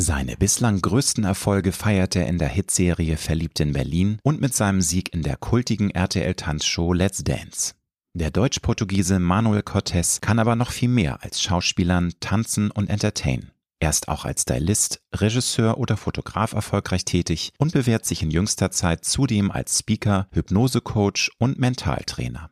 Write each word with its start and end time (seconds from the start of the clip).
Seine 0.00 0.38
bislang 0.38 0.80
größten 0.80 1.24
Erfolge 1.24 1.72
feiert 1.72 2.16
er 2.16 2.26
in 2.26 2.38
der 2.38 2.48
Hitserie 2.48 3.18
Verliebt 3.18 3.60
in 3.60 3.74
Berlin 3.74 4.18
und 4.22 4.40
mit 4.40 4.54
seinem 4.54 4.80
Sieg 4.80 5.12
in 5.12 5.22
der 5.22 5.36
kultigen 5.36 5.90
RTL-Tanzshow 5.90 6.94
Let's 6.94 7.22
Dance. 7.22 7.74
Der 8.14 8.30
Deutsch-Portugiese 8.30 9.18
Manuel 9.18 9.60
Cortés 9.60 10.22
kann 10.22 10.38
aber 10.38 10.56
noch 10.56 10.70
viel 10.70 10.88
mehr 10.88 11.22
als 11.22 11.42
Schauspielern, 11.42 12.14
Tanzen 12.18 12.70
und 12.70 12.88
Entertain. 12.88 13.50
Er 13.78 13.90
ist 13.90 14.08
auch 14.08 14.24
als 14.24 14.42
Stylist, 14.42 15.02
Regisseur 15.14 15.76
oder 15.76 15.98
Fotograf 15.98 16.54
erfolgreich 16.54 17.04
tätig 17.04 17.52
und 17.58 17.74
bewährt 17.74 18.06
sich 18.06 18.22
in 18.22 18.30
jüngster 18.30 18.70
Zeit 18.70 19.04
zudem 19.04 19.50
als 19.50 19.80
Speaker, 19.80 20.28
Hypnosecoach 20.32 21.30
und 21.36 21.58
Mentaltrainer. 21.58 22.48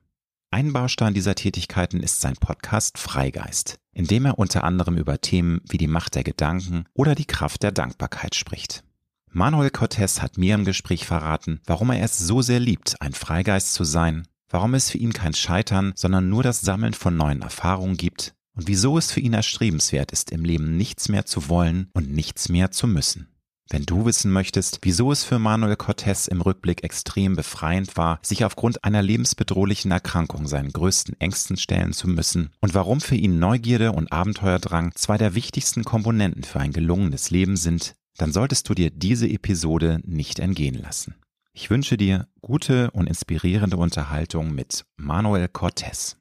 Ein 0.51 0.75
Baustein 0.75 1.15
dieser 1.15 1.35
Tätigkeiten 1.35 2.01
ist 2.01 2.21
sein 2.21 2.35
Podcast 2.35 2.99
Freigeist, 2.99 3.79
in 3.99 4.07
dem 4.07 4.27
er 4.27 4.39
unter 4.39 4.63
anderem 4.63 4.97
über 4.97 5.21
Themen 5.21 5.61
wie 5.69 5.77
die 5.77 5.89
Macht 5.89 6.15
der 6.15 6.23
Gedanken 6.23 6.85
oder 6.95 7.17
die 7.17 7.25
Kraft 7.25 7.65
der 7.65 7.73
Dankbarkeit 7.73 8.37
spricht. 8.37 8.85
Manuel 9.29 9.71
Cortez 9.71 10.23
hat 10.23 10.39
mir 10.39 10.55
im 10.55 10.65
Gespräch 10.65 11.05
verraten, 11.05 11.61
warum 11.67 11.91
er 11.91 12.05
es 12.05 12.17
so 12.17 12.41
sehr 12.41 12.61
liebt, 12.61 13.03
ein 13.03 13.13
Freigeist 13.13 13.75
zu 13.75 13.83
sein, 13.83 14.29
warum 14.49 14.75
es 14.75 14.91
für 14.91 14.99
ihn 14.99 15.13
kein 15.13 15.35
Scheitern, 15.35 15.95
sondern 15.97 16.29
nur 16.29 16.45
das 16.45 16.61
Sammeln 16.61 16.95
von 16.95 17.17
neuen 17.17 17.43
Erfahrungen 17.43 17.97
gibt 17.97 18.37
und 18.55 18.69
wieso 18.69 18.97
es 18.99 19.11
für 19.11 19.19
ihn 19.19 19.35
erstrebenswert 19.35 20.13
ist, 20.13 20.31
im 20.31 20.45
Leben 20.45 20.77
nichts 20.77 21.09
mehr 21.09 21.27
zu 21.27 21.49
wollen 21.49 21.91
und 21.93 22.09
nichts 22.09 22.49
mehr 22.49 22.71
zu 22.71 22.87
müssen. 22.87 23.27
Wenn 23.71 23.85
du 23.85 24.07
wissen 24.07 24.33
möchtest, 24.33 24.79
wieso 24.83 25.13
es 25.13 25.25
für 25.25 25.39
Manuel 25.39 25.77
Cortez 25.77 26.27
im 26.27 26.41
Rückblick 26.41 26.85
extrem 26.85 27.37
befreiend 27.37 27.99
war, 27.99 28.19
sich 28.23 28.47
aufgrund 28.47 28.83
einer 28.83 29.03
lebensbedrohlichen 29.03 29.91
Erkrankung 29.91 30.47
seinen 30.47 30.73
größten 30.73 31.21
Ängsten 31.21 31.59
stellen 31.59 31.93
zu 31.93 32.09
müssen 32.09 32.51
und 32.61 32.75
warum 32.75 33.03
für 33.03 33.17
ihn 33.17 33.39
Neugierde 33.39 33.93
und 33.93 34.11
Abenteuerdrang 34.11 34.93
zwei 34.95 35.19
der 35.19 35.35
wichtigsten 35.35 35.85
Komponenten 35.85 36.45
für 36.45 36.61
ein 36.61 36.73
gelungenes 36.73 37.29
Leben 37.29 37.57
sind, 37.57 37.95
dann 38.17 38.33
solltest 38.33 38.69
du 38.71 38.75
dir 38.75 38.91
diese 38.91 39.29
Episode 39.29 40.01
nicht 40.05 40.39
entgehen 40.39 40.81
lassen. 40.81 41.15
Ich 41.53 41.69
wünsche 41.69 41.99
dir 41.99 42.27
gute 42.41 42.91
und 42.93 43.07
inspirierende 43.07 43.77
Unterhaltung 43.77 44.55
mit 44.55 44.87
Manuel 44.97 45.49
Cortez. 45.49 46.17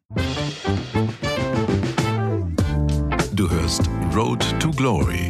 Du 3.33 3.49
hörst 3.49 3.89
Road 4.13 4.43
to 4.59 4.71
Glory 4.71 5.29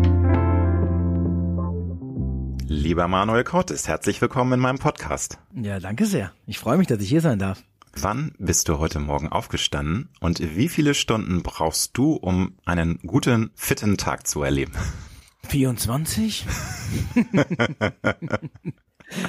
Lieber 2.73 3.09
Manuel 3.09 3.43
Cortes, 3.43 3.89
herzlich 3.89 4.21
willkommen 4.21 4.53
in 4.53 4.59
meinem 4.61 4.79
Podcast. 4.79 5.37
Ja, 5.53 5.81
danke 5.81 6.05
sehr. 6.05 6.31
Ich 6.47 6.57
freue 6.57 6.77
mich, 6.77 6.87
dass 6.87 7.01
ich 7.01 7.09
hier 7.09 7.19
sein 7.19 7.37
darf. 7.37 7.61
Wann 7.97 8.33
bist 8.39 8.69
du 8.69 8.79
heute 8.79 9.01
Morgen 9.01 9.27
aufgestanden 9.27 10.07
und 10.21 10.39
wie 10.55 10.69
viele 10.69 10.93
Stunden 10.93 11.43
brauchst 11.43 11.97
du, 11.97 12.13
um 12.13 12.53
einen 12.63 12.99
guten, 13.05 13.51
fitten 13.55 13.97
Tag 13.97 14.25
zu 14.25 14.41
erleben? 14.41 14.71
24? 15.49 16.45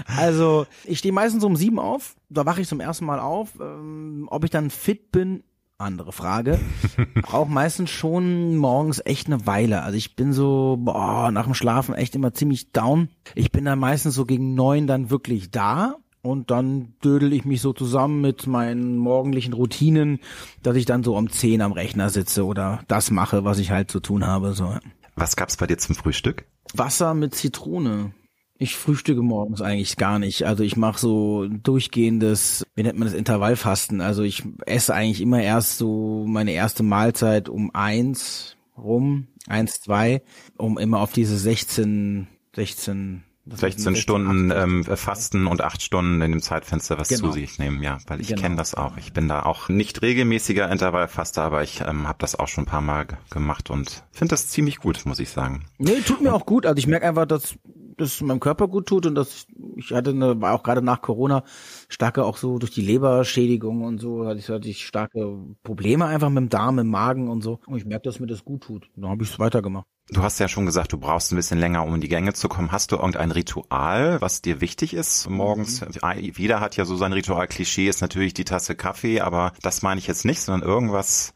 also, 0.07 0.67
ich 0.85 1.01
stehe 1.01 1.13
meistens 1.13 1.43
um 1.43 1.57
sieben 1.57 1.81
auf, 1.81 2.15
da 2.29 2.47
wache 2.47 2.61
ich 2.61 2.69
zum 2.69 2.79
ersten 2.79 3.07
Mal 3.07 3.19
auf. 3.19 3.59
Ähm, 3.61 4.29
ob 4.31 4.45
ich 4.45 4.51
dann 4.51 4.71
fit 4.71 5.11
bin, 5.11 5.43
andere 5.83 6.13
Frage. 6.13 6.59
Brauche 7.23 7.51
meistens 7.51 7.91
schon 7.91 8.57
morgens 8.57 9.01
echt 9.05 9.27
eine 9.27 9.47
Weile. 9.47 9.83
Also 9.83 9.97
ich 9.97 10.17
bin 10.17 10.33
so, 10.33 10.79
boah, 10.81 11.31
nach 11.31 11.45
dem 11.45 11.55
Schlafen 11.55 11.95
echt 11.95 12.15
immer 12.15 12.33
ziemlich 12.33 12.73
down. 12.73 13.09
Ich 13.35 13.53
bin 13.53 13.65
dann 13.65 13.79
meistens 13.79 14.15
so 14.15 14.25
gegen 14.25 14.55
neun 14.55 14.87
dann 14.87 15.11
wirklich 15.11 15.51
da. 15.51 15.97
Und 16.23 16.53
dann 16.53 16.95
dödel 17.05 17.33
ich 17.33 17.45
mich 17.45 17.61
so 17.61 17.73
zusammen 17.73 18.21
mit 18.21 18.47
meinen 18.47 18.97
morgendlichen 18.97 19.55
Routinen, 19.55 20.21
dass 20.63 20.77
ich 20.77 20.85
dann 20.85 21.03
so 21.03 21.17
um 21.17 21.29
zehn 21.29 21.61
am 21.61 21.73
Rechner 21.73 22.11
sitze 22.11 22.47
oder 22.47 22.81
das 22.87 23.11
mache, 23.11 23.45
was 23.45 23.59
ich 23.59 23.73
halt 23.73 23.91
zu 23.91 23.99
tun 23.99 24.25
habe. 24.25 24.53
So. 24.53 24.77
Was 25.17 25.35
gab's 25.35 25.57
bei 25.57 25.67
dir 25.67 25.79
zum 25.79 25.97
Frühstück? 25.97 26.45
Wasser 26.75 27.15
mit 27.15 27.35
Zitrone. 27.35 28.13
Ich 28.63 28.77
frühstücke 28.77 29.23
morgens 29.23 29.61
eigentlich 29.61 29.97
gar 29.97 30.21
nicht. 30.21 30.47
Also 30.47 30.63
ich 30.63 30.77
mache 30.77 30.97
so 30.97 31.49
durchgehendes, 31.49 32.65
wie 32.77 32.85
nennt 32.85 32.97
man 32.97 33.09
das, 33.09 33.17
Intervallfasten. 33.17 34.01
Also 34.01 34.23
ich 34.23 34.45
esse 34.67 34.95
eigentlich 34.95 35.21
immer 35.21 35.43
erst 35.43 35.79
so 35.79 36.25
meine 36.29 36.53
erste 36.53 36.85
Mahlzeit 36.85 37.49
um 37.49 37.75
eins 37.75 38.57
rum, 38.79 39.27
eins, 39.49 39.81
zwei, 39.81 40.23
um 40.59 40.79
immer 40.79 41.01
auf 41.01 41.13
diese 41.13 41.37
16, 41.37 42.29
16 42.55 43.25
16 43.45 43.97
Stunden 43.97 44.53
ähm, 44.53 44.85
Fasten 44.85 45.49
und 45.49 45.63
acht 45.63 45.83
Stunden 45.83 46.23
in 46.23 46.31
dem 46.31 46.41
Zeitfenster 46.41 46.97
was 47.01 47.09
genau. 47.09 47.27
zu 47.27 47.33
sich 47.33 47.59
nehmen, 47.59 47.83
ja, 47.83 47.99
weil 48.07 48.21
ich 48.21 48.29
genau. 48.29 48.41
kenne 48.41 48.55
das 48.55 48.77
auch. 48.77 48.97
Ich 48.97 49.13
bin 49.13 49.27
da 49.27 49.43
auch 49.43 49.69
nicht 49.69 50.01
regelmäßiger 50.01 50.71
Intervallfaster, 50.71 51.43
aber 51.43 51.65
ich 51.65 51.81
ähm, 51.81 52.07
habe 52.07 52.19
das 52.21 52.39
auch 52.39 52.47
schon 52.47 52.63
ein 52.63 52.69
paar 52.69 52.81
Mal 52.81 53.09
gemacht 53.31 53.71
und 53.71 54.05
finde 54.13 54.35
das 54.35 54.47
ziemlich 54.47 54.77
gut, 54.77 55.05
muss 55.07 55.19
ich 55.19 55.31
sagen. 55.31 55.65
Nee, 55.79 56.03
tut 56.07 56.21
mir 56.21 56.33
auch 56.33 56.47
gut. 56.47 56.67
Also 56.67 56.79
ich 56.79 56.87
merke 56.87 57.09
einfach, 57.09 57.27
dass 57.27 57.57
das 58.03 58.21
meinem 58.21 58.41
Körper 58.41 58.69
gut 58.69 58.87
tut 58.87 59.07
und 59.07 59.15
dass 59.15 59.47
ich 59.77 59.93
hatte 59.93 60.11
eine, 60.11 60.41
war 60.41 60.55
auch 60.55 60.63
gerade 60.63 60.83
nach 60.83 61.01
Corona 61.03 61.45
starke 61.89 62.25
auch 62.25 62.37
so 62.37 62.59
durch 62.59 62.73
die 62.73 62.83
Leberschädigung 62.83 63.83
und 63.83 63.99
so 63.99 64.27
hatte 64.27 64.39
ich, 64.39 64.49
hatte 64.49 64.69
ich 64.69 64.87
starke 64.87 65.39
Probleme 65.63 66.07
einfach 66.07 66.29
mit 66.29 66.39
dem 66.39 66.49
Darm, 66.49 66.79
im 66.79 66.89
Magen 66.89 67.29
und 67.29 67.43
so. 67.43 67.61
Und 67.67 67.79
ich 67.79 67.85
merke, 67.85 68.05
dass 68.05 68.21
mir 68.21 68.27
das 68.27 68.45
gut 68.45 68.63
tut. 68.63 68.89
Dann 68.97 69.11
habe 69.11 69.23
ich 69.25 69.31
es 69.31 69.39
weitergemacht. 69.39 69.87
Du 70.11 70.23
hast 70.23 70.39
ja 70.41 70.49
schon 70.49 70.67
gesagt, 70.67 70.93
du 70.93 70.99
brauchst 70.99 71.33
ein 71.33 71.37
bisschen 71.37 71.59
länger, 71.59 71.85
um 71.85 71.95
in 71.95 72.01
die 72.01 72.09
Gänge 72.09 72.35
zu 72.35 72.49
kommen. 72.49 72.73
Hast 72.73 72.93
du 72.93 72.97
irgendein 72.97 73.31
Ritual, 73.31 74.21
was 74.21 74.43
dir 74.43 74.61
wichtig 74.61 74.95
ist 74.95 75.31
morgens? 75.31 75.81
Mhm. 75.81 76.33
Jeder 76.37 76.61
hat 76.61 76.77
ja 76.77 76.85
so 76.85 76.97
sein 76.97 77.13
Ritual. 77.13 77.47
Klischee 77.47 77.89
ist 77.89 78.03
natürlich 78.03 78.35
die 78.35 78.45
Tasse 78.45 78.75
Kaffee, 78.75 79.21
aber 79.21 79.53
das 79.63 79.83
meine 79.83 79.99
ich 80.01 80.07
jetzt 80.07 80.25
nicht, 80.25 80.41
sondern 80.41 80.69
irgendwas, 80.69 81.35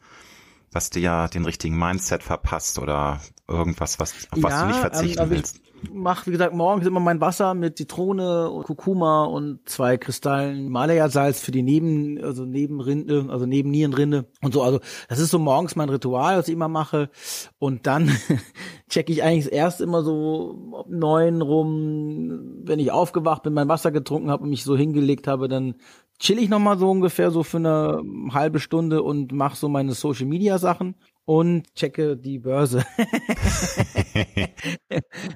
was 0.71 0.89
dir 0.89 0.99
ja 0.99 1.27
den 1.27 1.45
richtigen 1.45 1.77
Mindset 1.77 2.23
verpasst 2.23 2.77
oder 2.77 3.21
irgendwas, 3.47 3.99
was, 3.99 4.13
auf 4.31 4.43
was 4.43 4.51
ja, 4.51 4.61
du 4.61 4.67
nicht 4.67 4.79
verzichten 4.79 5.19
also 5.19 5.31
willst 5.31 5.61
mache, 5.91 6.27
wie 6.27 6.31
gesagt, 6.31 6.53
morgens 6.53 6.85
immer 6.85 6.99
mein 6.99 7.21
Wasser 7.21 7.53
mit 7.53 7.77
Zitrone 7.77 8.49
und 8.49 8.63
Kurkuma 8.63 9.25
und 9.25 9.67
zwei 9.67 9.97
Kristallen 9.97 10.63
Himalaya-Salz 10.63 11.41
für 11.41 11.51
die 11.51 11.63
Neben, 11.63 12.23
also 12.23 12.45
Nebenrinde, 12.45 13.27
also 13.29 13.45
Nebennierenrinde 13.45 14.25
und 14.41 14.53
so. 14.53 14.61
Also 14.61 14.79
das 15.09 15.19
ist 15.19 15.31
so 15.31 15.39
morgens 15.39 15.75
mein 15.75 15.89
Ritual, 15.89 16.37
was 16.37 16.47
ich 16.47 16.53
immer 16.53 16.67
mache. 16.67 17.09
Und 17.59 17.87
dann 17.87 18.11
checke 18.89 19.11
ich 19.11 19.23
eigentlich 19.23 19.51
erst 19.51 19.81
immer 19.81 20.03
so 20.03 20.85
neun 20.87 21.41
rum, 21.41 22.61
wenn 22.63 22.79
ich 22.79 22.91
aufgewacht 22.91 23.43
bin, 23.43 23.53
mein 23.53 23.69
Wasser 23.69 23.91
getrunken 23.91 24.31
habe 24.31 24.43
und 24.43 24.49
mich 24.49 24.63
so 24.63 24.75
hingelegt 24.75 25.27
habe, 25.27 25.47
dann 25.47 25.75
chill 26.19 26.39
ich 26.39 26.49
nochmal 26.49 26.77
so 26.77 26.89
ungefähr 26.89 27.31
so 27.31 27.43
für 27.43 27.57
eine 27.57 28.01
halbe 28.33 28.59
Stunde 28.59 29.03
und 29.03 29.31
mache 29.31 29.55
so 29.55 29.69
meine 29.69 29.93
Social 29.93 30.25
Media 30.25 30.57
Sachen 30.57 30.95
und 31.27 31.73
checke 31.75 32.15
die 32.17 32.39
Börse. 32.39 32.85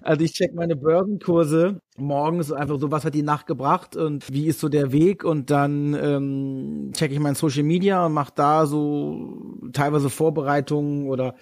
also 0.02 0.24
ich 0.24 0.32
check 0.34 0.54
meine 0.54 0.76
Börsenkurse 0.78 1.82
morgens 2.02 2.52
einfach 2.52 2.80
so, 2.80 2.92
was 2.92 3.06
hat 3.06 3.14
die 3.14 3.24
Nacht 3.24 3.48
gebracht 3.48 3.96
und 3.96 4.32
wie 4.32 4.48
ist 4.48 4.60
so 4.60 4.70
der 4.70 4.92
Weg 4.92 5.24
und 5.24 5.50
dann 5.50 5.94
ähm, 5.94 6.92
checke 6.94 7.14
ich 7.14 7.20
mein 7.20 7.36
Social 7.36 7.64
Media 7.64 8.06
und 8.06 8.14
mache 8.14 8.34
da 8.36 8.66
so 8.66 9.62
teilweise 9.74 10.10
Vorbereitungen 10.10 11.08
oder 11.08 11.36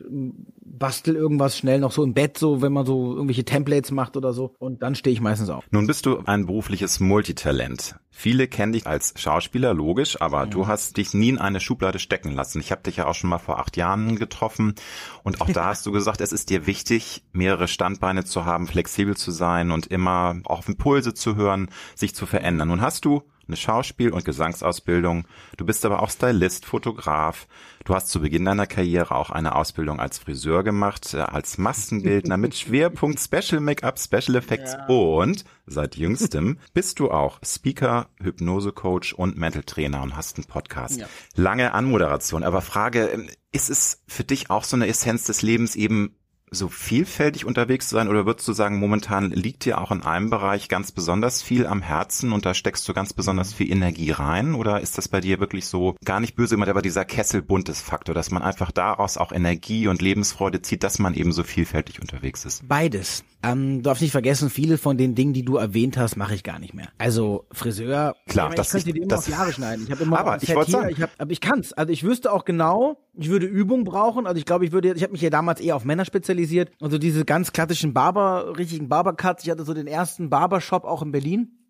ähm, 0.00 0.46
bastel 0.64 1.16
irgendwas 1.16 1.56
schnell 1.56 1.80
noch 1.80 1.92
so 1.92 2.02
im 2.02 2.14
Bett, 2.14 2.38
so 2.38 2.62
wenn 2.62 2.72
man 2.72 2.84
so 2.84 3.14
irgendwelche 3.14 3.44
Templates 3.44 3.90
macht 3.92 4.16
oder 4.16 4.32
so 4.32 4.54
und 4.58 4.82
dann 4.82 4.94
stehe 4.94 5.12
ich 5.12 5.20
meistens 5.20 5.48
auf. 5.48 5.64
Nun 5.70 5.86
bist 5.86 6.06
du 6.06 6.18
ein 6.24 6.46
berufliches 6.46 7.00
Multitalent. 7.00 7.96
Viele 8.18 8.48
kennen 8.48 8.72
dich 8.72 8.86
als 8.86 9.12
Schauspieler, 9.16 9.74
logisch, 9.74 10.20
aber 10.22 10.46
mhm. 10.46 10.50
du 10.50 10.66
hast 10.66 10.96
dich 10.96 11.12
nie 11.12 11.28
in 11.28 11.38
eine 11.38 11.60
Schublade 11.60 11.98
stecken 11.98 12.32
lassen. 12.32 12.60
Ich 12.60 12.72
habe 12.72 12.82
dich 12.82 12.96
ja 12.96 13.06
auch 13.06 13.14
schon 13.14 13.28
mal 13.28 13.36
vor 13.38 13.58
acht 13.58 13.76
Jahren 13.76 14.16
getroffen 14.16 14.74
und 15.22 15.42
auch 15.42 15.50
da 15.50 15.66
hast 15.66 15.84
du 15.84 15.92
gesagt, 15.92 16.22
es 16.22 16.32
ist 16.32 16.48
dir 16.48 16.66
wichtig, 16.66 17.22
mehrere 17.32 17.68
Standbeine 17.68 18.24
zu 18.24 18.46
haben, 18.46 18.68
flexibel 18.68 19.18
zu 19.18 19.30
sein 19.32 19.70
und 19.70 19.86
immer 19.88 20.05
auch 20.06 20.58
auf 20.58 20.68
Impulse 20.68 21.14
zu 21.14 21.36
hören, 21.36 21.68
sich 21.94 22.14
zu 22.14 22.26
verändern. 22.26 22.68
Nun 22.68 22.80
hast 22.80 23.04
du 23.04 23.22
eine 23.48 23.56
Schauspiel- 23.56 24.12
und 24.12 24.24
Gesangsausbildung. 24.24 25.26
Du 25.56 25.64
bist 25.64 25.84
aber 25.84 26.02
auch 26.02 26.10
Stylist, 26.10 26.66
Fotograf. 26.66 27.46
Du 27.84 27.94
hast 27.94 28.08
zu 28.08 28.20
Beginn 28.20 28.44
deiner 28.44 28.66
Karriere 28.66 29.14
auch 29.14 29.30
eine 29.30 29.54
Ausbildung 29.54 30.00
als 30.00 30.18
Friseur 30.18 30.64
gemacht, 30.64 31.14
äh, 31.14 31.18
als 31.18 31.58
Maskenbildner 31.58 32.36
mit 32.36 32.54
Schwerpunkt 32.56 33.20
Special 33.20 33.60
Make-up, 33.60 33.98
Special 33.98 34.34
Effects 34.36 34.72
ja. 34.72 34.86
und 34.86 35.44
seit 35.66 35.96
jüngstem 35.96 36.58
bist 36.74 36.98
du 36.98 37.10
auch 37.10 37.38
Speaker, 37.44 38.08
Hypnose-Coach 38.20 39.12
und 39.12 39.36
Mental 39.36 39.62
Trainer 39.62 40.02
und 40.02 40.16
hast 40.16 40.36
einen 40.36 40.46
Podcast. 40.46 41.00
Ja. 41.00 41.06
Lange 41.34 41.72
Anmoderation, 41.72 42.42
aber 42.42 42.60
Frage, 42.60 43.06
ähm, 43.06 43.28
ist 43.52 43.70
es 43.70 44.02
für 44.08 44.24
dich 44.24 44.50
auch 44.50 44.64
so 44.64 44.76
eine 44.76 44.88
Essenz 44.88 45.24
des 45.24 45.42
Lebens 45.42 45.76
eben 45.76 46.16
so 46.50 46.68
vielfältig 46.68 47.44
unterwegs 47.44 47.88
zu 47.88 47.96
sein 47.96 48.08
oder 48.08 48.24
würdest 48.24 48.46
du 48.46 48.52
sagen, 48.52 48.78
momentan 48.78 49.30
liegt 49.30 49.64
dir 49.64 49.80
auch 49.80 49.90
in 49.90 50.02
einem 50.02 50.30
Bereich 50.30 50.68
ganz 50.68 50.92
besonders 50.92 51.42
viel 51.42 51.66
am 51.66 51.82
Herzen 51.82 52.32
und 52.32 52.46
da 52.46 52.54
steckst 52.54 52.88
du 52.88 52.94
ganz 52.94 53.12
besonders 53.12 53.52
viel 53.52 53.70
Energie 53.70 54.12
rein 54.12 54.54
oder 54.54 54.80
ist 54.80 54.96
das 54.96 55.08
bei 55.08 55.20
dir 55.20 55.40
wirklich 55.40 55.66
so 55.66 55.96
gar 56.04 56.20
nicht 56.20 56.36
böse 56.36 56.54
gemeint, 56.54 56.70
aber 56.70 56.82
dieser 56.82 57.04
Kesselbuntes 57.04 57.80
Faktor, 57.80 58.14
dass 58.14 58.30
man 58.30 58.42
einfach 58.42 58.70
daraus 58.70 59.16
auch 59.16 59.32
Energie 59.32 59.88
und 59.88 60.00
Lebensfreude 60.02 60.62
zieht, 60.62 60.84
dass 60.84 60.98
man 60.98 61.14
eben 61.14 61.32
so 61.32 61.42
vielfältig 61.42 62.00
unterwegs 62.00 62.44
ist? 62.44 62.66
Beides. 62.68 63.24
Ähm, 63.42 63.78
du 63.78 63.82
darfst 63.82 64.02
nicht 64.02 64.12
vergessen, 64.12 64.50
viele 64.50 64.78
von 64.78 64.96
den 64.96 65.14
Dingen, 65.14 65.32
die 65.32 65.44
du 65.44 65.56
erwähnt 65.56 65.96
hast, 65.96 66.16
mache 66.16 66.34
ich 66.34 66.42
gar 66.42 66.58
nicht 66.58 66.74
mehr. 66.74 66.88
Also 66.98 67.46
Friseur, 67.52 68.16
klar, 68.26 68.50
ich, 68.50 68.56
das 68.56 68.68
ich 68.68 68.72
könnte 68.72 68.92
dir 68.92 69.02
immer 69.02 69.08
das, 69.08 69.20
auf 69.20 69.28
Jahre 69.28 69.52
schneiden. 69.52 69.84
Ich 69.84 69.90
habe 69.90 70.02
immer 70.02 70.18
aber 70.18 70.42
ich 70.42 70.54
wollte 70.54 70.70
sagen, 70.70 70.88
ich 70.90 71.00
hab, 71.02 71.10
aber 71.18 71.30
ich 71.30 71.40
kann's. 71.40 71.72
Also 71.72 71.92
ich 71.92 72.02
wüsste 72.02 72.32
auch 72.32 72.44
genau, 72.44 72.98
ich 73.14 73.28
würde 73.28 73.46
Übung 73.46 73.84
brauchen. 73.84 74.26
Also 74.26 74.38
ich 74.38 74.44
glaube, 74.44 74.64
ich 74.64 74.72
würde, 74.72 74.92
ich 74.94 75.02
habe 75.02 75.12
mich 75.12 75.22
ja 75.22 75.30
damals 75.30 75.60
eher 75.60 75.76
auf 75.76 75.84
Männer 75.84 76.04
spezialisiert. 76.04 76.70
Also 76.80 76.98
diese 76.98 77.24
ganz 77.24 77.52
klassischen 77.52 77.92
Barber, 77.94 78.56
richtigen 78.58 78.88
Barbercuts. 78.88 79.44
Ich 79.44 79.50
hatte 79.50 79.64
so 79.64 79.74
den 79.74 79.86
ersten 79.86 80.30
Barbershop 80.30 80.84
auch 80.84 81.02
in 81.02 81.12
Berlin. 81.12 81.65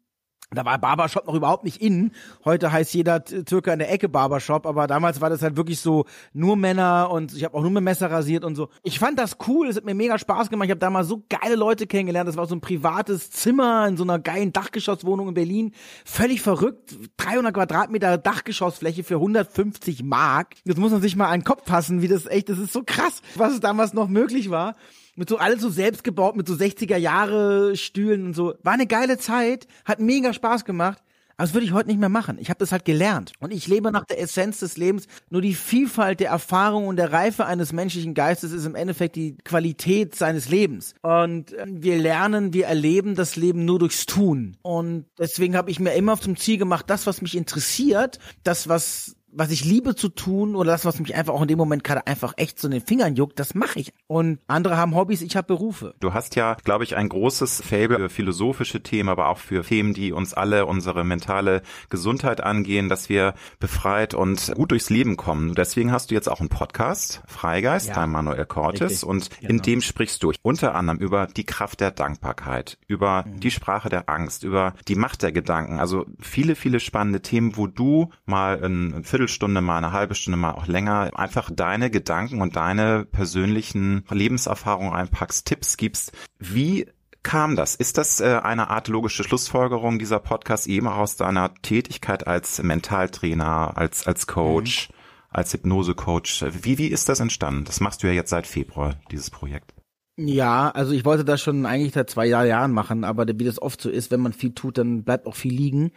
Da 0.55 0.65
war 0.65 0.79
Barbershop 0.79 1.27
noch 1.27 1.35
überhaupt 1.35 1.65
nicht 1.65 1.83
innen. 1.83 2.13
Heute 2.45 2.71
heißt 2.71 2.95
jeder 2.95 3.25
Türke 3.25 3.73
in 3.73 3.81
der 3.81 3.91
Ecke 3.91 4.09
Barbershop, 4.09 4.65
aber 4.65 4.87
damals 4.87 5.21
war 5.21 5.29
das 5.29 5.43
halt 5.43 5.57
wirklich 5.57 5.81
so 5.81 6.05
nur 6.33 6.57
Männer 6.57 7.11
und 7.11 7.35
ich 7.35 7.43
habe 7.43 7.57
auch 7.57 7.63
nur 7.63 7.73
mit 7.73 7.83
Messer 7.83 8.13
rasiert 8.13 8.45
und 8.45 8.55
so. 8.55 8.69
Ich 8.85 9.01
fand 9.01 9.19
das 9.19 9.39
cool, 9.49 9.67
es 9.67 9.77
hat 9.77 9.85
mir 9.85 9.95
mega 9.95 10.17
Spaß 10.19 10.49
gemacht. 10.49 10.67
Ich 10.67 10.71
habe 10.71 10.79
damals 10.79 11.09
so 11.09 11.25
geile 11.29 11.57
Leute 11.57 11.89
kennengelernt. 11.89 12.29
Das 12.29 12.37
war 12.37 12.47
so 12.47 12.55
ein 12.55 12.61
privates 12.61 13.33
Zimmer 13.33 13.89
in 13.89 13.97
so 13.97 14.05
einer 14.05 14.21
geilen 14.21 14.53
Dachgeschosswohnung 14.53 15.27
in 15.27 15.35
Berlin. 15.35 15.73
Völlig 16.05 16.43
verrückt. 16.43 16.95
300 17.17 17.53
Quadratmeter 17.53 18.17
Dachgeschossfläche 18.17 19.03
für 19.03 19.15
150 19.15 20.05
Mark. 20.05 20.55
Das 20.65 20.77
muss 20.77 20.93
man 20.93 21.03
sich 21.03 21.17
mal 21.17 21.27
an 21.27 21.41
den 21.41 21.45
Kopf 21.45 21.67
fassen, 21.67 22.03
wie 22.03 22.09
das 22.09 22.25
echt, 22.27 22.51
das 22.51 22.59
ist 22.59 22.73
so 22.73 22.85
krass, 22.87 23.21
was 23.35 23.55
es 23.55 23.61
damals 23.61 23.95
noch 23.95 24.07
möglich 24.07 24.49
war 24.49 24.77
mit 25.17 25.29
so 25.29 25.39
alles 25.39 25.61
so 25.61 25.71
selbst 25.71 26.05
gebaut, 26.05 26.37
mit 26.37 26.47
so 26.47 26.55
60er 26.55 26.97
Jahre 26.97 27.77
Stühlen 27.77 28.27
und 28.27 28.35
so. 28.35 28.55
War 28.63 28.75
eine 28.75 28.87
geile 28.87 29.19
Zeit, 29.19 29.67
hat 29.85 30.01
mega 30.01 30.33
Spaß 30.33 30.65
gemacht. 30.65 31.03
Aber 31.39 31.47
das 31.47 31.55
würde 31.55 31.67
ich 31.67 31.73
heute 31.73 31.89
nicht 31.89 32.01
mehr 32.01 32.09
machen. 32.09 32.39
Ich 32.41 32.49
habe 32.49 32.59
das 32.59 32.73
halt 32.73 32.87
gelernt. 32.87 33.33
Und 33.41 33.53
ich 33.53 33.67
lebe 33.67 33.93
nach 33.93 34.07
der 34.07 34.21
Essenz 34.21 34.61
des 34.61 34.79
Lebens. 34.79 35.07
Nur 35.29 35.43
die 35.43 35.55
Vielfalt 35.55 36.21
der 36.21 36.31
Erfahrung 36.31 36.87
und 36.87 36.97
der 36.97 37.13
Reife 37.13 37.45
eines 37.45 37.75
menschlichen 37.75 38.15
Geistes 38.15 38.53
ist 38.53 38.65
im 38.65 38.75
Endeffekt 38.75 39.17
die 39.17 39.37
Qualität 39.45 40.15
seines 40.15 40.49
Lebens. 40.49 40.95
Und 41.03 41.55
ähm, 41.59 41.83
wir 41.83 41.99
lernen, 41.99 42.55
wir 42.55 42.67
erleben 42.67 43.15
das 43.17 43.37
Leben 43.37 43.67
nur 43.67 43.79
durchs 43.79 44.07
Tun. 44.07 44.57
Und 44.63 45.07
deswegen 45.19 45.57
habe 45.57 45.71
ich 45.71 45.79
mir 45.79 45.93
immer 45.93 46.19
zum 46.19 46.37
Ziel 46.37 46.57
gemacht, 46.57 46.87
das, 46.89 47.07
was 47.07 47.21
mich 47.21 47.37
interessiert, 47.37 48.19
das, 48.43 48.67
was 48.69 49.17
was 49.37 49.51
ich 49.51 49.65
liebe 49.65 49.95
zu 49.95 50.09
tun 50.09 50.57
oder 50.57 50.73
das, 50.73 50.85
was 50.85 50.99
mich 50.99 51.15
einfach 51.15 51.35
auch 51.35 51.43
in 51.43 51.49
dem 51.49 51.59
Moment 51.59 51.85
gerade 51.85 52.07
einfach 52.07 52.35
echt 52.37 52.59
so 52.59 52.69
in 52.69 52.73
den 52.73 52.81
Fingern 52.81 53.17
juckt, 53.17 53.39
das 53.39 53.55
mache 53.55 53.79
ich. 53.79 53.93
Und 54.07 54.39
andere 54.47 54.77
haben 54.77 54.95
Hobbys, 54.95 55.23
ich 55.23 55.37
habe 55.37 55.47
Berufe. 55.47 55.95
Du 56.01 56.15
hast 56.15 56.37
ja, 56.37 56.57
glaube 56.65 56.85
ich, 56.85 56.97
ein 56.97 57.09
großes 57.09 57.63
Fable 57.63 57.97
für 57.97 58.09
philosophische 58.09 58.83
Themen, 58.83 59.09
aber 59.09 59.29
auch 59.29 59.39
für 59.39 59.63
Themen, 59.63 59.95
die 59.95 60.13
uns 60.13 60.35
alle 60.35 60.67
unsere 60.67 61.05
mentale 61.05 61.63
Gesundheit 61.91 62.41
angehen, 62.41 62.89
dass 62.89 63.09
wir 63.09 63.35
befreit 63.61 64.15
und 64.15 64.55
gut 64.55 64.71
durchs 64.71 64.91
Leben 64.91 65.17
kommen. 65.17 65.55
Deswegen 65.55 65.93
hast 65.93 66.11
du 66.11 66.15
jetzt 66.15 66.29
auch 66.29 66.41
einen 66.41 66.49
Podcast, 66.49 67.23
Freigeist, 67.27 67.89
ja, 67.89 68.07
Manuel 68.07 68.47
Cortes, 68.47 69.05
und 69.05 69.31
genau. 69.41 69.51
in 69.51 69.63
dem 69.63 69.81
sprichst 69.83 70.23
du 70.23 70.33
unter 70.43 70.75
anderem 70.75 70.99
über 70.99 71.27
die 71.27 71.45
Kraft 71.45 71.81
der 71.81 71.91
Dankbarkeit, 71.91 72.79
über 72.87 73.25
mhm. 73.27 73.41
die 73.41 73.51
Sprache 73.51 73.89
der 73.89 74.09
Angst, 74.09 74.45
über 74.45 74.75
die 74.89 74.97
Macht 74.97 75.23
der 75.23 75.33
Gedanken. 75.33 75.79
Also 75.79 76.07
viele, 76.21 76.55
viele 76.55 76.81
spannende 76.81 77.21
Themen, 77.21 77.57
wo 77.57 77.67
du 77.67 78.11
mal 78.25 78.63
ein 78.65 79.05
Viertel 79.05 79.26
Viertelstunde 79.27 79.61
mal, 79.61 79.79
eine 79.79 79.93
halbe 79.93 80.15
Stunde 80.15 80.37
mal 80.37 80.53
auch 80.53 80.69
länger, 80.69 81.11
einfach 81.17 81.51
deine 81.53 81.91
Gedanken 81.91 82.41
und 82.41 82.55
deine 82.55 83.05
persönlichen 83.05 84.05
Lebenserfahrungen 84.09 84.93
einpackst, 84.93 85.45
Tipps 85.47 85.77
gibst. 85.77 86.13
Wie 86.39 86.87
kam 87.25 87.57
das? 87.57 87.75
Ist 87.75 87.99
das 87.99 88.21
äh, 88.21 88.41
eine 88.43 88.71
Art 88.71 88.87
logische 88.87 89.25
Schlussfolgerung 89.25 89.99
dieser 89.99 90.21
Podcast 90.21 90.69
eben 90.69 90.87
aus 90.87 91.17
deiner 91.17 91.53
Tätigkeit 91.55 92.25
als 92.27 92.63
Mentaltrainer, 92.63 93.77
als, 93.77 94.07
als 94.07 94.29
Coach, 94.29 94.91
mhm. 94.91 94.95
als 95.31 95.53
Hypnosecoach? 95.53 96.45
Wie, 96.63 96.79
wie 96.79 96.87
ist 96.87 97.09
das 97.09 97.19
entstanden? 97.19 97.65
Das 97.65 97.81
machst 97.81 98.05
du 98.05 98.07
ja 98.07 98.13
jetzt 98.13 98.31
seit 98.31 98.47
Februar, 98.47 98.95
dieses 99.11 99.31
Projekt. 99.31 99.75
Ja, 100.19 100.71
also 100.71 100.93
ich 100.93 101.05
wollte 101.05 101.25
das 101.25 101.43
schon 101.43 101.67
eigentlich 101.67 101.93
seit 101.93 102.09
zwei 102.09 102.27
Jahren 102.27 102.73
machen, 102.73 103.05
aber 103.05 103.27
wie 103.27 103.45
das 103.45 103.61
oft 103.61 103.81
so 103.83 103.91
ist, 103.91 104.11
wenn 104.11 104.21
man 104.21 104.33
viel 104.33 104.55
tut, 104.55 104.79
dann 104.79 105.03
bleibt 105.05 105.27
auch 105.27 105.35
viel 105.35 105.53
liegen. 105.53 105.91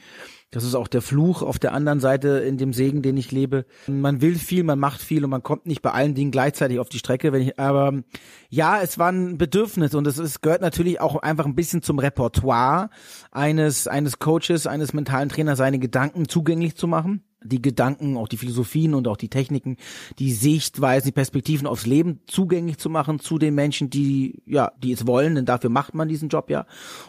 Das 0.51 0.63
ist 0.63 0.74
auch 0.74 0.88
der 0.88 1.04
Fluch 1.04 1.44
auf 1.44 1.60
der 1.60 1.74
anderen 1.74 2.00
Seite 2.00 2.40
in 2.40 2.57
dem 2.57 2.74
Segen, 2.74 3.04
den 3.04 3.18
ich 3.18 3.31
lebe. 3.31 3.66
Man 3.88 4.22
will 4.22 4.36
viel, 4.36 4.63
man 4.63 4.80
macht 4.80 5.00
viel 5.00 5.24
und 5.24 5.30
man 5.30 5.44
kommt 5.44 5.68
nicht 5.68 5.84
bei 5.84 5.92
allen 5.92 6.16
Dingen 6.16 6.31
gleichzeitig 6.31 6.80
auf 6.80 6.90
die 6.90 6.98
Strecke. 6.98 7.31
Wenn 7.31 7.44
ich, 7.44 7.60
aber 7.60 8.01
ja, 8.50 8.81
es 8.81 8.98
war 8.98 9.12
ein 9.12 9.38
Bedürfnis 9.38 9.94
und 9.94 10.07
es 10.07 10.18
ist, 10.18 10.42
gehört 10.42 10.62
natürlich 10.62 11.01
auch 11.01 11.18
einfach 11.18 11.46
ein 11.46 11.56
bisschen 11.56 11.84
zum 11.84 12.00
Repertoire 12.00 12.90
eines, 13.31 13.88
eines 13.88 14.18
Coaches, 14.18 14.66
eines 14.66 14.94
mentalen 14.94 15.30
Trainers, 15.30 15.60
seine 15.60 15.78
Gedanken 15.78 16.28
zugänglich 16.28 16.75
zu 16.75 16.88
machen 16.88 17.24
die 17.44 17.62
Gedanken, 17.62 18.18
auch 18.18 18.27
die 18.27 18.38
Philosophien 18.38 18.94
und 18.94 19.07
auch 19.07 19.18
die 19.18 19.30
Techniken, 19.30 19.77
die 20.19 20.31
Sichtweisen, 20.31 21.07
die 21.07 21.13
Perspektiven 21.13 21.68
aufs 21.68 21.86
Leben 21.86 22.19
zugänglich 22.27 22.77
zu 22.77 22.89
machen 22.89 23.19
zu 23.19 23.38
den 23.38 23.56
Menschen, 23.56 23.89
die 23.89 24.41
ja, 24.45 24.71
die 24.81 24.91
es 24.91 25.07
wollen, 25.07 25.36
denn 25.36 25.45
dafür 25.45 25.69
macht 25.69 25.95
man 25.95 26.07
diesen 26.07 26.30
Job 26.30 26.50
ja, 26.50 26.65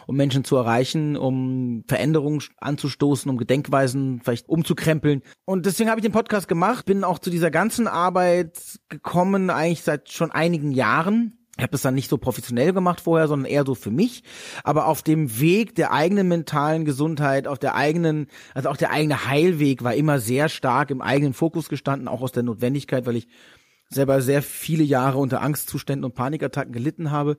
um 0.07 0.15
Menschen 0.15 0.43
zu 0.43 0.55
erreichen, 0.55 1.17
um 1.17 1.83
Veränderungen 1.87 2.41
anzustoßen, 2.57 3.29
um 3.29 3.37
Gedenkweisen 3.37 4.21
vielleicht 4.23 4.47
umzukrempeln. 4.47 5.21
Und 5.45 5.65
deswegen 5.65 5.89
habe 5.89 5.99
ich 5.99 6.03
den 6.03 6.11
Podcast 6.11 6.47
gemacht, 6.47 6.85
bin 6.85 7.03
auch 7.03 7.19
zu 7.19 7.29
dieser 7.29 7.51
ganzen 7.51 7.87
Arbeit 7.87 8.79
gekommen, 8.89 9.49
eigentlich 9.49 9.83
seit 9.83 10.09
schon 10.09 10.31
einigen 10.31 10.71
Jahren 10.71 11.40
ich 11.57 11.63
habe 11.63 11.71
das 11.71 11.81
dann 11.81 11.95
nicht 11.95 12.09
so 12.09 12.17
professionell 12.17 12.71
gemacht 12.71 13.01
vorher, 13.01 13.27
sondern 13.27 13.51
eher 13.51 13.65
so 13.65 13.75
für 13.75 13.91
mich. 13.91 14.23
Aber 14.63 14.87
auf 14.87 15.03
dem 15.03 15.39
Weg 15.39 15.75
der 15.75 15.91
eigenen 15.91 16.27
mentalen 16.29 16.85
Gesundheit, 16.85 17.45
auf 17.45 17.59
der 17.59 17.75
eigenen, 17.75 18.27
also 18.53 18.69
auch 18.69 18.77
der 18.77 18.91
eigene 18.91 19.27
Heilweg 19.27 19.83
war 19.83 19.93
immer 19.93 20.19
sehr 20.19 20.47
stark 20.47 20.91
im 20.91 21.01
eigenen 21.01 21.33
Fokus 21.33 21.67
gestanden, 21.67 22.07
auch 22.07 22.21
aus 22.21 22.31
der 22.31 22.43
Notwendigkeit, 22.43 23.05
weil 23.05 23.17
ich 23.17 23.27
selber 23.89 24.21
sehr 24.21 24.41
viele 24.41 24.83
Jahre 24.83 25.17
unter 25.17 25.41
Angstzuständen 25.41 26.05
und 26.05 26.15
Panikattacken 26.15 26.71
gelitten 26.71 27.11
habe. 27.11 27.37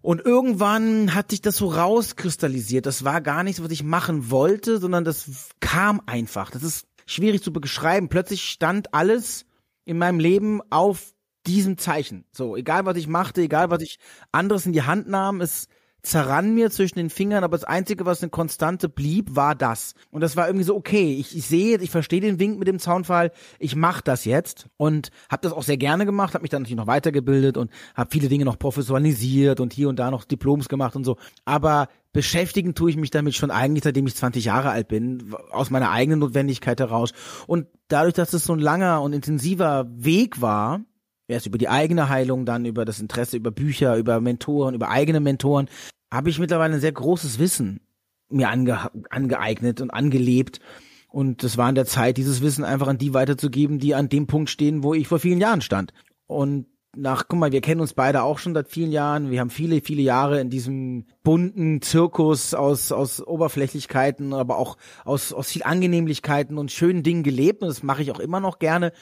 Und 0.00 0.24
irgendwann 0.24 1.14
hat 1.14 1.30
sich 1.30 1.40
das 1.40 1.56
so 1.56 1.68
rauskristallisiert. 1.68 2.86
Das 2.86 3.04
war 3.04 3.20
gar 3.20 3.42
nichts, 3.42 3.62
was 3.62 3.70
ich 3.70 3.82
machen 3.82 4.30
wollte, 4.30 4.78
sondern 4.78 5.04
das 5.04 5.50
kam 5.60 6.00
einfach. 6.06 6.50
Das 6.50 6.62
ist 6.62 6.86
schwierig 7.06 7.42
zu 7.42 7.52
beschreiben. 7.52 8.08
Plötzlich 8.08 8.44
stand 8.44 8.92
alles 8.92 9.46
in 9.84 9.98
meinem 9.98 10.18
Leben 10.18 10.60
auf 10.70 11.13
diesem 11.46 11.78
Zeichen. 11.78 12.24
So, 12.32 12.56
egal 12.56 12.86
was 12.86 12.96
ich 12.96 13.06
machte, 13.06 13.42
egal 13.42 13.70
was 13.70 13.82
ich 13.82 13.98
anderes 14.32 14.66
in 14.66 14.72
die 14.72 14.82
Hand 14.82 15.08
nahm, 15.08 15.40
es 15.40 15.68
zerrann 16.04 16.54
mir 16.54 16.70
zwischen 16.70 16.98
den 16.98 17.10
Fingern, 17.10 17.44
aber 17.44 17.56
das 17.56 17.64
Einzige, 17.64 18.04
was 18.04 18.22
eine 18.22 18.30
Konstante 18.30 18.88
blieb, 18.88 19.34
war 19.34 19.54
das. 19.54 19.94
Und 20.10 20.20
das 20.20 20.36
war 20.36 20.46
irgendwie 20.46 20.64
so, 20.64 20.76
okay, 20.76 21.14
ich, 21.14 21.36
ich 21.36 21.46
sehe, 21.46 21.78
ich 21.78 21.90
verstehe 21.90 22.20
den 22.20 22.38
Wink 22.38 22.58
mit 22.58 22.68
dem 22.68 22.78
Zaunfall, 22.78 23.32
ich 23.58 23.74
mache 23.74 24.02
das 24.04 24.24
jetzt 24.26 24.66
und 24.76 25.10
habe 25.30 25.40
das 25.42 25.52
auch 25.52 25.62
sehr 25.62 25.78
gerne 25.78 26.04
gemacht, 26.04 26.34
habe 26.34 26.42
mich 26.42 26.50
dann 26.50 26.62
natürlich 26.62 26.76
noch 26.76 26.86
weitergebildet 26.86 27.56
und 27.56 27.70
habe 27.94 28.10
viele 28.12 28.28
Dinge 28.28 28.44
noch 28.44 28.58
professionalisiert 28.58 29.60
und 29.60 29.72
hier 29.72 29.88
und 29.88 29.98
da 29.98 30.10
noch 30.10 30.24
Diploms 30.24 30.68
gemacht 30.68 30.94
und 30.94 31.04
so. 31.04 31.16
Aber 31.46 31.88
beschäftigen 32.12 32.74
tue 32.74 32.90
ich 32.90 32.96
mich 32.96 33.10
damit 33.10 33.34
schon 33.34 33.50
eigentlich, 33.50 33.84
seitdem 33.84 34.06
ich 34.06 34.14
20 34.14 34.44
Jahre 34.44 34.70
alt 34.70 34.88
bin, 34.88 35.34
aus 35.50 35.70
meiner 35.70 35.90
eigenen 35.90 36.20
Notwendigkeit 36.20 36.78
heraus. 36.80 37.12
Und 37.46 37.66
dadurch, 37.88 38.14
dass 38.14 38.34
es 38.34 38.44
so 38.44 38.52
ein 38.52 38.60
langer 38.60 39.00
und 39.00 39.14
intensiver 39.14 39.86
Weg 39.90 40.42
war, 40.42 40.82
erst 41.28 41.46
über 41.46 41.58
die 41.58 41.68
eigene 41.68 42.08
Heilung, 42.08 42.46
dann 42.46 42.64
über 42.64 42.84
das 42.84 43.00
Interesse, 43.00 43.36
über 43.36 43.50
Bücher, 43.50 43.96
über 43.96 44.20
Mentoren, 44.20 44.74
über 44.74 44.90
eigene 44.90 45.20
Mentoren, 45.20 45.68
habe 46.12 46.30
ich 46.30 46.38
mittlerweile 46.38 46.74
ein 46.74 46.80
sehr 46.80 46.92
großes 46.92 47.38
Wissen 47.38 47.80
mir 48.28 48.48
ange 48.48 48.90
angeeignet 49.10 49.80
und 49.80 49.90
angelebt. 49.90 50.60
Und 51.08 51.44
es 51.44 51.56
war 51.56 51.66
an 51.66 51.76
der 51.76 51.86
Zeit, 51.86 52.16
dieses 52.16 52.42
Wissen 52.42 52.64
einfach 52.64 52.88
an 52.88 52.98
die 52.98 53.14
weiterzugeben, 53.14 53.78
die 53.78 53.94
an 53.94 54.08
dem 54.08 54.26
Punkt 54.26 54.50
stehen, 54.50 54.82
wo 54.82 54.94
ich 54.94 55.06
vor 55.06 55.20
vielen 55.20 55.38
Jahren 55.38 55.60
stand. 55.60 55.92
Und 56.26 56.66
nach, 56.96 57.26
guck 57.28 57.38
mal, 57.38 57.52
wir 57.52 57.60
kennen 57.60 57.80
uns 57.80 57.94
beide 57.94 58.22
auch 58.22 58.38
schon 58.38 58.54
seit 58.54 58.68
vielen 58.68 58.92
Jahren. 58.92 59.30
Wir 59.30 59.40
haben 59.40 59.50
viele, 59.50 59.80
viele 59.80 60.02
Jahre 60.02 60.40
in 60.40 60.50
diesem 60.50 61.06
bunten 61.22 61.82
Zirkus 61.82 62.54
aus, 62.54 62.92
aus 62.92 63.24
Oberflächlichkeiten, 63.24 64.32
aber 64.32 64.58
auch 64.58 64.76
aus, 65.04 65.32
aus 65.32 65.50
viel 65.50 65.62
Angenehmlichkeiten 65.62 66.58
und 66.58 66.72
schönen 66.72 67.02
Dingen 67.02 67.22
gelebt. 67.22 67.62
Und 67.62 67.68
das 67.68 67.82
mache 67.82 68.02
ich 68.02 68.10
auch 68.10 68.20
immer 68.20 68.40
noch 68.40 68.58
gerne 68.58 68.92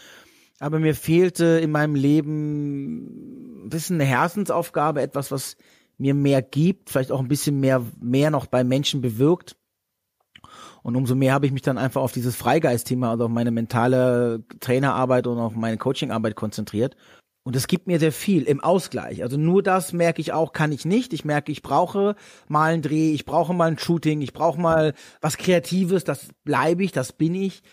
aber 0.62 0.78
mir 0.78 0.94
fehlte 0.94 1.44
in 1.60 1.72
meinem 1.72 1.96
Leben 1.96 3.64
ein 3.64 3.68
bisschen 3.68 3.96
eine 3.96 4.04
Herzensaufgabe, 4.04 5.02
etwas, 5.02 5.32
was 5.32 5.56
mir 5.98 6.14
mehr 6.14 6.40
gibt, 6.40 6.88
vielleicht 6.88 7.10
auch 7.10 7.18
ein 7.18 7.26
bisschen 7.26 7.58
mehr, 7.58 7.84
mehr 8.00 8.30
noch 8.30 8.46
bei 8.46 8.62
Menschen 8.62 9.00
bewirkt. 9.00 9.56
Und 10.84 10.94
umso 10.94 11.16
mehr 11.16 11.34
habe 11.34 11.46
ich 11.46 11.52
mich 11.52 11.62
dann 11.62 11.78
einfach 11.78 12.00
auf 12.00 12.12
dieses 12.12 12.36
Freigeist-Thema, 12.36 13.10
also 13.10 13.24
auf 13.24 13.30
meine 13.30 13.50
mentale 13.50 14.44
Trainerarbeit 14.60 15.26
und 15.26 15.38
auf 15.38 15.56
meine 15.56 15.78
Coachingarbeit 15.78 16.36
konzentriert. 16.36 16.96
Und 17.42 17.56
es 17.56 17.66
gibt 17.66 17.88
mir 17.88 17.98
sehr 17.98 18.12
viel 18.12 18.44
im 18.44 18.60
Ausgleich. 18.60 19.24
Also 19.24 19.36
nur 19.36 19.64
das 19.64 19.92
merke 19.92 20.20
ich 20.20 20.32
auch, 20.32 20.52
kann 20.52 20.70
ich 20.70 20.84
nicht. 20.84 21.12
Ich 21.12 21.24
merke, 21.24 21.50
ich 21.50 21.62
brauche 21.62 22.14
mal 22.46 22.72
einen 22.72 22.82
Dreh, 22.82 23.12
ich 23.12 23.24
brauche 23.24 23.52
mal 23.52 23.68
ein 23.68 23.78
Shooting, 23.78 24.22
ich 24.22 24.32
brauche 24.32 24.60
mal 24.60 24.94
was 25.20 25.38
Kreatives, 25.38 26.04
das 26.04 26.28
bleibe 26.44 26.84
ich, 26.84 26.92
das 26.92 27.12
bin 27.12 27.34
ich. 27.34 27.64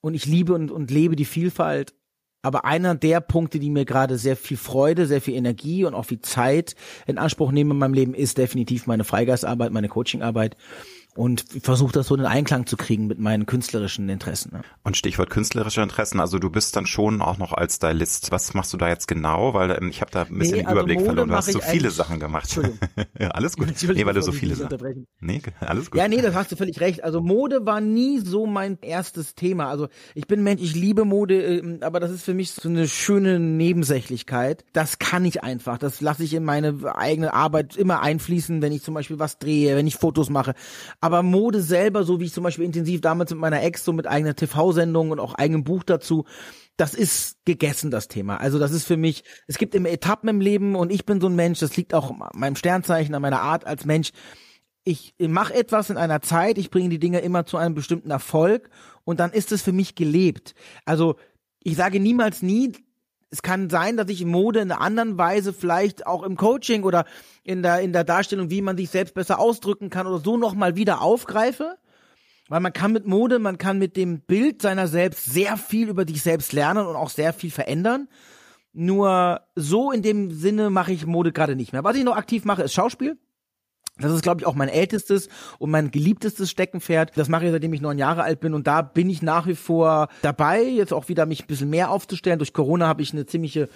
Und 0.00 0.14
ich 0.14 0.24
liebe 0.24 0.54
und, 0.54 0.70
und 0.70 0.90
lebe 0.90 1.16
die 1.16 1.26
Vielfalt 1.26 1.94
Aber 2.44 2.66
einer 2.66 2.94
der 2.94 3.22
Punkte, 3.22 3.58
die 3.58 3.70
mir 3.70 3.86
gerade 3.86 4.18
sehr 4.18 4.36
viel 4.36 4.58
Freude, 4.58 5.06
sehr 5.06 5.22
viel 5.22 5.34
Energie 5.34 5.86
und 5.86 5.94
auch 5.94 6.04
viel 6.04 6.20
Zeit 6.20 6.76
in 7.06 7.16
Anspruch 7.16 7.50
nehmen 7.50 7.70
in 7.70 7.78
meinem 7.78 7.94
Leben, 7.94 8.12
ist 8.12 8.36
definitiv 8.36 8.86
meine 8.86 9.04
Freigeistarbeit, 9.04 9.72
meine 9.72 9.88
Coachingarbeit 9.88 10.54
und 11.16 11.44
versuche 11.62 11.92
das 11.92 12.08
so 12.08 12.16
in 12.16 12.24
Einklang 12.24 12.66
zu 12.66 12.76
kriegen 12.76 13.06
mit 13.06 13.18
meinen 13.18 13.46
künstlerischen 13.46 14.08
Interessen. 14.08 14.52
Ne? 14.52 14.62
Und 14.82 14.96
Stichwort 14.96 15.30
künstlerische 15.30 15.80
Interessen, 15.80 16.18
also 16.18 16.38
du 16.38 16.50
bist 16.50 16.74
dann 16.76 16.86
schon 16.86 17.20
auch 17.22 17.38
noch 17.38 17.52
als 17.52 17.76
Stylist. 17.76 18.32
Was 18.32 18.54
machst 18.54 18.72
du 18.72 18.76
da 18.76 18.88
jetzt 18.88 19.06
genau? 19.06 19.54
Weil 19.54 19.70
ähm, 19.70 19.88
ich 19.88 20.00
habe 20.00 20.10
da 20.10 20.22
ein 20.22 20.38
bisschen 20.38 20.56
nee, 20.56 20.62
den 20.62 20.66
also 20.66 20.78
Überblick 20.80 20.98
Mode 20.98 21.06
verloren. 21.06 21.28
Du 21.28 21.34
hast 21.36 21.52
so 21.52 21.60
viele 21.60 21.90
Sachen 21.90 22.18
gemacht. 22.18 22.58
ja, 23.18 23.28
alles 23.28 23.56
gut. 23.56 23.68
Nee, 23.94 24.06
weil 24.06 24.14
du 24.14 24.22
so 24.22 24.32
viele 24.32 24.56
Sachen. 24.56 25.06
Nee, 25.20 25.40
alles 25.60 25.90
gut. 25.90 26.00
Ja, 26.00 26.08
nee, 26.08 26.20
das 26.20 26.34
hast 26.34 26.50
du 26.50 26.56
völlig 26.56 26.80
recht. 26.80 27.04
Also 27.04 27.20
Mode 27.20 27.64
war 27.64 27.80
nie 27.80 28.18
so 28.18 28.46
mein 28.46 28.78
erstes 28.80 29.34
Thema. 29.34 29.68
Also 29.68 29.88
ich 30.14 30.26
bin 30.26 30.42
Mensch, 30.42 30.62
ich 30.62 30.74
liebe 30.74 31.04
Mode, 31.04 31.40
ähm, 31.42 31.78
aber 31.82 32.00
das 32.00 32.10
ist 32.10 32.24
für 32.24 32.34
mich 32.34 32.50
so 32.50 32.68
eine 32.68 32.88
schöne 32.88 33.38
Nebensächlichkeit. 33.38 34.64
Das 34.72 34.98
kann 34.98 35.24
ich 35.24 35.44
einfach. 35.44 35.78
Das 35.78 36.00
lasse 36.00 36.24
ich 36.24 36.34
in 36.34 36.44
meine 36.44 36.96
eigene 36.96 37.34
Arbeit 37.34 37.76
immer 37.76 38.02
einfließen, 38.02 38.62
wenn 38.62 38.72
ich 38.72 38.82
zum 38.82 38.94
Beispiel 38.94 39.18
was 39.18 39.38
drehe, 39.38 39.76
wenn 39.76 39.86
ich 39.86 39.96
Fotos 39.96 40.30
mache 40.30 40.54
aber 41.04 41.22
Mode 41.22 41.60
selber, 41.60 42.04
so 42.04 42.18
wie 42.18 42.24
ich 42.24 42.32
zum 42.32 42.44
Beispiel 42.44 42.64
intensiv 42.64 43.02
damals 43.02 43.30
mit 43.30 43.38
meiner 43.38 43.62
Ex, 43.62 43.84
so 43.84 43.92
mit 43.92 44.06
eigener 44.06 44.34
TV-Sendung 44.34 45.10
und 45.10 45.20
auch 45.20 45.34
eigenem 45.34 45.62
Buch 45.62 45.84
dazu, 45.84 46.24
das 46.78 46.94
ist 46.94 47.44
gegessen, 47.44 47.90
das 47.90 48.08
Thema. 48.08 48.38
Also 48.38 48.58
das 48.58 48.72
ist 48.72 48.86
für 48.86 48.96
mich, 48.96 49.22
es 49.46 49.58
gibt 49.58 49.74
immer 49.74 49.90
Etappen 49.90 50.30
im 50.30 50.40
Leben 50.40 50.74
und 50.74 50.90
ich 50.90 51.04
bin 51.04 51.20
so 51.20 51.26
ein 51.26 51.36
Mensch, 51.36 51.58
das 51.58 51.76
liegt 51.76 51.92
auch 51.92 52.10
an 52.10 52.30
meinem 52.32 52.56
Sternzeichen, 52.56 53.14
an 53.14 53.20
meiner 53.20 53.42
Art 53.42 53.66
als 53.66 53.84
Mensch. 53.84 54.12
Ich 54.82 55.14
mache 55.18 55.52
etwas 55.52 55.90
in 55.90 55.98
einer 55.98 56.22
Zeit, 56.22 56.56
ich 56.56 56.70
bringe 56.70 56.88
die 56.88 56.98
Dinge 56.98 57.18
immer 57.18 57.44
zu 57.44 57.58
einem 57.58 57.74
bestimmten 57.74 58.10
Erfolg 58.10 58.70
und 59.04 59.20
dann 59.20 59.30
ist 59.30 59.52
es 59.52 59.60
für 59.60 59.72
mich 59.72 59.96
gelebt. 59.96 60.54
Also 60.86 61.16
ich 61.62 61.76
sage 61.76 62.00
niemals 62.00 62.40
nie, 62.40 62.72
es 63.34 63.42
kann 63.42 63.68
sein, 63.68 63.96
dass 63.96 64.08
ich 64.10 64.24
Mode 64.24 64.60
in 64.60 64.70
einer 64.70 64.80
anderen 64.80 65.18
Weise 65.18 65.52
vielleicht 65.52 66.06
auch 66.06 66.22
im 66.22 66.36
Coaching 66.36 66.84
oder 66.84 67.04
in 67.42 67.64
der, 67.64 67.80
in 67.80 67.92
der 67.92 68.04
Darstellung, 68.04 68.48
wie 68.48 68.62
man 68.62 68.76
sich 68.76 68.90
selbst 68.90 69.12
besser 69.12 69.40
ausdrücken 69.40 69.90
kann 69.90 70.06
oder 70.06 70.18
so 70.18 70.36
nochmal 70.36 70.76
wieder 70.76 71.02
aufgreife. 71.02 71.76
Weil 72.48 72.60
man 72.60 72.72
kann 72.72 72.92
mit 72.92 73.06
Mode, 73.06 73.40
man 73.40 73.58
kann 73.58 73.80
mit 73.80 73.96
dem 73.96 74.20
Bild 74.20 74.62
seiner 74.62 74.86
selbst 74.86 75.24
sehr 75.24 75.56
viel 75.56 75.88
über 75.88 76.04
dich 76.04 76.22
selbst 76.22 76.52
lernen 76.52 76.86
und 76.86 76.94
auch 76.94 77.10
sehr 77.10 77.32
viel 77.32 77.50
verändern. 77.50 78.06
Nur 78.72 79.40
so 79.56 79.90
in 79.90 80.02
dem 80.02 80.30
Sinne 80.30 80.70
mache 80.70 80.92
ich 80.92 81.04
Mode 81.04 81.32
gerade 81.32 81.56
nicht 81.56 81.72
mehr. 81.72 81.82
Was 81.82 81.96
ich 81.96 82.04
noch 82.04 82.16
aktiv 82.16 82.44
mache, 82.44 82.62
ist 82.62 82.72
Schauspiel. 82.72 83.18
Das 83.98 84.10
ist, 84.12 84.22
glaube 84.22 84.40
ich, 84.40 84.46
auch 84.46 84.54
mein 84.54 84.68
ältestes 84.68 85.28
und 85.58 85.70
mein 85.70 85.92
geliebtestes 85.92 86.50
Steckenpferd. 86.50 87.12
Das 87.16 87.28
mache 87.28 87.44
ich, 87.44 87.52
seitdem 87.52 87.72
ich 87.74 87.80
neun 87.80 87.98
Jahre 87.98 88.24
alt 88.24 88.40
bin. 88.40 88.52
Und 88.52 88.66
da 88.66 88.82
bin 88.82 89.08
ich 89.08 89.22
nach 89.22 89.46
wie 89.46 89.54
vor 89.54 90.08
dabei, 90.22 90.64
jetzt 90.64 90.92
auch 90.92 91.08
wieder 91.08 91.26
mich 91.26 91.44
ein 91.44 91.46
bisschen 91.46 91.70
mehr 91.70 91.90
aufzustellen. 91.90 92.38
Durch 92.38 92.52
Corona 92.52 92.88
habe 92.88 93.02
ich 93.02 93.12
eine 93.12 93.26
ziemliche 93.26 93.68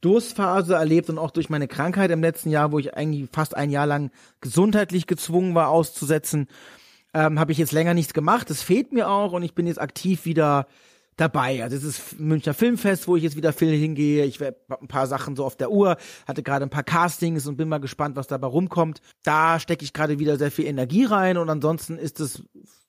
Durstphase 0.00 0.74
erlebt 0.74 1.10
und 1.10 1.18
auch 1.18 1.32
durch 1.32 1.50
meine 1.50 1.66
Krankheit 1.66 2.12
im 2.12 2.20
letzten 2.20 2.50
Jahr, 2.50 2.70
wo 2.70 2.78
ich 2.78 2.94
eigentlich 2.94 3.28
fast 3.32 3.56
ein 3.56 3.70
Jahr 3.70 3.86
lang 3.86 4.12
gesundheitlich 4.40 5.08
gezwungen 5.08 5.56
war 5.56 5.68
auszusetzen, 5.70 6.46
ähm, 7.12 7.40
habe 7.40 7.50
ich 7.50 7.58
jetzt 7.58 7.72
länger 7.72 7.94
nichts 7.94 8.14
gemacht. 8.14 8.48
Das 8.50 8.62
fehlt 8.62 8.92
mir 8.92 9.08
auch 9.08 9.32
und 9.32 9.42
ich 9.42 9.54
bin 9.54 9.66
jetzt 9.66 9.80
aktiv 9.80 10.26
wieder 10.26 10.68
dabei. 11.16 11.62
Also 11.62 11.76
es 11.76 11.84
ist 11.84 12.20
Münchner 12.20 12.54
Filmfest, 12.54 13.08
wo 13.08 13.16
ich 13.16 13.22
jetzt 13.22 13.36
wieder 13.36 13.52
viel 13.52 13.72
hingehe. 13.72 14.24
Ich 14.24 14.38
werde 14.40 14.58
ein 14.80 14.88
paar 14.88 15.06
Sachen 15.06 15.34
so 15.34 15.44
auf 15.44 15.56
der 15.56 15.70
Uhr, 15.70 15.96
hatte 16.26 16.42
gerade 16.42 16.64
ein 16.64 16.70
paar 16.70 16.84
Castings 16.84 17.46
und 17.46 17.56
bin 17.56 17.68
mal 17.68 17.78
gespannt, 17.78 18.16
was 18.16 18.26
dabei 18.26 18.46
rumkommt. 18.46 19.00
Da 19.22 19.58
stecke 19.58 19.84
ich 19.84 19.92
gerade 19.92 20.18
wieder 20.18 20.36
sehr 20.36 20.50
viel 20.50 20.66
Energie 20.66 21.04
rein 21.04 21.38
und 21.38 21.48
ansonsten 21.48 21.98
ist 21.98 22.20
es 22.20 22.42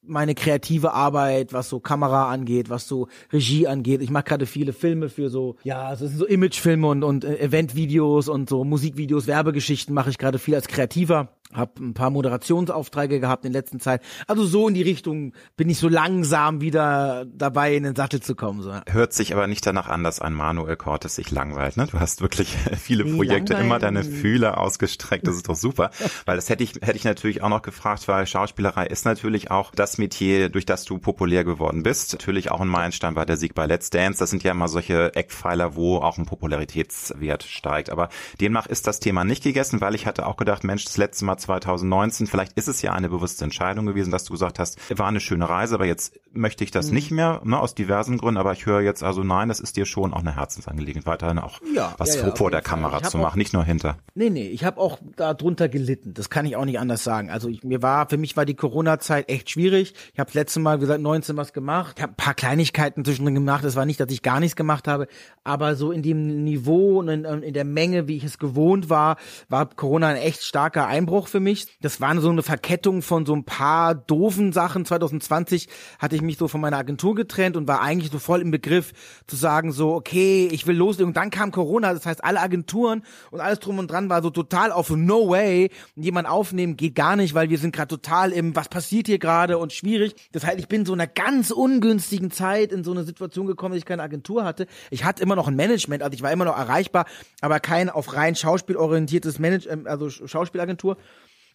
meine 0.07 0.35
kreative 0.35 0.93
Arbeit, 0.93 1.53
was 1.53 1.69
so 1.69 1.79
Kamera 1.79 2.29
angeht, 2.29 2.69
was 2.69 2.87
so 2.87 3.07
Regie 3.31 3.67
angeht. 3.67 4.01
Ich 4.01 4.09
mache 4.09 4.25
gerade 4.25 4.45
viele 4.45 4.73
Filme 4.73 5.09
für 5.09 5.29
so, 5.29 5.55
ja, 5.63 5.93
es 5.93 5.99
sind 5.99 6.17
so 6.17 6.25
Imagefilme 6.25 6.87
und, 6.87 7.03
und 7.03 7.23
äh, 7.23 7.39
Eventvideos 7.39 8.29
und 8.29 8.49
so 8.49 8.63
Musikvideos, 8.63 9.27
Werbegeschichten 9.27 9.93
mache 9.93 10.09
ich 10.09 10.17
gerade 10.17 10.39
viel 10.39 10.55
als 10.55 10.67
Kreativer. 10.67 11.29
Hab 11.53 11.79
ein 11.79 11.93
paar 11.93 12.09
Moderationsaufträge 12.09 13.21
gehabt 13.21 13.45
in 13.45 13.53
letzter 13.53 13.79
Zeit. 13.79 14.01
Also 14.27 14.45
so 14.45 14.67
in 14.67 14.73
die 14.73 14.81
Richtung 14.81 15.31
bin 15.55 15.69
ich 15.69 15.79
so 15.79 15.87
langsam 15.87 16.59
wieder 16.59 17.25
dabei, 17.25 17.73
in 17.73 17.83
den 17.83 17.95
Sattel 17.95 18.21
zu 18.21 18.35
kommen. 18.35 18.61
So. 18.61 18.73
Hört 18.85 19.13
sich 19.13 19.33
aber 19.33 19.47
nicht 19.47 19.65
danach 19.65 19.87
an, 19.87 20.03
dass 20.03 20.19
ein 20.19 20.33
Manuel 20.33 20.75
Cortes 20.75 21.15
sich 21.15 21.31
langweilt. 21.31 21.77
Ne? 21.77 21.87
Du 21.89 22.01
hast 22.01 22.21
wirklich 22.21 22.49
viele 22.77 23.05
nee, 23.05 23.15
Projekte, 23.15 23.53
langweilen. 23.53 23.65
immer 23.65 23.79
deine 23.79 24.03
Fühler 24.03 24.57
ausgestreckt. 24.59 25.25
Das 25.25 25.37
ist 25.37 25.47
doch 25.47 25.55
super. 25.55 25.91
weil 26.25 26.35
das 26.35 26.49
hätte 26.49 26.65
ich, 26.65 26.73
hätte 26.81 26.97
ich 26.97 27.05
natürlich 27.05 27.41
auch 27.41 27.49
noch 27.49 27.61
gefragt, 27.61 28.05
weil 28.09 28.27
Schauspielerei 28.27 28.87
ist 28.87 29.05
natürlich 29.05 29.49
auch 29.49 29.71
das 29.73 29.96
Metier, 29.97 30.49
durch 30.49 30.65
das 30.65 30.85
du 30.85 30.97
populär 30.97 31.43
geworden 31.43 31.83
bist. 31.83 32.13
Natürlich 32.13 32.51
auch 32.51 32.61
ein 32.61 32.67
Meilenstein 32.67 33.15
war 33.15 33.25
der 33.25 33.37
Sieg 33.37 33.53
bei 33.53 33.65
Let's 33.65 33.89
Dance. 33.89 34.19
Das 34.19 34.29
sind 34.29 34.43
ja 34.43 34.51
immer 34.51 34.67
solche 34.67 35.15
Eckpfeiler, 35.15 35.75
wo 35.75 35.97
auch 35.97 36.17
ein 36.17 36.25
Popularitätswert 36.25 37.43
steigt. 37.43 37.89
Aber 37.89 38.09
demnach 38.39 38.67
ist 38.67 38.87
das 38.87 38.99
Thema 38.99 39.23
nicht 39.23 39.43
gegessen, 39.43 39.81
weil 39.81 39.95
ich 39.95 40.05
hatte 40.05 40.25
auch 40.25 40.37
gedacht, 40.37 40.63
Mensch, 40.63 40.85
das 40.85 40.97
letzte 40.97 41.25
Mal 41.25 41.37
2019. 41.37 42.27
Vielleicht 42.27 42.53
ist 42.53 42.67
es 42.67 42.81
ja 42.81 42.93
eine 42.93 43.09
bewusste 43.09 43.43
Entscheidung 43.43 43.85
gewesen, 43.85 44.11
dass 44.11 44.23
du 44.23 44.33
gesagt 44.33 44.59
hast, 44.59 44.77
war 44.97 45.07
eine 45.07 45.19
schöne 45.19 45.49
Reise, 45.49 45.75
aber 45.75 45.85
jetzt 45.85 46.19
möchte 46.31 46.63
ich 46.63 46.71
das 46.71 46.87
mhm. 46.87 46.93
nicht 46.93 47.11
mehr, 47.11 47.41
ne, 47.43 47.59
aus 47.59 47.75
diversen 47.75 48.17
Gründen. 48.17 48.37
Aber 48.37 48.53
ich 48.53 48.65
höre 48.65 48.81
jetzt 48.81 49.03
also, 49.03 49.23
nein, 49.23 49.49
das 49.49 49.59
ist 49.59 49.77
dir 49.77 49.85
schon 49.85 50.13
auch 50.13 50.19
eine 50.19 50.35
Herzensangelegenheit, 50.35 51.05
weiterhin 51.05 51.39
auch 51.39 51.59
ja, 51.73 51.93
was 51.97 52.15
ja, 52.15 52.27
ja, 52.27 52.35
vor 52.35 52.51
der 52.51 52.61
Kamera 52.61 53.01
zu 53.03 53.17
machen, 53.17 53.33
auch, 53.33 53.35
nicht 53.35 53.53
nur 53.53 53.63
hinter. 53.63 53.97
Nee, 54.15 54.29
nee, 54.29 54.47
ich 54.47 54.63
habe 54.63 54.79
auch 54.79 54.99
darunter 55.15 55.69
gelitten. 55.69 56.13
Das 56.13 56.29
kann 56.29 56.45
ich 56.45 56.55
auch 56.55 56.65
nicht 56.65 56.79
anders 56.79 57.03
sagen. 57.03 57.29
Also 57.29 57.49
ich, 57.49 57.63
mir 57.63 57.81
war, 57.81 58.09
für 58.09 58.17
mich 58.17 58.37
war 58.37 58.45
die 58.45 58.55
Corona-Zeit 58.55 59.29
echt 59.29 59.49
schwierig. 59.49 59.86
Ich 60.13 60.19
habe 60.19 60.31
letzte 60.33 60.59
Mal, 60.59 60.77
wie 60.77 60.81
gesagt, 60.81 61.01
19 61.01 61.37
was 61.37 61.53
gemacht. 61.53 61.95
Ich 61.97 62.03
habe 62.03 62.13
ein 62.13 62.17
paar 62.17 62.33
Kleinigkeiten 62.33 63.05
zwischendrin 63.05 63.35
gemacht. 63.35 63.63
Es 63.63 63.75
war 63.75 63.85
nicht, 63.85 63.99
dass 63.99 64.11
ich 64.11 64.21
gar 64.21 64.39
nichts 64.39 64.55
gemacht 64.55 64.87
habe, 64.87 65.07
aber 65.43 65.75
so 65.75 65.91
in 65.91 66.01
dem 66.01 66.43
Niveau 66.43 66.99
und 66.99 67.07
in, 67.07 67.25
in 67.25 67.53
der 67.53 67.65
Menge, 67.65 68.07
wie 68.07 68.17
ich 68.17 68.23
es 68.23 68.37
gewohnt 68.37 68.89
war, 68.89 69.17
war 69.49 69.67
Corona 69.67 70.09
ein 70.09 70.17
echt 70.17 70.43
starker 70.43 70.87
Einbruch 70.87 71.27
für 71.27 71.39
mich. 71.39 71.77
Das 71.81 72.01
war 72.01 72.19
so 72.19 72.29
eine 72.29 72.43
Verkettung 72.43 73.01
von 73.01 73.25
so 73.25 73.35
ein 73.35 73.43
paar 73.43 73.95
doofen 73.95 74.53
Sachen. 74.53 74.85
2020 74.85 75.67
hatte 75.99 76.15
ich 76.15 76.21
mich 76.21 76.37
so 76.37 76.47
von 76.47 76.61
meiner 76.61 76.77
Agentur 76.77 77.15
getrennt 77.15 77.57
und 77.57 77.67
war 77.67 77.81
eigentlich 77.81 78.11
so 78.11 78.19
voll 78.19 78.41
im 78.41 78.51
Begriff 78.51 78.93
zu 79.27 79.35
sagen 79.35 79.71
so, 79.71 79.93
okay, 79.93 80.47
ich 80.51 80.67
will 80.67 80.75
loslegen. 80.75 81.09
Und 81.09 81.17
dann 81.17 81.29
kam 81.29 81.51
Corona, 81.51 81.93
das 81.93 82.05
heißt 82.05 82.23
alle 82.23 82.39
Agenturen 82.39 83.03
und 83.31 83.39
alles 83.39 83.59
drum 83.59 83.79
und 83.79 83.91
dran 83.91 84.09
war 84.09 84.21
so 84.21 84.29
total 84.29 84.71
auf 84.71 84.89
No 84.89 85.29
Way. 85.29 85.69
Jemand 85.95 86.27
aufnehmen 86.27 86.77
geht 86.77 86.95
gar 86.95 87.15
nicht, 87.15 87.33
weil 87.33 87.49
wir 87.49 87.57
sind 87.57 87.75
gerade 87.75 87.89
total 87.89 88.31
im, 88.31 88.55
was 88.55 88.69
passiert 88.69 89.07
hier 89.07 89.19
gerade 89.19 89.57
und 89.57 89.73
schwierig. 89.77 90.15
Das 90.31 90.45
heißt, 90.45 90.59
ich 90.59 90.67
bin 90.67 90.85
so 90.85 90.93
in 90.93 91.01
einer 91.01 91.11
ganz 91.11 91.51
ungünstigen 91.51 92.31
Zeit 92.31 92.71
in 92.71 92.83
so 92.83 92.91
eine 92.91 93.03
Situation 93.03 93.47
gekommen, 93.47 93.73
dass 93.73 93.79
ich 93.79 93.85
keine 93.85 94.03
Agentur 94.03 94.43
hatte. 94.43 94.67
Ich 94.89 95.03
hatte 95.03 95.23
immer 95.23 95.35
noch 95.35 95.47
ein 95.47 95.55
Management, 95.55 96.03
also 96.03 96.13
ich 96.13 96.21
war 96.21 96.31
immer 96.31 96.45
noch 96.45 96.57
erreichbar, 96.57 97.05
aber 97.41 97.59
kein 97.59 97.89
auf 97.89 98.13
rein 98.13 98.35
schauspielorientiertes 98.35 99.39
Manage, 99.39 99.69
ähm, 99.69 99.87
also 99.87 100.09
Schauspielagentur. 100.09 100.97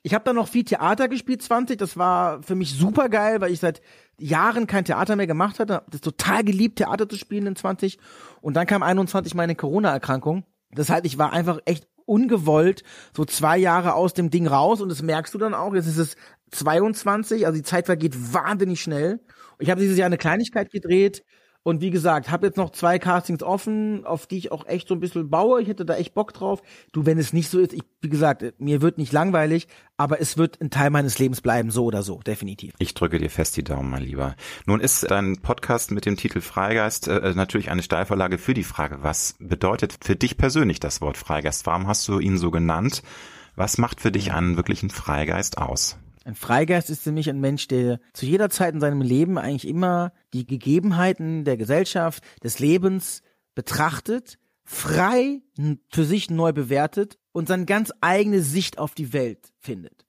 Ich 0.05 0.15
habe 0.15 0.25
dann 0.25 0.37
noch 0.37 0.49
viel 0.49 0.65
Theater 0.65 1.09
gespielt, 1.09 1.43
20. 1.43 1.79
Das 1.79 1.97
war 1.97 2.43
für 2.43 2.57
mich 2.57 2.73
super 2.75 3.09
geil, 3.09 3.41
weil 3.41 3.53
ich 3.53 3.61
seit 3.61 3.81
Jahren 4.19 4.67
kein 4.67 4.85
Theater 4.85 5.15
mehr 5.15 5.29
gemacht 5.29 5.61
hatte. 5.61 5.83
Das 5.91 6.01
total 6.01 6.43
geliebt, 6.43 6.77
Theater 6.77 7.09
zu 7.09 7.17
spielen 7.17 7.47
in 7.47 7.55
20. 7.55 7.99
Und 8.41 8.55
dann 8.55 8.67
kam 8.67 8.83
21 8.83 9.35
meine 9.35 9.55
Corona-Erkrankung. 9.55 10.45
Das 10.73 10.91
heißt, 10.91 11.05
ich 11.05 11.19
war 11.19 11.33
einfach 11.33 11.61
echt 11.67 11.87
ungewollt 12.05 12.83
so 13.17 13.25
zwei 13.25 13.59
Jahre 13.59 13.95
aus 13.95 14.13
dem 14.13 14.31
Ding 14.31 14.47
raus 14.47 14.81
und 14.81 14.89
das 14.89 15.03
merkst 15.03 15.33
du 15.35 15.39
dann 15.39 15.55
auch. 15.55 15.75
Jetzt 15.75 15.87
ist 15.87 15.99
es 15.99 16.17
22, 16.53 17.47
also 17.47 17.57
die 17.57 17.65
Zeit 17.65 17.87
vergeht 17.87 18.33
wahnsinnig 18.33 18.81
schnell. 18.81 19.21
Ich 19.59 19.71
habe 19.71 19.81
dieses 19.81 19.99
Jahr 19.99 20.07
eine 20.07 20.19
Kleinigkeit 20.19 20.71
gedreht, 20.71 21.25
und 21.65 21.81
wie 21.81 21.91
gesagt, 21.91 22.31
habe 22.31 22.47
jetzt 22.47 22.57
noch 22.57 22.71
zwei 22.71 22.99
Castings 22.99 23.43
offen, 23.43 24.05
auf 24.05 24.27
die 24.27 24.39
ich 24.39 24.51
auch 24.51 24.67
echt 24.67 24.89
so 24.89 24.95
ein 24.95 25.01
bisschen 25.01 25.31
baue. 25.31 25.63
Ich 25.63 25.69
hätte 25.69 25.85
da 25.85 25.95
echt 25.95 26.13
Bock 26.15 26.33
drauf. 26.33 26.61
Du, 26.93 27.07
wenn 27.07 27.19
es 27.19 27.33
nicht 27.33 27.49
so 27.51 27.61
ist, 27.61 27.73
ich, 27.73 27.83
wie 28.01 28.09
gesagt, 28.09 28.43
mir 28.59 28.83
wird 28.83 28.99
nicht 28.99 29.13
langweilig, 29.13 29.69
aber 29.97 30.21
es 30.21 30.37
wird 30.37 30.61
ein 30.61 30.71
Teil 30.71 30.91
meines 30.91 31.21
Lebens 31.21 31.41
bleiben, 31.41 31.71
so 31.71 31.85
oder 31.85 32.03
so, 32.03 32.19
definitiv. 32.19 32.75
Ich 32.79 32.95
drücke 32.95 33.19
dir 33.19 33.31
fest 33.31 33.57
die 33.57 33.63
Daumen, 33.63 33.91
mein 33.91 34.03
Lieber. 34.03 34.35
Nun 34.67 34.81
ist 34.81 35.09
dein 35.09 35.37
Podcast 35.41 35.93
mit 35.93 36.05
dem 36.05 36.17
Titel 36.17 36.41
Freigeist 36.41 37.07
äh, 37.07 37.33
natürlich 37.35 37.71
eine 37.71 37.83
Steilvorlage 37.83 38.39
für 38.39 38.55
die 38.55 38.65
Frage, 38.65 38.99
was 39.03 39.37
bedeutet 39.39 39.97
für 40.03 40.17
dich 40.17 40.37
persönlich 40.37 40.81
das 40.81 41.01
Wort 41.01 41.17
Freigeist? 41.17 41.67
Warum 41.67 41.87
hast 41.87 42.09
du 42.09 42.19
ihn 42.19 42.39
so 42.39 42.51
genannt? 42.51 43.03
Was 43.55 43.79
macht 43.79 44.01
für 44.01 44.11
dich 44.11 44.33
einen 44.33 44.57
wirklichen 44.57 44.91
Freigeist 44.91 45.59
aus? 45.59 46.02
Ein 46.25 46.35
Freigeist 46.35 46.91
ist 46.91 47.03
für 47.03 47.13
mich 47.13 47.29
ein 47.29 47.41
Mensch, 47.41 47.69
der 47.69 47.99
zu 48.13 48.27
jeder 48.27 48.51
Zeit 48.51 48.75
in 48.75 48.81
seinem 48.81 49.03
Leben 49.03 49.39
eigentlich 49.39 49.67
immer 49.67 50.13
die 50.33 50.47
Gegebenheiten 50.47 51.45
der 51.45 51.57
Gesellschaft, 51.57 52.23
des 52.43 52.59
Lebens 52.59 53.23
betrachtet, 53.55 54.39
frei 54.65 55.43
für 55.89 56.05
sich 56.05 56.31
neu 56.31 56.53
bewertet 56.53 57.19
und 57.33 57.49
seine 57.49 57.65
ganz 57.65 57.93
eigene 58.01 58.43
Sicht 58.43 58.79
auf 58.79 58.95
die 58.95 59.13
Welt 59.13 59.53
findet. 59.59 60.07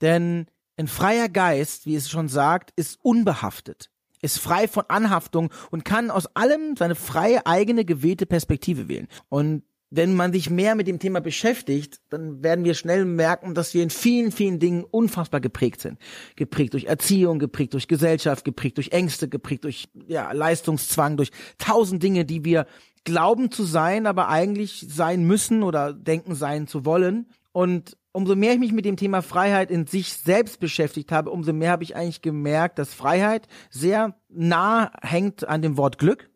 Denn 0.00 0.46
ein 0.76 0.88
freier 0.88 1.28
Geist, 1.28 1.86
wie 1.86 1.96
es 1.96 2.08
schon 2.08 2.28
sagt, 2.28 2.70
ist 2.76 2.98
unbehaftet, 3.02 3.90
ist 4.20 4.38
frei 4.38 4.68
von 4.68 4.84
Anhaftung 4.88 5.50
und 5.70 5.84
kann 5.84 6.10
aus 6.10 6.26
allem 6.36 6.76
seine 6.76 6.94
freie 6.94 7.46
eigene 7.46 7.84
gewählte 7.84 8.26
Perspektive 8.26 8.88
wählen. 8.88 9.08
Und 9.28 9.64
wenn 9.90 10.14
man 10.14 10.32
sich 10.32 10.50
mehr 10.50 10.74
mit 10.74 10.88
dem 10.88 10.98
Thema 10.98 11.20
beschäftigt, 11.20 12.00
dann 12.10 12.42
werden 12.42 12.64
wir 12.64 12.74
schnell 12.74 13.04
merken, 13.04 13.54
dass 13.54 13.72
wir 13.72 13.82
in 13.82 13.90
vielen, 13.90 14.32
vielen 14.32 14.58
Dingen 14.58 14.84
unfassbar 14.84 15.40
geprägt 15.40 15.80
sind. 15.80 15.98
Geprägt 16.34 16.72
durch 16.72 16.84
Erziehung, 16.84 17.38
geprägt 17.38 17.74
durch 17.74 17.86
Gesellschaft, 17.86 18.44
geprägt 18.44 18.78
durch 18.78 18.90
Ängste, 18.90 19.28
geprägt 19.28 19.64
durch 19.64 19.88
ja, 20.08 20.32
Leistungszwang, 20.32 21.16
durch 21.16 21.30
tausend 21.58 22.02
Dinge, 22.02 22.24
die 22.24 22.44
wir 22.44 22.66
glauben 23.04 23.50
zu 23.52 23.62
sein, 23.62 24.06
aber 24.06 24.28
eigentlich 24.28 24.86
sein 24.88 25.24
müssen 25.24 25.62
oder 25.62 25.92
denken 25.92 26.34
sein 26.34 26.66
zu 26.66 26.84
wollen. 26.84 27.26
Und 27.52 27.96
umso 28.12 28.34
mehr 28.34 28.54
ich 28.54 28.58
mich 28.58 28.72
mit 28.72 28.84
dem 28.84 28.96
Thema 28.96 29.22
Freiheit 29.22 29.70
in 29.70 29.86
sich 29.86 30.12
selbst 30.14 30.58
beschäftigt 30.58 31.12
habe, 31.12 31.30
umso 31.30 31.52
mehr 31.52 31.70
habe 31.70 31.84
ich 31.84 31.94
eigentlich 31.94 32.22
gemerkt, 32.22 32.78
dass 32.78 32.92
Freiheit 32.92 33.46
sehr 33.70 34.16
nah 34.28 34.90
hängt 35.00 35.46
an 35.46 35.62
dem 35.62 35.76
Wort 35.76 35.98
Glück. 35.98 36.28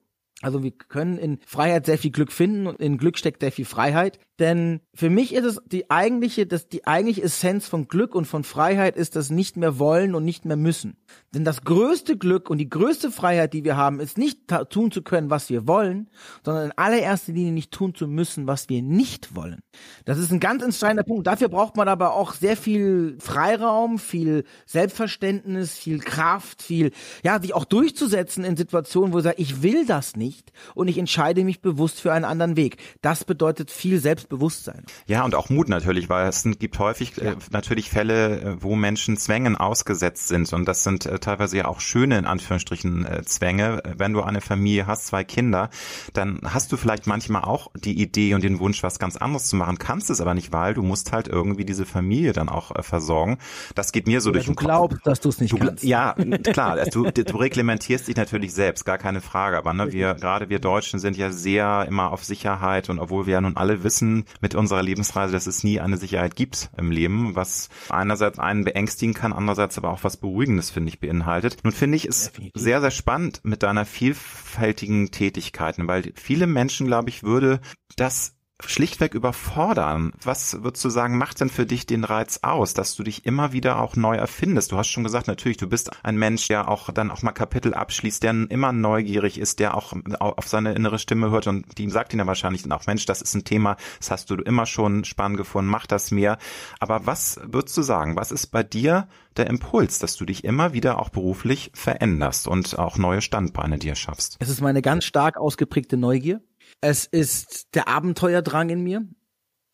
Also 0.43 0.63
wir 0.63 0.71
können 0.71 1.19
in 1.19 1.39
Freiheit 1.47 1.87
sehr 1.87 1.99
viel 1.99 2.11
Glück 2.11 2.33
finden 2.33 2.67
und 2.67 2.81
in 2.81 2.99
Glück 2.99 3.19
steckt 3.19 3.41
sehr 3.43 3.53
viel 3.53 3.67
Freiheit. 3.67 4.19
Denn 4.41 4.81
für 4.95 5.11
mich 5.11 5.35
ist 5.35 5.45
es 5.45 5.61
die 5.67 5.91
eigentliche, 5.91 6.47
das, 6.47 6.67
die 6.67 6.87
eigentliche 6.87 7.23
Essenz 7.23 7.69
von 7.69 7.89
Glück 7.89 8.15
und 8.15 8.25
von 8.25 8.43
Freiheit 8.43 8.97
ist 8.97 9.15
das 9.15 9.29
nicht 9.29 9.59
mehr 9.59 9.79
wollen 9.79 10.15
und 10.15 10.25
nicht 10.25 10.47
mehr 10.47 10.57
müssen. 10.57 10.97
Denn 11.35 11.45
das 11.45 11.63
größte 11.63 12.17
Glück 12.17 12.49
und 12.49 12.57
die 12.57 12.71
größte 12.71 13.11
Freiheit, 13.11 13.53
die 13.53 13.65
wir 13.65 13.77
haben, 13.77 14.01
ist 14.01 14.17
nicht 14.17 14.49
tun 14.71 14.91
zu 14.91 15.03
können, 15.03 15.29
was 15.29 15.51
wir 15.51 15.69
wollen, 15.69 16.09
sondern 16.43 16.65
in 16.65 16.73
allererster 16.73 17.33
Linie 17.33 17.53
nicht 17.53 17.71
tun 17.71 17.95
zu 17.95 18.09
müssen, 18.09 18.47
was 18.47 18.71
wir 18.71 18.81
nicht 18.81 19.37
wollen. 19.37 19.61
Das 20.07 20.17
ist 20.17 20.33
ein 20.33 20.41
ganz 20.41 20.63
entscheidender 20.63 21.05
Punkt. 21.05 21.27
Dafür 21.27 21.51
braucht 21.51 21.77
man 21.77 21.89
aber 21.89 22.15
auch 22.15 22.33
sehr 22.33 22.57
viel 22.57 23.19
Freiraum, 23.21 23.99
viel 23.99 24.45
Selbstverständnis, 24.65 25.77
viel 25.77 25.99
Kraft, 25.99 26.63
viel, 26.63 26.93
ja, 27.23 27.43
sich 27.43 27.53
auch 27.53 27.67
durchzusetzen 27.67 28.45
in 28.45 28.57
Situationen, 28.57 29.13
wo 29.13 29.19
ich 29.19 29.25
sage, 29.25 29.37
ich 29.43 29.63
will 29.63 29.85
das 29.85 30.17
nicht 30.17 30.51
und 30.75 30.89
ich 30.89 30.97
entscheide 30.97 31.45
mich 31.45 31.61
bewusst 31.61 32.01
für 32.01 32.15
einen 32.15 32.25
anderen 32.25 32.57
Weg. 32.57 32.79
Das 33.03 33.25
bedeutet 33.25 33.71
viel 33.71 34.01
Selbst 34.01 34.30
Bewusstsein. 34.31 34.85
Ja, 35.07 35.25
und 35.25 35.35
auch 35.35 35.51
Mut 35.51 35.69
natürlich, 35.69 36.09
weil 36.09 36.29
es 36.29 36.45
gibt 36.59 36.79
häufig 36.79 37.19
äh, 37.19 37.27
ja. 37.27 37.33
äh, 37.33 37.37
natürlich 37.51 37.91
Fälle, 37.91 38.41
äh, 38.41 38.63
wo 38.63 38.77
Menschen 38.77 39.19
Zwängen 39.19 39.57
ausgesetzt 39.57 40.29
sind. 40.29 40.51
Und 40.55 40.67
das 40.67 40.85
sind 40.85 41.05
äh, 41.05 41.19
teilweise 41.19 41.59
ja 41.59 41.65
auch 41.67 41.81
schöne, 41.81 42.17
in 42.17 42.25
Anführungsstrichen, 42.25 43.05
äh, 43.05 43.23
Zwänge. 43.25 43.83
Wenn 43.97 44.15
du 44.15 44.23
eine 44.23 44.41
Familie 44.41 44.87
hast, 44.87 45.09
zwei 45.09 45.25
Kinder, 45.25 45.69
dann 46.15 46.41
hast 46.45 46.73
du 46.73 46.79
vielleicht 46.79 47.07
manchmal 47.07 47.43
auch 47.43 47.71
die 47.75 48.01
Idee 48.01 48.35
und 48.35 48.43
den 48.43 48.59
Wunsch, 48.61 48.83
was 48.83 48.99
ganz 48.99 49.17
anderes 49.17 49.49
zu 49.49 49.57
machen, 49.57 49.79
kannst 49.79 50.09
es 50.09 50.21
aber 50.21 50.35
nicht, 50.35 50.53
weil 50.53 50.73
du 50.75 50.83
musst 50.83 51.13
halt 51.13 51.29
irgendwie 51.29 51.65
diese 51.65 51.85
Familie 51.85 52.33
dann 52.33 52.49
auch 52.49 52.75
äh, 52.75 52.83
versorgen. 52.83 53.39
Das 53.75 53.93
geht 53.93 54.07
mir 54.07 54.21
so 54.21 54.31
Oder 54.31 54.39
durch 54.39 54.47
den 54.47 54.55
Kopf. 54.55 54.63
Du 54.63 54.67
glaubst, 54.69 55.07
dass 55.07 55.21
du 55.21 55.29
es 55.29 55.41
nicht 55.41 55.53
du, 55.53 55.59
kannst. 55.59 55.85
Ja, 55.85 56.15
klar. 56.45 56.79
Du, 56.87 57.11
du 57.11 57.37
reglementierst 57.37 58.09
dich 58.09 58.17
natürlich 58.17 58.55
selbst, 58.55 58.85
gar 58.85 58.99
keine 58.99 59.21
Frage. 59.21 59.59
Aber 59.59 59.75
ne, 59.75 59.93
wir, 59.93 60.15
gerade 60.15 60.49
wir 60.49 60.61
Deutschen 60.61 61.01
sind 61.01 61.17
ja 61.17 61.31
sehr 61.33 61.85
immer 61.89 62.13
auf 62.13 62.25
Sicherheit 62.25 62.89
und 62.89 63.01
obwohl 63.01 63.27
wir 63.27 63.35
ja 63.35 63.41
nun 63.41 63.57
alle 63.57 63.83
wissen, 63.83 64.20
mit 64.41 64.55
unserer 64.55 64.83
Lebensreise, 64.83 65.33
dass 65.33 65.47
es 65.47 65.65
nie 65.65 65.81
eine 65.81 65.97
Sicherheit 65.97 66.37
gibt 66.37 66.71
im 66.77 66.91
Leben, 66.91 67.35
was 67.35 67.69
einerseits 67.89 68.39
einen 68.39 68.65
beängstigen 68.65 69.15
kann, 69.15 69.33
andererseits 69.33 69.79
aber 69.79 69.91
auch 69.91 70.05
was 70.05 70.17
Beruhigendes, 70.17 70.71
finde 70.71 70.91
ich, 70.91 71.01
beinhaltet. 71.01 71.59
Nun 71.65 71.73
finde 71.73 71.97
ich 71.97 72.07
es 72.07 72.27
Definitiv. 72.33 72.63
sehr, 72.63 72.81
sehr 72.81 72.91
spannend 72.91 73.41
mit 73.43 73.63
deiner 73.63 73.85
vielfältigen 73.85 75.11
Tätigkeiten, 75.11 75.89
weil 75.89 76.13
viele 76.15 76.47
Menschen, 76.47 76.87
glaube 76.87 77.11
ich, 77.11 77.23
würde 77.23 77.61
das 77.97 78.37
schlichtweg 78.67 79.15
überfordern. 79.15 80.13
Was 80.23 80.63
würdest 80.63 80.85
du 80.85 80.91
sagen, 80.91 81.19
macht 81.19 81.41
denn 81.41 81.51
für 81.51 81.67
dich 81.67 81.87
den 81.87 82.05
Reiz 82.05 82.41
aus, 82.43 82.75
dass 82.75 82.95
du 82.95 83.03
dich 83.03 83.27
immer 83.27 83.53
wieder 83.53 83.81
auch 83.81 83.97
neu 83.97 84.17
erfindest? 84.17 84.73
Du 84.73 84.77
hast 84.77 84.89
schon 84.89 85.05
gesagt, 85.05 85.27
natürlich, 85.27 85.57
du 85.57 85.69
bist 85.69 85.91
ein 86.03 86.17
Mensch, 86.17 86.49
der 86.49 86.69
auch 86.69 86.91
dann 86.93 87.11
auch 87.11 87.23
mal 87.23 87.33
Kapitel 87.33 87.75
abschließt, 87.75 88.23
der 88.23 88.31
immer 88.31 88.73
neugierig 88.73 89.39
ist, 89.39 89.59
der 89.59 89.77
auch 89.77 89.93
auf 90.19 90.49
seine 90.49 90.73
innere 90.75 90.99
Stimme 90.99 91.31
hört 91.31 91.47
und 91.47 91.79
die 91.79 91.91
sagt 91.91 92.13
ihn 92.13 92.19
ja 92.19 92.27
wahrscheinlich 92.27 92.63
dann 92.63 92.73
auch, 92.73 92.87
Mensch, 92.87 93.07
das 93.07 93.23
ist 93.23 93.35
ein 93.35 93.45
Thema, 93.45 93.77
das 93.99 94.11
hast 94.11 94.31
du 94.31 94.37
immer 94.37 94.67
schon 94.67 95.05
spannend 95.05 95.39
gefunden, 95.39 95.71
mach 95.71 95.87
das 95.87 96.11
mehr. 96.11 96.39
Aber 96.79 97.07
was 97.07 97.41
würdest 97.45 97.77
du 97.77 97.83
sagen, 97.83 98.17
was 98.17 98.31
ist 98.31 98.49
bei 98.49 98.63
dir 98.63 99.09
der 99.37 99.47
Impuls, 99.47 99.99
dass 99.99 100.17
du 100.17 100.25
dich 100.25 100.45
immer 100.45 100.73
wieder 100.73 100.99
auch 100.99 101.09
beruflich 101.09 101.71
veränderst 101.75 102.49
und 102.49 102.79
auch 102.79 102.99
neue 102.99 103.21
Standbeine 103.21 103.79
dir 103.79 103.95
schaffst? 103.95 104.37
Es 104.39 104.49
ist 104.49 104.61
meine 104.61 104.83
ganz 104.83 105.05
stark 105.05 105.37
ausgeprägte 105.37 105.97
Neugier 105.97 106.41
es 106.81 107.07
ist 107.07 107.75
der 107.75 107.89
Abenteuerdrang 107.89 108.71
in 108.71 108.83
mir. 108.83 109.07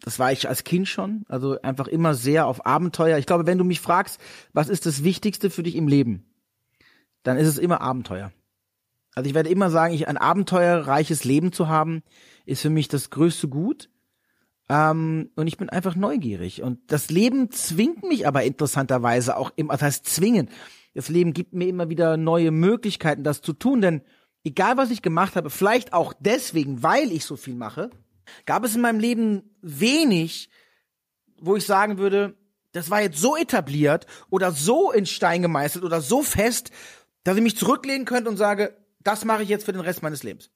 Das 0.00 0.18
war 0.18 0.32
ich 0.32 0.48
als 0.48 0.64
Kind 0.64 0.88
schon. 0.88 1.24
Also 1.28 1.60
einfach 1.62 1.88
immer 1.88 2.14
sehr 2.14 2.46
auf 2.46 2.66
Abenteuer. 2.66 3.18
Ich 3.18 3.26
glaube, 3.26 3.46
wenn 3.46 3.58
du 3.58 3.64
mich 3.64 3.80
fragst, 3.80 4.20
was 4.52 4.68
ist 4.68 4.86
das 4.86 5.04
Wichtigste 5.04 5.50
für 5.50 5.62
dich 5.62 5.76
im 5.76 5.88
Leben, 5.88 6.26
dann 7.22 7.38
ist 7.38 7.48
es 7.48 7.58
immer 7.58 7.80
Abenteuer. 7.80 8.32
Also 9.14 9.28
ich 9.28 9.34
werde 9.34 9.48
immer 9.48 9.70
sagen, 9.70 9.94
ich, 9.94 10.08
ein 10.08 10.18
abenteuerreiches 10.18 11.24
Leben 11.24 11.52
zu 11.52 11.68
haben, 11.68 12.02
ist 12.44 12.60
für 12.60 12.70
mich 12.70 12.88
das 12.88 13.10
größte 13.10 13.48
Gut. 13.48 13.88
Ähm, 14.68 15.30
und 15.36 15.46
ich 15.46 15.56
bin 15.56 15.70
einfach 15.70 15.96
neugierig. 15.96 16.62
Und 16.62 16.80
das 16.88 17.08
Leben 17.10 17.50
zwingt 17.50 18.02
mich 18.02 18.26
aber 18.26 18.44
interessanterweise 18.44 19.36
auch 19.36 19.52
immer, 19.56 19.72
das 19.72 19.82
heißt 19.82 20.06
zwingen. 20.06 20.50
Das 20.94 21.08
Leben 21.08 21.32
gibt 21.32 21.54
mir 21.54 21.68
immer 21.68 21.88
wieder 21.88 22.16
neue 22.16 22.50
Möglichkeiten, 22.50 23.22
das 23.22 23.40
zu 23.40 23.52
tun, 23.52 23.80
denn 23.80 24.02
egal 24.46 24.76
was 24.76 24.92
ich 24.92 25.02
gemacht 25.02 25.34
habe, 25.34 25.50
vielleicht 25.50 25.92
auch 25.92 26.14
deswegen, 26.20 26.82
weil 26.82 27.10
ich 27.10 27.24
so 27.24 27.36
viel 27.36 27.54
mache, 27.54 27.90
gab 28.46 28.64
es 28.64 28.76
in 28.76 28.80
meinem 28.80 29.00
Leben 29.00 29.56
wenig, 29.60 30.50
wo 31.40 31.56
ich 31.56 31.66
sagen 31.66 31.98
würde, 31.98 32.36
das 32.70 32.88
war 32.88 33.02
jetzt 33.02 33.18
so 33.18 33.36
etabliert 33.36 34.06
oder 34.30 34.52
so 34.52 34.92
in 34.92 35.04
Stein 35.04 35.42
gemeißelt 35.42 35.84
oder 35.84 36.00
so 36.00 36.22
fest, 36.22 36.70
dass 37.24 37.36
ich 37.36 37.42
mich 37.42 37.56
zurücklehnen 37.56 38.04
könnte 38.04 38.30
und 38.30 38.36
sage, 38.36 38.76
das 39.00 39.24
mache 39.24 39.42
ich 39.42 39.48
jetzt 39.48 39.64
für 39.64 39.72
den 39.72 39.80
Rest 39.80 40.02
meines 40.02 40.22
Lebens. 40.22 40.50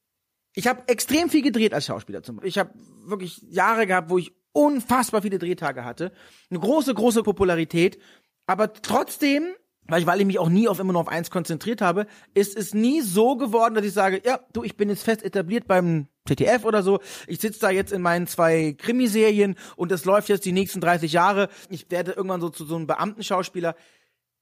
Ich 0.54 0.68
habe 0.68 0.84
extrem 0.86 1.28
viel 1.28 1.42
gedreht 1.42 1.74
als 1.74 1.86
Schauspieler 1.86 2.22
zum 2.22 2.36
Beispiel. 2.36 2.48
Ich 2.48 2.58
habe 2.58 2.70
wirklich 3.06 3.42
Jahre 3.42 3.88
gehabt, 3.88 4.08
wo 4.08 4.18
ich 4.18 4.32
unfassbar 4.52 5.22
viele 5.22 5.38
Drehtage 5.38 5.84
hatte, 5.84 6.12
eine 6.48 6.60
große, 6.60 6.94
große 6.94 7.24
Popularität, 7.24 7.98
aber 8.46 8.72
trotzdem 8.72 9.48
weil 9.86 10.00
ich, 10.00 10.06
weil 10.06 10.20
ich 10.20 10.26
mich 10.26 10.38
auch 10.38 10.48
nie 10.48 10.68
auf 10.68 10.78
immer 10.78 10.92
nur 10.92 11.02
auf 11.02 11.08
eins 11.08 11.30
konzentriert 11.30 11.80
habe, 11.80 12.06
ist 12.34 12.56
es 12.56 12.74
nie 12.74 13.00
so 13.00 13.36
geworden, 13.36 13.74
dass 13.74 13.84
ich 13.84 13.92
sage, 13.92 14.22
ja, 14.24 14.40
du, 14.52 14.62
ich 14.62 14.76
bin 14.76 14.88
jetzt 14.88 15.02
fest 15.02 15.24
etabliert 15.24 15.66
beim 15.66 16.06
ZDF 16.28 16.64
oder 16.64 16.82
so. 16.82 17.00
Ich 17.26 17.40
sitze 17.40 17.60
da 17.60 17.70
jetzt 17.70 17.92
in 17.92 18.02
meinen 18.02 18.26
zwei 18.26 18.74
Krimiserien 18.78 19.56
und 19.76 19.90
das 19.90 20.04
läuft 20.04 20.28
jetzt 20.28 20.44
die 20.44 20.52
nächsten 20.52 20.80
30 20.80 21.12
Jahre. 21.12 21.48
Ich 21.68 21.90
werde 21.90 22.12
irgendwann 22.12 22.40
so 22.40 22.50
zu 22.50 22.64
so 22.64 22.76
einem 22.76 22.86
Beamtenschauspieler. 22.86 23.74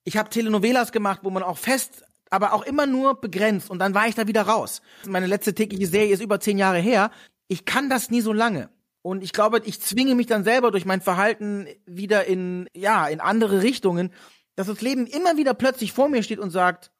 Ich 0.05 0.17
habe 0.17 0.29
Telenovelas 0.29 0.93
gemacht, 0.93 1.21
wo 1.23 1.31
man 1.31 1.43
auch 1.43 1.59
fest, 1.59 2.05
aber 2.31 2.53
auch 2.53 2.65
immer 2.65 2.87
nur 2.87 3.21
begrenzt 3.21 3.71
und 3.71 3.79
dann 3.79 3.95
war 3.95 4.07
ich 4.07 4.15
da 4.15 4.27
wieder 4.27 4.43
raus. 4.43 4.83
Meine 5.07 5.27
letzte 5.27 5.55
tägliche 5.55 5.87
Serie 5.87 6.13
ist 6.13 6.23
über 6.23 6.41
zehn 6.41 6.59
Jahre 6.59 6.79
her. 6.79 7.11
Ich 7.47 7.65
kann 7.65 7.89
das 7.89 8.11
nie 8.11 8.21
so 8.21 8.33
lange. 8.33 8.69
Und 9.01 9.23
ich 9.23 9.33
glaube, 9.33 9.63
ich 9.65 9.81
zwinge 9.81 10.15
mich 10.15 10.27
dann 10.27 10.45
selber 10.45 10.71
durch 10.71 10.85
mein 10.85 11.01
Verhalten 11.01 11.67
wieder 11.87 12.27
in, 12.27 12.69
ja, 12.75 13.07
in 13.07 13.21
andere 13.21 13.63
Richtungen 13.63 14.13
dass 14.59 14.67
das 14.67 14.81
Leben 14.81 15.07
immer 15.07 15.37
wieder 15.37 15.55
plötzlich 15.55 15.93
vor 15.93 16.09
mir 16.09 16.25
steht 16.25 16.41
und 16.41 16.51
sagt, 16.51 16.91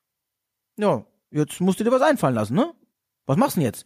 ja, 0.79 1.05
jetzt 1.33 1.61
musst 1.61 1.81
du 1.81 1.85
dir 1.85 1.91
was 1.91 2.03
einfallen 2.03 2.37
lassen, 2.37 2.55
ne? 2.55 2.73
Was 3.27 3.37
machst 3.37 3.57
du 3.57 3.61
denn 3.61 3.67
jetzt? 3.67 3.85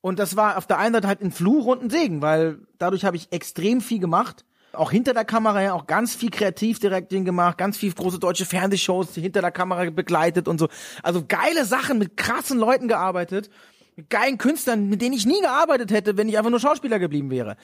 Und 0.00 0.18
das 0.18 0.34
war 0.34 0.58
auf 0.58 0.66
der 0.66 0.78
einen 0.78 0.94
Seite 0.94 1.06
halt 1.06 1.22
ein 1.22 1.30
Fluch 1.30 1.66
und 1.66 1.80
ein 1.80 1.90
Segen, 1.90 2.22
weil 2.22 2.66
dadurch 2.76 3.04
habe 3.04 3.16
ich 3.16 3.30
extrem 3.30 3.80
viel 3.80 4.00
gemacht. 4.00 4.44
Auch 4.72 4.90
hinter 4.90 5.14
der 5.14 5.24
Kamera 5.24 5.62
ja 5.62 5.74
auch 5.74 5.86
ganz 5.86 6.16
viel 6.16 6.30
Kreativdirekting 6.30 7.24
gemacht, 7.24 7.56
ganz 7.56 7.76
viel 7.76 7.92
große 7.92 8.18
deutsche 8.18 8.46
Fernsehshows 8.46 9.14
hinter 9.14 9.42
der 9.42 9.52
Kamera 9.52 9.88
begleitet 9.90 10.48
und 10.48 10.58
so. 10.58 10.68
Also 11.04 11.24
geile 11.24 11.64
Sachen 11.64 12.00
mit 12.00 12.16
krassen 12.16 12.58
Leuten 12.58 12.88
gearbeitet, 12.88 13.48
mit 13.94 14.10
geilen 14.10 14.38
Künstlern, 14.38 14.88
mit 14.88 15.00
denen 15.00 15.14
ich 15.14 15.24
nie 15.24 15.40
gearbeitet 15.40 15.92
hätte, 15.92 16.16
wenn 16.16 16.28
ich 16.28 16.36
einfach 16.36 16.50
nur 16.50 16.58
Schauspieler 16.58 16.98
geblieben 16.98 17.30
wäre. 17.30 17.56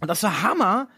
Und 0.00 0.08
das 0.08 0.24
war 0.24 0.42
Hammer, 0.42 0.88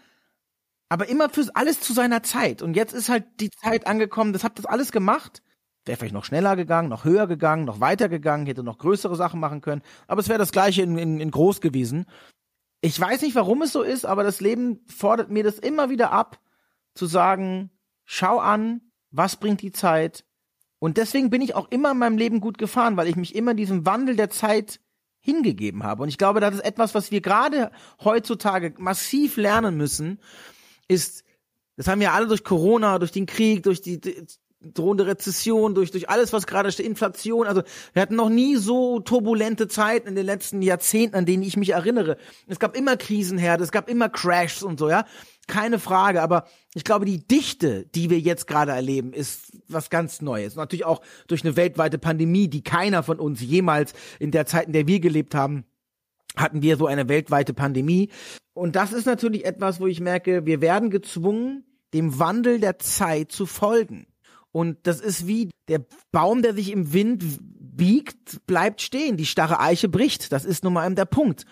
aber 0.92 1.09
immer 1.09 1.31
fürs 1.31 1.48
alles 1.48 1.81
zu 1.81 1.94
seiner 1.94 2.22
Zeit. 2.22 2.61
Und 2.61 2.76
jetzt 2.76 2.92
ist 2.92 3.09
halt 3.09 3.24
die 3.40 3.48
Zeit 3.48 3.87
angekommen, 3.87 4.35
das 4.35 4.44
hat 4.44 4.59
das 4.59 4.66
alles 4.66 4.92
gemacht. 4.92 5.42
Wäre 5.87 5.96
vielleicht 5.96 6.12
noch 6.12 6.26
schneller 6.26 6.55
gegangen, 6.55 6.90
noch 6.90 7.07
höher 7.07 7.26
gegangen, 7.26 7.64
noch 7.64 7.81
weiter 7.81 8.11
gegangen, 8.11 8.44
hätte 8.44 8.62
noch 8.62 8.76
größere 8.76 9.16
Sachen 9.16 9.40
machen 9.40 9.62
können. 9.62 9.81
Aber 10.07 10.20
es 10.20 10.28
wäre 10.28 10.38
das 10.38 10.52
gleiche 10.52 10.83
in, 10.83 10.98
in, 10.98 11.18
in 11.18 11.31
groß 11.31 11.62
gewesen. 11.62 12.05
Ich 12.83 13.00
weiß 13.00 13.22
nicht, 13.22 13.35
warum 13.35 13.62
es 13.62 13.72
so 13.72 13.81
ist, 13.81 14.05
aber 14.05 14.22
das 14.22 14.42
Leben 14.42 14.85
fordert 14.87 15.31
mir 15.31 15.42
das 15.42 15.59
immer 15.59 15.88
wieder 15.88 16.12
ab, 16.12 16.38
zu 16.92 17.07
sagen, 17.07 17.70
schau 18.05 18.38
an, 18.38 18.83
was 19.11 19.37
bringt 19.37 19.62
die 19.62 19.72
Zeit. 19.72 20.26
Und 20.78 20.98
deswegen 20.98 21.31
bin 21.31 21.40
ich 21.40 21.55
auch 21.55 21.70
immer 21.70 21.92
in 21.92 21.98
meinem 21.98 22.18
Leben 22.18 22.38
gut 22.40 22.59
gefahren, 22.59 22.98
weil 22.98 23.09
ich 23.09 23.16
mich 23.16 23.35
immer 23.35 23.55
diesem 23.55 23.87
Wandel 23.87 24.14
der 24.14 24.28
Zeit 24.28 24.78
hingegeben 25.20 25.85
habe. 25.85 26.02
Und 26.02 26.11
ich 26.11 26.18
glaube, 26.18 26.40
das 26.40 26.57
ist 26.57 26.66
etwas, 26.66 26.94
was 26.94 27.11
wir 27.11 27.22
gerade 27.22 27.70
heutzutage 28.05 28.74
massiv 28.76 29.38
lernen 29.38 29.78
müssen, 29.78 30.20
ist, 30.92 31.24
das 31.76 31.88
haben 31.88 32.00
ja 32.00 32.12
alle 32.12 32.26
durch 32.26 32.44
Corona, 32.44 32.98
durch 32.98 33.12
den 33.12 33.26
Krieg, 33.26 33.62
durch 33.62 33.81
die, 33.81 34.00
die 34.00 34.26
drohende 34.62 35.07
Rezession, 35.07 35.74
durch, 35.74 35.90
durch 35.90 36.09
alles, 36.09 36.33
was 36.33 36.46
gerade 36.46 36.70
steht, 36.70 36.87
Inflation. 36.87 37.46
Also 37.46 37.62
wir 37.92 38.02
hatten 38.02 38.16
noch 38.16 38.28
nie 38.28 38.57
so 38.57 39.00
turbulente 39.00 39.68
Zeiten 39.68 40.09
in 40.09 40.14
den 40.14 40.26
letzten 40.26 40.62
Jahrzehnten, 40.62 41.16
an 41.16 41.26
denen 41.26 41.42
ich 41.42 41.57
mich 41.57 41.70
erinnere. 41.70 42.16
Es 42.46 42.59
gab 42.59 42.76
immer 42.76 42.96
Krisenherde, 42.96 43.64
es 43.64 43.72
gab 43.72 43.88
immer 43.88 44.09
Crashs 44.09 44.62
und 44.62 44.78
so, 44.78 44.88
ja. 44.88 45.05
Keine 45.48 45.81
Frage, 45.81 46.22
aber 46.22 46.46
ich 46.72 46.85
glaube, 46.85 47.05
die 47.05 47.26
Dichte, 47.26 47.85
die 47.96 48.11
wir 48.11 48.20
jetzt 48.20 48.46
gerade 48.46 48.70
erleben, 48.70 49.12
ist 49.12 49.52
was 49.66 49.90
ganz 49.90 50.22
Neues. 50.22 50.55
Natürlich 50.55 50.85
auch 50.85 51.02
durch 51.26 51.44
eine 51.44 51.57
weltweite 51.57 51.98
Pandemie, 51.98 52.46
die 52.46 52.62
keiner 52.62 53.02
von 53.02 53.18
uns 53.18 53.40
jemals 53.40 53.92
in 54.20 54.31
der 54.31 54.46
Zeit, 54.46 54.68
in 54.68 54.72
der 54.72 54.87
wir 54.87 55.00
gelebt 55.00 55.35
haben, 55.35 55.64
hatten 56.37 56.62
wir 56.62 56.76
so 56.76 56.87
eine 56.87 57.09
weltweite 57.09 57.55
Pandemie. 57.55 58.09
Und 58.55 58.77
das 58.77 58.93
ist 58.93 59.07
natürlich 59.07 59.45
etwas, 59.45 59.81
wo 59.81 59.87
ich 59.87 60.01
merke, 60.01 60.47
wir 60.47 60.61
werden 60.61 60.91
gezwungen, 60.91 61.65
dem 61.95 62.19
Wandel 62.19 62.61
der 62.61 62.79
Zeit 62.79 63.33
zu 63.33 63.47
folgen. 63.47 64.07
Und 64.51 64.79
das 64.87 65.01
ist 65.01 65.27
wie 65.27 65.51
der 65.69 65.85
Baum, 66.11 66.43
der 66.43 66.55
sich 66.55 66.71
im 66.71 66.93
Wind 66.93 67.25
biegt, 67.41 68.47
bleibt 68.47 68.83
stehen. 68.83 69.17
Die 69.17 69.27
starre 69.27 69.61
Eiche 69.61 69.88
bricht. 69.88 70.33
Das 70.33 70.45
ist 70.45 70.65
nun 70.65 70.75
mal 70.75 70.95
der 70.95 71.07
Punkt. 71.07 71.47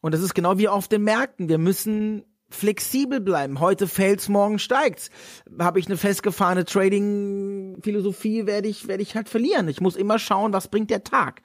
Und 0.00 0.14
das 0.14 0.20
ist 0.20 0.34
genau 0.34 0.58
wie 0.58 0.68
auf 0.68 0.86
den 0.86 1.02
Märkten. 1.02 1.48
Wir 1.48 1.58
müssen 1.58 2.24
flexibel 2.50 3.20
bleiben. 3.20 3.58
Heute 3.58 3.88
fällt's, 3.88 4.28
morgen 4.28 4.60
steigt's. 4.60 5.10
Habe 5.58 5.80
ich 5.80 5.86
eine 5.86 5.96
festgefahrene 5.96 6.64
Trading-Philosophie, 6.64 8.46
werde 8.46 8.68
ich, 8.68 8.86
werde 8.86 9.02
ich 9.02 9.16
halt 9.16 9.28
verlieren. 9.28 9.68
Ich 9.68 9.80
muss 9.80 9.96
immer 9.96 10.20
schauen, 10.20 10.52
was 10.52 10.68
bringt 10.68 10.90
der 10.90 11.02
Tag. 11.02 11.42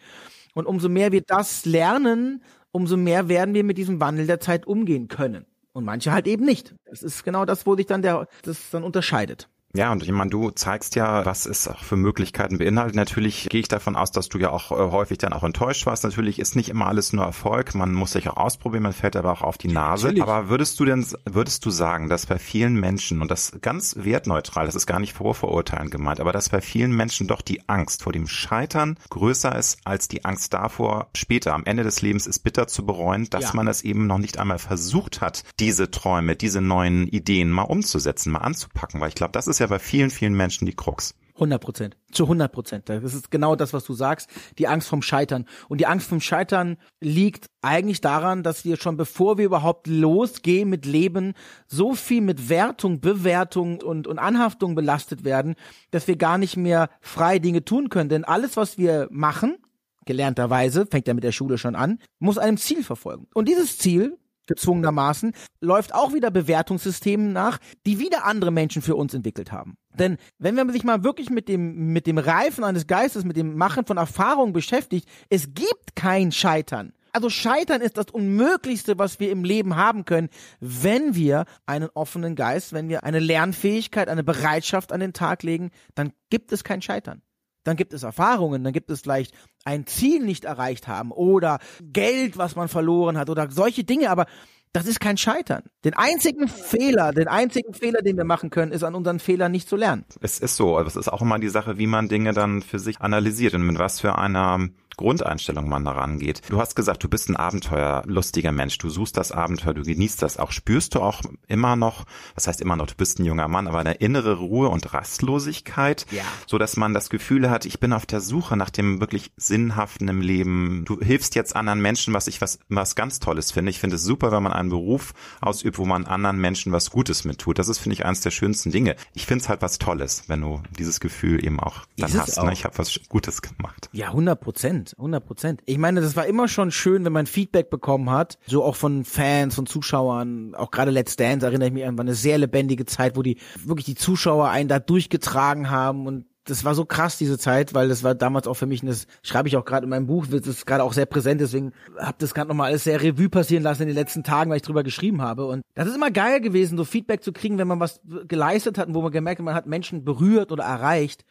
Und 0.53 0.67
umso 0.67 0.89
mehr 0.89 1.11
wir 1.11 1.21
das 1.21 1.65
lernen, 1.65 2.43
umso 2.71 2.97
mehr 2.97 3.29
werden 3.29 3.53
wir 3.53 3.63
mit 3.63 3.77
diesem 3.77 3.99
Wandel 3.99 4.27
der 4.27 4.39
Zeit 4.39 4.67
umgehen 4.67 5.07
können. 5.07 5.45
Und 5.71 5.85
manche 5.85 6.11
halt 6.11 6.27
eben 6.27 6.45
nicht. 6.45 6.75
Das 6.85 7.03
ist 7.03 7.23
genau 7.23 7.45
das, 7.45 7.65
wo 7.65 7.75
sich 7.75 7.85
dann 7.85 8.01
der, 8.01 8.27
das 8.43 8.69
dann 8.71 8.83
unterscheidet. 8.83 9.49
Ja, 9.75 9.91
und 9.91 10.01
ich 10.01 10.11
meine, 10.11 10.31
du 10.31 10.49
zeigst 10.49 10.95
ja, 10.95 11.25
was 11.25 11.45
es 11.45 11.67
auch 11.67 11.83
für 11.83 11.95
Möglichkeiten 11.95 12.57
beinhaltet. 12.57 12.95
Natürlich 12.95 13.47
gehe 13.49 13.61
ich 13.61 13.67
davon 13.67 13.95
aus, 13.95 14.11
dass 14.11 14.27
du 14.27 14.39
ja 14.39 14.49
auch 14.49 14.71
äh, 14.71 14.91
häufig 14.91 15.19
dann 15.19 15.31
auch 15.31 15.43
enttäuscht 15.43 15.85
warst. 15.85 16.03
Natürlich 16.03 16.39
ist 16.39 16.55
nicht 16.55 16.69
immer 16.69 16.87
alles 16.87 17.13
nur 17.13 17.23
Erfolg. 17.23 17.75
Man 17.75 17.93
muss 17.93 18.13
sich 18.13 18.27
auch 18.29 18.37
ausprobieren, 18.37 18.83
man 18.83 18.93
fällt 18.93 19.15
aber 19.15 19.31
auch 19.31 19.43
auf 19.43 19.59
die 19.59 19.67
Nase. 19.67 20.07
Natürlich. 20.07 20.23
Aber 20.23 20.49
würdest 20.49 20.79
du 20.79 20.85
denn, 20.85 21.05
würdest 21.25 21.65
du 21.65 21.69
sagen, 21.69 22.09
dass 22.09 22.25
bei 22.25 22.39
vielen 22.39 22.79
Menschen, 22.79 23.21
und 23.21 23.29
das 23.29 23.59
ganz 23.61 23.95
wertneutral, 23.99 24.65
das 24.65 24.73
ist 24.73 24.87
gar 24.87 24.99
nicht 24.99 25.13
vorverurteilend 25.13 25.91
gemeint, 25.91 26.19
aber 26.19 26.31
dass 26.31 26.49
bei 26.49 26.61
vielen 26.61 26.95
Menschen 26.95 27.27
doch 27.27 27.41
die 27.41 27.69
Angst 27.69 28.01
vor 28.01 28.11
dem 28.11 28.27
Scheitern 28.27 28.97
größer 29.11 29.55
ist 29.55 29.77
als 29.83 30.07
die 30.07 30.25
Angst 30.25 30.53
davor, 30.53 31.09
später 31.15 31.53
am 31.53 31.65
Ende 31.65 31.83
des 31.83 32.01
Lebens 32.01 32.25
ist 32.25 32.39
bitter 32.39 32.67
zu 32.67 32.87
bereuen, 32.87 33.29
dass 33.29 33.43
ja. 33.43 33.51
man 33.53 33.67
es 33.67 33.83
eben 33.83 34.07
noch 34.07 34.17
nicht 34.17 34.39
einmal 34.39 34.57
versucht 34.57 35.21
hat, 35.21 35.43
diese 35.59 35.91
Träume, 35.91 36.35
diese 36.35 36.59
neuen 36.59 37.07
Ideen 37.07 37.51
mal 37.51 37.63
umzusetzen, 37.63 38.31
mal 38.31 38.39
anzupacken. 38.39 38.99
Weil 38.99 39.09
ich 39.09 39.15
glaube, 39.15 39.33
das 39.33 39.47
ist 39.47 39.58
ja 39.59 39.67
bei 39.67 39.79
vielen, 39.79 40.09
vielen 40.09 40.33
Menschen 40.33 40.65
die 40.65 40.75
Krux. 40.75 41.15
100 41.39 41.61
Prozent. 41.61 41.97
Zu 42.11 42.23
100 42.23 42.51
Prozent. 42.51 42.89
Das 42.89 43.13
ist 43.13 43.31
genau 43.31 43.55
das, 43.55 43.71
was 43.71 43.85
du 43.85 43.93
sagst. 43.93 44.29
Die 44.57 44.67
Angst 44.67 44.89
vom 44.89 45.01
Scheitern. 45.01 45.45
Und 45.69 45.79
die 45.79 45.87
Angst 45.87 46.07
vom 46.07 46.19
Scheitern 46.19 46.77
liegt 46.99 47.45
eigentlich 47.61 48.01
daran, 48.01 48.43
dass 48.43 48.65
wir 48.65 48.75
schon 48.77 48.97
bevor 48.97 49.37
wir 49.37 49.45
überhaupt 49.45 49.87
losgehen 49.87 50.69
mit 50.69 50.85
Leben, 50.85 51.33
so 51.65 51.95
viel 51.95 52.21
mit 52.21 52.49
Wertung, 52.49 52.99
Bewertung 52.99 53.81
und, 53.81 54.05
und 54.05 54.19
Anhaftung 54.19 54.75
belastet 54.75 55.23
werden, 55.23 55.55
dass 55.91 56.07
wir 56.07 56.17
gar 56.17 56.37
nicht 56.37 56.57
mehr 56.57 56.89
frei 56.99 57.39
Dinge 57.39 57.63
tun 57.63 57.89
können. 57.89 58.09
Denn 58.09 58.25
alles, 58.25 58.57
was 58.57 58.77
wir 58.77 59.07
machen, 59.09 59.57
gelernterweise, 60.05 60.87
fängt 60.87 61.07
ja 61.07 61.13
mit 61.13 61.23
der 61.23 61.31
Schule 61.31 61.57
schon 61.57 61.75
an, 61.75 61.99
muss 62.19 62.37
einem 62.37 62.57
Ziel 62.57 62.83
verfolgen. 62.83 63.27
Und 63.33 63.47
dieses 63.47 63.77
Ziel 63.77 64.17
gezwungenermaßen, 64.49 65.31
läuft 65.61 65.93
auch 65.93 66.13
wieder 66.13 66.31
Bewertungssystemen 66.31 67.31
nach, 67.31 67.59
die 67.85 67.99
wieder 67.99 68.25
andere 68.25 68.51
Menschen 68.51 68.81
für 68.81 68.95
uns 68.95 69.13
entwickelt 69.13 69.53
haben. 69.53 69.77
Denn 69.93 70.17
wenn 70.37 70.55
man 70.55 70.69
sich 70.71 70.83
mal 70.83 71.03
wirklich 71.03 71.29
mit 71.29 71.47
dem, 71.47 71.93
mit 71.93 72.07
dem 72.07 72.17
Reifen 72.17 72.63
eines 72.63 72.87
Geistes, 72.87 73.23
mit 73.23 73.37
dem 73.37 73.55
Machen 73.55 73.85
von 73.85 73.97
Erfahrungen 73.97 74.53
beschäftigt, 74.53 75.07
es 75.29 75.53
gibt 75.53 75.95
kein 75.95 76.31
Scheitern. 76.31 76.93
Also 77.11 77.29
Scheitern 77.29 77.81
ist 77.81 77.97
das 77.97 78.07
Unmöglichste, 78.11 78.99
was 78.99 79.19
wir 79.19 79.31
im 79.31 79.43
Leben 79.43 79.75
haben 79.75 80.05
können, 80.05 80.29
wenn 80.59 81.15
wir 81.15 81.45
einen 81.65 81.89
offenen 81.93 82.35
Geist, 82.35 82.73
wenn 82.73 82.87
wir 82.87 83.03
eine 83.03 83.19
Lernfähigkeit, 83.19 84.09
eine 84.09 84.23
Bereitschaft 84.23 84.91
an 84.91 84.99
den 84.99 85.13
Tag 85.13 85.43
legen, 85.43 85.71
dann 85.95 86.11
gibt 86.29 86.51
es 86.51 86.63
kein 86.63 86.81
Scheitern 86.81 87.21
dann 87.63 87.75
gibt 87.75 87.93
es 87.93 88.03
Erfahrungen, 88.03 88.63
dann 88.63 88.73
gibt 88.73 88.89
es 88.89 89.01
vielleicht 89.01 89.33
ein 89.65 89.85
Ziel 89.85 90.23
nicht 90.23 90.45
erreicht 90.45 90.87
haben 90.87 91.11
oder 91.11 91.59
Geld, 91.81 92.37
was 92.37 92.55
man 92.55 92.67
verloren 92.67 93.17
hat 93.17 93.29
oder 93.29 93.49
solche 93.51 93.83
Dinge, 93.83 94.09
aber 94.09 94.25
das 94.71 94.85
ist 94.85 94.99
kein 94.99 95.17
Scheitern. 95.17 95.63
Den 95.83 95.95
einzigen 95.95 96.47
Fehler, 96.47 97.11
den 97.11 97.27
einzigen 97.27 97.73
Fehler, 97.73 98.01
den 98.01 98.17
wir 98.17 98.23
machen 98.23 98.51
können, 98.51 98.71
ist 98.71 98.83
an 98.83 98.93
unseren 98.93 99.19
Fehlern 99.19 99.51
nicht 99.51 99.67
zu 99.67 99.75
lernen. 99.75 100.05
Es 100.21 100.39
ist 100.39 100.55
so. 100.55 100.79
Es 100.79 100.95
ist 100.95 101.07
auch 101.07 101.23
immer 101.23 101.39
die 101.39 101.49
Sache, 101.49 101.79
wie 101.79 101.87
man 101.87 102.07
Dinge 102.07 102.33
dann 102.33 102.61
für 102.61 102.77
sich 102.77 103.01
analysiert 103.01 103.55
und 103.55 103.63
mit 103.63 103.79
was 103.79 103.99
für 103.99 104.17
einer 104.17 104.69
Grundeinstellung 104.99 105.69
man 105.69 105.85
daran 105.85 106.19
geht. 106.19 106.41
Du 106.49 106.59
hast 106.59 106.75
gesagt, 106.75 107.01
du 107.03 107.07
bist 107.07 107.29
ein 107.29 107.37
abenteuerlustiger 107.37 108.51
Mensch. 108.51 108.77
Du 108.79 108.89
suchst 108.89 109.15
das 109.15 109.31
Abenteuer, 109.31 109.73
du 109.73 109.83
genießt 109.83 110.21
das 110.21 110.37
auch. 110.37 110.51
Spürst 110.51 110.93
du 110.93 110.99
auch 110.99 111.21
immer 111.47 111.77
noch, 111.77 112.03
was 112.35 112.47
heißt 112.47 112.59
immer 112.59 112.75
noch, 112.75 112.87
du 112.87 112.95
bist 112.95 113.17
ein 113.17 113.25
junger 113.25 113.47
Mann, 113.47 113.67
aber 113.67 113.79
eine 113.79 113.93
innere 113.93 114.35
Ruhe 114.35 114.67
und 114.67 114.93
Rastlosigkeit, 114.93 116.05
ja. 116.11 116.23
so 116.47 116.57
dass 116.57 116.75
man 116.75 116.93
das 116.93 117.09
Gefühl 117.09 117.49
hat, 117.49 117.65
ich 117.65 117.79
bin 117.79 117.93
auf 117.93 118.05
der 118.05 118.19
Suche 118.19 118.57
nach 118.57 118.69
dem 118.69 118.99
wirklich 118.99 119.31
Sinnhaften 119.37 120.09
im 120.09 120.19
Leben. 120.19 120.83
Du 120.83 120.99
hilfst 120.99 121.33
jetzt 121.33 121.55
anderen 121.55 121.81
Menschen, 121.81 122.13
was 122.13 122.27
ich 122.27 122.41
was, 122.41 122.59
was 122.67 122.95
ganz 122.95 123.21
Tolles 123.21 123.51
finde. 123.53 123.69
Ich 123.69 123.79
finde 123.79 123.95
es 123.95 124.03
super, 124.03 124.33
wenn 124.33 124.43
man 124.43 124.51
einen 124.51 124.69
Beruf 124.69 125.13
ausübt, 125.39 125.77
wo 125.77 125.85
man 125.85 126.07
anderen 126.07 126.41
Menschen 126.41 126.73
was 126.73 126.91
Gutes 126.91 127.23
mit 127.23 127.39
tut. 127.39 127.57
Das 127.57 127.69
ist, 127.69 127.77
finde 127.77 127.93
ich, 127.93 128.05
eines 128.05 128.19
der 128.19 128.31
schönsten 128.31 128.71
Dinge. 128.71 128.97
Ich 129.13 129.25
finde 129.25 129.43
es 129.43 129.49
halt 129.49 129.61
was 129.61 129.77
Tolles, 129.77 130.25
wenn 130.27 130.41
du 130.41 130.61
dieses 130.77 130.99
Gefühl 130.99 131.45
eben 131.45 131.61
auch 131.61 131.85
dann 131.95 132.13
hast. 132.19 132.35
Ne? 132.35 132.43
Auch. 132.43 132.47
Ne? 132.47 132.53
Ich 132.53 132.65
habe 132.65 132.77
was 132.77 132.99
Gutes 133.07 133.41
gemacht. 133.41 133.89
Ja, 133.93 134.07
100 134.07 134.41
Prozent. 134.41 134.88
100 134.97 135.25
Prozent. 135.25 135.61
Ich 135.65 135.77
meine, 135.77 136.01
das 136.01 136.15
war 136.15 136.25
immer 136.25 136.47
schon 136.47 136.71
schön, 136.71 137.05
wenn 137.05 137.13
man 137.13 137.25
Feedback 137.25 137.69
bekommen 137.69 138.09
hat, 138.09 138.37
so 138.45 138.63
auch 138.63 138.75
von 138.75 139.05
Fans, 139.05 139.55
von 139.55 139.65
Zuschauern, 139.65 140.55
auch 140.55 140.71
gerade 140.71 140.91
Let's 140.91 141.15
Dance 141.15 141.45
erinnere 141.45 141.67
ich 141.67 141.73
mich 141.73 141.85
an, 141.85 141.97
war 141.97 142.03
eine 142.03 142.15
sehr 142.15 142.37
lebendige 142.37 142.85
Zeit, 142.85 143.15
wo 143.15 143.21
die 143.21 143.37
wirklich 143.65 143.85
die 143.85 143.95
Zuschauer 143.95 144.49
einen 144.49 144.69
da 144.69 144.79
durchgetragen 144.79 145.69
haben 145.69 146.07
und 146.07 146.25
das 146.49 146.65
war 146.65 146.75
so 146.75 146.85
krass, 146.85 147.17
diese 147.17 147.37
Zeit, 147.37 147.73
weil 147.73 147.89
das 147.89 148.03
war 148.03 148.15
damals 148.15 148.47
auch 148.47 148.55
für 148.55 148.65
mich, 148.65 148.81
das 148.81 149.05
schreibe 149.21 149.47
ich 149.47 149.57
auch 149.57 149.65
gerade 149.65 149.83
in 149.83 149.89
meinem 149.89 150.07
Buch, 150.07 150.25
das 150.27 150.47
ist 150.47 150.65
gerade 150.65 150.83
auch 150.83 150.93
sehr 150.93 151.05
präsent, 151.05 151.41
deswegen 151.41 151.73
habe 151.97 152.17
das 152.19 152.33
gerade 152.33 152.47
nochmal 152.47 152.69
alles 152.69 152.83
sehr 152.83 153.01
Revue 153.01 153.29
passieren 153.29 153.63
lassen 153.63 153.83
in 153.83 153.87
den 153.87 153.95
letzten 153.95 154.23
Tagen, 154.23 154.49
weil 154.49 154.57
ich 154.57 154.63
drüber 154.63 154.83
geschrieben 154.83 155.21
habe. 155.21 155.45
Und 155.45 155.61
das 155.75 155.87
ist 155.87 155.95
immer 155.95 156.11
geil 156.11 156.41
gewesen, 156.41 156.77
so 156.77 156.85
Feedback 156.85 157.23
zu 157.23 157.31
kriegen, 157.31 157.57
wenn 157.57 157.67
man 157.67 157.79
was 157.79 158.01
geleistet 158.27 158.77
hat 158.77 158.87
und 158.87 158.95
wo 158.95 159.01
man 159.01 159.11
gemerkt 159.11 159.39
hat, 159.39 159.45
man 159.45 159.53
hat 159.53 159.67
Menschen 159.67 160.03
berührt 160.03 160.51
oder 160.51 160.63
erreicht. 160.63 161.23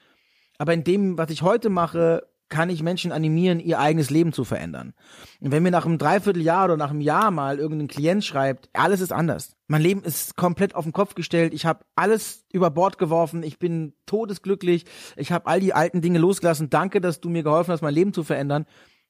Aber 0.59 0.73
in 0.75 0.85
dem, 0.85 1.19
was 1.19 1.31
ich 1.31 1.43
heute 1.43 1.69
mache, 1.69 2.27
kann 2.49 2.71
ich 2.71 2.83
Menschen 2.83 3.13
animieren, 3.13 3.61
ihr 3.61 3.79
eigenes 3.79 4.11
Leben 4.11 4.33
zu 4.33 4.45
verändern. 4.45 4.95
Und 5.41 5.53
wenn 5.53 5.63
mir 5.63 5.71
nach 5.71 5.87
einem 5.87 5.99
Dreivierteljahr 5.99 6.65
oder 6.65 6.77
nach 6.77 6.91
einem 6.91 7.01
Jahr 7.01 7.31
mal 7.31 7.59
irgendein 7.59 7.89
Klient 7.89 8.25
schreibt, 8.25 8.71
alles 8.73 9.01
ist 9.01 9.13
anders. 9.13 9.57
Mein 9.67 9.83
Leben 9.83 10.03
ist 10.03 10.37
komplett 10.37 10.75
auf 10.75 10.85
den 10.85 10.93
Kopf 10.93 11.15
gestellt. 11.15 11.53
Ich 11.53 11.67
habe 11.67 11.85
alles 11.95 12.47
über 12.53 12.71
Bord 12.71 12.99
geworfen. 12.99 13.43
Ich 13.43 13.59
bin 13.59 13.93
todesglücklich. 14.07 14.87
Ich 15.17 15.31
habe 15.31 15.47
all 15.47 15.61
die 15.61 15.75
alten 15.75 16.01
Dinge 16.01 16.19
losgelassen. 16.19 16.71
Danke, 16.71 17.01
dass 17.01 17.21
du 17.21 17.29
mir 17.29 17.43
geholfen 17.43 17.73
hast, 17.73 17.83
mein 17.83 17.95
Leben 17.95 18.15
zu 18.15 18.25
verändern. 18.25 18.65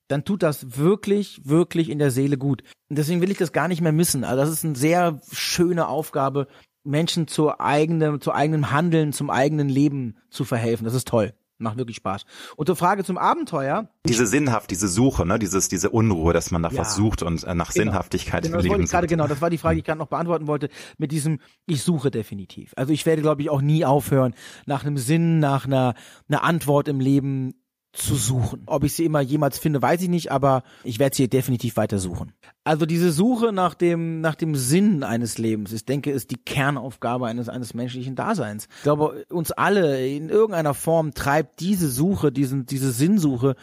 Dann 0.08 0.24
tut 0.24 0.42
das 0.42 0.78
wirklich, 0.78 1.42
wirklich 1.44 1.90
in 1.90 1.98
der 1.98 2.10
Seele 2.10 2.38
gut. 2.38 2.62
Und 2.88 2.98
deswegen 2.98 3.20
will 3.20 3.30
ich 3.30 3.38
das 3.38 3.52
gar 3.52 3.68
nicht 3.68 3.82
mehr 3.82 3.92
missen. 3.92 4.24
Also 4.24 4.42
das 4.42 4.50
ist 4.50 4.64
eine 4.64 4.74
sehr 4.74 5.20
schöne 5.30 5.86
Aufgabe, 5.86 6.48
Menschen 6.82 7.28
zur 7.28 7.60
eigenen, 7.60 8.20
zu 8.20 8.32
eigenem 8.32 8.72
Handeln, 8.72 9.12
zum 9.12 9.30
eigenen 9.30 9.68
Leben 9.68 10.16
zu 10.30 10.44
verhelfen. 10.44 10.84
Das 10.84 10.94
ist 10.94 11.06
toll. 11.06 11.34
Macht 11.58 11.76
wirklich 11.76 11.96
Spaß. 11.96 12.24
Und 12.56 12.66
zur 12.66 12.76
Frage 12.76 13.02
zum 13.02 13.18
Abenteuer. 13.18 13.88
Diese 14.06 14.26
Sinnhaft, 14.26 14.70
diese 14.70 14.86
Suche, 14.86 15.26
ne, 15.26 15.38
dieses, 15.38 15.68
diese 15.68 15.90
Unruhe, 15.90 16.32
dass 16.32 16.52
man 16.52 16.62
da 16.62 16.68
ja, 16.68 16.76
versucht 16.76 17.22
und 17.22 17.42
äh, 17.42 17.54
nach 17.54 17.72
genau. 17.72 17.84
Sinnhaftigkeit 17.84 18.44
genau, 18.44 18.58
im 18.58 18.64
Leben 18.64 18.84
gerade, 18.84 19.08
Genau, 19.08 19.26
das 19.26 19.40
war 19.40 19.50
die 19.50 19.58
Frage, 19.58 19.74
die 19.74 19.80
ich 19.80 19.84
gerade 19.84 19.98
noch 19.98 20.06
beantworten 20.06 20.46
wollte, 20.46 20.68
mit 20.98 21.10
diesem, 21.10 21.40
ich 21.66 21.82
suche 21.82 22.10
definitiv. 22.10 22.72
Also 22.76 22.92
ich 22.92 23.04
werde, 23.06 23.22
glaube 23.22 23.42
ich, 23.42 23.50
auch 23.50 23.60
nie 23.60 23.84
aufhören, 23.84 24.34
nach 24.66 24.84
einem 24.84 24.98
Sinn, 24.98 25.40
nach 25.40 25.66
einer, 25.66 25.94
einer 26.28 26.44
Antwort 26.44 26.88
im 26.88 27.00
Leben 27.00 27.54
zu 27.98 28.14
suchen. 28.14 28.62
Ob 28.66 28.84
ich 28.84 28.94
sie 28.94 29.04
immer 29.04 29.20
jemals 29.20 29.58
finde, 29.58 29.82
weiß 29.82 30.02
ich 30.02 30.08
nicht, 30.08 30.30
aber 30.32 30.62
ich 30.84 30.98
werde 30.98 31.16
sie 31.16 31.28
definitiv 31.28 31.76
weiter 31.76 31.98
suchen. 31.98 32.32
Also 32.64 32.86
diese 32.86 33.12
Suche 33.12 33.52
nach 33.52 33.74
dem, 33.74 34.20
nach 34.20 34.34
dem 34.34 34.54
Sinn 34.54 35.02
eines 35.02 35.38
Lebens, 35.38 35.72
ich 35.72 35.84
denke, 35.84 36.10
ist 36.10 36.30
die 36.30 36.36
Kernaufgabe 36.36 37.26
eines, 37.26 37.48
eines 37.48 37.74
menschlichen 37.74 38.14
Daseins. 38.14 38.68
Ich 38.76 38.82
glaube, 38.82 39.24
uns 39.30 39.52
alle 39.52 40.06
in 40.06 40.28
irgendeiner 40.28 40.74
Form 40.74 41.14
treibt 41.14 41.60
diese 41.60 41.88
Suche, 41.88 42.32
diesen, 42.32 42.66
diese 42.66 42.92
Sinnsuche 42.92 43.56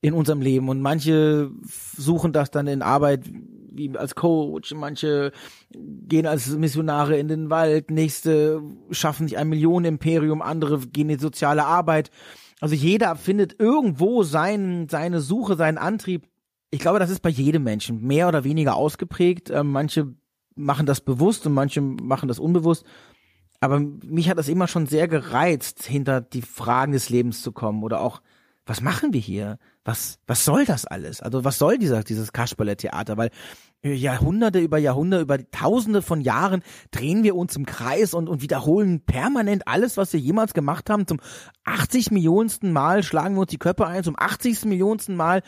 in 0.00 0.14
unserem 0.14 0.40
Leben. 0.40 0.68
Und 0.68 0.80
manche 0.80 1.50
suchen 1.96 2.32
das 2.32 2.50
dann 2.50 2.66
in 2.66 2.82
Arbeit 2.82 3.24
wie 3.72 3.96
als 3.96 4.14
Coach, 4.14 4.74
manche 4.74 5.32
gehen 5.70 6.26
als 6.26 6.48
Missionare 6.48 7.18
in 7.18 7.28
den 7.28 7.50
Wald, 7.50 7.90
nächste 7.90 8.62
schaffen 8.90 9.28
sich 9.28 9.38
ein 9.38 9.48
Millionenimperium, 9.48 10.42
andere 10.42 10.80
gehen 10.80 11.10
in 11.10 11.18
soziale 11.18 11.64
Arbeit. 11.64 12.10
Also 12.60 12.74
jeder 12.74 13.16
findet 13.16 13.58
irgendwo 13.58 14.22
sein, 14.22 14.88
seine 14.88 15.20
Suche, 15.20 15.56
seinen 15.56 15.78
Antrieb. 15.78 16.28
Ich 16.70 16.80
glaube, 16.80 16.98
das 16.98 17.10
ist 17.10 17.22
bei 17.22 17.30
jedem 17.30 17.64
Menschen 17.64 18.06
mehr 18.06 18.28
oder 18.28 18.44
weniger 18.44 18.76
ausgeprägt. 18.76 19.50
Ähm, 19.50 19.72
manche 19.72 20.14
machen 20.54 20.86
das 20.86 21.00
bewusst 21.00 21.46
und 21.46 21.54
manche 21.54 21.80
machen 21.80 22.28
das 22.28 22.38
unbewusst. 22.38 22.84
Aber 23.60 23.80
mich 23.80 24.30
hat 24.30 24.38
das 24.38 24.48
immer 24.48 24.68
schon 24.68 24.86
sehr 24.86 25.08
gereizt, 25.08 25.82
hinter 25.82 26.20
die 26.20 26.42
Fragen 26.42 26.92
des 26.92 27.10
Lebens 27.10 27.42
zu 27.42 27.52
kommen 27.52 27.82
oder 27.82 28.00
auch, 28.00 28.22
was 28.66 28.80
machen 28.80 29.12
wir 29.12 29.20
hier? 29.20 29.58
Was, 29.84 30.18
was 30.26 30.44
soll 30.44 30.64
das 30.64 30.84
alles? 30.84 31.20
Also 31.20 31.44
was 31.44 31.58
soll 31.58 31.78
dieser, 31.78 32.02
dieses 32.04 32.32
Kasperle-Theater? 32.32 33.16
Weil 33.16 33.30
Jahrhunderte 33.82 34.58
über 34.58 34.78
Jahrhunderte, 34.78 35.22
über 35.22 35.50
Tausende 35.50 36.02
von 36.02 36.20
Jahren 36.20 36.62
drehen 36.90 37.22
wir 37.22 37.34
uns 37.34 37.56
im 37.56 37.64
Kreis 37.64 38.12
und, 38.12 38.28
und 38.28 38.42
wiederholen 38.42 39.00
permanent 39.00 39.66
alles, 39.66 39.96
was 39.96 40.12
wir 40.12 40.20
jemals 40.20 40.52
gemacht 40.52 40.90
haben. 40.90 41.06
Zum 41.06 41.20
80 41.64 42.10
Millionensten 42.10 42.72
Mal 42.72 43.02
schlagen 43.02 43.36
wir 43.36 43.42
uns 43.42 43.50
die 43.50 43.58
Köpfe 43.58 43.86
ein, 43.86 44.04
zum 44.04 44.16
80. 44.18 44.66
Millionensten 44.66 45.16
Mal 45.16 45.42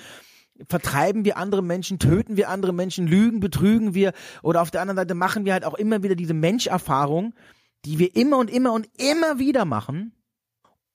vertreiben 0.69 1.25
wir 1.25 1.37
andere 1.37 1.63
Menschen, 1.63 1.99
töten 1.99 2.37
wir 2.37 2.49
andere 2.49 2.73
Menschen, 2.73 3.07
lügen, 3.07 3.41
betrügen 3.41 3.95
wir 3.95 4.13
oder 4.43 4.63
auf 4.63 4.71
der 4.71 4.81
anderen 4.81 4.97
Seite 4.97 5.15
machen 5.15 5.45
wir 5.45 5.53
halt 5.53 5.65
auch 5.65 5.75
immer 5.75 6.03
wieder 6.03 6.15
diese 6.15 6.35
Menscherfahrung, 6.35 7.35
die 7.85 7.99
wir 7.99 8.15
immer 8.17 8.39
und 8.39 8.51
immer 8.51 8.73
und 8.73 8.89
immer 8.97 9.39
wieder 9.39 9.65
machen 9.65 10.15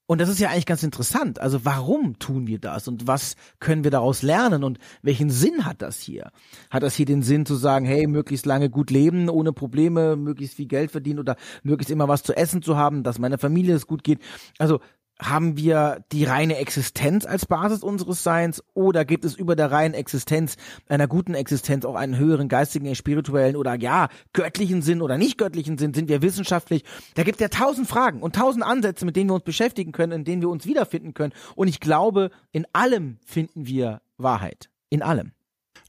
Und 0.07 0.21
das 0.21 0.29
ist 0.29 0.39
ja 0.39 0.49
eigentlich 0.49 0.65
ganz 0.65 0.83
interessant. 0.83 1.39
Also 1.39 1.65
warum 1.65 2.17
tun 2.17 2.47
wir 2.47 2.59
das 2.59 2.87
und 2.87 3.07
was 3.07 3.35
können 3.59 3.83
wir 3.83 3.91
daraus 3.91 4.21
lernen 4.21 4.63
und 4.63 4.79
welchen 5.01 5.29
Sinn 5.29 5.65
hat 5.65 5.81
das 5.81 5.99
hier? 5.99 6.31
Hat 6.69 6.81
das 6.81 6.95
hier 6.95 7.05
den 7.05 7.23
Sinn 7.23 7.45
zu 7.45 7.55
sagen, 7.55 7.85
hey, 7.85 8.07
möglichst 8.07 8.45
lange 8.45 8.69
gut 8.69 8.89
leben, 8.89 9.29
ohne 9.29 9.51
Probleme, 9.51 10.15
möglichst 10.15 10.55
viel 10.55 10.67
Geld 10.67 10.91
verdienen 10.91 11.19
oder 11.19 11.35
möglichst 11.61 11.91
immer 11.91 12.07
was 12.07 12.23
zu 12.23 12.35
essen 12.35 12.61
zu 12.61 12.77
haben, 12.77 13.03
dass 13.03 13.19
meiner 13.19 13.37
Familie 13.37 13.75
es 13.75 13.85
gut 13.85 14.05
geht? 14.05 14.19
Also 14.57 14.79
haben 15.19 15.57
wir 15.57 16.03
die 16.11 16.25
reine 16.25 16.57
Existenz 16.57 17.25
als 17.25 17.45
Basis 17.45 17.83
unseres 17.83 18.23
Seins 18.23 18.63
oder 18.73 19.05
gibt 19.05 19.25
es 19.25 19.35
über 19.35 19.55
der 19.55 19.71
reinen 19.71 19.93
Existenz, 19.93 20.57
einer 20.87 21.07
guten 21.07 21.33
Existenz 21.33 21.85
auch 21.85 21.95
einen 21.95 22.17
höheren 22.17 22.49
geistigen, 22.49 22.93
spirituellen 22.95 23.55
oder 23.55 23.75
ja, 23.75 24.09
göttlichen 24.33 24.81
Sinn 24.81 25.01
oder 25.01 25.17
nicht 25.17 25.37
göttlichen 25.37 25.77
Sinn? 25.77 25.93
Sind 25.93 26.09
wir 26.09 26.21
wissenschaftlich? 26.21 26.83
Da 27.15 27.23
gibt 27.23 27.37
es 27.37 27.41
ja 27.41 27.49
tausend 27.49 27.87
Fragen 27.87 28.21
und 28.21 28.35
tausend 28.35 28.63
Ansätze, 28.63 29.05
mit 29.05 29.15
denen 29.15 29.29
wir 29.29 29.35
uns 29.35 29.43
beschäftigen 29.43 29.91
können, 29.91 30.11
in 30.11 30.23
denen 30.23 30.41
wir 30.41 30.49
uns 30.49 30.65
wiederfinden 30.65 31.13
können. 31.13 31.33
Und 31.55 31.67
ich 31.67 31.79
glaube, 31.79 32.31
in 32.51 32.65
allem 32.73 33.17
finden 33.25 33.65
wir 33.65 34.01
Wahrheit. 34.17 34.69
In 34.89 35.01
allem. 35.01 35.31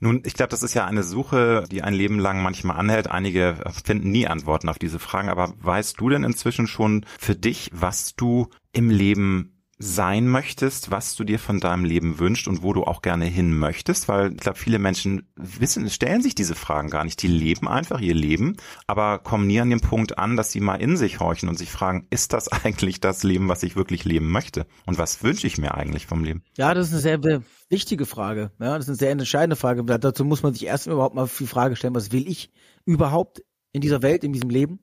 Nun, 0.01 0.23
ich 0.25 0.35
glaube, 0.35 0.51
das 0.51 0.63
ist 0.63 0.75
ja 0.75 0.87
eine 0.87 1.03
Suche, 1.03 1.65
die 1.71 1.83
ein 1.83 1.95
Leben 1.95 2.19
lang 2.19 2.43
manchmal 2.43 2.77
anhält. 2.77 3.11
Einige 3.11 3.57
finden 3.85 4.11
nie 4.11 4.29
Antworten 4.29 4.69
auf 4.69 4.79
diese 4.79 4.99
Fragen. 4.99 5.29
Aber 5.29 5.53
weißt 5.61 6.01
du 6.01 6.09
denn 6.09 6.25
inzwischen 6.25 6.67
schon 6.67 7.05
für 7.19 7.35
dich, 7.35 7.71
was 7.73 8.15
du 8.15 8.49
im 8.79 8.91
Leben 8.91 9.59
sein 9.81 10.29
möchtest, 10.29 10.93
was 10.93 11.17
du 11.17 11.25
dir 11.25 11.41
von 11.41 11.59
deinem 11.59 11.85
Leben 11.85 12.21
wünschst 12.21 12.47
und 12.47 12.63
wo 12.63 12.73
du 12.73 12.85
auch 12.85 13.03
gerne 13.03 13.25
hin 13.25 13.59
möchtest, 13.59 14.07
weil 14.07 14.33
ich 14.33 14.39
glaube, 14.39 14.57
viele 14.57 14.79
Menschen 14.79 15.29
wissen, 15.35 15.91
stellen 15.91 16.23
sich 16.23 16.37
diese 16.37 16.55
Fragen 16.55 16.89
gar 16.89 17.03
nicht. 17.03 17.21
Die 17.23 17.29
leben 17.29 17.67
einfach 17.67 18.01
ihr 18.01 18.15
Leben, 18.15 18.57
aber 18.87 19.19
kommen 19.19 19.49
nie 19.49 19.61
an 19.61 19.71
den 19.71 19.81
Punkt 19.81 20.17
an, 20.17 20.37
dass 20.37 20.53
sie 20.53 20.61
mal 20.61 20.77
in 20.77 20.97
sich 20.97 21.19
horchen 21.19 21.49
und 21.49 21.59
sich 21.59 21.73
fragen, 21.73 22.07
ist 22.11 22.33
das 22.33 22.47
eigentlich 22.65 23.01
das 23.01 23.25
Leben, 23.25 23.49
was 23.49 23.65
ich 23.65 23.75
wirklich 23.75 24.05
leben 24.05 24.31
möchte? 24.31 24.65
Und 24.87 24.97
was 24.97 25.25
wünsche 25.25 25.49
ich 25.49 25.59
mir 25.59 25.75
eigentlich 25.75 26.07
vom 26.07 26.23
Leben? 26.23 26.45
Ja, 26.57 26.73
das 26.73 26.93
ist 26.93 27.05
eine 27.05 27.21
sehr 27.21 27.43
wichtige 27.69 28.07
Frage. 28.07 28.53
Ja, 28.61 28.77
das 28.77 28.85
ist 28.85 28.91
eine 28.91 28.97
sehr 28.97 29.11
entscheidende 29.11 29.57
Frage. 29.57 29.85
Dazu 29.85 30.25
muss 30.25 30.45
man 30.45 30.55
sich 30.55 30.67
erst 30.67 30.87
überhaupt 30.87 31.17
mal 31.17 31.29
die 31.37 31.47
Frage 31.49 31.75
stellen, 31.75 31.97
was 31.97 32.13
will 32.13 32.29
ich 32.29 32.53
überhaupt 32.85 33.43
in 33.73 33.81
dieser 33.81 34.03
Welt, 34.03 34.23
in 34.23 34.33
diesem 34.33 34.51
Leben? 34.51 34.79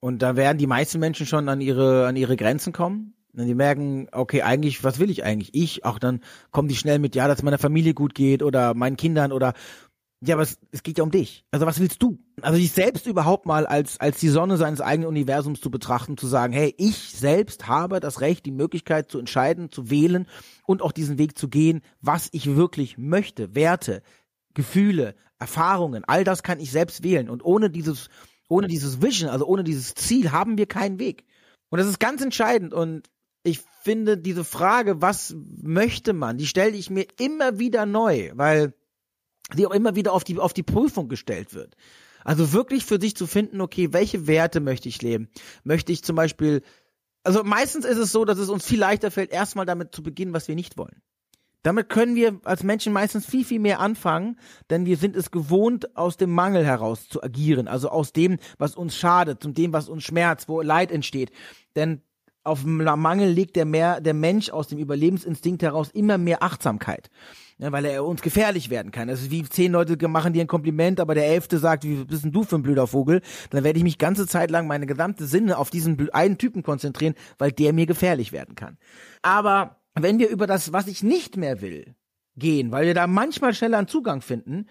Und 0.00 0.20
da 0.22 0.36
werden 0.36 0.58
die 0.58 0.66
meisten 0.66 1.00
Menschen 1.00 1.26
schon 1.26 1.48
an 1.50 1.60
ihre, 1.60 2.06
an 2.06 2.16
ihre 2.16 2.36
Grenzen 2.36 2.72
kommen 2.72 3.15
wenn 3.36 3.46
die 3.46 3.54
merken, 3.54 4.08
okay, 4.12 4.42
eigentlich, 4.42 4.82
was 4.82 4.98
will 4.98 5.10
ich 5.10 5.24
eigentlich? 5.24 5.54
Ich, 5.54 5.84
auch 5.84 5.98
dann 5.98 6.20
kommen 6.50 6.68
die 6.68 6.76
schnell 6.76 6.98
mit, 6.98 7.14
ja, 7.14 7.28
dass 7.28 7.42
meiner 7.42 7.58
Familie 7.58 7.94
gut 7.94 8.14
geht 8.14 8.42
oder 8.42 8.74
meinen 8.74 8.96
Kindern 8.96 9.30
oder 9.32 9.52
ja, 10.22 10.34
aber 10.34 10.42
es, 10.42 10.58
es 10.72 10.82
geht 10.82 10.96
ja 10.96 11.04
um 11.04 11.10
dich. 11.10 11.44
Also 11.50 11.66
was 11.66 11.78
willst 11.78 12.02
du? 12.02 12.18
Also 12.40 12.58
dich 12.58 12.72
selbst 12.72 13.06
überhaupt 13.06 13.44
mal 13.44 13.66
als, 13.66 14.00
als 14.00 14.18
die 14.18 14.30
Sonne 14.30 14.56
seines 14.56 14.80
eigenen 14.80 15.08
Universums 15.08 15.60
zu 15.60 15.70
betrachten, 15.70 16.16
zu 16.16 16.26
sagen, 16.26 16.54
hey, 16.54 16.74
ich 16.78 16.96
selbst 16.96 17.68
habe 17.68 18.00
das 18.00 18.22
Recht, 18.22 18.46
die 18.46 18.50
Möglichkeit 18.50 19.10
zu 19.10 19.18
entscheiden, 19.18 19.70
zu 19.70 19.90
wählen 19.90 20.26
und 20.64 20.80
auch 20.80 20.92
diesen 20.92 21.18
Weg 21.18 21.36
zu 21.36 21.48
gehen, 21.48 21.82
was 22.00 22.28
ich 22.32 22.56
wirklich 22.56 22.96
möchte. 22.96 23.54
Werte, 23.54 24.02
Gefühle, 24.54 25.14
Erfahrungen, 25.38 26.02
all 26.06 26.24
das 26.24 26.42
kann 26.42 26.60
ich 26.60 26.70
selbst 26.70 27.02
wählen. 27.02 27.28
Und 27.28 27.44
ohne 27.44 27.68
dieses, 27.68 28.08
ohne 28.48 28.68
dieses 28.68 29.02
Vision, 29.02 29.28
also 29.28 29.46
ohne 29.46 29.64
dieses 29.64 29.94
Ziel 29.94 30.32
haben 30.32 30.56
wir 30.56 30.66
keinen 30.66 30.98
Weg. 30.98 31.24
Und 31.68 31.78
das 31.78 31.88
ist 31.88 32.00
ganz 32.00 32.22
entscheidend. 32.22 32.72
Und 32.72 33.10
ich 33.46 33.60
finde 33.82 34.18
diese 34.18 34.44
Frage, 34.44 35.00
was 35.00 35.34
möchte 35.62 36.12
man, 36.12 36.36
die 36.36 36.46
stelle 36.46 36.76
ich 36.76 36.90
mir 36.90 37.06
immer 37.18 37.58
wieder 37.58 37.86
neu, 37.86 38.32
weil 38.34 38.74
die 39.54 39.66
auch 39.66 39.70
immer 39.72 39.94
wieder 39.94 40.12
auf 40.12 40.24
die, 40.24 40.38
auf 40.38 40.52
die 40.52 40.64
Prüfung 40.64 41.08
gestellt 41.08 41.54
wird. 41.54 41.76
Also 42.24 42.52
wirklich 42.52 42.84
für 42.84 43.00
sich 43.00 43.14
zu 43.14 43.28
finden, 43.28 43.60
okay, 43.60 43.92
welche 43.92 44.26
Werte 44.26 44.58
möchte 44.58 44.88
ich 44.88 45.00
leben? 45.00 45.28
Möchte 45.62 45.92
ich 45.92 46.02
zum 46.02 46.16
Beispiel, 46.16 46.62
also 47.22 47.44
meistens 47.44 47.84
ist 47.84 47.98
es 47.98 48.10
so, 48.10 48.24
dass 48.24 48.38
es 48.38 48.48
uns 48.48 48.66
viel 48.66 48.80
leichter 48.80 49.12
fällt, 49.12 49.30
erstmal 49.30 49.64
damit 49.64 49.94
zu 49.94 50.02
beginnen, 50.02 50.34
was 50.34 50.48
wir 50.48 50.56
nicht 50.56 50.76
wollen. 50.76 51.00
Damit 51.62 51.88
können 51.88 52.16
wir 52.16 52.40
als 52.42 52.64
Menschen 52.64 52.92
meistens 52.92 53.26
viel, 53.26 53.44
viel 53.44 53.60
mehr 53.60 53.78
anfangen, 53.78 54.38
denn 54.70 54.86
wir 54.86 54.96
sind 54.96 55.14
es 55.14 55.30
gewohnt, 55.30 55.96
aus 55.96 56.16
dem 56.16 56.32
Mangel 56.32 56.64
heraus 56.64 57.08
zu 57.08 57.22
agieren, 57.22 57.68
also 57.68 57.90
aus 57.90 58.12
dem, 58.12 58.38
was 58.58 58.74
uns 58.74 58.96
schadet, 58.96 59.42
zum 59.42 59.54
dem, 59.54 59.72
was 59.72 59.88
uns 59.88 60.02
schmerzt, 60.02 60.48
wo 60.48 60.60
Leid 60.62 60.90
entsteht. 60.90 61.30
Denn 61.76 62.02
auf 62.46 62.62
dem 62.62 62.76
Mangel 62.76 63.30
legt 63.30 63.56
der, 63.56 63.64
mehr, 63.64 64.00
der 64.00 64.14
Mensch 64.14 64.50
aus 64.50 64.68
dem 64.68 64.78
Überlebensinstinkt 64.78 65.62
heraus 65.62 65.90
immer 65.92 66.18
mehr 66.18 66.42
Achtsamkeit. 66.42 67.10
Ja, 67.58 67.72
weil 67.72 67.86
er 67.86 68.04
uns 68.04 68.20
gefährlich 68.20 68.68
werden 68.68 68.92
kann. 68.92 69.08
Das 69.08 69.22
ist 69.22 69.30
wie 69.30 69.42
zehn 69.42 69.72
Leute 69.72 70.08
machen 70.08 70.34
dir 70.34 70.42
ein 70.42 70.46
Kompliment, 70.46 71.00
aber 71.00 71.14
der 71.14 71.26
elfte 71.26 71.58
sagt, 71.58 71.84
wie 71.84 72.04
bist 72.04 72.24
denn 72.24 72.32
du 72.32 72.44
für 72.44 72.56
ein 72.56 72.62
blöder 72.62 72.86
Vogel? 72.86 73.22
Dann 73.48 73.64
werde 73.64 73.78
ich 73.78 73.82
mich 73.82 73.96
ganze 73.96 74.26
Zeit 74.26 74.50
lang 74.50 74.66
meine 74.66 74.84
gesamte 74.84 75.24
Sinne 75.24 75.56
auf 75.56 75.70
diesen 75.70 76.10
einen 76.10 76.36
Typen 76.36 76.62
konzentrieren, 76.62 77.14
weil 77.38 77.52
der 77.52 77.72
mir 77.72 77.86
gefährlich 77.86 78.30
werden 78.32 78.56
kann. 78.56 78.76
Aber 79.22 79.80
wenn 79.94 80.18
wir 80.18 80.28
über 80.28 80.46
das, 80.46 80.74
was 80.74 80.86
ich 80.86 81.02
nicht 81.02 81.38
mehr 81.38 81.62
will, 81.62 81.94
gehen, 82.36 82.72
weil 82.72 82.86
wir 82.86 82.94
da 82.94 83.06
manchmal 83.06 83.54
schneller 83.54 83.78
einen 83.78 83.88
Zugang 83.88 84.20
finden, 84.20 84.66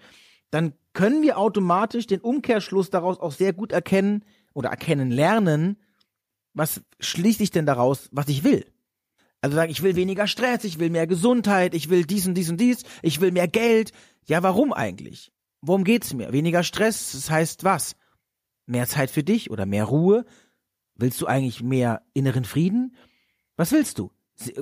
dann 0.50 0.72
können 0.92 1.22
wir 1.22 1.38
automatisch 1.38 2.06
den 2.06 2.20
Umkehrschluss 2.20 2.90
daraus 2.90 3.18
auch 3.18 3.32
sehr 3.32 3.52
gut 3.52 3.72
erkennen 3.72 4.24
oder 4.54 4.70
erkennen 4.70 5.10
lernen, 5.10 5.76
was 6.56 6.80
schließe 7.00 7.42
ich 7.42 7.50
denn 7.50 7.66
daraus, 7.66 8.08
was 8.12 8.28
ich 8.28 8.42
will? 8.42 8.64
Also 9.42 9.56
sagen, 9.56 9.70
ich 9.70 9.82
will 9.82 9.94
weniger 9.94 10.26
Stress, 10.26 10.64
ich 10.64 10.78
will 10.78 10.88
mehr 10.88 11.06
Gesundheit, 11.06 11.74
ich 11.74 11.90
will 11.90 12.04
dies 12.06 12.26
und 12.26 12.34
dies 12.34 12.48
und 12.48 12.58
dies, 12.58 12.82
ich 13.02 13.20
will 13.20 13.30
mehr 13.30 13.46
Geld. 13.46 13.92
Ja, 14.24 14.42
warum 14.42 14.72
eigentlich? 14.72 15.30
Worum 15.60 15.84
geht's 15.84 16.14
mir? 16.14 16.32
Weniger 16.32 16.64
Stress, 16.64 17.12
das 17.12 17.30
heißt 17.30 17.62
was? 17.64 17.94
Mehr 18.64 18.88
Zeit 18.88 19.10
für 19.10 19.22
dich 19.22 19.50
oder 19.50 19.66
mehr 19.66 19.84
Ruhe? 19.84 20.24
Willst 20.94 21.20
du 21.20 21.26
eigentlich 21.26 21.62
mehr 21.62 22.02
inneren 22.14 22.46
Frieden? 22.46 22.96
Was 23.56 23.70
willst 23.72 23.98
du? 23.98 24.10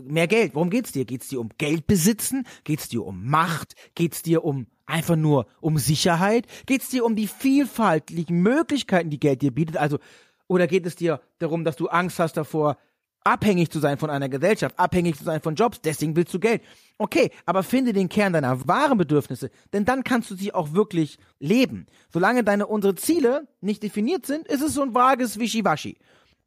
Mehr 0.03 0.27
Geld. 0.27 0.57
Worum 0.57 0.71
geht's 0.71 0.91
dir? 0.91 1.05
Geht's 1.05 1.29
dir 1.29 1.41
um 1.41 1.51
Geld 1.59 1.87
besitzen? 1.87 2.45
Geht's 2.65 2.89
dir 2.89 3.07
um 3.07 3.25
Macht? 3.25 3.75
Geht's 3.95 4.23
dir 4.23 4.45
um 4.45 4.67
einfach 4.87 5.17
nur 5.17 5.47
um 5.61 5.79
Sicherheit? 5.79 6.47
Geht's 6.67 6.89
dir 6.89 7.05
um 7.05 7.15
die 7.15 7.29
vielfältigen 7.29 8.43
Möglichkeiten, 8.43 9.11
die 9.11 9.21
Geld 9.21 9.43
dir 9.43 9.53
bietet? 9.53 9.77
Also 9.77 9.99
oder 10.55 10.67
geht 10.67 10.87
es 10.87 10.97
dir 10.97 11.21
darum, 11.39 11.65
dass 11.65 11.77
du 11.77 11.89
Angst 11.89 12.19
hast 12.19 12.37
davor, 12.37 12.77
abhängig 13.25 13.71
zu 13.71 13.81
sein 13.81 13.99
von 13.99 14.11
einer 14.11 14.29
Gesellschaft, 14.29 14.79
abhängig 14.79 15.17
zu 15.17 15.25
sein 15.25 15.41
von 15.41 15.55
Jobs, 15.55 15.81
deswegen 15.81 16.15
willst 16.15 16.33
du 16.33 16.39
Geld. 16.39 16.63
Okay, 16.99 17.31
aber 17.47 17.63
finde 17.63 17.93
den 17.93 18.09
Kern 18.09 18.33
deiner 18.33 18.69
wahren 18.69 18.99
Bedürfnisse, 18.99 19.51
denn 19.73 19.85
dann 19.85 20.05
kannst 20.05 20.31
du 20.31 20.37
sie 20.37 20.55
auch 20.55 20.75
wirklich 20.75 21.19
leben. 21.41 21.87
Solange 22.13 22.45
deine 22.45 22.67
unsere 22.67 22.95
Ziele 22.95 23.49
nicht 23.61 23.83
definiert 23.83 24.27
sind, 24.27 24.47
ist 24.47 24.63
es 24.63 24.75
so 24.75 24.83
ein 24.83 24.95
vages 24.95 25.39
Wischiwaschi. 25.39 25.97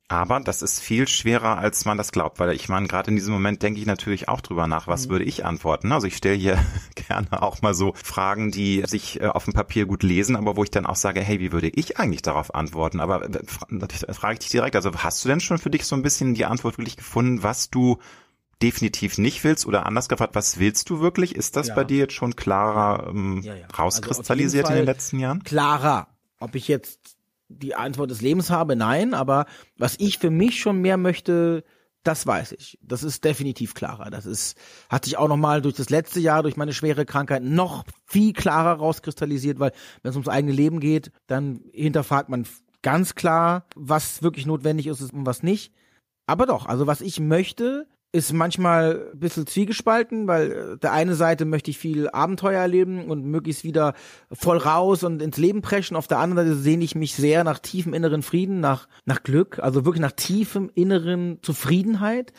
Aber 0.10 0.40
das 0.40 0.62
ist 0.62 0.80
viel 0.80 1.06
schwerer, 1.06 1.58
als 1.58 1.84
man 1.84 1.98
das 1.98 2.14
glaubt, 2.14 2.40
weil 2.40 2.54
ich 2.54 2.70
meine, 2.70 2.88
gerade 2.88 3.10
in 3.10 3.18
diesem 3.18 3.34
Moment 3.34 3.62
denke 3.62 3.82
ich 3.82 3.86
natürlich 3.86 4.30
auch 4.30 4.40
drüber 4.40 4.66
nach, 4.66 4.88
was 4.88 5.08
mhm. 5.08 5.12
würde 5.12 5.26
ich 5.26 5.44
antworten. 5.44 5.92
Also 5.92 6.08
ich 6.08 6.16
stelle 6.16 6.36
hier 6.36 6.58
gerne 6.96 7.44
auch 7.44 7.62
mal 7.62 7.74
so 7.74 7.94
Fragen, 8.02 8.52
die 8.52 8.84
sich 8.88 9.20
äh, 9.20 9.26
auf 9.26 9.44
dem 9.44 9.54
Papier 9.54 9.86
gut 9.86 10.04
lesen, 10.04 10.38
aber 10.38 10.56
wo 10.56 10.64
ich 10.64 10.72
dann 10.72 10.86
auch 10.86 10.96
sage, 10.96 11.20
hey, 11.20 11.42
wie 11.42 11.52
würde 11.52 11.68
ich 11.68 11.98
eigentlich 11.98 12.22
darauf 12.22 12.56
antworten? 12.56 13.02
Aber 13.02 13.26
äh, 13.26 14.14
frage 14.14 14.34
ich 14.34 14.40
dich 14.40 14.50
direkt, 14.50 14.78
also 14.78 14.94
hast 14.96 15.26
du 15.26 15.30
denn 15.30 15.42
schon 15.42 15.58
für 15.58 15.70
dich 15.70 15.86
so 15.86 15.96
ein 15.96 16.04
bisschen 16.04 16.36
die 16.36 16.46
Antwort 16.46 16.78
wirklich 16.78 16.96
gefunden, 16.96 17.44
was 17.44 17.70
du 17.70 17.98
definitiv 18.62 19.18
nicht 19.18 19.44
willst 19.44 19.66
oder 19.66 19.86
anders 19.86 20.08
gefragt, 20.08 20.36
was 20.36 20.58
willst 20.58 20.90
du 20.90 21.02
wirklich? 21.02 21.36
Ist 21.36 21.58
das 21.58 21.68
ja. 21.68 21.76
bei 21.76 21.84
dir 21.84 21.98
jetzt 21.98 22.14
schon 22.14 22.36
klarer 22.38 23.10
ähm, 23.10 23.42
ja, 23.44 23.56
ja. 23.56 23.66
Also 23.66 23.84
rauskristallisiert 23.84 24.68
also 24.68 24.74
in 24.74 24.86
den 24.86 24.86
letzten 24.86 25.20
Jahren? 25.20 25.44
Klarer. 25.44 26.08
Ob 26.40 26.56
ich 26.56 26.68
jetzt 26.70 27.17
die 27.50 27.76
Antwort 27.76 28.12
des 28.12 28.22
Lebens 28.22 28.50
habe, 28.50 28.76
nein, 28.76 29.14
aber 29.14 29.46
was 29.78 29.96
ich 30.00 30.18
für 30.18 30.30
mich 30.30 30.60
schon 30.60 30.82
mehr 30.82 30.98
möchte, 30.98 31.64
das 32.04 32.26
weiß 32.26 32.54
ich. 32.54 32.80
Das 32.82 33.04
ist 33.04 33.26
definitiv 33.26 33.74
klarer. 33.74 34.10
Das 34.10 34.26
ist, 34.26 34.58
hat 34.90 35.06
sich 35.06 35.18
auch 35.18 35.28
nochmal 35.28 35.62
durch 35.62 35.76
das 35.76 35.90
letzte 35.90 36.20
Jahr, 36.20 36.42
durch 36.42 36.56
meine 36.56 36.74
schwere 36.74 37.06
Krankheit 37.06 37.44
noch 37.44 37.84
viel 38.06 38.34
klarer 38.34 38.78
rauskristallisiert, 38.80 39.60
weil 39.60 39.72
wenn 40.02 40.12
es 40.12 40.16
ums 40.16 40.30
eigene 40.30 40.54
Leben 40.54 40.80
geht, 40.80 41.12
dann 41.28 41.62
hinterfragt 41.74 42.30
man 42.30 42.48
ganz 42.82 43.16
klar, 43.16 43.66
was 43.76 44.24
wirklich 44.24 44.46
notwendig 44.46 44.88
ist 44.88 45.02
und 45.02 45.26
was 45.26 45.44
nicht. 45.44 45.74
Aber 46.26 46.46
doch, 46.46 46.66
also 46.66 46.88
was 46.88 47.02
ich 47.02 47.20
möchte, 47.20 47.88
ist 48.18 48.34
manchmal 48.34 49.10
ein 49.14 49.20
bisschen 49.20 49.48
zwiegespalten, 49.48 50.28
weil 50.28 50.52
äh, 50.52 50.78
der 50.78 50.92
eine 50.92 51.16
Seite 51.16 51.46
möchte 51.46 51.72
ich 51.72 51.78
viel 51.78 52.10
Abenteuer 52.10 52.60
erleben 52.60 53.06
und 53.06 53.26
möglichst 53.26 53.64
wieder 53.64 53.94
voll 54.32 54.58
raus 54.58 55.04
und 55.04 55.22
ins 55.22 55.38
Leben 55.38 55.62
preschen. 55.62 55.96
Auf 55.96 56.08
der 56.08 56.20
anderen 56.20 56.48
Seite 56.48 56.60
sehne 56.60 56.84
ich 56.84 56.96
mich 56.96 57.16
sehr 57.16 57.44
nach 57.44 57.60
tiefem 57.60 57.94
inneren 57.94 58.24
Frieden, 58.24 58.60
nach, 58.60 58.88
nach 59.06 59.24
Glück, 59.24 59.60
also 59.60 59.86
wirklich 59.86 60.02
nach 60.02 60.12
tiefem 60.12 60.70
inneren 60.74 61.40
Zufriedenheit 61.42 62.34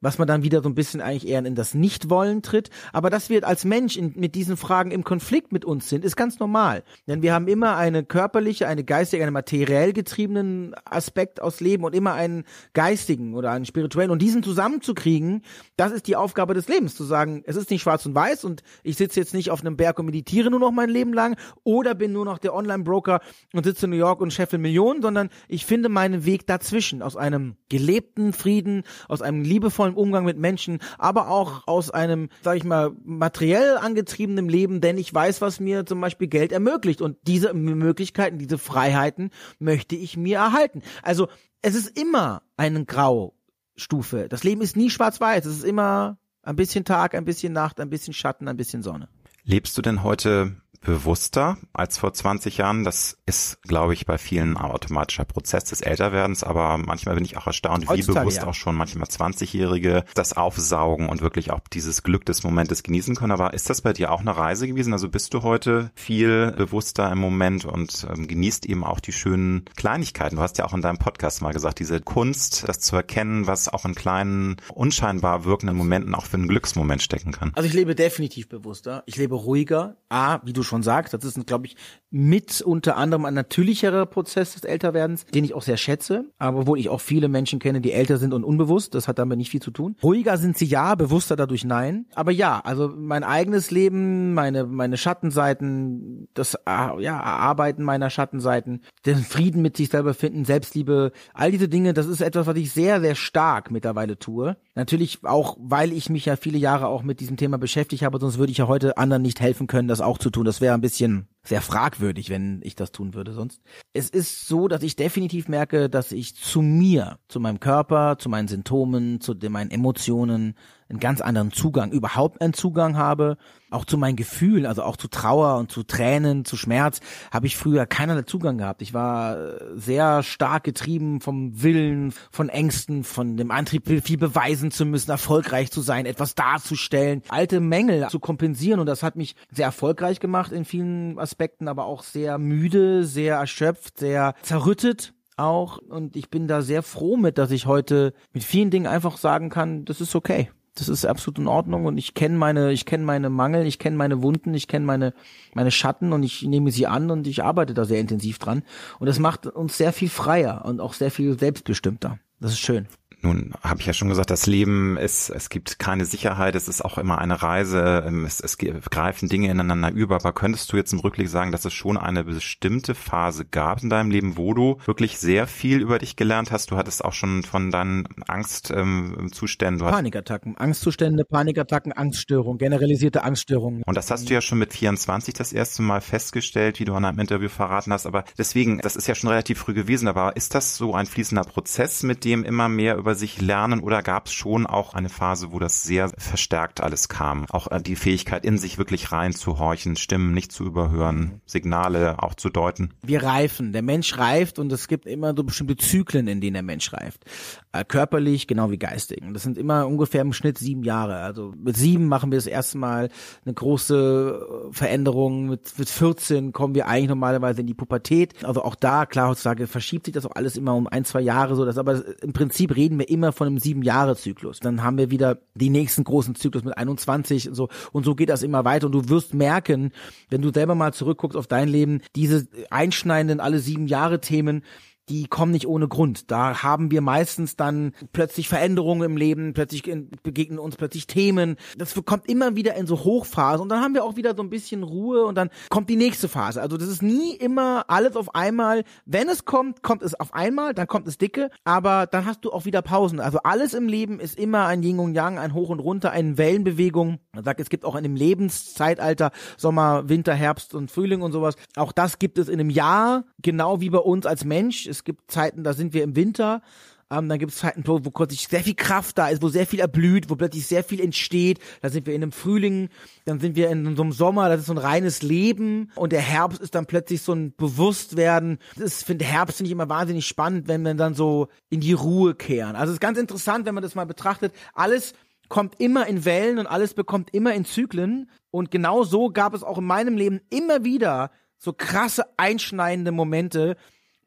was 0.00 0.18
man 0.18 0.28
dann 0.28 0.42
wieder 0.42 0.62
so 0.62 0.68
ein 0.68 0.74
bisschen 0.74 1.00
eigentlich 1.00 1.28
eher 1.28 1.44
in 1.44 1.54
das 1.54 1.74
Nichtwollen 1.74 2.42
tritt. 2.42 2.70
Aber 2.92 3.10
dass 3.10 3.30
wir 3.30 3.46
als 3.46 3.64
Mensch 3.64 3.96
in, 3.96 4.12
mit 4.16 4.34
diesen 4.34 4.56
Fragen 4.56 4.90
im 4.90 5.04
Konflikt 5.04 5.52
mit 5.52 5.64
uns 5.64 5.88
sind, 5.88 6.04
ist 6.04 6.16
ganz 6.16 6.38
normal. 6.38 6.84
Denn 7.06 7.22
wir 7.22 7.32
haben 7.32 7.48
immer 7.48 7.76
eine 7.76 8.04
körperliche, 8.04 8.68
eine 8.68 8.84
geistige, 8.84 9.22
eine 9.22 9.32
materiell 9.32 9.92
getriebenen 9.92 10.74
Aspekt 10.84 11.42
aus 11.42 11.60
Leben 11.60 11.84
und 11.84 11.94
immer 11.94 12.14
einen 12.14 12.44
geistigen 12.74 13.34
oder 13.34 13.50
einen 13.50 13.66
spirituellen. 13.66 14.10
Und 14.10 14.22
diesen 14.22 14.42
zusammenzukriegen, 14.42 15.42
das 15.76 15.92
ist 15.92 16.06
die 16.06 16.16
Aufgabe 16.16 16.54
des 16.54 16.68
Lebens, 16.68 16.94
zu 16.94 17.04
sagen, 17.04 17.42
es 17.46 17.56
ist 17.56 17.70
nicht 17.70 17.82
schwarz 17.82 18.06
und 18.06 18.14
weiß 18.14 18.44
und 18.44 18.62
ich 18.82 18.96
sitze 18.96 19.20
jetzt 19.20 19.34
nicht 19.34 19.50
auf 19.50 19.60
einem 19.60 19.76
Berg 19.76 19.98
und 19.98 20.06
meditiere 20.06 20.50
nur 20.50 20.60
noch 20.60 20.70
mein 20.70 20.90
Leben 20.90 21.12
lang 21.12 21.36
oder 21.64 21.94
bin 21.94 22.12
nur 22.12 22.24
noch 22.24 22.38
der 22.38 22.54
Online-Broker 22.54 23.20
und 23.52 23.64
sitze 23.64 23.86
in 23.86 23.90
New 23.90 23.96
York 23.96 24.20
und 24.20 24.32
scheffel 24.32 24.58
Millionen, 24.58 25.02
sondern 25.02 25.30
ich 25.48 25.66
finde 25.66 25.88
meinen 25.88 26.24
Weg 26.24 26.46
dazwischen, 26.46 27.02
aus 27.02 27.16
einem 27.16 27.56
gelebten 27.68 28.32
Frieden, 28.32 28.84
aus 29.08 29.22
einem 29.22 29.42
liebevollen 29.42 29.87
respektvollen 29.88 29.94
Umgang 29.94 30.24
mit 30.24 30.38
Menschen, 30.38 30.78
aber 30.98 31.28
auch 31.28 31.66
aus 31.66 31.90
einem, 31.90 32.28
sag 32.42 32.56
ich 32.56 32.64
mal, 32.64 32.92
materiell 33.04 33.76
angetriebenen 33.78 34.48
Leben, 34.48 34.80
denn 34.80 34.98
ich 34.98 35.12
weiß, 35.12 35.40
was 35.40 35.60
mir 35.60 35.86
zum 35.86 36.00
Beispiel 36.00 36.28
Geld 36.28 36.52
ermöglicht 36.52 37.00
und 37.00 37.16
diese 37.26 37.54
Möglichkeiten, 37.54 38.38
diese 38.38 38.58
Freiheiten 38.58 39.30
möchte 39.58 39.96
ich 39.96 40.16
mir 40.16 40.38
erhalten. 40.38 40.82
Also 41.02 41.28
es 41.62 41.74
ist 41.74 41.98
immer 41.98 42.42
eine 42.56 42.84
Graustufe. 42.84 44.28
Das 44.28 44.44
Leben 44.44 44.62
ist 44.62 44.76
nie 44.76 44.90
schwarz-weiß. 44.90 45.44
Es 45.44 45.58
ist 45.58 45.64
immer 45.64 46.18
ein 46.42 46.56
bisschen 46.56 46.84
Tag, 46.84 47.14
ein 47.14 47.24
bisschen 47.24 47.52
Nacht, 47.52 47.80
ein 47.80 47.90
bisschen 47.90 48.14
Schatten, 48.14 48.48
ein 48.48 48.56
bisschen 48.56 48.82
Sonne. 48.82 49.08
Lebst 49.44 49.76
du 49.78 49.82
denn 49.82 50.02
heute 50.02 50.56
bewusster 50.80 51.58
als 51.72 51.98
vor 51.98 52.12
20 52.12 52.58
Jahren. 52.58 52.84
Das 52.84 53.18
ist, 53.26 53.62
glaube 53.62 53.94
ich, 53.94 54.06
bei 54.06 54.18
vielen 54.18 54.56
ein 54.56 54.56
automatischer 54.56 55.24
Prozess 55.24 55.64
des 55.64 55.80
Älterwerdens, 55.80 56.42
aber 56.44 56.78
manchmal 56.78 57.14
bin 57.14 57.24
ich 57.24 57.36
auch 57.36 57.46
erstaunt, 57.46 57.88
wie 57.90 58.02
bewusst 58.02 58.38
ja. 58.38 58.46
auch 58.46 58.54
schon 58.54 58.74
manchmal 58.74 59.08
20-Jährige 59.08 60.04
das 60.14 60.32
aufsaugen 60.32 61.08
und 61.08 61.20
wirklich 61.20 61.50
auch 61.50 61.60
dieses 61.72 62.02
Glück 62.02 62.24
des 62.24 62.42
Momentes 62.42 62.82
genießen 62.82 63.16
können. 63.16 63.32
Aber 63.32 63.54
ist 63.54 63.70
das 63.70 63.82
bei 63.82 63.92
dir 63.92 64.12
auch 64.12 64.20
eine 64.20 64.36
Reise 64.36 64.66
gewesen? 64.66 64.92
Also 64.92 65.08
bist 65.08 65.34
du 65.34 65.42
heute 65.42 65.90
viel 65.94 66.52
bewusster 66.52 67.10
im 67.10 67.18
Moment 67.18 67.64
und 67.64 68.06
ähm, 68.10 68.28
genießt 68.28 68.66
eben 68.66 68.84
auch 68.84 69.00
die 69.00 69.12
schönen 69.12 69.64
Kleinigkeiten? 69.76 70.36
Du 70.36 70.42
hast 70.42 70.58
ja 70.58 70.64
auch 70.64 70.74
in 70.74 70.82
deinem 70.82 70.98
Podcast 70.98 71.42
mal 71.42 71.52
gesagt, 71.52 71.78
diese 71.80 72.00
Kunst, 72.00 72.68
das 72.68 72.80
zu 72.80 72.96
erkennen, 72.96 73.46
was 73.46 73.68
auch 73.68 73.84
in 73.84 73.94
kleinen, 73.94 74.56
unscheinbar 74.74 75.44
wirkenden 75.44 75.76
Momenten 75.76 76.14
auch 76.14 76.26
für 76.26 76.36
einen 76.36 76.48
Glücksmoment 76.48 77.02
stecken 77.02 77.32
kann. 77.32 77.52
Also 77.54 77.68
ich 77.68 77.74
lebe 77.74 77.94
definitiv 77.94 78.48
bewusster. 78.48 79.02
Ich 79.06 79.16
lebe 79.16 79.34
ruhiger. 79.34 79.96
A, 80.08 80.40
wie 80.44 80.52
du 80.52 80.62
schon 80.62 80.77
sagst, 80.82 81.14
das 81.14 81.24
ist, 81.24 81.46
glaube 81.46 81.66
ich, 81.66 81.76
mit 82.10 82.62
unter 82.62 82.96
anderem 82.96 83.24
ein 83.24 83.34
natürlicherer 83.34 84.06
Prozess 84.06 84.54
des 84.54 84.64
Älterwerdens, 84.64 85.26
den 85.26 85.44
ich 85.44 85.54
auch 85.54 85.62
sehr 85.62 85.76
schätze, 85.76 86.24
aber 86.38 86.66
wo 86.66 86.76
ich 86.76 86.88
auch 86.88 87.00
viele 87.00 87.28
Menschen 87.28 87.58
kenne, 87.58 87.80
die 87.80 87.92
älter 87.92 88.16
sind 88.16 88.32
und 88.32 88.44
unbewusst, 88.44 88.94
das 88.94 89.08
hat 89.08 89.18
damit 89.18 89.38
nicht 89.38 89.50
viel 89.50 89.62
zu 89.62 89.70
tun. 89.70 89.96
Ruhiger 90.02 90.38
sind 90.38 90.56
sie 90.56 90.64
ja, 90.64 90.94
bewusster 90.94 91.36
dadurch 91.36 91.64
nein, 91.64 92.06
aber 92.14 92.32
ja, 92.32 92.60
also 92.64 92.92
mein 92.96 93.24
eigenes 93.24 93.70
Leben, 93.70 94.34
meine 94.34 94.64
meine 94.64 94.96
Schattenseiten, 94.96 96.28
das 96.34 96.56
ja, 96.66 96.98
Erarbeiten 96.98 97.82
meiner 97.82 98.10
Schattenseiten, 98.10 98.82
den 99.04 99.18
Frieden 99.18 99.62
mit 99.62 99.76
sich 99.76 99.90
selber 99.90 100.14
finden, 100.14 100.44
Selbstliebe, 100.44 101.12
all 101.34 101.50
diese 101.50 101.68
Dinge, 101.68 101.92
das 101.92 102.06
ist 102.06 102.20
etwas, 102.20 102.46
was 102.46 102.56
ich 102.56 102.72
sehr 102.72 103.00
sehr 103.00 103.14
stark 103.14 103.70
mittlerweile 103.70 104.18
tue. 104.18 104.56
Natürlich 104.78 105.18
auch, 105.24 105.56
weil 105.58 105.92
ich 105.92 106.08
mich 106.08 106.26
ja 106.26 106.36
viele 106.36 106.56
Jahre 106.56 106.86
auch 106.86 107.02
mit 107.02 107.18
diesem 107.18 107.36
Thema 107.36 107.58
beschäftigt 107.58 108.04
habe, 108.04 108.20
sonst 108.20 108.38
würde 108.38 108.52
ich 108.52 108.58
ja 108.58 108.68
heute 108.68 108.96
anderen 108.96 109.22
nicht 109.22 109.40
helfen 109.40 109.66
können, 109.66 109.88
das 109.88 110.00
auch 110.00 110.18
zu 110.18 110.30
tun. 110.30 110.44
Das 110.44 110.60
wäre 110.60 110.72
ein 110.72 110.80
bisschen 110.80 111.26
sehr 111.48 111.62
fragwürdig, 111.62 112.30
wenn 112.30 112.60
ich 112.62 112.76
das 112.76 112.92
tun 112.92 113.14
würde 113.14 113.32
sonst. 113.32 113.60
Es 113.92 114.10
ist 114.10 114.46
so, 114.46 114.68
dass 114.68 114.82
ich 114.82 114.96
definitiv 114.96 115.48
merke, 115.48 115.88
dass 115.88 116.12
ich 116.12 116.36
zu 116.36 116.62
mir, 116.62 117.18
zu 117.28 117.40
meinem 117.40 117.60
Körper, 117.60 118.18
zu 118.18 118.28
meinen 118.28 118.48
Symptomen, 118.48 119.20
zu 119.20 119.34
meinen 119.48 119.70
Emotionen 119.70 120.54
einen 120.88 121.00
ganz 121.00 121.20
anderen 121.20 121.52
Zugang, 121.52 121.92
überhaupt 121.92 122.40
einen 122.40 122.54
Zugang 122.54 122.96
habe, 122.96 123.36
auch 123.70 123.84
zu 123.84 123.98
meinen 123.98 124.16
Gefühlen, 124.16 124.64
also 124.64 124.82
auch 124.82 124.96
zu 124.96 125.08
Trauer 125.08 125.58
und 125.58 125.70
zu 125.70 125.82
Tränen, 125.82 126.46
zu 126.46 126.56
Schmerz, 126.56 127.00
habe 127.30 127.46
ich 127.46 127.56
früher 127.58 127.84
keinerlei 127.84 128.22
Zugang 128.22 128.56
gehabt. 128.56 128.80
Ich 128.80 128.94
war 128.94 129.36
äh, 129.38 129.58
sehr 129.74 130.22
stark 130.22 130.64
getrieben 130.64 131.20
vom 131.20 131.62
Willen, 131.62 132.14
von 132.30 132.48
Ängsten, 132.48 133.04
von 133.04 133.36
dem 133.36 133.50
Antrieb, 133.50 133.86
viel 133.86 134.16
beweisen 134.16 134.70
zu 134.70 134.86
müssen, 134.86 135.10
erfolgreich 135.10 135.70
zu 135.70 135.82
sein, 135.82 136.06
etwas 136.06 136.34
darzustellen, 136.34 137.22
alte 137.28 137.60
Mängel 137.60 138.08
zu 138.08 138.18
kompensieren 138.18 138.80
und 138.80 138.86
das 138.86 139.02
hat 139.02 139.16
mich 139.16 139.34
sehr 139.50 139.66
erfolgreich 139.66 140.20
gemacht 140.20 140.52
in 140.52 140.64
vielen 140.64 141.18
Aspekten, 141.18 141.37
aber 141.68 141.86
auch 141.86 142.02
sehr 142.02 142.38
müde, 142.38 143.04
sehr 143.04 143.36
erschöpft, 143.36 143.98
sehr 143.98 144.34
zerrüttet 144.42 145.14
auch 145.36 145.78
und 145.78 146.16
ich 146.16 146.30
bin 146.30 146.48
da 146.48 146.62
sehr 146.62 146.82
froh 146.82 147.16
mit, 147.16 147.38
dass 147.38 147.52
ich 147.52 147.66
heute 147.66 148.12
mit 148.32 148.42
vielen 148.42 148.70
Dingen 148.70 148.88
einfach 148.88 149.16
sagen 149.18 149.50
kann, 149.50 149.84
das 149.84 150.00
ist 150.00 150.16
okay 150.16 150.50
das 150.78 150.88
ist 150.88 151.04
absolut 151.04 151.38
in 151.38 151.48
Ordnung 151.48 151.86
und 151.86 151.98
ich 151.98 152.14
kenne 152.14 152.36
meine, 152.36 152.72
ich 152.72 152.86
kenne 152.86 153.04
meine 153.04 153.30
Mangel, 153.30 153.66
ich 153.66 153.78
kenne 153.78 153.96
meine 153.96 154.22
Wunden, 154.22 154.54
ich 154.54 154.68
kenne 154.68 154.86
meine, 154.86 155.12
meine 155.54 155.70
Schatten 155.70 156.12
und 156.12 156.22
ich 156.22 156.42
nehme 156.42 156.70
sie 156.70 156.86
an 156.86 157.10
und 157.10 157.26
ich 157.26 157.42
arbeite 157.42 157.74
da 157.74 157.84
sehr 157.84 158.00
intensiv 158.00 158.38
dran. 158.38 158.62
Und 158.98 159.06
das 159.06 159.18
macht 159.18 159.46
uns 159.46 159.76
sehr 159.76 159.92
viel 159.92 160.08
freier 160.08 160.64
und 160.64 160.80
auch 160.80 160.92
sehr 160.92 161.10
viel 161.10 161.38
selbstbestimmter. 161.38 162.18
Das 162.40 162.52
ist 162.52 162.60
schön. 162.60 162.86
Nun 163.20 163.52
habe 163.62 163.80
ich 163.80 163.86
ja 163.86 163.92
schon 163.92 164.08
gesagt, 164.08 164.30
das 164.30 164.46
Leben 164.46 164.96
ist, 164.96 165.28
es 165.30 165.48
gibt 165.48 165.78
keine 165.80 166.04
Sicherheit, 166.04 166.54
es 166.54 166.68
ist 166.68 166.84
auch 166.84 166.98
immer 166.98 167.18
eine 167.18 167.42
Reise, 167.42 168.04
ähm, 168.06 168.24
es, 168.24 168.40
es 168.40 168.58
greifen 168.58 169.28
Dinge 169.28 169.50
ineinander 169.50 169.90
über. 169.90 170.16
Aber 170.16 170.32
könntest 170.32 170.72
du 170.72 170.76
jetzt 170.76 170.92
im 170.92 171.00
Rückblick 171.00 171.28
sagen, 171.28 171.50
dass 171.52 171.64
es 171.64 171.72
schon 171.72 171.96
eine 171.96 172.24
bestimmte 172.24 172.94
Phase 172.94 173.44
gab 173.44 173.82
in 173.82 173.90
deinem 173.90 174.10
Leben, 174.10 174.36
wo 174.36 174.54
du 174.54 174.78
wirklich 174.86 175.18
sehr 175.18 175.46
viel 175.46 175.80
über 175.80 175.98
dich 175.98 176.16
gelernt 176.16 176.52
hast? 176.52 176.70
Du 176.70 176.76
hattest 176.76 177.04
auch 177.04 177.12
schon 177.12 177.42
von 177.42 177.70
deinen 177.70 178.06
Angstzuständen. 178.28 179.86
Ähm, 179.86 179.92
Panikattacken, 179.92 180.56
Angstzustände, 180.56 181.24
Panikattacken, 181.24 181.92
Angststörungen, 181.92 182.58
generalisierte 182.58 183.24
Angststörungen. 183.24 183.82
Und 183.84 183.96
das 183.96 184.10
hast 184.10 184.28
du 184.28 184.34
ja 184.34 184.40
schon 184.40 184.58
mit 184.58 184.72
24 184.72 185.34
das 185.34 185.52
erste 185.52 185.82
Mal 185.82 186.00
festgestellt, 186.00 186.78
wie 186.78 186.84
du 186.84 186.94
an 186.94 187.04
einem 187.04 187.18
Interview 187.18 187.48
verraten 187.48 187.92
hast. 187.92 188.06
Aber 188.06 188.24
deswegen, 188.38 188.78
das 188.78 188.96
ist 188.96 189.08
ja 189.08 189.14
schon 189.14 189.30
relativ 189.30 189.58
früh 189.58 189.74
gewesen. 189.74 190.08
Aber 190.08 190.36
ist 190.36 190.54
das 190.54 190.76
so 190.76 190.94
ein 190.94 191.06
fließender 191.06 191.44
Prozess, 191.44 192.02
mit 192.02 192.24
dem 192.24 192.44
immer 192.44 192.68
mehr 192.68 192.96
über 192.96 193.07
über 193.08 193.14
sich 193.14 193.40
lernen 193.40 193.80
oder 193.80 194.02
gab 194.02 194.26
es 194.26 194.34
schon 194.34 194.66
auch 194.66 194.92
eine 194.92 195.08
Phase, 195.08 195.50
wo 195.50 195.58
das 195.58 195.82
sehr 195.82 196.10
verstärkt 196.18 196.82
alles 196.82 197.08
kam? 197.08 197.46
Auch 197.48 197.70
äh, 197.70 197.80
die 197.80 197.96
Fähigkeit, 197.96 198.44
in 198.44 198.58
sich 198.58 198.76
wirklich 198.76 199.12
reinzuhorchen, 199.12 199.96
Stimmen 199.96 200.34
nicht 200.34 200.52
zu 200.52 200.64
überhören, 200.64 201.40
Signale 201.46 202.22
auch 202.22 202.34
zu 202.34 202.50
deuten? 202.50 202.92
Wir 203.02 203.22
reifen. 203.22 203.72
Der 203.72 203.80
Mensch 203.80 204.18
reift 204.18 204.58
und 204.58 204.70
es 204.72 204.88
gibt 204.88 205.06
immer 205.06 205.32
so 205.34 205.42
bestimmte 205.42 205.78
Zyklen, 205.78 206.28
in 206.28 206.42
denen 206.42 206.52
der 206.52 206.62
Mensch 206.62 206.92
reift. 206.92 207.24
Äh, 207.72 207.86
körperlich 207.86 208.46
genau 208.46 208.70
wie 208.70 208.78
geistig. 208.78 209.22
Und 209.22 209.32
das 209.32 209.42
sind 209.42 209.56
immer 209.56 209.86
ungefähr 209.86 210.20
im 210.20 210.34
Schnitt 210.34 210.58
sieben 210.58 210.82
Jahre. 210.82 211.20
Also 211.20 211.54
mit 211.56 211.78
sieben 211.78 212.08
machen 212.08 212.30
wir 212.30 212.36
das 212.36 212.46
erste 212.46 212.76
Mal 212.76 213.08
eine 213.46 213.54
große 213.54 214.68
äh, 214.68 214.72
Veränderung. 214.74 215.48
Mit, 215.48 215.78
mit 215.78 215.88
14 215.88 216.52
kommen 216.52 216.74
wir 216.74 216.88
eigentlich 216.88 217.08
normalerweise 217.08 217.62
in 217.62 217.66
die 217.66 217.74
Pubertät. 217.74 218.44
Also 218.44 218.62
auch 218.62 218.74
da, 218.74 219.06
klar, 219.06 219.30
heutzutage 219.30 219.66
verschiebt 219.66 220.04
sich 220.04 220.12
das 220.12 220.26
auch 220.26 220.36
alles 220.36 220.58
immer 220.58 220.74
um 220.74 220.86
ein, 220.86 221.06
zwei 221.06 221.22
Jahre 221.22 221.56
so. 221.56 221.66
Aber 221.66 222.02
im 222.20 222.34
Prinzip 222.34 222.76
reden 222.76 222.97
wir 222.98 223.08
immer 223.08 223.32
von 223.32 223.46
einem 223.46 223.58
sieben 223.58 223.82
Jahre 223.82 224.16
Zyklus. 224.16 224.60
Dann 224.60 224.82
haben 224.82 224.98
wir 224.98 225.10
wieder 225.10 225.38
die 225.54 225.70
nächsten 225.70 226.04
großen 226.04 226.34
Zyklus 226.34 226.64
mit 226.64 226.76
21 226.76 227.48
und 227.48 227.54
so 227.54 227.68
und 227.92 228.04
so 228.04 228.14
geht 228.14 228.28
das 228.28 228.42
immer 228.42 228.64
weiter 228.64 228.86
und 228.86 228.92
du 228.92 229.08
wirst 229.08 229.34
merken, 229.34 229.92
wenn 230.30 230.42
du 230.42 230.52
selber 230.52 230.74
mal 230.74 230.92
zurückguckst 230.92 231.36
auf 231.36 231.46
dein 231.46 231.68
Leben, 231.68 232.00
diese 232.16 232.46
einschneidenden 232.70 233.40
alle 233.40 233.58
sieben 233.58 233.86
Jahre 233.86 234.20
Themen, 234.20 234.62
die 235.08 235.26
kommen 235.26 235.52
nicht 235.52 235.66
ohne 235.66 235.88
Grund. 235.88 236.30
Da 236.30 236.62
haben 236.62 236.90
wir 236.90 237.00
meistens 237.00 237.56
dann 237.56 237.92
plötzlich 238.12 238.48
Veränderungen 238.48 239.02
im 239.02 239.16
Leben, 239.16 239.54
plötzlich 239.54 239.82
begegnen 240.22 240.58
uns 240.58 240.76
plötzlich 240.76 241.06
Themen. 241.06 241.56
Das 241.76 241.94
kommt 242.04 242.28
immer 242.28 242.56
wieder 242.56 242.74
in 242.74 242.86
so 242.86 243.04
Hochphasen 243.04 243.62
und 243.62 243.68
dann 243.68 243.80
haben 243.80 243.94
wir 243.94 244.04
auch 244.04 244.16
wieder 244.16 244.34
so 244.36 244.42
ein 244.42 244.50
bisschen 244.50 244.82
Ruhe 244.82 245.24
und 245.24 245.34
dann 245.34 245.50
kommt 245.70 245.88
die 245.88 245.96
nächste 245.96 246.28
Phase. 246.28 246.60
Also 246.60 246.76
das 246.76 246.88
ist 246.88 247.02
nie 247.02 247.34
immer 247.34 247.84
alles 247.88 248.16
auf 248.16 248.34
einmal. 248.34 248.84
Wenn 249.06 249.28
es 249.28 249.44
kommt, 249.44 249.82
kommt 249.82 250.02
es 250.02 250.18
auf 250.18 250.34
einmal, 250.34 250.74
dann 250.74 250.86
kommt 250.86 251.08
es 251.08 251.18
dicke, 251.18 251.50
aber 251.64 252.06
dann 252.06 252.26
hast 252.26 252.44
du 252.44 252.52
auch 252.52 252.64
wieder 252.64 252.82
Pausen. 252.82 253.20
Also 253.20 253.38
alles 253.44 253.74
im 253.74 253.88
Leben 253.88 254.20
ist 254.20 254.38
immer 254.38 254.66
ein 254.66 254.82
Yin 254.82 254.98
und 254.98 255.14
Yang, 255.14 255.38
ein 255.38 255.54
Hoch 255.54 255.70
und 255.70 255.80
Runter, 255.80 256.10
eine 256.10 256.38
Wellenbewegung. 256.38 257.18
Man 257.32 257.44
sagt, 257.44 257.60
es 257.60 257.68
gibt 257.68 257.84
auch 257.84 257.94
in 257.94 258.04
einem 258.04 258.16
Lebenszeitalter 258.16 259.30
Sommer, 259.56 260.08
Winter, 260.08 260.34
Herbst 260.34 260.74
und 260.74 260.90
Frühling 260.90 261.22
und 261.22 261.32
sowas. 261.32 261.54
Auch 261.76 261.92
das 261.92 262.18
gibt 262.18 262.38
es 262.38 262.48
in 262.48 262.60
einem 262.60 262.70
Jahr, 262.70 263.24
genau 263.42 263.80
wie 263.80 263.90
bei 263.90 263.98
uns 263.98 264.26
als 264.26 264.44
Mensch. 264.44 264.86
Es 264.86 264.97
gibt 265.04 265.30
Zeiten, 265.30 265.64
da 265.64 265.72
sind 265.72 265.92
wir 265.94 266.02
im 266.02 266.16
Winter. 266.16 266.62
Ähm, 267.10 267.28
dann 267.28 267.38
gibt 267.38 267.52
es 267.52 267.58
Zeiten, 267.58 267.84
wo, 267.86 268.04
wo 268.04 268.10
plötzlich 268.10 268.48
sehr 268.48 268.62
viel 268.62 268.74
Kraft 268.74 269.16
da 269.16 269.28
ist, 269.28 269.42
wo 269.42 269.48
sehr 269.48 269.66
viel 269.66 269.80
erblüht, 269.80 270.28
wo 270.28 270.36
plötzlich 270.36 270.66
sehr 270.66 270.84
viel 270.84 271.00
entsteht. 271.00 271.58
Da 271.80 271.88
sind 271.88 272.06
wir 272.06 272.14
in 272.14 272.22
einem 272.22 272.32
Frühling, 272.32 272.90
dann 273.24 273.40
sind 273.40 273.56
wir 273.56 273.70
in 273.70 273.96
so 273.96 274.02
einem 274.02 274.12
Sommer, 274.12 274.48
das 274.50 274.60
ist 274.60 274.66
so 274.66 274.74
ein 274.74 274.78
reines 274.78 275.22
Leben. 275.22 275.90
Und 275.94 276.12
der 276.12 276.20
Herbst 276.20 276.60
ist 276.60 276.74
dann 276.74 276.86
plötzlich 276.86 277.22
so 277.22 277.32
ein 277.32 277.54
Bewusstwerden. 277.56 278.58
Ich 278.76 278.92
finde 278.92 279.24
Herbst 279.24 279.56
finde 279.56 279.68
ich 279.68 279.72
immer 279.72 279.88
wahnsinnig 279.88 280.26
spannend, 280.26 280.68
wenn 280.68 280.82
wir 280.82 280.94
dann 280.94 281.14
so 281.14 281.48
in 281.70 281.80
die 281.80 281.94
Ruhe 281.94 282.34
kehren. 282.34 282.76
Also 282.76 282.90
es 282.90 282.96
ist 282.96 283.00
ganz 283.00 283.18
interessant, 283.18 283.64
wenn 283.64 283.74
man 283.74 283.82
das 283.82 283.94
mal 283.94 284.04
betrachtet. 284.04 284.52
Alles 284.74 285.14
kommt 285.48 285.80
immer 285.80 286.06
in 286.06 286.26
Wellen 286.26 286.58
und 286.58 286.66
alles 286.66 286.92
bekommt 286.92 287.32
immer 287.32 287.54
in 287.54 287.64
Zyklen. 287.64 288.28
Und 288.50 288.70
genau 288.70 289.04
so 289.04 289.30
gab 289.30 289.54
es 289.54 289.62
auch 289.62 289.78
in 289.78 289.84
meinem 289.84 290.18
Leben 290.18 290.40
immer 290.50 290.84
wieder 290.84 291.30
so 291.56 291.72
krasse 291.72 292.24
einschneidende 292.36 293.12
Momente, 293.12 293.76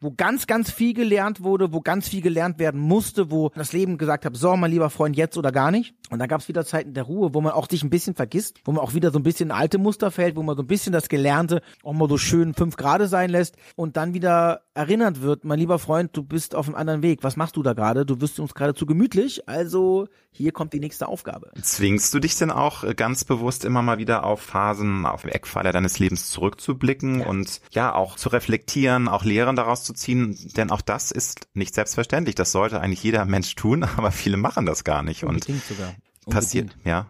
wo 0.01 0.11
ganz, 0.11 0.47
ganz 0.47 0.71
viel 0.71 0.93
gelernt 0.93 1.43
wurde, 1.43 1.71
wo 1.71 1.79
ganz 1.79 2.09
viel 2.09 2.21
gelernt 2.21 2.59
werden 2.59 2.81
musste, 2.81 3.31
wo 3.31 3.49
das 3.49 3.71
Leben 3.71 3.97
gesagt 3.97 4.25
hat, 4.25 4.35
so, 4.35 4.55
mein 4.55 4.71
lieber 4.71 4.89
Freund, 4.89 5.15
jetzt 5.15 5.37
oder 5.37 5.51
gar 5.51 5.71
nicht. 5.71 5.93
Und 6.09 6.19
dann 6.19 6.27
gab 6.27 6.41
es 6.41 6.47
wieder 6.47 6.65
Zeiten 6.65 6.93
der 6.93 7.03
Ruhe, 7.03 7.33
wo 7.33 7.41
man 7.41 7.53
auch 7.53 7.69
sich 7.69 7.83
ein 7.83 7.89
bisschen 7.89 8.15
vergisst, 8.15 8.59
wo 8.65 8.71
man 8.71 8.83
auch 8.83 8.93
wieder 8.93 9.11
so 9.11 9.19
ein 9.19 9.23
bisschen 9.23 9.51
alte 9.51 9.77
Muster 9.77 10.11
fällt, 10.11 10.35
wo 10.35 10.43
man 10.43 10.57
so 10.57 10.63
ein 10.63 10.67
bisschen 10.67 10.91
das 10.91 11.07
Gelernte 11.07 11.61
auch 11.83 11.93
mal 11.93 12.09
so 12.09 12.17
schön 12.17 12.53
fünf 12.53 12.75
Grade 12.75 13.07
sein 13.07 13.29
lässt 13.29 13.55
und 13.75 13.95
dann 13.95 14.13
wieder 14.13 14.61
erinnert 14.73 15.21
wird, 15.21 15.45
mein 15.45 15.59
lieber 15.59 15.79
Freund, 15.79 16.15
du 16.17 16.23
bist 16.23 16.55
auf 16.55 16.67
einem 16.67 16.75
anderen 16.75 17.01
Weg. 17.01 17.23
Was 17.23 17.37
machst 17.37 17.55
du 17.55 17.63
da 17.63 17.73
gerade? 17.73 18.05
Du 18.05 18.19
wirst 18.21 18.39
uns 18.39 18.53
gerade 18.53 18.73
zu 18.73 18.85
gemütlich, 18.85 19.47
also 19.47 20.07
hier 20.31 20.51
kommt 20.51 20.73
die 20.73 20.79
nächste 20.79 21.07
Aufgabe. 21.07 21.51
Zwingst 21.61 22.13
du 22.13 22.19
dich 22.19 22.35
denn 22.35 22.51
auch 22.51 22.83
äh, 22.83 22.93
ganz 22.93 23.25
bewusst 23.25 23.65
immer 23.65 23.81
mal 23.81 23.97
wieder 23.97 24.25
auf 24.25 24.41
Phasen, 24.41 25.05
auf 25.05 25.25
Eckpfeiler 25.25 25.73
deines 25.73 25.99
Lebens 25.99 26.29
zurückzublicken 26.29 27.19
ja. 27.19 27.27
und 27.27 27.61
ja, 27.71 27.93
auch 27.93 28.15
zu 28.15 28.29
reflektieren, 28.29 29.07
auch 29.07 29.25
Lehren 29.25 29.55
daraus 29.55 29.83
zu 29.83 29.90
ziehen? 29.93 30.37
Denn 30.55 30.71
auch 30.71 30.81
das 30.81 31.11
ist 31.11 31.47
nicht 31.53 31.73
selbstverständlich. 31.75 32.35
Das 32.35 32.51
sollte 32.51 32.79
eigentlich 32.79 33.03
jeder 33.03 33.25
Mensch 33.25 33.55
tun, 33.55 33.83
aber 33.97 34.11
viele 34.11 34.37
machen 34.37 34.65
das 34.65 34.83
gar 34.83 35.03
nicht. 35.03 35.23
Unbedingt 35.23 35.61
und 35.69 35.77
sogar. 35.77 35.89
Unbedingt. 36.25 36.29
passiert, 36.29 36.77
ja. 36.83 37.07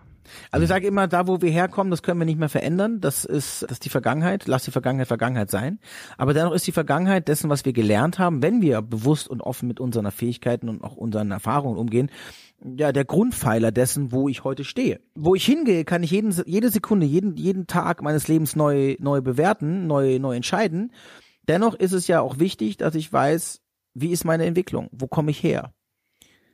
Also 0.50 0.64
ich 0.64 0.70
sage 0.70 0.88
immer, 0.88 1.08
da 1.08 1.28
wo 1.28 1.42
wir 1.42 1.52
herkommen, 1.52 1.92
das 1.92 2.04
können 2.04 2.20
wir 2.20 2.26
nicht 2.26 2.40
mehr 2.40 2.50
verändern. 2.50 3.02
Das 3.02 3.26
ist, 3.26 3.64
das 3.64 3.72
ist 3.74 3.86
die 3.86 3.90
Vergangenheit. 3.90 4.48
Lass 4.48 4.64
die 4.64 4.72
Vergangenheit 4.72 5.08
Vergangenheit 5.08 5.52
sein. 5.52 5.80
Aber 6.18 6.34
dennoch 6.34 6.54
ist 6.54 6.68
die 6.68 6.72
Vergangenheit 6.72 7.28
dessen, 7.28 7.50
was 7.50 7.66
wir 7.66 7.74
gelernt 7.74 8.20
haben, 8.20 8.42
wenn 8.42 8.62
wir 8.62 8.82
bewusst 8.82 9.28
und 9.28 9.42
offen 9.42 9.68
mit 9.68 9.80
unseren 9.80 10.10
Fähigkeiten 10.12 10.70
und 10.70 10.84
auch 10.84 10.96
unseren 10.96 11.32
Erfahrungen 11.32 11.78
umgehen, 11.78 12.10
ja, 12.64 12.92
der 12.92 13.06
Grundpfeiler 13.06 13.72
dessen, 13.72 14.12
wo 14.12 14.30
ich 14.30 14.44
heute 14.44 14.64
stehe. 14.64 15.00
Wo 15.16 15.34
ich 15.34 15.46
hingehe, 15.46 15.84
kann 15.84 16.04
ich 16.04 16.12
jeden, 16.12 16.32
jede 16.46 16.70
Sekunde, 16.70 17.06
jeden, 17.06 17.36
jeden 17.36 17.66
Tag 17.66 18.04
meines 18.04 18.28
Lebens 18.28 18.56
neu, 18.56 18.96
neu 19.00 19.22
bewerten, 19.22 19.88
neu, 19.88 20.20
neu 20.20 20.36
entscheiden. 20.36 20.92
Dennoch 21.48 21.74
ist 21.74 21.94
es 21.94 22.08
ja 22.08 22.22
auch 22.22 22.40
wichtig, 22.40 22.78
dass 22.78 22.96
ich 22.96 23.12
weiß, 23.12 23.62
wie 23.94 24.12
ist 24.12 24.26
meine 24.26 24.46
Entwicklung? 24.46 24.90
Wo 24.92 25.08
komme 25.08 25.32
ich 25.32 25.44
her? 25.44 25.74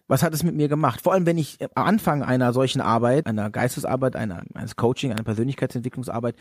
Was 0.07 0.23
hat 0.23 0.33
es 0.33 0.43
mit 0.43 0.55
mir 0.55 0.69
gemacht? 0.69 1.01
Vor 1.01 1.13
allem, 1.13 1.25
wenn 1.25 1.38
ich 1.38 1.57
am 1.61 1.83
Anfang 1.83 2.23
einer 2.23 2.53
solchen 2.53 2.79
Arbeit, 2.79 3.27
einer 3.27 3.49
Geistesarbeit, 3.49 4.15
einer, 4.15 4.43
eines 4.53 4.77
Coaching, 4.77 5.11
einer 5.11 5.23
Persönlichkeitsentwicklungsarbeit 5.23 6.35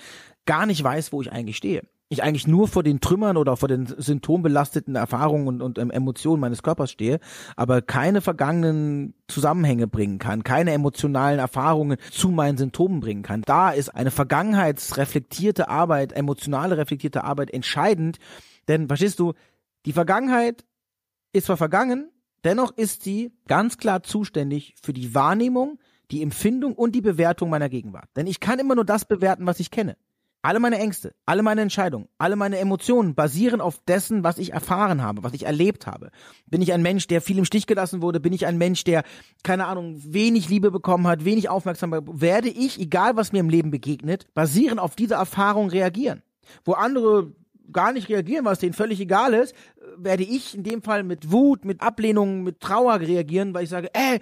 gar 0.44 0.66
nicht 0.66 0.82
weiß, 0.82 1.12
wo 1.12 1.20
ich 1.20 1.32
eigentlich 1.32 1.56
stehe. 1.56 1.82
Ich 2.08 2.22
eigentlich 2.22 2.46
nur 2.46 2.68
vor 2.68 2.82
den 2.82 3.00
Trümmern 3.00 3.36
oder 3.36 3.56
vor 3.56 3.68
den 3.68 3.86
symptombelasteten 3.86 4.94
Erfahrungen 4.94 5.48
und, 5.48 5.62
und 5.62 5.78
ähm, 5.78 5.90
Emotionen 5.90 6.40
meines 6.40 6.62
Körpers 6.62 6.92
stehe, 6.92 7.18
aber 7.56 7.82
keine 7.82 8.20
vergangenen 8.20 9.14
Zusammenhänge 9.26 9.88
bringen 9.88 10.18
kann, 10.18 10.44
keine 10.44 10.72
emotionalen 10.72 11.40
Erfahrungen 11.40 11.98
zu 12.12 12.28
meinen 12.28 12.58
Symptomen 12.58 13.00
bringen 13.00 13.22
kann. 13.22 13.42
Da 13.42 13.70
ist 13.70 13.88
eine 13.88 14.12
vergangenheitsreflektierte 14.12 15.68
Arbeit, 15.68 16.12
emotionale 16.12 16.76
reflektierte 16.76 17.24
Arbeit 17.24 17.50
entscheidend, 17.52 18.18
denn 18.68 18.86
verstehst 18.86 19.18
du, 19.18 19.32
die 19.84 19.92
Vergangenheit 19.92 20.64
ist 21.32 21.46
zwar 21.46 21.56
vergangen, 21.56 22.10
Dennoch 22.46 22.70
ist 22.76 23.02
sie 23.02 23.32
ganz 23.48 23.76
klar 23.76 24.04
zuständig 24.04 24.76
für 24.80 24.92
die 24.92 25.16
Wahrnehmung, 25.16 25.80
die 26.12 26.22
Empfindung 26.22 26.74
und 26.74 26.94
die 26.94 27.00
Bewertung 27.00 27.50
meiner 27.50 27.68
Gegenwart. 27.68 28.08
Denn 28.14 28.28
ich 28.28 28.38
kann 28.38 28.60
immer 28.60 28.76
nur 28.76 28.84
das 28.84 29.04
bewerten, 29.04 29.46
was 29.46 29.58
ich 29.58 29.72
kenne. 29.72 29.96
Alle 30.46 30.60
meine 30.60 30.78
Ängste, 30.78 31.12
alle 31.24 31.42
meine 31.42 31.60
Entscheidungen, 31.60 32.06
alle 32.18 32.36
meine 32.36 32.58
Emotionen 32.58 33.16
basieren 33.16 33.60
auf 33.60 33.80
dessen, 33.88 34.22
was 34.22 34.38
ich 34.38 34.52
erfahren 34.52 35.02
habe, 35.02 35.24
was 35.24 35.34
ich 35.34 35.44
erlebt 35.44 35.88
habe. 35.88 36.12
Bin 36.46 36.62
ich 36.62 36.72
ein 36.72 36.82
Mensch, 36.82 37.08
der 37.08 37.20
viel 37.20 37.38
im 37.38 37.44
Stich 37.44 37.66
gelassen 37.66 38.00
wurde? 38.00 38.20
Bin 38.20 38.32
ich 38.32 38.46
ein 38.46 38.56
Mensch, 38.56 38.84
der, 38.84 39.02
keine 39.42 39.66
Ahnung, 39.66 40.00
wenig 40.04 40.48
Liebe 40.48 40.70
bekommen 40.70 41.08
hat, 41.08 41.24
wenig 41.24 41.48
Aufmerksamkeit? 41.48 42.04
Werde 42.06 42.48
ich, 42.48 42.78
egal 42.78 43.16
was 43.16 43.32
mir 43.32 43.40
im 43.40 43.50
Leben 43.50 43.72
begegnet, 43.72 44.32
basierend 44.34 44.78
auf 44.78 44.94
diese 44.94 45.14
Erfahrung 45.14 45.68
reagieren? 45.68 46.22
Wo 46.64 46.74
andere 46.74 47.32
gar 47.72 47.90
nicht 47.90 48.08
reagieren, 48.08 48.44
was 48.44 48.60
denen 48.60 48.72
völlig 48.72 49.00
egal 49.00 49.34
ist, 49.34 49.52
werde 49.96 50.22
ich 50.22 50.54
in 50.54 50.62
dem 50.62 50.80
Fall 50.80 51.02
mit 51.02 51.32
Wut, 51.32 51.64
mit 51.64 51.80
Ablehnung, 51.80 52.44
mit 52.44 52.60
Trauer 52.60 53.00
reagieren, 53.00 53.52
weil 53.52 53.64
ich 53.64 53.70
sage, 53.70 53.90
ey, 53.94 54.20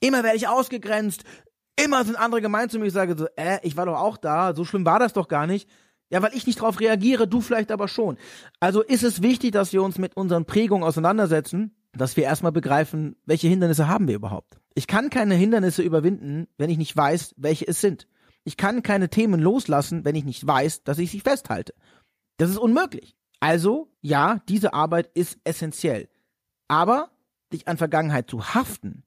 immer 0.00 0.24
werde 0.24 0.38
ich 0.38 0.48
ausgegrenzt, 0.48 1.24
immer 1.84 2.04
sind 2.04 2.16
andere 2.16 2.40
gemein 2.40 2.68
zu 2.70 2.78
mir. 2.78 2.86
Ich 2.86 2.92
sage 2.92 3.16
so, 3.16 3.26
äh, 3.36 3.58
ich 3.62 3.76
war 3.76 3.86
doch 3.86 3.98
auch 3.98 4.16
da, 4.16 4.54
so 4.54 4.64
schlimm 4.64 4.84
war 4.84 4.98
das 4.98 5.12
doch 5.12 5.28
gar 5.28 5.46
nicht. 5.46 5.68
Ja, 6.10 6.22
weil 6.22 6.34
ich 6.34 6.46
nicht 6.46 6.60
drauf 6.60 6.80
reagiere, 6.80 7.28
du 7.28 7.40
vielleicht 7.40 7.70
aber 7.70 7.86
schon. 7.86 8.18
Also 8.58 8.82
ist 8.82 9.04
es 9.04 9.22
wichtig, 9.22 9.52
dass 9.52 9.72
wir 9.72 9.82
uns 9.82 9.96
mit 9.96 10.16
unseren 10.16 10.44
Prägungen 10.44 10.82
auseinandersetzen, 10.82 11.76
dass 11.92 12.16
wir 12.16 12.24
erstmal 12.24 12.52
begreifen, 12.52 13.16
welche 13.26 13.48
Hindernisse 13.48 13.86
haben 13.86 14.08
wir 14.08 14.16
überhaupt. 14.16 14.58
Ich 14.74 14.86
kann 14.86 15.10
keine 15.10 15.34
Hindernisse 15.34 15.82
überwinden, 15.82 16.48
wenn 16.58 16.70
ich 16.70 16.78
nicht 16.78 16.96
weiß, 16.96 17.34
welche 17.36 17.66
es 17.66 17.80
sind. 17.80 18.08
Ich 18.44 18.56
kann 18.56 18.82
keine 18.82 19.08
Themen 19.08 19.40
loslassen, 19.40 20.04
wenn 20.04 20.14
ich 20.16 20.24
nicht 20.24 20.44
weiß, 20.44 20.82
dass 20.82 20.98
ich 20.98 21.10
sie 21.10 21.20
festhalte. 21.20 21.74
Das 22.38 22.50
ist 22.50 22.58
unmöglich. 22.58 23.16
Also, 23.38 23.92
ja, 24.00 24.40
diese 24.48 24.74
Arbeit 24.74 25.10
ist 25.14 25.38
essentiell. 25.44 26.08
Aber 26.68 27.10
dich 27.52 27.68
an 27.68 27.76
Vergangenheit 27.76 28.30
zu 28.30 28.54
haften, 28.54 29.02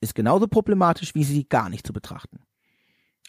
ist 0.00 0.14
genauso 0.14 0.46
problematisch, 0.46 1.14
wie 1.14 1.24
sie 1.24 1.48
gar 1.48 1.68
nicht 1.68 1.86
zu 1.86 1.92
betrachten. 1.92 2.40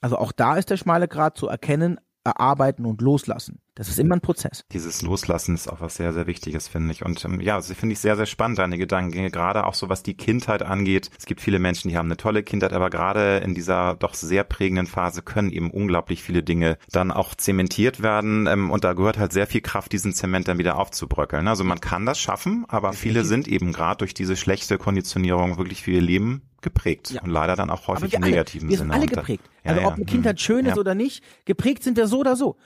Also 0.02 0.18
auch 0.18 0.32
da 0.32 0.58
ist 0.58 0.70
der 0.70 0.78
schmale 0.78 1.08
Grad 1.08 1.38
zu 1.38 1.48
erkennen, 1.48 2.00
erarbeiten 2.24 2.86
und 2.86 3.02
loslassen. 3.02 3.62
Das 3.80 3.88
ist 3.88 3.98
immer 3.98 4.18
ein 4.18 4.20
Prozess. 4.20 4.66
Dieses 4.74 5.02
Loslassen 5.04 5.56
ist 5.56 5.70
auch 5.70 5.80
was 5.80 5.96
sehr, 5.96 6.12
sehr 6.12 6.28
Wichtiges, 6.28 6.68
finde 6.68 6.92
ich. 6.92 7.06
Und 7.06 7.24
ähm, 7.24 7.40
ja, 7.40 7.56
das 7.56 7.72
finde 7.72 7.94
ich 7.94 8.00
sehr, 8.00 8.18
sehr 8.18 8.26
spannend, 8.26 8.60
deine 8.60 8.78
Gedanken, 8.78 9.32
gerade 9.32 9.66
auch 9.66 9.74
so 9.74 9.88
was 9.88 10.04
die 10.04 10.16
Kindheit 10.16 10.64
angeht. 10.64 11.10
Es 11.18 11.26
gibt 11.26 11.40
viele 11.40 11.60
Menschen, 11.60 11.88
die 11.88 11.96
haben 11.96 12.08
eine 12.08 12.18
tolle 12.18 12.44
Kindheit, 12.44 12.74
aber 12.74 12.90
gerade 12.90 13.38
in 13.38 13.56
dieser 13.56 13.96
doch 13.96 14.16
sehr 14.16 14.44
prägenden 14.44 14.86
Phase 14.86 15.22
können 15.22 15.50
eben 15.50 15.72
unglaublich 15.72 16.22
viele 16.22 16.44
Dinge 16.44 16.78
dann 16.92 17.10
auch 17.10 17.36
zementiert 17.36 18.04
werden. 18.04 18.48
Ähm, 18.48 18.70
und 18.70 18.84
da 18.84 18.92
gehört 18.92 19.18
halt 19.18 19.32
sehr 19.32 19.48
viel 19.48 19.62
Kraft, 19.62 19.94
diesen 19.94 20.12
Zement 20.12 20.50
dann 20.50 20.58
wieder 20.58 20.78
aufzubröckeln. 20.78 21.48
Also 21.48 21.64
man 21.64 21.80
kann 21.80 22.06
das 22.06 22.20
schaffen, 22.20 22.66
aber 22.68 22.92
viele 22.92 23.24
sind 23.24 23.48
eben 23.48 23.72
gerade 23.72 24.00
durch 24.00 24.14
diese 24.14 24.36
schlechte 24.36 24.78
Konditionierung 24.78 25.58
wirklich 25.58 25.84
für 25.84 25.92
ihr 25.92 26.02
Leben 26.02 26.42
geprägt 26.62 27.12
ja. 27.12 27.22
und 27.22 27.30
leider 27.30 27.56
dann 27.56 27.70
auch 27.70 27.88
häufig 27.88 28.14
im 28.14 28.22
negativen 28.22 28.70
Sinne. 28.70 28.72
Wir 28.72 28.78
sind 28.78 28.92
alle 28.92 29.06
geprägt. 29.06 29.44
also 29.64 29.82
ob 29.84 29.94
eine 29.94 30.04
Kindheit 30.04 30.38
hm. 30.38 30.44
schön 30.44 30.66
ist 30.66 30.78
oder 30.78 30.96
nicht, 30.96 31.24
geprägt 31.46 31.84
sind 31.84 31.96
wir 31.96 32.08
so 32.08 32.20
oder 32.20 32.36
so. 32.36 32.58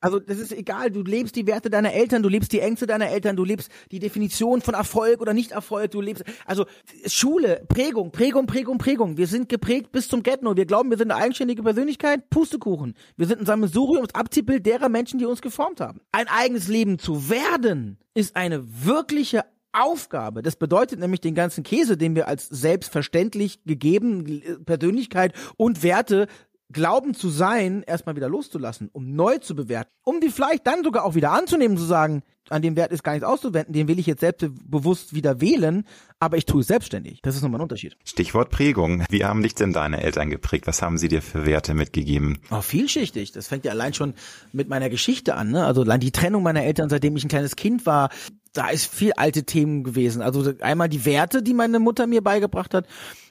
Also 0.00 0.18
das 0.18 0.38
ist 0.38 0.52
egal, 0.52 0.90
du 0.90 1.02
lebst 1.02 1.36
die 1.36 1.46
Werte 1.46 1.68
deiner 1.68 1.92
Eltern, 1.92 2.22
du 2.22 2.28
lebst 2.28 2.52
die 2.52 2.60
Ängste 2.60 2.86
deiner 2.86 3.08
Eltern, 3.08 3.36
du 3.36 3.44
lebst 3.44 3.70
die 3.90 3.98
Definition 3.98 4.62
von 4.62 4.74
Erfolg 4.74 5.20
oder 5.20 5.34
Nicht-Erfolg, 5.34 5.90
du 5.90 6.00
lebst, 6.00 6.24
also 6.46 6.66
Schule, 7.06 7.62
Prägung, 7.68 8.10
Prägung, 8.10 8.46
Prägung, 8.46 8.78
Prägung. 8.78 9.16
Wir 9.18 9.26
sind 9.26 9.48
geprägt 9.48 9.92
bis 9.92 10.08
zum 10.08 10.22
Getno. 10.22 10.56
Wir 10.56 10.66
glauben, 10.66 10.90
wir 10.90 10.96
sind 10.96 11.10
eine 11.10 11.22
eigenständige 11.22 11.62
Persönlichkeit, 11.62 12.30
Pustekuchen. 12.30 12.94
Wir 13.16 13.26
sind 13.26 13.40
ein 13.40 13.46
Sammelsurium, 13.46 14.06
das 14.06 14.14
Abziehbild 14.14 14.64
derer 14.64 14.88
Menschen, 14.88 15.18
die 15.18 15.26
uns 15.26 15.42
geformt 15.42 15.80
haben. 15.80 16.00
Ein 16.12 16.28
eigenes 16.28 16.68
Leben 16.68 16.98
zu 16.98 17.28
werden, 17.28 17.98
ist 18.14 18.36
eine 18.36 18.64
wirkliche 18.84 19.44
Aufgabe. 19.72 20.42
Das 20.42 20.56
bedeutet 20.56 20.98
nämlich 20.98 21.20
den 21.20 21.34
ganzen 21.34 21.62
Käse, 21.62 21.96
den 21.96 22.16
wir 22.16 22.26
als 22.26 22.48
selbstverständlich 22.48 23.62
gegeben 23.64 24.42
Persönlichkeit 24.64 25.32
und 25.56 25.82
Werte 25.82 26.26
glauben 26.72 27.14
zu 27.14 27.28
sein, 27.28 27.82
erstmal 27.82 28.16
wieder 28.16 28.28
loszulassen, 28.28 28.88
um 28.92 29.14
neu 29.14 29.38
zu 29.38 29.54
bewerten, 29.54 29.90
um 30.04 30.20
die 30.20 30.30
vielleicht 30.30 30.66
dann 30.66 30.84
sogar 30.84 31.04
auch 31.04 31.14
wieder 31.14 31.32
anzunehmen, 31.32 31.76
zu 31.76 31.84
sagen, 31.84 32.22
an 32.50 32.62
dem 32.62 32.76
Wert 32.76 32.92
ist 32.92 33.02
gar 33.02 33.12
nichts 33.12 33.26
auszuwenden, 33.26 33.72
den 33.72 33.88
will 33.88 33.98
ich 33.98 34.06
jetzt 34.06 34.20
selbstbewusst 34.20 35.14
wieder 35.14 35.40
wählen, 35.40 35.84
aber 36.18 36.36
ich 36.36 36.46
tue 36.46 36.60
es 36.60 36.66
selbstständig. 36.66 37.20
Das 37.22 37.36
ist 37.36 37.42
nochmal 37.42 37.60
ein 37.60 37.62
Unterschied. 37.62 37.96
Stichwort 38.04 38.50
Prägung. 38.50 39.04
Wie 39.08 39.24
haben 39.24 39.42
dich 39.42 39.54
denn 39.54 39.72
deine 39.72 40.02
Eltern 40.02 40.30
geprägt? 40.30 40.66
Was 40.66 40.82
haben 40.82 40.98
sie 40.98 41.08
dir 41.08 41.22
für 41.22 41.46
Werte 41.46 41.74
mitgegeben? 41.74 42.38
Oh, 42.50 42.60
vielschichtig. 42.60 43.32
Das 43.32 43.48
fängt 43.48 43.64
ja 43.64 43.70
allein 43.70 43.94
schon 43.94 44.14
mit 44.52 44.68
meiner 44.68 44.90
Geschichte 44.90 45.34
an. 45.34 45.50
Ne? 45.50 45.64
Also 45.64 45.82
allein 45.82 46.00
die 46.00 46.10
Trennung 46.10 46.42
meiner 46.42 46.64
Eltern, 46.64 46.90
seitdem 46.90 47.16
ich 47.16 47.24
ein 47.24 47.28
kleines 47.28 47.56
Kind 47.56 47.86
war, 47.86 48.10
da 48.52 48.68
ist 48.68 48.92
viel 48.92 49.12
alte 49.12 49.44
Themen 49.44 49.84
gewesen. 49.84 50.22
Also 50.22 50.52
einmal 50.60 50.88
die 50.88 51.04
Werte, 51.04 51.42
die 51.42 51.54
meine 51.54 51.78
Mutter 51.78 52.06
mir 52.06 52.22
beigebracht 52.22 52.74
hat. 52.74 52.86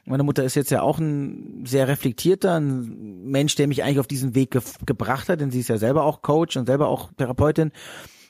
Meine 0.06 0.24
Mutter 0.24 0.44
ist 0.44 0.56
jetzt 0.56 0.72
ja 0.72 0.82
auch 0.82 0.98
ein 0.98 1.66
sehr 1.66 1.88
reflektierter, 1.88 2.60
ein 2.60 3.30
Mensch, 3.30 3.56
der 3.56 3.68
mich 3.68 3.84
eigentlich 3.84 4.00
auf 4.00 4.08
diesen 4.08 4.34
Weg 4.34 4.52
ge 4.52 4.62
gebracht 4.86 5.30
hat, 5.30 5.42
denn 5.42 5.52
sie 5.52 5.60
ist 5.60 5.68
ja 5.68 5.78
selber 5.78 6.04
auch 6.04 6.22
Coach 6.22 6.58
und 6.58 6.66
selber 6.66 6.88
auch 6.88 7.12
Therapeutin. 7.18 7.72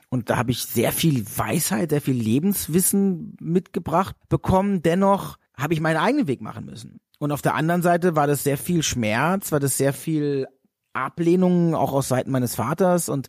Und 0.10 0.30
da 0.30 0.38
habe 0.38 0.52
ich 0.52 0.64
sehr 0.64 0.92
viel 0.92 1.26
Weisheit, 1.38 1.92
sehr 1.92 2.02
viel 2.02 2.16
Lebenswissen 2.16 3.38
mitgebracht 3.40 4.16
bekommen. 4.28 4.82
Dennoch 4.82 5.38
habe 5.56 5.74
ich 5.74 5.82
meinen 5.82 5.98
eigenen 5.98 6.28
Weg 6.28 6.42
machen 6.42 6.66
müssen. 6.66 7.00
Und 7.20 7.32
auf 7.32 7.42
der 7.42 7.56
anderen 7.56 7.82
Seite 7.82 8.16
war 8.16 8.28
das 8.28 8.44
sehr 8.44 8.58
viel 8.58 8.82
Schmerz, 8.82 9.52
war 9.52 9.60
das 9.60 9.78
sehr 9.78 9.94
viel 9.94 10.48
Ablehnung 10.94 11.76
auch 11.76 11.94
aus 11.94 12.08
Seiten 12.08 12.32
meines 12.32 12.56
Vaters 12.56 13.10
und 13.10 13.28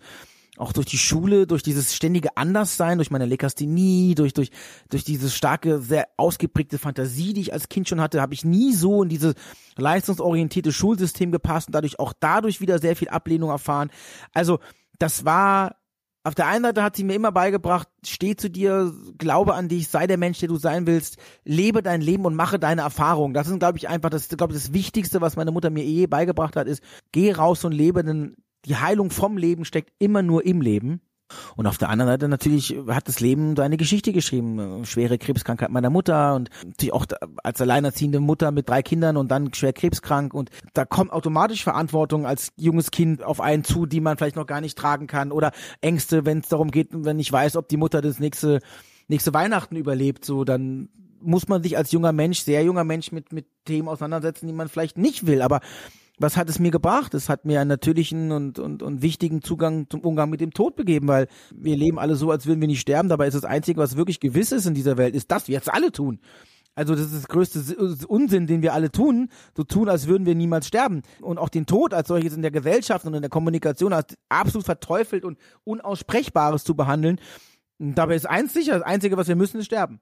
auch 0.56 0.72
durch 0.72 0.86
die 0.86 0.98
Schule, 0.98 1.46
durch 1.46 1.62
dieses 1.62 1.94
ständige 1.94 2.36
Anderssein, 2.36 2.98
durch 2.98 3.10
meine 3.10 3.24
Lekasthenie, 3.24 4.14
durch, 4.14 4.34
durch, 4.34 4.50
durch 4.90 5.04
diese 5.04 5.30
starke, 5.30 5.80
sehr 5.80 6.08
ausgeprägte 6.16 6.78
Fantasie, 6.78 7.32
die 7.32 7.40
ich 7.40 7.52
als 7.52 7.68
Kind 7.68 7.88
schon 7.88 8.00
hatte, 8.00 8.20
habe 8.20 8.34
ich 8.34 8.44
nie 8.44 8.74
so 8.74 9.02
in 9.02 9.08
dieses 9.08 9.34
leistungsorientierte 9.76 10.72
Schulsystem 10.72 11.32
gepasst 11.32 11.68
und 11.68 11.74
dadurch 11.74 11.98
auch 11.98 12.12
dadurch 12.18 12.60
wieder 12.60 12.78
sehr 12.78 12.94
viel 12.94 13.08
Ablehnung 13.08 13.50
erfahren. 13.50 13.90
Also, 14.34 14.60
das 14.98 15.24
war 15.24 15.76
auf 16.22 16.34
der 16.34 16.48
einen 16.48 16.64
Seite 16.64 16.82
hat 16.82 16.96
sie 16.96 17.04
mir 17.04 17.14
immer 17.14 17.32
beigebracht, 17.32 17.88
steh 18.04 18.36
zu 18.36 18.50
dir, 18.50 18.92
glaube 19.16 19.54
an 19.54 19.68
dich, 19.68 19.88
sei 19.88 20.06
der 20.06 20.18
Mensch, 20.18 20.38
der 20.38 20.48
du 20.48 20.56
sein 20.56 20.86
willst, 20.86 21.16
lebe 21.44 21.82
dein 21.82 22.02
Leben 22.02 22.26
und 22.26 22.34
mache 22.34 22.58
deine 22.58 22.82
Erfahrungen. 22.82 23.32
Das 23.32 23.48
ist, 23.48 23.58
glaube 23.58 23.78
ich, 23.78 23.88
einfach 23.88 24.10
das, 24.10 24.28
glaube 24.28 24.52
ich, 24.52 24.62
das 24.62 24.72
Wichtigste, 24.74 25.20
was 25.20 25.36
meine 25.36 25.50
Mutter 25.50 25.70
mir 25.70 25.84
eh 25.84 26.06
beigebracht 26.06 26.56
hat, 26.56 26.66
ist, 26.66 26.82
geh 27.12 27.32
raus 27.32 27.64
und 27.64 27.72
lebe, 27.72 28.04
denn 28.04 28.36
die 28.66 28.76
Heilung 28.76 29.10
vom 29.10 29.38
Leben 29.38 29.64
steckt 29.64 29.92
immer 29.98 30.22
nur 30.22 30.44
im 30.44 30.60
Leben. 30.60 31.00
Und 31.56 31.66
auf 31.66 31.78
der 31.78 31.88
anderen 31.88 32.10
Seite 32.10 32.28
natürlich 32.28 32.76
hat 32.88 33.08
das 33.08 33.20
Leben 33.20 33.56
seine 33.56 33.76
Geschichte 33.76 34.12
geschrieben. 34.12 34.84
Schwere 34.84 35.18
Krebskrankheit 35.18 35.70
meiner 35.70 35.90
Mutter 35.90 36.34
und 36.34 36.50
natürlich 36.64 36.92
auch 36.92 37.06
als 37.42 37.60
alleinerziehende 37.60 38.20
Mutter 38.20 38.50
mit 38.50 38.68
drei 38.68 38.82
Kindern 38.82 39.16
und 39.16 39.30
dann 39.30 39.52
schwer 39.54 39.72
krebskrank. 39.72 40.34
Und 40.34 40.50
da 40.74 40.84
kommt 40.84 41.12
automatisch 41.12 41.64
Verantwortung 41.64 42.26
als 42.26 42.52
junges 42.56 42.90
Kind 42.90 43.22
auf 43.22 43.40
einen 43.40 43.64
zu, 43.64 43.86
die 43.86 44.00
man 44.00 44.16
vielleicht 44.16 44.36
noch 44.36 44.46
gar 44.46 44.60
nicht 44.60 44.76
tragen 44.78 45.06
kann. 45.06 45.32
Oder 45.32 45.52
Ängste, 45.80 46.24
wenn 46.24 46.38
es 46.38 46.48
darum 46.48 46.70
geht, 46.70 46.88
wenn 46.92 47.18
ich 47.18 47.32
weiß, 47.32 47.56
ob 47.56 47.68
die 47.68 47.76
Mutter 47.76 48.00
das 48.00 48.18
nächste, 48.18 48.60
nächste 49.08 49.34
Weihnachten 49.34 49.76
überlebt, 49.76 50.24
so 50.24 50.44
dann 50.44 50.88
muss 51.22 51.48
man 51.48 51.62
sich 51.62 51.76
als 51.76 51.92
junger 51.92 52.12
Mensch, 52.12 52.40
sehr 52.40 52.64
junger 52.64 52.84
Mensch 52.84 53.12
mit, 53.12 53.32
mit 53.32 53.46
Themen 53.64 53.88
auseinandersetzen, 53.88 54.46
die 54.46 54.52
man 54.52 54.68
vielleicht 54.68 54.96
nicht 54.96 55.26
will. 55.26 55.42
Aber 55.42 55.60
was 56.20 56.36
hat 56.36 56.50
es 56.50 56.58
mir 56.58 56.70
gebracht? 56.70 57.14
Es 57.14 57.28
hat 57.30 57.46
mir 57.46 57.60
einen 57.60 57.68
natürlichen 57.68 58.30
und, 58.30 58.58
und, 58.58 58.82
und 58.82 59.02
wichtigen 59.02 59.42
Zugang 59.42 59.88
zum 59.88 60.00
Umgang 60.00 60.28
mit 60.28 60.40
dem 60.40 60.52
Tod 60.52 60.76
gegeben, 60.76 61.08
weil 61.08 61.28
wir 61.54 61.76
leben 61.76 61.98
alle 61.98 62.14
so, 62.14 62.30
als 62.30 62.46
würden 62.46 62.60
wir 62.60 62.68
nicht 62.68 62.80
sterben. 62.80 63.08
Dabei 63.08 63.26
ist 63.26 63.34
das 63.34 63.44
Einzige, 63.44 63.80
was 63.80 63.96
wirklich 63.96 64.20
gewiss 64.20 64.52
ist 64.52 64.66
in 64.66 64.74
dieser 64.74 64.98
Welt, 64.98 65.14
ist, 65.14 65.30
dass 65.30 65.48
wir 65.48 65.54
jetzt 65.54 65.72
alle 65.72 65.90
tun. 65.90 66.20
Also 66.74 66.94
das 66.94 67.06
ist 67.06 67.14
das 67.14 67.28
größte 67.28 68.06
Unsinn, 68.06 68.46
den 68.46 68.62
wir 68.62 68.74
alle 68.74 68.92
tun, 68.92 69.28
so 69.56 69.64
tun, 69.64 69.88
als 69.88 70.06
würden 70.06 70.26
wir 70.26 70.34
niemals 70.34 70.66
sterben. 70.66 71.02
Und 71.20 71.38
auch 71.38 71.48
den 71.48 71.66
Tod 71.66 71.94
als 71.94 72.08
solches 72.08 72.34
in 72.34 72.42
der 72.42 72.50
Gesellschaft 72.50 73.06
und 73.06 73.14
in 73.14 73.22
der 73.22 73.30
Kommunikation 73.30 73.92
als 73.92 74.16
absolut 74.28 74.66
verteufelt 74.66 75.24
und 75.24 75.38
Unaussprechbares 75.64 76.64
zu 76.64 76.76
behandeln. 76.76 77.18
Dabei 77.78 78.14
ist 78.14 78.28
eins 78.28 78.52
sicher, 78.52 78.74
das 78.74 78.82
Einzige, 78.82 79.16
was 79.16 79.26
wir 79.26 79.36
müssen, 79.36 79.58
ist 79.58 79.66
sterben. 79.66 80.00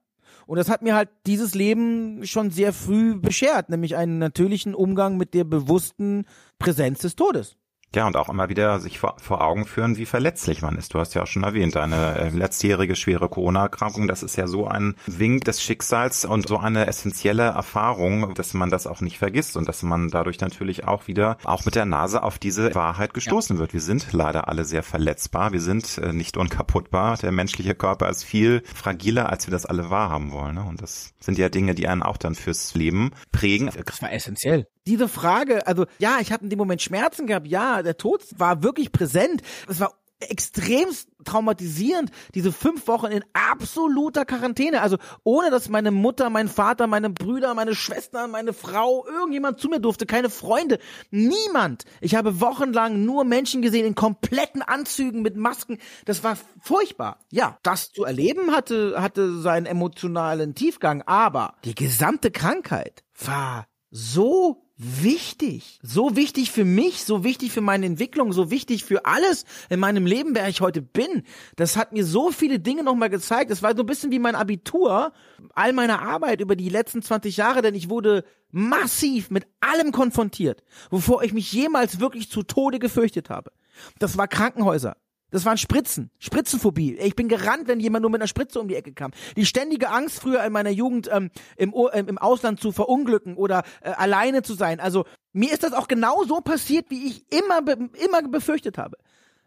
Und 0.49 0.57
das 0.57 0.71
hat 0.71 0.81
mir 0.81 0.95
halt 0.95 1.11
dieses 1.27 1.55
Leben 1.55 2.25
schon 2.25 2.51
sehr 2.51 2.73
früh 2.73 3.17
beschert, 3.17 3.69
nämlich 3.69 3.97
einen 3.97 4.19
natürlichen 4.19 4.75
Umgang 4.75 5.19
mit 5.19 5.35
der 5.35 5.45
bewussten 5.45 6.25
Präsenz 6.59 7.01
des 7.01 7.17
Todes. 7.17 7.59
Ja, 7.95 8.07
und 8.07 8.16
auch 8.16 8.28
immer 8.28 8.51
wieder 8.51 8.80
sich 8.80 8.99
vor, 8.99 9.16
vor, 9.18 9.43
Augen 9.43 9.64
führen, 9.64 9.97
wie 9.97 10.05
verletzlich 10.05 10.61
man 10.61 10.76
ist. 10.76 10.93
Du 10.93 11.01
hast 11.01 11.14
ja 11.14 11.22
auch 11.22 11.26
schon 11.26 11.43
erwähnt, 11.43 11.74
deine 11.74 12.18
äh, 12.18 12.28
letztjährige 12.28 12.95
schwere 12.95 13.30
Corona-Erkrankung, 13.30 14.09
das 14.09 14.22
ist 14.22 14.36
ja 14.36 14.47
so 14.47 14.66
ein 14.66 14.95
Wink 15.07 15.45
des 15.45 15.62
Schicksals 15.62 16.26
und 16.26 16.47
so 16.49 16.59
eine 16.59 16.86
essentielle 16.86 17.45
Erfahrung, 17.45 18.34
dass 18.34 18.53
man 18.53 18.68
das 18.68 18.86
auch 18.86 19.01
nicht 19.01 19.16
vergisst 19.16 19.57
und 19.57 19.68
dass 19.68 19.82
man 19.82 20.09
dadurch 20.09 20.39
natürlich 20.41 20.86
auch 20.86 21.07
wieder 21.07 21.39
auch 21.45 21.64
mit 21.64 21.76
der 21.76 21.86
Nase 21.86 22.22
auf 22.22 22.39
diese 22.39 22.74
Wahrheit 22.74 23.14
gestoßen 23.14 23.57
ja. 23.57 23.61
wird. 23.61 23.72
Wir 23.72 23.80
sind 23.80 24.12
leider 24.12 24.49
alle 24.49 24.66
sehr 24.66 24.82
verletzbar, 24.82 25.53
wir 25.53 25.61
sind 25.62 25.97
äh, 25.97 26.12
nicht 26.12 26.36
unkaputtbar. 26.36 27.16
Der 27.16 27.32
menschliche 27.32 27.74
Körper 27.74 28.11
ist 28.11 28.22
viel 28.22 28.62
fragiler, 28.74 29.30
als 29.30 29.47
wir 29.47 29.53
das 29.53 29.64
alle 29.64 29.89
wahrhaben 29.89 30.30
wollen. 30.30 30.57
Ne? 30.57 30.62
Und 30.62 30.82
das 30.82 31.14
sind 31.20 31.39
ja 31.39 31.49
Dinge, 31.49 31.74
die 31.74 31.89
einen 31.89 32.03
auch 32.03 32.18
dann 32.18 32.34
fürs 32.34 32.74
Leben 32.74 33.12
prägen. 33.32 33.70
Das 33.86 34.03
war 34.03 34.12
essentiell 34.12 34.66
diese 34.89 35.09
Frage, 35.09 35.66
also 35.66 35.86
ja, 35.99 36.18
ich 36.20 36.32
habe 36.32 36.45
in 36.45 36.51
dem 36.51 36.59
Moment 36.59 36.82
Schmerzen 36.82 37.26
gehabt, 37.26 37.47
ja, 37.47 37.82
der 37.82 37.97
Tod 37.97 38.24
war 38.36 38.62
wirklich 38.62 38.91
präsent. 38.91 39.43
Es 39.68 39.80
war 39.80 39.95
extremst 40.20 41.09
traumatisierend, 41.24 42.11
diese 42.34 42.53
fünf 42.53 42.89
Wochen 42.89 43.07
in 43.07 43.24
absoluter 43.32 44.24
Quarantäne. 44.24 44.80
Also 44.80 44.97
ohne, 45.22 45.51
dass 45.51 45.68
meine 45.68 45.91
Mutter, 45.91 46.30
mein 46.30 46.49
Vater, 46.49 46.86
meine 46.86 47.11
Brüder, 47.11 47.55
meine 47.55 47.74
Schwester, 47.74 48.26
meine 48.26 48.53
Frau, 48.53 49.07
irgendjemand 49.07 49.61
zu 49.61 49.68
mir 49.68 49.78
durfte, 49.78 50.07
keine 50.07 50.30
Freunde, 50.30 50.78
niemand. 51.11 51.84
Ich 52.01 52.14
habe 52.14 52.41
wochenlang 52.41 53.05
nur 53.05 53.24
Menschen 53.24 53.62
gesehen 53.62 53.86
in 53.86 53.95
kompletten 53.95 54.62
Anzügen 54.62 55.22
mit 55.22 55.36
Masken. 55.36 55.78
Das 56.05 56.24
war 56.24 56.36
furchtbar. 56.61 57.18
Ja, 57.30 57.59
das 57.62 57.93
zu 57.93 58.05
erleben 58.05 58.53
hatte, 58.53 59.01
hatte 59.01 59.39
seinen 59.39 59.66
emotionalen 59.66 60.55
Tiefgang, 60.55 61.03
aber 61.03 61.55
die 61.64 61.74
gesamte 61.74 62.30
Krankheit 62.30 63.05
war 63.24 63.66
so 63.91 64.68
wichtig. 64.79 65.81
So 65.83 66.14
wichtig 66.14 66.53
für 66.53 66.64
mich, 66.64 67.05
so 67.05 67.24
wichtig 67.24 67.53
für 67.53 67.61
meine 67.61 67.87
Entwicklung, 67.87 68.33
so 68.33 68.51
wichtig 68.51 68.85
für 68.85 69.05
alles 69.05 69.45
in 69.68 69.81
meinem 69.81 70.07
Leben, 70.07 70.35
wer 70.35 70.49
ich 70.49 70.61
heute 70.61 70.81
bin. 70.81 71.24
Das 71.57 71.76
hat 71.76 71.93
mir 71.93 72.05
so 72.05 72.31
viele 72.31 72.61
Dinge 72.61 72.85
nochmal 72.85 73.11
gezeigt. 73.11 73.51
Das 73.51 73.62
war 73.62 73.74
so 73.76 73.83
ein 73.83 73.87
bisschen 73.87 74.12
wie 74.12 74.20
mein 74.20 74.37
Abitur, 74.37 75.12
all 75.55 75.72
meine 75.72 76.01
Arbeit 76.01 76.41
über 76.41 76.55
die 76.55 76.68
letzten 76.68 77.03
20 77.03 77.37
Jahre, 77.37 77.61
denn 77.61 77.74
ich 77.74 77.91
wurde 77.91 78.24
massiv 78.51 79.31
mit 79.31 79.47
allem 79.61 79.93
konfrontiert, 79.93 80.62
wovor 80.91 81.22
ich 81.24 81.33
mich 81.33 81.53
jemals 81.53 82.01
wirklich 82.01 82.31
zu 82.31 82.45
Tode 82.45 82.79
gefürchtet 82.79 83.31
habe. 83.31 83.53
Das 83.99 84.16
war 84.16 84.29
Krankenhäuser. 84.29 84.97
Das 85.31 85.45
waren 85.45 85.59
Spritzen, 85.59 86.11
Spritzenphobie. 86.18 86.95
Ich 86.95 87.14
bin 87.14 87.29
gerannt, 87.29 87.68
wenn 87.68 87.81
jemand 87.81 88.03
nur 88.03 88.11
mit 88.11 88.20
einer 88.20 88.29
Spritze 88.29 88.61
um 88.61 88.68
die 88.68 88.76
Ecke 88.76 88.93
kam. 88.93 89.11
Die 89.37 89.45
ständige 89.45 89.91
Angst 89.91 90.20
früher 90.20 90.43
in 90.43 90.53
meiner 90.53 90.70
Jugend 90.70 91.09
ähm, 91.12 91.31
im, 91.57 91.74
ähm, 91.93 92.09
im 92.09 92.18
Ausland 92.18 92.61
zu 92.61 92.72
verunglücken 92.72 93.37
oder 93.37 93.62
äh, 93.83 93.91
alleine 93.91 94.43
zu 94.43 94.55
sein. 94.55 94.81
Also 94.81 95.05
mir 95.33 95.53
ist 95.53 95.62
das 95.62 95.74
auch 95.74 95.89
genau 95.89 96.24
so 96.24 96.41
passiert, 96.41 96.87
wie 96.91 97.07
ich 97.07 97.26
immer 97.31 97.59
immer 97.59 98.22
befürchtet 98.29 98.79
habe. 98.79 98.97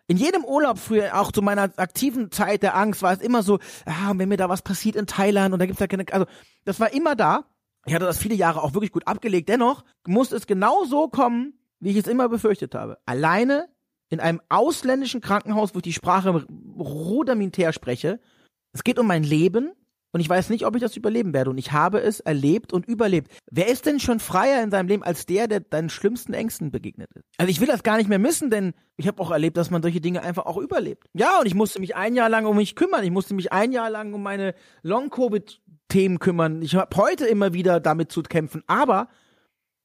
In 0.07 0.17
jedem 0.17 0.43
Urlaub 0.43 0.77
früher, 0.77 1.19
auch 1.19 1.31
zu 1.31 1.41
meiner 1.41 1.71
aktiven 1.77 2.31
Zeit 2.31 2.63
der 2.63 2.75
Angst, 2.75 3.01
war 3.01 3.13
es 3.13 3.21
immer 3.21 3.43
so, 3.43 3.59
ah, 3.85 4.11
wenn 4.15 4.29
mir 4.29 4.37
da 4.37 4.49
was 4.49 4.61
passiert 4.61 4.95
in 4.95 5.07
Thailand 5.07 5.53
und 5.53 5.59
da 5.59 5.65
gibt's 5.65 5.79
da 5.79 5.87
keine, 5.87 6.05
also 6.11 6.25
das 6.65 6.79
war 6.79 6.93
immer 6.93 7.15
da. 7.15 7.45
Ich 7.85 7.93
hatte 7.95 8.05
das 8.05 8.19
viele 8.19 8.35
Jahre 8.35 8.61
auch 8.61 8.73
wirklich 8.73 8.91
gut 8.91 9.07
abgelegt. 9.07 9.49
Dennoch 9.49 9.83
muss 10.05 10.31
es 10.31 10.45
genau 10.45 10.83
so 10.83 11.07
kommen, 11.07 11.53
wie 11.79 11.91
ich 11.91 11.97
es 11.97 12.07
immer 12.07 12.29
befürchtet 12.29 12.75
habe. 12.75 12.99
Alleine 13.05 13.69
in 14.11 14.19
einem 14.19 14.41
ausländischen 14.49 15.21
Krankenhaus, 15.21 15.73
wo 15.73 15.79
ich 15.79 15.83
die 15.83 15.93
Sprache 15.93 16.45
rudimentär 16.77 17.73
spreche. 17.73 18.19
Es 18.73 18.83
geht 18.83 18.99
um 18.99 19.07
mein 19.07 19.23
Leben 19.23 19.71
und 20.11 20.19
ich 20.19 20.27
weiß 20.27 20.49
nicht, 20.49 20.65
ob 20.65 20.75
ich 20.75 20.81
das 20.81 20.97
überleben 20.97 21.33
werde. 21.33 21.49
Und 21.49 21.57
ich 21.57 21.71
habe 21.71 22.01
es 22.01 22.19
erlebt 22.19 22.73
und 22.73 22.85
überlebt. 22.85 23.31
Wer 23.49 23.69
ist 23.69 23.85
denn 23.85 24.01
schon 24.01 24.19
freier 24.19 24.61
in 24.61 24.69
seinem 24.69 24.87
Leben 24.87 25.03
als 25.03 25.25
der, 25.25 25.47
der 25.47 25.61
deinen 25.61 25.89
schlimmsten 25.89 26.33
Ängsten 26.33 26.71
begegnet 26.71 27.09
ist? 27.15 27.23
Also 27.37 27.49
ich 27.49 27.61
will 27.61 27.67
das 27.67 27.83
gar 27.83 27.97
nicht 27.97 28.09
mehr 28.09 28.19
missen, 28.19 28.49
denn 28.49 28.73
ich 28.97 29.07
habe 29.07 29.21
auch 29.21 29.31
erlebt, 29.31 29.55
dass 29.55 29.71
man 29.71 29.81
solche 29.81 30.01
Dinge 30.01 30.21
einfach 30.21 30.45
auch 30.45 30.57
überlebt. 30.57 31.07
Ja, 31.13 31.39
und 31.39 31.45
ich 31.45 31.55
musste 31.55 31.79
mich 31.79 31.95
ein 31.95 32.15
Jahr 32.15 32.29
lang 32.29 32.45
um 32.45 32.57
mich 32.57 32.75
kümmern. 32.75 33.05
Ich 33.05 33.11
musste 33.11 33.33
mich 33.33 33.53
ein 33.53 33.71
Jahr 33.71 33.89
lang 33.89 34.13
um 34.13 34.21
meine 34.21 34.53
Long-Covid-Themen 34.83 36.19
kümmern. 36.19 36.61
Ich 36.61 36.75
habe 36.75 36.95
heute 36.97 37.25
immer 37.25 37.53
wieder 37.53 37.79
damit 37.79 38.11
zu 38.11 38.21
kämpfen. 38.23 38.63
Aber 38.67 39.07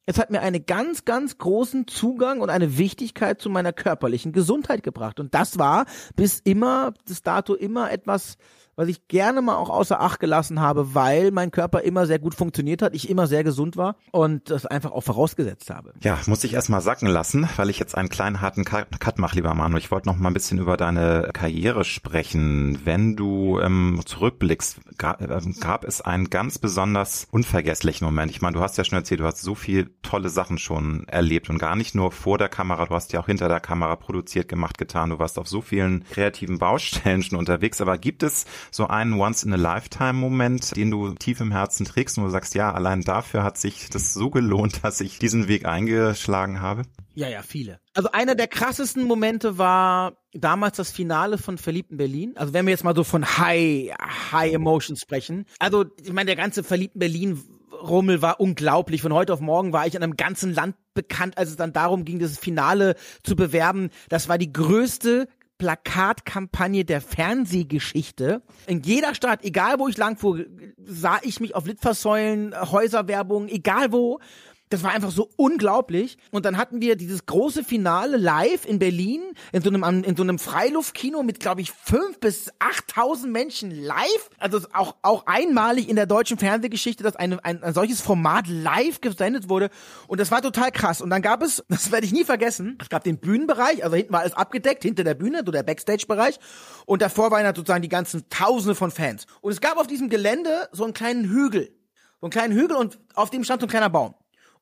es 0.07 0.18
hat 0.18 0.30
mir 0.30 0.40
einen 0.40 0.64
ganz, 0.66 1.04
ganz 1.04 1.36
großen 1.36 1.88
Zugang 1.88 2.40
und 2.40 2.48
eine 2.48 2.78
Wichtigkeit 2.78 3.40
zu 3.40 3.50
meiner 3.50 3.72
körperlichen 3.72 4.32
Gesundheit 4.32 4.84
gebracht. 4.84 5.18
Und 5.18 5.34
das 5.34 5.59
war 5.59 5.86
bis 6.14 6.40
immer, 6.40 6.94
bis 7.07 7.22
dato 7.22 7.54
immer 7.54 7.90
etwas, 7.90 8.38
was 8.77 8.89
ich 8.89 9.09
gerne 9.09 9.43
mal 9.43 9.57
auch 9.57 9.70
außer 9.70 10.01
Acht 10.01 10.20
gelassen 10.20 10.61
habe, 10.61 10.95
weil 10.95 11.31
mein 11.33 11.51
Körper 11.51 11.81
immer 11.81 12.07
sehr 12.07 12.18
gut 12.18 12.35
funktioniert 12.35 12.83
hat, 12.83 12.95
ich 12.95 13.09
immer 13.09 13.27
sehr 13.27 13.43
gesund 13.43 13.77
war 13.77 13.97
und 14.12 14.51
das 14.51 14.66
einfach 14.66 14.93
auch 14.93 15.01
vorausgesetzt 15.01 15.70
habe. 15.70 15.95
Ja, 16.03 16.18
muss 16.27 16.45
ich 16.45 16.55
erstmal 16.55 16.83
sacken 16.83 17.09
lassen, 17.09 17.49
weil 17.57 17.70
ich 17.70 17.79
jetzt 17.79 17.97
einen 17.97 18.11
kleinen 18.11 18.41
harten 18.41 18.64
Cut 18.64 19.18
mache, 19.18 19.37
lieber 19.37 19.55
Manu. 19.55 19.79
Ich 19.79 19.91
wollte 19.91 20.09
noch 20.09 20.16
mal 20.16 20.29
ein 20.29 20.35
bisschen 20.35 20.59
über 20.59 20.77
deine 20.77 21.31
Karriere 21.33 21.85
sprechen. 21.85 22.81
Wenn 22.85 23.16
du 23.16 23.59
ähm, 23.61 24.01
zurückblickst, 24.05 24.81
gab, 24.99 25.22
äh, 25.22 25.41
gab 25.61 25.85
es 25.85 26.03
einen 26.03 26.29
ganz 26.29 26.59
besonders 26.59 27.27
unvergesslichen 27.31 28.05
Moment. 28.05 28.31
Ich 28.31 28.43
meine, 28.43 28.57
du 28.57 28.61
hast 28.61 28.77
ja 28.77 28.85
schon 28.85 28.99
erzählt, 28.99 29.20
du 29.20 29.24
hast 29.24 29.41
so 29.41 29.55
viel 29.55 29.91
tolle 30.03 30.29
Sachen 30.29 30.59
schon 30.59 31.09
erlebt 31.09 31.49
und 31.49 31.59
gar 31.59 31.77
nicht 31.77 31.95
nur 31.95 32.12
vor 32.12 32.37
der 32.37 32.49
Kamera, 32.49 32.85
du 32.85 32.95
hast 32.95 33.12
ja 33.12 33.20
auch 33.20 33.27
hinter 33.27 33.49
der 33.49 33.61
Kamera 33.61 33.97
produziert, 33.97 34.49
gemacht, 34.49 34.77
getan. 34.77 35.11
Du 35.11 35.18
warst 35.18 35.39
auf 35.39 35.49
so 35.49 35.62
vielen 35.62 36.05
kreativen 36.05 36.59
Baustellen 36.59 37.22
schon 37.22 37.39
unterwegs. 37.39 37.81
Aber 37.81 37.97
gibt 37.97 38.22
es 38.22 38.45
so 38.71 38.87
einen 38.87 39.14
Once-in-a-Lifetime-Moment, 39.14 40.77
den 40.77 40.91
du 40.91 41.14
tief 41.14 41.41
im 41.41 41.53
Herzen 41.53 41.85
trägst 41.85 42.19
und 42.19 42.25
du 42.25 42.31
sagst, 42.31 42.55
ja, 42.55 42.73
allein 42.73 43.03
dafür 43.03 43.43
hat 43.43 43.59
sich 43.59 43.91
das 43.91 44.14
so 44.14 44.31
gelohnt, 44.31 44.81
dass 44.85 45.01
ich 45.01 45.19
diesen 45.19 45.49
Weg 45.49 45.67
eingeschlagen 45.67 46.61
habe? 46.61 46.83
Ja, 47.14 47.29
ja, 47.29 47.43
viele. 47.43 47.81
Also 47.95 48.11
einer 48.12 48.35
der 48.35 48.47
krassesten 48.47 49.05
Momente 49.05 49.57
war 49.57 50.19
damals 50.35 50.77
das 50.77 50.91
Finale 50.91 51.39
von 51.39 51.57
Verliebten 51.57 51.97
Berlin. 51.97 52.35
Also 52.37 52.53
wenn 52.53 52.67
wir 52.67 52.73
jetzt 52.73 52.85
mal 52.85 52.95
so 52.95 53.05
von 53.05 53.25
High, 53.39 53.93
High 54.33 54.53
Emotions 54.53 55.01
sprechen. 55.01 55.47
Also 55.59 55.87
ich 56.03 56.12
meine, 56.12 56.27
der 56.27 56.37
ganze 56.37 56.62
Verliebten 56.62 56.99
Berlin 56.99 57.43
Rummel 57.83 58.23
war 58.23 58.41
unglaublich. 58.41 59.03
Von 59.03 59.12
heute 59.12 59.33
auf 59.33 59.41
morgen 59.41 59.73
war 59.73 59.87
ich 59.87 59.95
in 59.95 60.03
einem 60.03 60.17
ganzen 60.17 60.53
Land 60.53 60.77
bekannt, 60.95 61.39
als 61.39 61.51
es 61.51 61.57
dann 61.57 61.73
darum 61.73 62.05
ging, 62.05 62.19
das 62.19 62.39
Finale 62.39 62.97
zu 63.23 63.37
bewerben. 63.37 63.91
Das 64.09 64.29
war 64.29 64.39
die 64.39 64.53
größte 64.53 65.29
Plakatkampagne 65.59 66.84
der 66.84 67.00
Fernsehgeschichte. 67.00 68.42
In 68.66 68.82
jeder 68.82 69.14
Stadt, 69.14 69.44
egal 69.44 69.78
wo 69.78 69.88
ich 69.88 69.96
langfuhr, 69.96 70.44
sah 70.84 71.18
ich 71.22 71.40
mich 71.40 71.54
auf 71.54 71.66
Litfaßsäulen, 71.66 72.54
Häuserwerbung, 72.70 73.48
egal 73.48 73.92
wo. 73.92 74.20
Das 74.69 74.83
war 74.83 74.91
einfach 74.91 75.12
so 75.12 75.31
unglaublich. 75.37 76.19
Und 76.33 76.45
dann 76.45 76.57
hatten 76.57 76.81
wir 76.81 76.97
dieses 76.97 77.27
große 77.27 77.62
Finale 77.62 78.17
live 78.17 78.67
in 78.67 78.81
Berlin, 78.81 79.23
in 79.53 79.62
so 79.62 79.71
einem, 79.71 80.03
in 80.03 80.17
so 80.17 80.25
einem 80.25 80.41
Freiluftkino 80.41 81.23
mit, 81.23 81.39
glaube 81.39 81.61
ich, 81.61 81.71
fünf 81.71 82.19
bis 82.19 82.51
achttausend 82.59 83.33
Menschen 83.33 83.71
live. 83.71 84.31
Also 84.39 84.61
auch, 84.73 84.97
auch 85.03 85.27
einmalig 85.27 85.89
in 85.89 85.95
der 85.95 86.07
deutschen 86.07 86.37
Fernsehgeschichte, 86.37 87.05
dass 87.05 87.14
eine, 87.14 87.45
ein, 87.45 87.62
ein 87.62 87.75
solches 87.75 88.01
Format 88.01 88.49
live 88.49 89.01
gesendet 89.01 89.49
wurde. 89.49 89.71
Und 90.09 90.21
das 90.21 90.33
war 90.33 90.43
total 90.43 90.73
krass. 90.73 91.01
Und 91.01 91.11
dann 91.11 91.23
gab 91.23 91.43
es, 91.43 91.64
das 91.69 91.93
werde 91.93 92.07
ich 92.07 92.12
nie 92.12 92.25
vergessen, 92.25 92.77
es 92.81 92.89
gab 92.89 93.05
den 93.05 93.19
Bühnenbereich, 93.19 93.85
also 93.85 93.95
hinten 93.95 94.12
war 94.12 94.21
alles 94.21 94.35
abgedeckt, 94.35 94.83
hinter 94.83 95.05
der 95.05 95.14
Bühne, 95.14 95.43
so 95.47 95.53
der 95.53 95.62
Backstage-Bereich. 95.62 96.41
Und 96.87 97.03
davor 97.03 97.31
waren 97.31 97.45
halt 97.45 97.57
sozusagen 97.57 97.83
die 97.83 97.89
ganzen 97.89 98.29
Tausende 98.31 98.75
von 98.75 98.91
Fans. 98.91 99.27
Und 99.43 99.53
es 99.53 99.61
gab 99.61 99.77
auf 99.79 99.87
diesem 99.87 100.09
Gelände 100.09 100.69
so 100.73 100.83
einen 100.83 100.93
kleinen 100.93 101.29
Hügel. 101.29 101.73
So 102.21 102.27
einen 102.27 102.33
kleinen 102.33 102.55
Hügel 102.55 102.77
und 102.77 102.99
auf 103.14 103.31
dem 103.31 103.45
stand 103.45 103.61
so 103.61 103.67
ein 103.67 103.71
kleiner 103.71 103.91
Baum. 103.91 104.14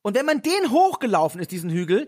Und 0.05 0.13
wenn 0.13 0.27
man 0.27 0.43
den 0.43 0.69
hochgelaufen 0.69 1.41
ist, 1.41 1.49
diesen 1.49 1.71
Hügel, 1.71 2.07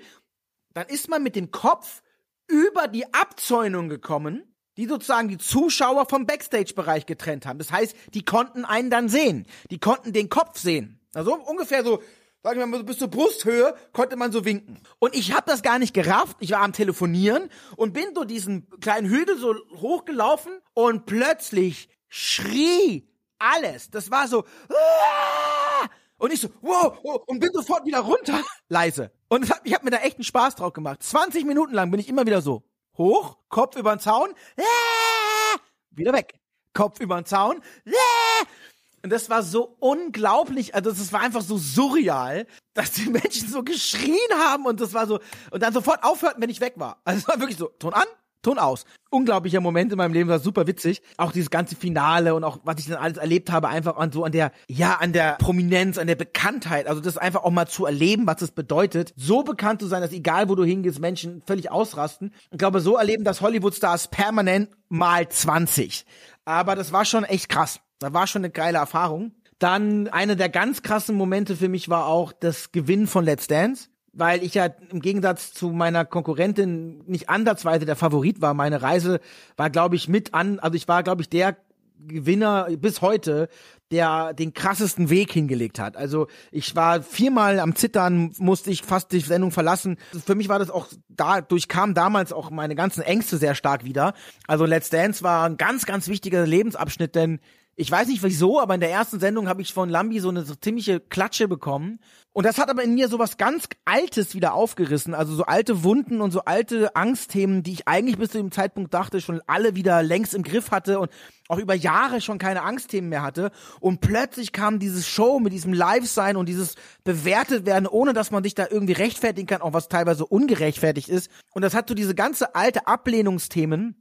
dann 0.76 0.86
ist 0.86 1.10
man 1.10 1.24
mit 1.24 1.36
dem 1.36 1.50
Kopf 1.50 2.04
über 2.48 2.88
die 2.88 3.12
Abzäunung 3.12 3.90
gekommen 3.90 4.44
die 4.78 4.86
sozusagen 4.86 5.28
die 5.28 5.40
Zuschauer 5.40 6.08
vom 6.08 6.28
Backstage-Bereich 6.28 7.08
getrennt 7.08 7.48
haben. 7.48 7.58
Das 7.58 7.72
heißt, 7.72 7.96
die 8.14 8.24
konnten 8.24 8.64
einen 8.64 8.92
dann 8.92 9.10
sehen. 9.10 9.48
Die 9.72 9.80
konnten 9.80 10.14
den 10.14 10.30
Kopf 10.30 10.60
sehen. 10.60 11.00
Also 11.16 11.34
ungefähr 11.34 11.84
so, 11.84 12.04
sagen 12.44 12.60
wir 12.60 12.68
mal, 12.68 12.84
bis 12.84 13.00
zur 13.00 13.08
Brusthöhe 13.08 13.76
konnte 13.92 14.18
man 14.18 14.32
so 14.32 14.46
winken. 14.46 14.80
Und 15.00 15.16
ich 15.16 15.34
habe 15.34 15.50
das 15.50 15.64
gar 15.64 15.80
nicht 15.80 15.96
gerafft. 15.96 16.38
Ich 16.42 16.52
war 16.52 16.62
am 16.62 16.74
Telefonieren 16.74 17.50
und 17.76 17.94
bin 17.94 18.14
so 18.14 18.24
diesen 18.24 18.70
kleinen 18.80 19.10
Hügel 19.10 19.40
so 19.40 19.56
hochgelaufen 19.82 20.60
und 20.76 21.08
plötzlich 21.08 21.90
schrie 22.08 23.10
alles. 23.40 23.90
Das 23.90 24.12
war 24.12 24.28
so, 24.28 24.46
Aah! 24.70 25.90
Und 26.18 26.34
ich 26.34 26.42
so, 26.42 26.50
wow, 26.62 26.98
wow, 27.04 27.24
und 27.28 27.40
bin 27.40 27.50
sofort 27.54 27.86
wieder 27.86 28.00
runter, 28.00 28.42
leise. 28.70 29.12
Und 29.28 29.50
ich 29.64 29.74
habe 29.74 29.86
mir 29.86 29.92
da 29.92 29.98
echt 29.98 30.18
einen 30.18 30.24
Spaß 30.24 30.56
drauf 30.56 30.74
gemacht. 30.74 31.04
20 31.04 31.46
Minuten 31.46 31.74
lang 31.74 31.92
bin 31.92 32.00
ich 32.00 32.10
immer 32.10 32.26
wieder 32.26 32.42
so, 32.42 32.64
hoch, 32.98 33.38
Kopf 33.50 33.76
über 33.76 33.96
den 33.96 34.00
Zaun, 34.00 34.30
Aah! 34.58 35.60
wieder 35.92 36.14
weg. 36.14 36.40
Kopf 36.74 37.00
über 37.00 37.16
den 37.16 37.26
Zaun, 37.26 37.62
Aah! 37.86 38.46
Und 39.04 39.12
das 39.12 39.30
war 39.30 39.44
so 39.44 39.78
unglaublich, 39.80 40.74
also 40.76 40.90
es 40.90 41.14
war 41.14 41.22
einfach 41.22 41.42
so 41.42 41.58
surreal, 41.58 42.48
dass 42.74 42.92
die 42.92 43.10
Menschen 43.10 43.48
so 43.48 43.64
geschrien 43.64 44.18
haben 44.34 44.66
und 44.66 44.82
das 44.82 44.94
war 44.94 45.06
so, 45.06 45.20
und 45.52 45.64
dann 45.64 45.72
sofort 45.72 46.04
aufhörten, 46.04 46.42
wenn 46.42 46.50
ich 46.50 46.60
weg 46.60 46.74
war. 46.78 47.00
Also 47.06 47.20
es 47.20 47.28
war 47.28 47.40
wirklich 47.40 47.58
so, 47.58 47.68
Ton 47.68 47.94
an, 47.94 48.08
Ton 48.42 48.60
aus. 48.60 48.86
Unglaublicher 49.10 49.62
Moment 49.62 49.92
in 49.92 49.98
meinem 49.98 50.14
Leben, 50.14 50.30
war 50.30 50.40
super 50.40 50.68
witzig. 50.68 51.02
Auch 51.18 51.32
dieses 51.32 51.50
ganze 51.50 51.76
Finale 51.76 52.36
und 52.36 52.44
auch, 52.44 52.60
was 52.64 52.80
ich 52.80 52.88
dann 52.88 52.98
alles 52.98 53.18
erlebt 53.18 53.52
habe, 53.52 53.70
einfach 53.70 53.98
an 53.98 54.12
so 54.12 54.24
an 54.24 54.32
der, 54.32 54.52
ja, 54.68 54.96
an 54.96 55.14
der 55.14 55.34
Prominenz, 55.34 55.98
an 55.98 56.08
der 56.08 56.16
Bekanntheit. 56.16 56.88
Also 56.88 57.02
das 57.02 57.18
einfach 57.18 57.44
auch 57.44 57.52
mal 57.52 57.68
zu 57.68 57.86
erleben, 57.86 58.28
was 58.28 58.42
es 58.42 58.52
bedeutet, 58.52 59.14
so 59.16 59.44
bekannt 59.44 59.82
zu 59.82 59.88
sein, 59.88 60.02
dass 60.02 60.12
egal 60.12 60.50
wo 60.50 60.56
du 60.56 60.64
hingehst, 60.64 61.00
Menschen 61.00 61.42
völlig 61.46 61.72
ausrasten. 61.72 62.34
Ich 62.52 62.58
glaube, 62.58 62.80
so 62.82 62.98
erleben 62.98 63.24
das 63.24 63.42
Hollywood-Stars 63.42 64.10
permanent 64.10 64.70
mal 64.90 65.28
20. 65.28 66.06
Aber 66.46 66.76
das 66.76 66.92
war 66.92 67.06
schon 67.06 67.24
echt 67.24 67.50
krass. 67.50 67.80
Da 68.00 68.14
war 68.14 68.28
schon 68.28 68.42
eine 68.42 68.52
geile 68.52 68.78
Erfahrung. 68.78 69.32
Dann 69.60 70.08
eine 70.08 70.36
der 70.36 70.50
ganz 70.50 70.84
krassen 70.84 71.16
Momente 71.16 71.56
für 71.56 71.70
mich 71.70 71.90
war 71.90 72.06
auch 72.06 72.32
das 72.32 72.72
Gewinnen 72.72 73.08
von 73.08 73.26
Let's 73.26 73.48
Dance, 73.48 73.90
weil 74.18 74.44
ich 74.44 74.56
ja 74.56 74.66
im 74.92 75.00
Gegensatz 75.00 75.54
zu 75.54 75.70
meiner 75.70 76.04
Konkurrentin 76.04 77.04
nicht 77.06 77.30
andersweise 77.30 77.86
der 77.86 77.96
Favorit 77.96 78.42
war. 78.42 78.54
Meine 78.54 78.82
Reise 78.82 79.20
war, 79.56 79.70
glaube 79.70 79.96
ich, 79.96 80.08
mit 80.08 80.34
an, 80.34 80.60
also 80.60 80.76
ich 80.76 80.88
war, 80.88 81.04
glaube 81.04 81.22
ich, 81.22 81.30
der 81.30 81.58
Gewinner 82.00 82.68
bis 82.78 83.02
heute, 83.02 83.50
der 83.92 84.34
den 84.34 84.54
krassesten 84.54 85.10
Weg 85.10 85.32
hingelegt 85.32 85.80
hat. 85.80 85.98
Also 85.98 86.28
ich 86.52 86.76
war 86.76 87.02
viermal 87.02 87.60
am 87.60 87.76
Zittern, 87.76 88.34
musste 88.38 88.70
ich 88.70 88.84
fast 88.84 89.12
die 89.12 89.20
Sendung 89.20 89.52
verlassen. 89.52 89.98
Für 90.26 90.36
mich 90.36 90.50
war 90.50 90.60
das 90.60 90.70
auch, 90.70 90.88
dadurch 91.10 91.68
kam 91.68 91.94
damals 91.94 92.34
auch 92.34 92.52
meine 92.52 92.76
ganzen 92.76 93.02
Ängste 93.02 93.38
sehr 93.38 93.56
stark 93.56 93.84
wieder. 93.84 94.14
Also 94.48 94.66
Let's 94.66 94.90
Dance 94.90 95.24
war 95.24 95.46
ein 95.46 95.58
ganz, 95.58 95.86
ganz 95.86 96.08
wichtiger 96.08 96.46
Lebensabschnitt, 96.46 97.16
denn 97.16 97.40
ich 97.80 97.92
weiß 97.92 98.08
nicht 98.08 98.24
wieso, 98.24 98.60
aber 98.60 98.74
in 98.74 98.80
der 98.80 98.90
ersten 98.90 99.20
Sendung 99.20 99.48
habe 99.48 99.62
ich 99.62 99.72
von 99.72 99.88
Lambi 99.88 100.20
so 100.20 100.30
eine 100.30 100.44
so 100.44 100.56
ziemliche 100.56 101.00
Klatsche 101.00 101.48
bekommen. 101.48 102.00
Und 102.34 102.44
das 102.44 102.58
hat 102.58 102.72
aber 102.72 102.84
in 102.84 102.96
mir 102.96 103.08
so 103.08 103.20
was 103.20 103.38
ganz 103.38 103.68
Altes 103.86 104.34
wieder 104.34 104.56
aufgerissen. 104.56 105.14
Also 105.14 105.36
so 105.36 105.44
alte 105.44 105.84
Wunden 105.84 106.20
und 106.20 106.32
so 106.32 106.42
alte 106.46 106.96
Angstthemen, 106.96 107.62
die 107.62 107.74
ich 107.74 107.88
eigentlich 107.88 108.18
bis 108.18 108.32
zu 108.32 108.40
dem 108.40 108.52
Zeitpunkt 108.52 108.96
dachte, 108.96 109.22
schon 109.22 109.42
alle 109.46 109.76
wieder 109.76 110.02
längst 110.02 110.34
im 110.34 110.42
Griff 110.42 110.72
hatte 110.72 111.00
und 111.00 111.12
auch 111.50 111.60
über 111.60 111.76
Jahre 111.76 112.20
schon 112.20 112.40
keine 112.40 112.64
Angstthemen 112.64 113.12
mehr 113.12 113.22
hatte. 113.22 113.52
Und 113.80 114.02
plötzlich 114.02 114.54
kam 114.54 114.80
dieses 114.80 115.08
Show 115.08 115.40
mit 115.40 115.54
diesem 115.54 115.72
Live-Sein 115.72 116.36
und 116.36 116.50
dieses 116.50 116.78
bewertet 117.04 117.68
werden, 117.68 117.86
ohne 117.86 118.14
dass 118.14 118.32
man 118.32 118.44
sich 118.44 118.56
da 118.56 118.66
irgendwie 118.68 118.94
rechtfertigen 118.94 119.46
kann, 119.46 119.62
auch 119.62 119.74
was 119.74 119.88
teilweise 119.88 120.26
ungerechtfertigt 120.26 121.10
ist. 121.10 121.30
Und 121.54 121.62
das 121.62 121.76
hat 121.76 121.88
so 121.88 121.94
diese 121.94 122.16
ganze 122.16 122.56
alte 122.56 122.88
Ablehnungsthemen 122.88 123.96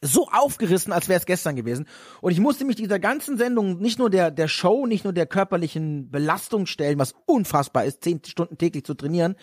so 0.00 0.28
aufgerissen, 0.28 0.92
als 0.92 1.08
wäre 1.08 1.18
es 1.18 1.26
gestern 1.26 1.56
gewesen. 1.56 1.86
Und 2.20 2.32
ich 2.32 2.40
musste 2.40 2.64
mich 2.64 2.76
dieser 2.76 2.98
ganzen 2.98 3.36
Sendung 3.36 3.78
nicht 3.78 3.98
nur 3.98 4.10
der, 4.10 4.30
der 4.30 4.48
Show, 4.48 4.86
nicht 4.86 5.04
nur 5.04 5.12
der 5.12 5.26
körperlichen 5.26 6.10
Belastung 6.10 6.66
stellen, 6.66 6.98
was 6.98 7.14
unfassbar 7.26 7.84
ist, 7.84 8.02
zehn 8.02 8.20
Stunden 8.24 8.58
täglich 8.58 8.84
zu 8.84 8.94
trainieren, 8.94 9.36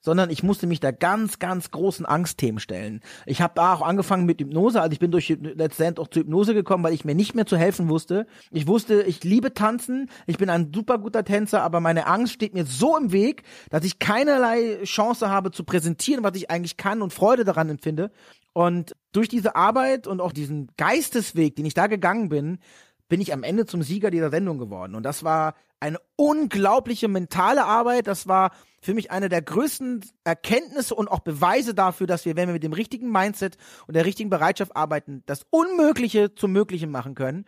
sondern 0.00 0.30
ich 0.30 0.42
musste 0.42 0.66
mich 0.66 0.80
da 0.80 0.90
ganz, 0.90 1.38
ganz 1.38 1.70
großen 1.70 2.06
Angstthemen 2.06 2.60
stellen. 2.60 3.00
Ich 3.26 3.40
habe 3.40 3.54
da 3.56 3.74
auch 3.74 3.82
angefangen 3.82 4.26
mit 4.26 4.40
Hypnose, 4.40 4.80
also 4.80 4.92
ich 4.92 4.98
bin 4.98 5.10
durch 5.10 5.28
Let's 5.28 5.76
Dance 5.76 6.00
auch 6.00 6.08
zur 6.08 6.22
Hypnose 6.22 6.54
gekommen, 6.54 6.84
weil 6.84 6.94
ich 6.94 7.04
mir 7.04 7.14
nicht 7.14 7.34
mehr 7.34 7.46
zu 7.46 7.56
helfen 7.56 7.88
wusste. 7.88 8.26
Ich 8.50 8.66
wusste, 8.66 9.02
ich 9.02 9.24
liebe 9.24 9.54
tanzen, 9.54 10.08
ich 10.26 10.38
bin 10.38 10.50
ein 10.50 10.72
super 10.74 10.98
guter 10.98 11.24
Tänzer, 11.24 11.62
aber 11.62 11.80
meine 11.80 12.06
Angst 12.06 12.34
steht 12.34 12.54
mir 12.54 12.64
so 12.64 12.96
im 12.96 13.12
Weg, 13.12 13.42
dass 13.70 13.84
ich 13.84 13.98
keinerlei 13.98 14.78
Chance 14.84 15.30
habe 15.30 15.50
zu 15.50 15.64
präsentieren, 15.64 16.24
was 16.24 16.36
ich 16.36 16.50
eigentlich 16.50 16.76
kann 16.76 17.02
und 17.02 17.12
Freude 17.12 17.44
daran 17.44 17.68
empfinde. 17.68 18.10
Und 18.58 18.96
durch 19.12 19.28
diese 19.28 19.54
Arbeit 19.54 20.08
und 20.08 20.20
auch 20.20 20.32
diesen 20.32 20.68
Geistesweg, 20.76 21.54
den 21.54 21.64
ich 21.64 21.74
da 21.74 21.86
gegangen 21.86 22.28
bin, 22.28 22.58
bin 23.08 23.20
ich 23.20 23.32
am 23.32 23.44
Ende 23.44 23.66
zum 23.66 23.84
Sieger 23.84 24.10
dieser 24.10 24.30
Sendung 24.30 24.58
geworden. 24.58 24.96
Und 24.96 25.04
das 25.04 25.22
war 25.22 25.54
eine 25.78 26.00
unglaubliche 26.16 27.06
mentale 27.06 27.64
Arbeit. 27.64 28.08
Das 28.08 28.26
war 28.26 28.50
für 28.82 28.94
mich 28.94 29.12
eine 29.12 29.28
der 29.28 29.42
größten 29.42 30.04
Erkenntnisse 30.24 30.96
und 30.96 31.06
auch 31.06 31.20
Beweise 31.20 31.72
dafür, 31.72 32.08
dass 32.08 32.24
wir, 32.24 32.34
wenn 32.34 32.48
wir 32.48 32.54
mit 32.54 32.64
dem 32.64 32.72
richtigen 32.72 33.12
Mindset 33.12 33.58
und 33.86 33.94
der 33.94 34.04
richtigen 34.04 34.28
Bereitschaft 34.28 34.74
arbeiten, 34.74 35.22
das 35.26 35.46
Unmögliche 35.50 36.34
zum 36.34 36.50
Möglichen 36.50 36.90
machen 36.90 37.14
können. 37.14 37.44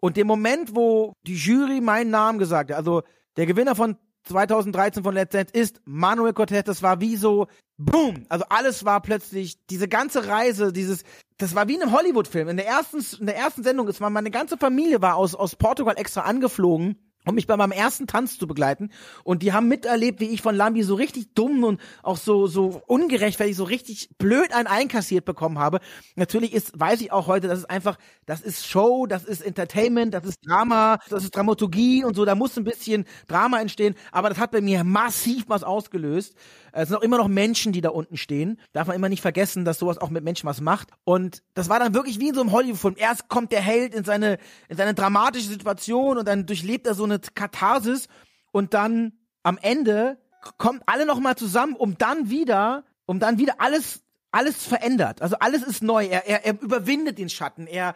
Und 0.00 0.16
dem 0.16 0.26
Moment, 0.26 0.74
wo 0.74 1.12
die 1.26 1.36
Jury 1.36 1.82
meinen 1.82 2.08
Namen 2.08 2.38
gesagt 2.38 2.70
hat, 2.70 2.78
also 2.78 3.02
der 3.36 3.44
Gewinner 3.44 3.74
von 3.74 3.98
2013 4.26 5.02
von 5.02 5.14
Let's 5.14 5.32
Dance 5.32 5.52
ist 5.52 5.80
Manuel 5.84 6.32
Cortez. 6.32 6.64
Das 6.64 6.82
war 6.82 7.00
wie 7.00 7.16
so, 7.16 7.46
boom. 7.78 8.26
Also 8.28 8.44
alles 8.48 8.84
war 8.84 9.00
plötzlich, 9.00 9.56
diese 9.66 9.88
ganze 9.88 10.26
Reise, 10.26 10.72
dieses, 10.72 11.04
das 11.38 11.54
war 11.54 11.68
wie 11.68 11.74
in 11.74 11.82
einem 11.82 11.92
Hollywood-Film. 11.92 12.48
In 12.48 12.56
der 12.56 12.66
ersten, 12.66 13.02
in 13.20 13.26
der 13.26 13.36
ersten 13.36 13.62
Sendung 13.62 13.88
ist 13.88 14.00
man, 14.00 14.12
meine 14.12 14.30
ganze 14.30 14.56
Familie 14.56 15.00
war 15.00 15.16
aus, 15.16 15.34
aus 15.34 15.56
Portugal 15.56 15.94
extra 15.96 16.22
angeflogen 16.22 16.98
um 17.26 17.34
mich 17.34 17.46
bei 17.46 17.56
meinem 17.56 17.72
ersten 17.72 18.06
Tanz 18.06 18.38
zu 18.38 18.46
begleiten. 18.46 18.90
Und 19.24 19.42
die 19.42 19.52
haben 19.52 19.68
miterlebt, 19.68 20.20
wie 20.20 20.26
ich 20.26 20.42
von 20.42 20.54
Lambi 20.54 20.82
so 20.82 20.94
richtig 20.94 21.34
dumm 21.34 21.64
und 21.64 21.80
auch 22.02 22.16
so, 22.16 22.46
so 22.46 22.82
ungerechtfertigt, 22.86 23.58
so 23.58 23.64
richtig 23.64 24.10
blöd 24.18 24.54
ein 24.54 24.66
einkassiert 24.66 25.24
bekommen 25.24 25.58
habe. 25.58 25.80
Natürlich 26.14 26.52
ist, 26.52 26.78
weiß 26.78 27.00
ich 27.00 27.12
auch 27.12 27.26
heute, 27.26 27.48
das 27.48 27.60
ist 27.60 27.70
einfach, 27.70 27.98
das 28.26 28.40
ist 28.40 28.66
Show, 28.66 29.06
das 29.06 29.24
ist 29.24 29.40
Entertainment, 29.40 30.14
das 30.14 30.24
ist 30.24 30.38
Drama, 30.46 30.98
das 31.10 31.24
ist 31.24 31.34
Dramaturgie 31.34 32.04
und 32.04 32.14
so, 32.14 32.24
da 32.24 32.34
muss 32.34 32.56
ein 32.56 32.64
bisschen 32.64 33.04
Drama 33.26 33.60
entstehen. 33.60 33.94
Aber 34.12 34.28
das 34.28 34.38
hat 34.38 34.52
bei 34.52 34.60
mir 34.60 34.84
massiv 34.84 35.44
was 35.48 35.64
ausgelöst. 35.64 36.34
Es 36.72 36.88
sind 36.88 36.98
auch 36.98 37.02
immer 37.02 37.16
noch 37.16 37.28
Menschen, 37.28 37.72
die 37.72 37.80
da 37.80 37.88
unten 37.88 38.16
stehen. 38.16 38.60
Darf 38.72 38.86
man 38.86 38.96
immer 38.96 39.08
nicht 39.08 39.22
vergessen, 39.22 39.64
dass 39.64 39.78
sowas 39.78 39.98
auch 39.98 40.10
mit 40.10 40.22
Menschen 40.22 40.46
was 40.46 40.60
macht. 40.60 40.90
Und 41.04 41.42
das 41.54 41.70
war 41.70 41.78
dann 41.78 41.94
wirklich 41.94 42.20
wie 42.20 42.28
in 42.28 42.34
so 42.34 42.42
einem 42.42 42.52
Hollywood-Film. 42.52 42.96
Erst 42.98 43.28
kommt 43.28 43.50
der 43.50 43.62
Held 43.62 43.94
in 43.94 44.04
seine, 44.04 44.38
in 44.68 44.76
seine 44.76 44.92
dramatische 44.92 45.48
Situation 45.48 46.18
und 46.18 46.28
dann 46.28 46.44
durchlebt 46.44 46.86
er 46.86 46.94
so 46.94 47.04
eine 47.04 47.15
Katharsis 47.34 48.08
und 48.52 48.74
dann 48.74 49.12
am 49.42 49.58
Ende 49.60 50.18
kommt 50.58 50.82
alle 50.86 51.06
noch 51.06 51.20
mal 51.20 51.36
zusammen, 51.36 51.74
um 51.74 51.98
dann 51.98 52.30
wieder, 52.30 52.84
um 53.06 53.18
dann 53.18 53.38
wieder 53.38 53.60
alles 53.60 54.02
alles 54.36 54.64
verändert. 54.64 55.22
Also 55.22 55.36
alles 55.38 55.62
ist 55.62 55.82
neu. 55.82 56.06
Er, 56.06 56.26
er, 56.26 56.44
er 56.44 56.60
überwindet 56.60 57.18
den 57.18 57.30
Schatten. 57.30 57.66
Er, 57.66 57.94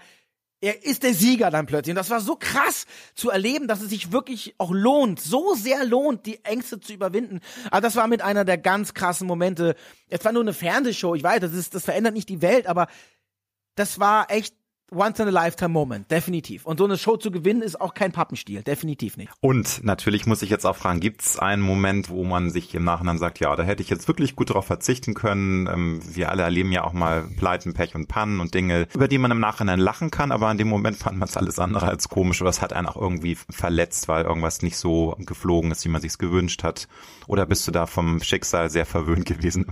er 0.63 0.85
ist 0.85 1.03
der 1.03 1.13
Sieger 1.13 1.51
dann 1.51 1.67
plötzlich. 1.67 1.93
Und 1.93 1.99
das 1.99 2.09
war 2.09 2.21
so 2.21 2.37
krass 2.37 2.87
zu 3.15 3.31
erleben, 3.31 3.69
dass 3.69 3.83
es 3.83 3.91
sich 3.91 4.11
wirklich 4.11 4.55
auch 4.59 4.71
lohnt, 4.73 5.21
so 5.21 5.55
sehr 5.55 5.85
lohnt, 5.85 6.25
die 6.27 6.45
Ängste 6.45 6.81
zu 6.81 6.95
überwinden. 6.95 7.41
Aber 7.71 7.83
das 7.83 7.97
war 7.97 8.07
mit 8.07 8.23
einer 8.23 8.45
der 8.45 8.57
ganz 8.57 8.95
krassen 8.95 9.27
Momente. 9.27 9.77
Es 10.09 10.25
war 10.25 10.33
nur 10.33 10.43
eine 10.43 10.55
Fernsehshow, 10.55 11.15
ich 11.15 11.23
weiß, 11.23 11.41
das 11.41 11.53
ist, 11.53 11.75
das 11.75 11.85
verändert 11.85 12.15
nicht 12.15 12.29
die 12.29 12.43
Welt, 12.43 12.67
aber 12.67 12.89
das 13.75 14.01
war 14.01 14.31
echt 14.31 14.55
Once 14.93 15.21
in 15.21 15.29
a 15.29 15.31
Lifetime 15.31 15.71
Moment, 15.71 16.11
definitiv. 16.11 16.67
Und 16.67 16.79
so 16.79 16.85
eine 16.85 16.99
Show 16.99 17.17
zu 17.17 17.31
gewinnen 17.31 17.63
ist 17.63 17.81
auch 17.81 17.95
kein 17.95 18.11
Pappenstiel, 18.11 18.63
definitiv 18.63 19.17
nicht. 19.17 19.31
Und 19.41 19.85
natürlich 19.85 20.27
muss 20.27 20.43
ich 20.43 20.51
jetzt 20.51 20.67
auch 20.67 20.75
fragen, 20.75 20.99
gibt 20.99 21.23
es 21.23 21.39
einen 21.39 21.63
Moment, 21.63 22.11
wo 22.11 22.25
man 22.25 22.51
sich 22.51 22.75
im 22.75 22.85
Nachhinein 22.85 23.19
sagt, 23.19 23.39
ja, 23.39 23.55
da 23.55 23.63
hätte 23.63 23.83
ich 23.83 23.89
jetzt 23.89 24.09
wirklich 24.09 24.35
gut 24.35 24.51
darauf 24.51 24.67
verzichten 24.67 25.15
können. 25.15 25.69
Ähm, 25.69 26.01
wir 26.13 26.31
alle 26.31 26.43
erleben 26.43 26.73
ja 26.73 26.83
auch 26.83 26.93
mal 26.93 27.25
Pleiten, 27.37 27.73
Pech 27.73 27.95
und 27.95 28.09
Pannen 28.09 28.41
und 28.41 28.55
Dinge, 28.55 28.89
über 28.93 29.07
die 29.07 29.19
man 29.19 29.31
im 29.31 29.39
Nachhinein 29.39 29.79
lachen 29.79 30.11
kann, 30.11 30.33
aber 30.33 30.51
in 30.51 30.59
dem 30.59 30.69
Moment 30.69 30.97
fand 30.97 31.19
man 31.19 31.29
es 31.29 31.37
alles 31.37 31.59
andere 31.59 31.87
als 31.87 32.09
komisch 32.09 32.41
oder 32.41 32.51
es 32.51 32.61
hat 32.61 32.73
einen 32.73 32.89
auch 32.89 33.01
irgendwie 33.01 33.37
verletzt, 33.49 34.09
weil 34.09 34.25
irgendwas 34.25 34.63
nicht 34.63 34.77
so 34.77 35.17
geflogen 35.21 35.71
ist, 35.71 35.85
wie 35.85 35.89
man 35.89 36.01
sich 36.01 36.19
gewünscht 36.19 36.65
hat. 36.65 36.89
Oder 37.29 37.47
bist 37.47 37.67
du 37.69 37.71
da 37.71 37.87
vom 37.87 38.21
Schicksal 38.21 38.71
sehr 38.71 38.87
verwöhnt 38.87 39.27
gewesen? 39.27 39.67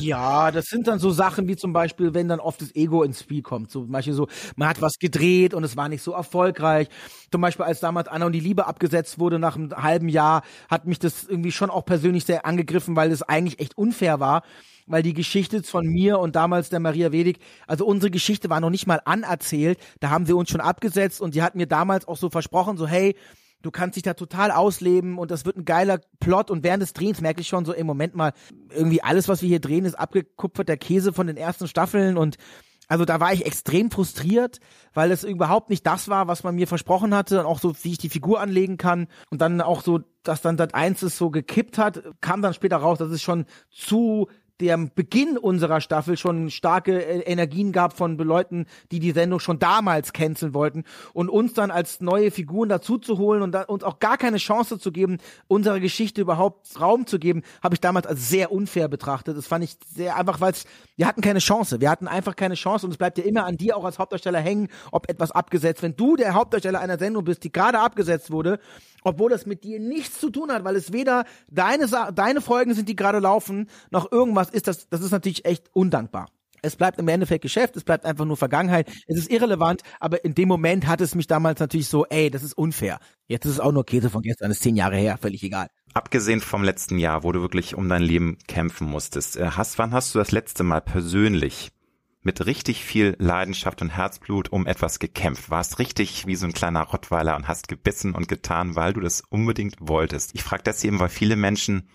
ja, 0.00 0.50
das 0.50 0.66
sind 0.66 0.88
dann 0.88 0.98
so 0.98 1.10
Sachen 1.10 1.46
wie 1.46 1.54
zum 1.54 1.72
Beispiel, 1.72 2.12
wenn 2.12 2.28
dann 2.28 2.40
oft 2.40 2.60
das 2.60 2.74
Ego 2.74 3.04
ins 3.04 3.20
Spiel 3.20 3.42
kommt. 3.42 3.70
So, 3.70 3.86
manche 3.88 4.12
so, 4.14 4.26
man 4.56 4.63
hat 4.66 4.82
was 4.82 4.98
gedreht 4.98 5.54
und 5.54 5.64
es 5.64 5.76
war 5.76 5.88
nicht 5.88 6.02
so 6.02 6.12
erfolgreich. 6.12 6.88
Zum 7.30 7.40
Beispiel, 7.40 7.64
als 7.64 7.80
damals 7.80 8.08
Anna 8.08 8.26
und 8.26 8.32
die 8.32 8.40
Liebe 8.40 8.66
abgesetzt 8.66 9.18
wurde 9.18 9.38
nach 9.38 9.56
einem 9.56 9.70
halben 9.70 10.08
Jahr, 10.08 10.42
hat 10.70 10.86
mich 10.86 10.98
das 10.98 11.24
irgendwie 11.24 11.52
schon 11.52 11.70
auch 11.70 11.84
persönlich 11.84 12.24
sehr 12.24 12.46
angegriffen, 12.46 12.96
weil 12.96 13.10
es 13.10 13.22
eigentlich 13.22 13.60
echt 13.60 13.76
unfair 13.76 14.20
war 14.20 14.42
weil 14.86 15.02
die 15.02 15.14
Geschichte 15.14 15.62
von 15.62 15.86
mir 15.86 16.18
und 16.18 16.36
damals 16.36 16.68
der 16.68 16.80
Maria 16.80 17.12
Wedig, 17.12 17.38
also 17.66 17.86
unsere 17.86 18.10
Geschichte 18.10 18.50
war 18.50 18.60
noch 18.60 18.70
nicht 18.70 18.86
mal 18.86 19.00
anerzählt, 19.04 19.78
da 20.00 20.10
haben 20.10 20.26
sie 20.26 20.34
uns 20.34 20.50
schon 20.50 20.60
abgesetzt 20.60 21.20
und 21.20 21.34
die 21.34 21.42
hat 21.42 21.54
mir 21.54 21.66
damals 21.66 22.06
auch 22.06 22.16
so 22.16 22.30
versprochen, 22.30 22.76
so 22.76 22.86
hey, 22.86 23.16
du 23.62 23.70
kannst 23.70 23.96
dich 23.96 24.02
da 24.02 24.14
total 24.14 24.50
ausleben 24.50 25.18
und 25.18 25.30
das 25.30 25.46
wird 25.46 25.56
ein 25.56 25.64
geiler 25.64 26.00
Plot 26.20 26.50
und 26.50 26.62
während 26.62 26.82
des 26.82 26.92
Drehens 26.92 27.20
merke 27.20 27.40
ich 27.40 27.48
schon 27.48 27.64
so 27.64 27.72
im 27.72 27.86
Moment 27.86 28.14
mal, 28.14 28.32
irgendwie 28.70 29.02
alles, 29.02 29.28
was 29.28 29.40
wir 29.42 29.48
hier 29.48 29.60
drehen, 29.60 29.86
ist 29.86 29.94
abgekupferter 29.94 30.76
Käse 30.76 31.12
von 31.12 31.26
den 31.26 31.36
ersten 31.36 31.66
Staffeln 31.66 32.16
und 32.18 32.36
Also 32.88 33.04
da 33.04 33.20
war 33.20 33.32
ich 33.32 33.46
extrem 33.46 33.90
frustriert, 33.90 34.60
weil 34.92 35.10
es 35.10 35.24
überhaupt 35.24 35.70
nicht 35.70 35.86
das 35.86 36.08
war, 36.08 36.28
was 36.28 36.44
man 36.44 36.54
mir 36.54 36.66
versprochen 36.66 37.14
hatte 37.14 37.40
und 37.40 37.46
auch 37.46 37.58
so, 37.58 37.74
wie 37.82 37.92
ich 37.92 37.98
die 37.98 38.08
Figur 38.08 38.40
anlegen 38.40 38.76
kann. 38.76 39.08
Und 39.30 39.40
dann 39.40 39.60
auch 39.60 39.82
so, 39.82 40.00
dass 40.22 40.42
dann 40.42 40.56
das 40.56 40.74
eins 40.74 41.02
ist 41.02 41.16
so 41.16 41.30
gekippt 41.30 41.78
hat, 41.78 42.02
kam 42.20 42.42
dann 42.42 42.54
später 42.54 42.76
raus, 42.76 42.98
dass 42.98 43.10
es 43.10 43.22
schon 43.22 43.46
zu 43.70 44.28
dem 44.60 44.90
Beginn 44.94 45.36
unserer 45.36 45.80
Staffel 45.80 46.16
schon 46.16 46.50
starke 46.50 47.04
äh, 47.04 47.20
Energien 47.20 47.72
gab 47.72 47.96
von 47.96 48.16
Leuten, 48.16 48.66
die 48.92 49.00
die 49.00 49.10
Sendung 49.10 49.40
schon 49.40 49.58
damals 49.58 50.12
canceln 50.12 50.54
wollten 50.54 50.84
und 51.12 51.28
uns 51.28 51.54
dann 51.54 51.70
als 51.70 52.00
neue 52.00 52.30
Figuren 52.30 52.68
dazu 52.68 52.98
zu 52.98 53.18
holen 53.18 53.42
und 53.42 53.56
uns 53.68 53.82
auch 53.82 53.98
gar 53.98 54.16
keine 54.16 54.36
Chance 54.36 54.78
zu 54.78 54.92
geben, 54.92 55.18
unserer 55.48 55.80
Geschichte 55.80 56.20
überhaupt 56.20 56.80
Raum 56.80 57.06
zu 57.06 57.18
geben, 57.18 57.42
habe 57.62 57.74
ich 57.74 57.80
damals 57.80 58.06
als 58.06 58.28
sehr 58.28 58.52
unfair 58.52 58.88
betrachtet. 58.88 59.36
Das 59.36 59.46
fand 59.46 59.64
ich 59.64 59.76
sehr 59.92 60.16
einfach, 60.16 60.40
weil 60.40 60.54
wir 60.96 61.06
hatten 61.06 61.20
keine 61.20 61.40
Chance. 61.40 61.80
Wir 61.80 61.90
hatten 61.90 62.06
einfach 62.06 62.36
keine 62.36 62.54
Chance 62.54 62.86
und 62.86 62.92
es 62.92 62.98
bleibt 62.98 63.18
ja 63.18 63.24
immer 63.24 63.44
an 63.46 63.56
dir 63.56 63.76
auch 63.76 63.84
als 63.84 63.98
Hauptdarsteller 63.98 64.38
hängen, 64.38 64.68
ob 64.92 65.10
etwas 65.10 65.32
abgesetzt. 65.32 65.82
Wenn 65.82 65.96
du 65.96 66.14
der 66.14 66.34
Hauptdarsteller 66.34 66.80
einer 66.80 66.98
Sendung 66.98 67.24
bist, 67.24 67.42
die 67.42 67.50
gerade 67.50 67.80
abgesetzt 67.80 68.30
wurde, 68.30 68.60
obwohl 69.04 69.30
das 69.30 69.46
mit 69.46 69.62
dir 69.62 69.78
nichts 69.78 70.18
zu 70.18 70.30
tun 70.30 70.50
hat, 70.50 70.64
weil 70.64 70.76
es 70.76 70.92
weder 70.92 71.24
deine, 71.48 71.86
deine 72.12 72.40
Folgen 72.40 72.74
sind, 72.74 72.88
die 72.88 72.96
gerade 72.96 73.20
laufen, 73.20 73.68
noch 73.90 74.10
irgendwas 74.10 74.50
ist, 74.50 74.66
das, 74.66 74.88
das 74.88 75.02
ist 75.02 75.12
natürlich 75.12 75.44
echt 75.44 75.68
undankbar. 75.72 76.26
Es 76.62 76.76
bleibt 76.76 76.98
im 76.98 77.08
Endeffekt 77.08 77.42
Geschäft, 77.42 77.76
es 77.76 77.84
bleibt 77.84 78.06
einfach 78.06 78.24
nur 78.24 78.38
Vergangenheit, 78.38 78.90
es 79.06 79.18
ist 79.18 79.30
irrelevant, 79.30 79.82
aber 80.00 80.24
in 80.24 80.34
dem 80.34 80.48
Moment 80.48 80.86
hat 80.86 81.02
es 81.02 81.14
mich 81.14 81.26
damals 81.26 81.60
natürlich 81.60 81.88
so, 81.88 82.06
ey, 82.06 82.30
das 82.30 82.42
ist 82.42 82.56
unfair. 82.56 82.98
Jetzt 83.28 83.44
ist 83.44 83.52
es 83.52 83.60
auch 83.60 83.70
nur 83.70 83.84
Käse 83.84 84.08
von 84.08 84.22
gestern, 84.22 84.50
ist 84.50 84.62
zehn 84.62 84.74
Jahre 84.74 84.96
her, 84.96 85.18
völlig 85.20 85.42
egal. 85.42 85.68
Abgesehen 85.92 86.40
vom 86.40 86.64
letzten 86.64 86.98
Jahr, 86.98 87.22
wo 87.22 87.32
du 87.32 87.42
wirklich 87.42 87.74
um 87.74 87.90
dein 87.90 88.02
Leben 88.02 88.38
kämpfen 88.48 88.88
musstest, 88.88 89.36
äh, 89.36 89.50
hast, 89.50 89.78
wann 89.78 89.92
hast 89.92 90.14
du 90.14 90.18
das 90.18 90.32
letzte 90.32 90.64
Mal 90.64 90.80
persönlich 90.80 91.70
mit 92.24 92.44
richtig 92.46 92.84
viel 92.84 93.14
Leidenschaft 93.18 93.82
und 93.82 93.90
Herzblut 93.90 94.50
um 94.50 94.66
etwas 94.66 94.98
gekämpft. 94.98 95.50
Warst 95.50 95.78
richtig 95.78 96.26
wie 96.26 96.36
so 96.36 96.46
ein 96.46 96.52
kleiner 96.52 96.82
Rottweiler 96.82 97.36
und 97.36 97.46
hast 97.46 97.68
gebissen 97.68 98.14
und 98.14 98.26
getan, 98.26 98.74
weil 98.74 98.94
du 98.94 99.00
das 99.00 99.20
unbedingt 99.20 99.76
wolltest. 99.78 100.34
Ich 100.34 100.42
frage 100.42 100.62
das 100.64 100.82
eben, 100.82 100.98
weil 100.98 101.10
viele 101.10 101.36
Menschen 101.36 101.88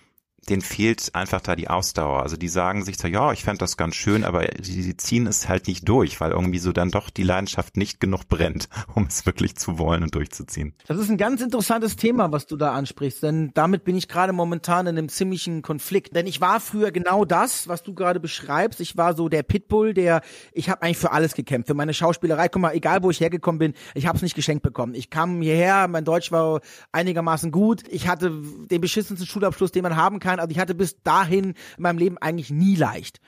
denen 0.48 0.62
fehlt 0.62 1.14
einfach 1.14 1.42
da 1.42 1.56
die 1.56 1.70
Ausdauer. 1.70 2.22
Also 2.22 2.38
die 2.38 2.48
sagen 2.48 2.84
sich 2.84 2.98
so, 2.98 3.08
ja, 3.08 3.32
ich 3.32 3.44
fände 3.44 3.60
das 3.60 3.78
ganz 3.78 3.96
schön, 3.96 4.24
aber 4.24 4.48
sie 4.62 4.96
ziehen 4.98 5.28
es 5.28 5.50
halt 5.50 5.68
nicht 5.68 5.88
durch, 5.88 6.22
weil 6.22 6.32
irgendwie 6.32 6.60
so 6.60 6.72
dann 6.72 6.92
doch 6.92 7.10
die 7.10 7.24
Leidenschaft 7.24 7.78
nicht 7.78 8.00
genug 8.00 8.28
brennt, 8.28 8.70
um 8.96 9.06
es 9.08 9.26
wirklich 9.26 9.56
zu 9.56 9.78
wollen 9.78 10.04
und 10.04 10.16
durchzuziehen. 10.16 10.74
Das 10.88 10.98
ist 10.98 11.10
ein 11.10 11.18
ganz 11.18 11.42
interessantes 11.42 11.96
Thema, 11.96 12.32
was 12.32 12.48
du 12.48 12.58
da 12.58 12.74
ansprichst, 12.74 13.24
denn 13.24 13.52
damit 13.54 13.84
bin 13.84 13.98
ich 13.98 14.08
gerade 14.08 14.34
momentan 14.34 14.88
in 14.88 14.98
einem 14.98 15.10
ziemlichen 15.10 15.62
Konflikt. 15.62 16.16
Denn 16.16 16.28
ich 16.28 16.42
war 16.42 16.60
früher 16.60 16.92
genau 16.92 17.26
das, 17.26 17.68
was 17.68 17.84
du 17.84 17.94
gerade 17.94 18.20
beschreibst. 18.20 18.80
Ich 18.80 18.98
war 18.98 19.16
so 19.16 19.30
der 19.30 19.44
Pitbull, 19.44 19.94
der, 19.94 20.22
ich 20.54 20.70
habe 20.70 20.82
eigentlich 20.82 20.98
für 20.98 21.12
alles 21.12 21.34
gekämpft. 21.34 21.68
Für 21.68 21.74
meine 21.74 21.94
Schauspielerei, 21.94 22.48
guck 22.48 22.62
mal, 22.62 22.74
egal 22.74 23.04
wo 23.04 23.10
ich 23.10 23.20
hergekommen 23.20 23.60
bin, 23.60 23.74
ich 23.94 24.08
habe 24.08 24.16
es 24.18 24.22
nicht 24.22 24.36
geschenkt 24.36 24.64
bekommen. 24.64 24.94
Ich 24.96 25.10
kam 25.10 25.42
hierher, 25.42 25.88
mein 25.88 26.06
Deutsch 26.06 26.32
war 26.32 26.62
einigermaßen 26.92 27.52
gut. 27.52 27.84
Ich 27.90 28.08
hatte 28.08 28.32
den 28.70 28.82
beschissensten 28.82 29.28
Schulabschluss, 29.28 29.72
den 29.72 29.84
man 29.84 29.96
haben 29.96 30.20
kann. 30.20 30.29
Also 30.38 30.52
ich 30.52 30.60
hatte 30.60 30.76
bis 30.76 31.02
dahin 31.02 31.56
in 31.78 31.84
meinem 31.84 31.98
Leben 31.98 32.18
eigentlich 32.18 32.52
nie 32.52 32.76
leicht. 32.76 33.20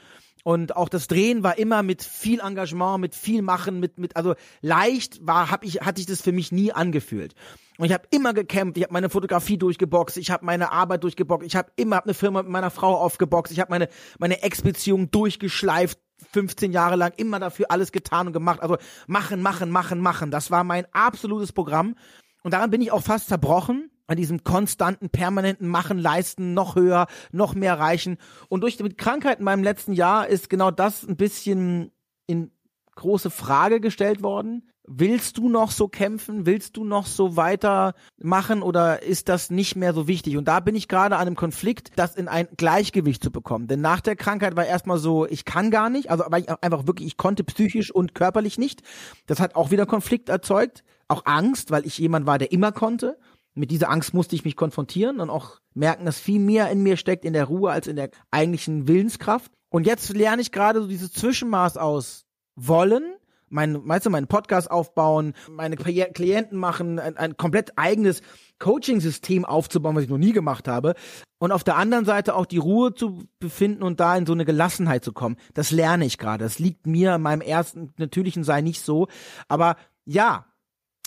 Und 0.44 0.76
auch 0.76 0.90
das 0.90 1.08
Drehen 1.08 1.44
war 1.44 1.58
immer 1.58 1.84
mit 1.84 2.04
viel 2.04 2.40
Engagement, 2.40 3.00
mit 3.00 3.16
viel 3.16 3.42
Machen, 3.42 3.80
mit 3.80 4.00
mit 4.00 4.16
also 4.16 4.34
leicht 4.62 5.26
war, 5.26 5.52
hab 5.52 5.64
ich 5.64 5.82
hatte 5.82 6.02
ich 6.02 6.08
das 6.08 6.22
für 6.22 6.32
mich 6.32 6.52
nie 6.52 6.72
angefühlt. 6.72 7.36
Und 7.78 7.86
ich 7.86 7.94
habe 7.94 8.08
immer 8.12 8.34
gekämpft, 8.34 8.78
ich 8.78 8.84
habe 8.84 8.94
meine 8.94 9.10
Fotografie 9.10 9.58
durchgeboxt, 9.58 10.18
ich 10.18 10.32
habe 10.32 10.46
meine 10.46 10.72
Arbeit 10.72 11.04
durchgeboxt, 11.04 11.46
ich 11.46 11.56
habe 11.56 11.72
immer 11.76 11.96
hab 11.96 12.06
eine 12.06 12.14
Firma 12.14 12.42
mit 12.42 12.52
meiner 12.52 12.72
Frau 12.72 12.96
aufgeboxt, 12.98 13.52
ich 13.52 13.60
habe 13.60 13.72
meine 13.72 13.88
meine 14.18 14.42
Ex-Beziehung 14.42 15.12
durchgeschleift, 15.12 16.00
15 16.32 16.72
Jahre 16.72 16.96
lang 16.96 17.14
immer 17.18 17.40
dafür 17.40 17.68
alles 17.70 17.92
getan 17.92 18.28
und 18.28 18.34
gemacht. 18.34 18.62
Also 18.62 18.78
machen, 19.08 19.42
machen, 19.42 19.70
machen, 19.70 20.00
machen. 20.00 20.32
Das 20.32 20.50
war 20.50 20.64
mein 20.64 20.86
absolutes 20.92 21.52
Programm. 21.52 21.96
Und 22.44 22.54
daran 22.54 22.72
bin 22.72 22.82
ich 22.82 22.92
auch 22.92 23.04
fast 23.04 23.28
zerbrochen 23.28 23.91
an 24.08 24.18
diesem 24.18 24.44
konstanten, 24.44 25.10
permanenten 25.10 25.68
Machen, 25.68 25.98
Leisten, 25.98 26.54
noch 26.54 26.76
höher, 26.76 27.08
noch 27.32 27.56
mehr 27.56 27.80
reichen. 27.80 28.18
Und 28.50 28.62
durch 28.62 28.78
die 28.78 28.90
Krankheit 28.90 29.40
in 29.40 29.46
meinem 29.46 29.64
letzten 29.64 29.94
Jahr 29.94 30.28
ist 30.28 30.50
genau 30.50 30.72
das 30.72 31.04
ein 31.08 31.18
bisschen 31.18 31.92
in 32.28 32.52
große 32.96 33.30
Frage 33.30 33.80
gestellt 33.80 34.22
worden. 34.22 34.68
Willst 34.88 35.38
du 35.38 35.48
noch 35.48 35.72
so 35.72 35.88
kämpfen? 35.88 36.46
Willst 36.46 36.76
du 36.76 36.84
noch 36.84 37.06
so 37.06 37.38
weitermachen 37.38 38.62
oder 38.62 39.04
ist 39.04 39.30
das 39.30 39.50
nicht 39.50 39.76
mehr 39.76 39.94
so 39.94 40.08
wichtig? 40.08 40.38
Und 40.38 40.46
da 40.46 40.60
bin 40.60 40.76
ich 40.76 40.88
gerade 40.88 41.16
an 41.16 41.28
einem 41.28 41.36
Konflikt, 41.36 41.92
das 41.96 42.16
in 42.16 42.28
ein 42.28 42.48
Gleichgewicht 42.58 43.24
zu 43.24 43.32
bekommen. 43.32 43.68
Denn 43.68 43.80
nach 43.80 44.02
der 44.02 44.16
Krankheit 44.16 44.56
war 44.56 44.66
erstmal 44.66 44.98
so, 44.98 45.28
ich 45.28 45.46
kann 45.46 45.72
gar 45.72 45.90
nicht, 45.90 46.10
also 46.10 46.26
weil 46.28 46.42
ich 46.42 46.50
einfach 46.50 46.88
wirklich, 46.88 47.08
ich 47.08 47.18
konnte 47.18 47.44
psychisch 47.44 47.92
und 47.92 48.16
körperlich 48.16 48.58
nicht. 48.58 48.82
Das 49.28 49.40
hat 49.40 49.56
auch 49.56 49.72
wieder 49.72 49.86
Konflikt 49.86 50.30
erzeugt, 50.30 50.84
auch 51.08 51.26
Angst, 51.26 51.72
weil 51.72 51.86
ich 51.86 51.98
jemand 51.98 52.26
war, 52.26 52.38
der 52.38 52.52
immer 52.52 52.72
konnte 52.72 53.18
mit 53.54 53.72
dieser 53.72 53.90
Angst 53.90 54.14
musste 54.14 54.36
ich 54.36 54.46
mich 54.46 54.56
konfrontieren 54.56 55.20
und 55.20 55.30
auch 55.30 55.60
merken, 55.74 56.06
dass 56.06 56.20
viel 56.20 56.40
mehr 56.40 56.70
in 56.70 56.84
mir 56.84 56.98
steckt 56.98 57.26
in 57.26 57.34
der 57.34 57.46
Ruhe 57.46 57.72
als 57.72 57.88
in 57.88 57.96
der 57.96 58.10
eigentlichen 58.32 58.88
Willenskraft. 58.88 59.52
Und 59.70 59.86
jetzt 59.86 60.10
lerne 60.10 60.42
ich 60.42 60.52
gerade 60.52 60.82
so 60.82 60.88
dieses 60.88 61.14
Zwischenmaß 61.14 61.78
aus 61.78 62.26
wollen, 62.56 63.04
mein, 63.52 63.82
meinst 63.84 64.06
du, 64.06 64.10
meinen 64.10 64.28
Podcast 64.28 64.72
aufbauen, 64.72 65.34
meine 65.50 65.76
Klienten 65.76 66.58
machen, 66.58 67.00
ein, 67.00 67.18
ein 67.18 67.38
komplett 67.38 67.78
eigenes 67.78 68.22
Coaching-System 68.60 69.46
aufzubauen, 69.46 69.96
was 69.96 70.04
ich 70.04 70.10
noch 70.10 70.18
nie 70.18 70.32
gemacht 70.32 70.68
habe. 70.68 70.96
Und 71.38 71.52
auf 71.52 71.64
der 71.64 71.76
anderen 71.76 72.06
Seite 72.06 72.36
auch 72.36 72.46
die 72.46 72.60
Ruhe 72.60 72.94
zu 72.94 73.24
befinden 73.40 73.84
und 73.84 74.00
da 74.00 74.16
in 74.16 74.26
so 74.26 74.34
eine 74.34 74.46
Gelassenheit 74.46 75.04
zu 75.04 75.12
kommen. 75.12 75.38
Das 75.54 75.72
lerne 75.72 76.06
ich 76.06 76.18
gerade. 76.18 76.44
Das 76.44 76.60
liegt 76.60 76.88
mir 76.88 77.16
in 77.16 77.22
meinem 77.22 77.42
ersten 77.42 77.94
natürlichen 77.98 78.44
Sein 78.44 78.64
nicht 78.64 78.82
so. 78.82 79.08
Aber 79.48 79.76
ja, 80.06 80.46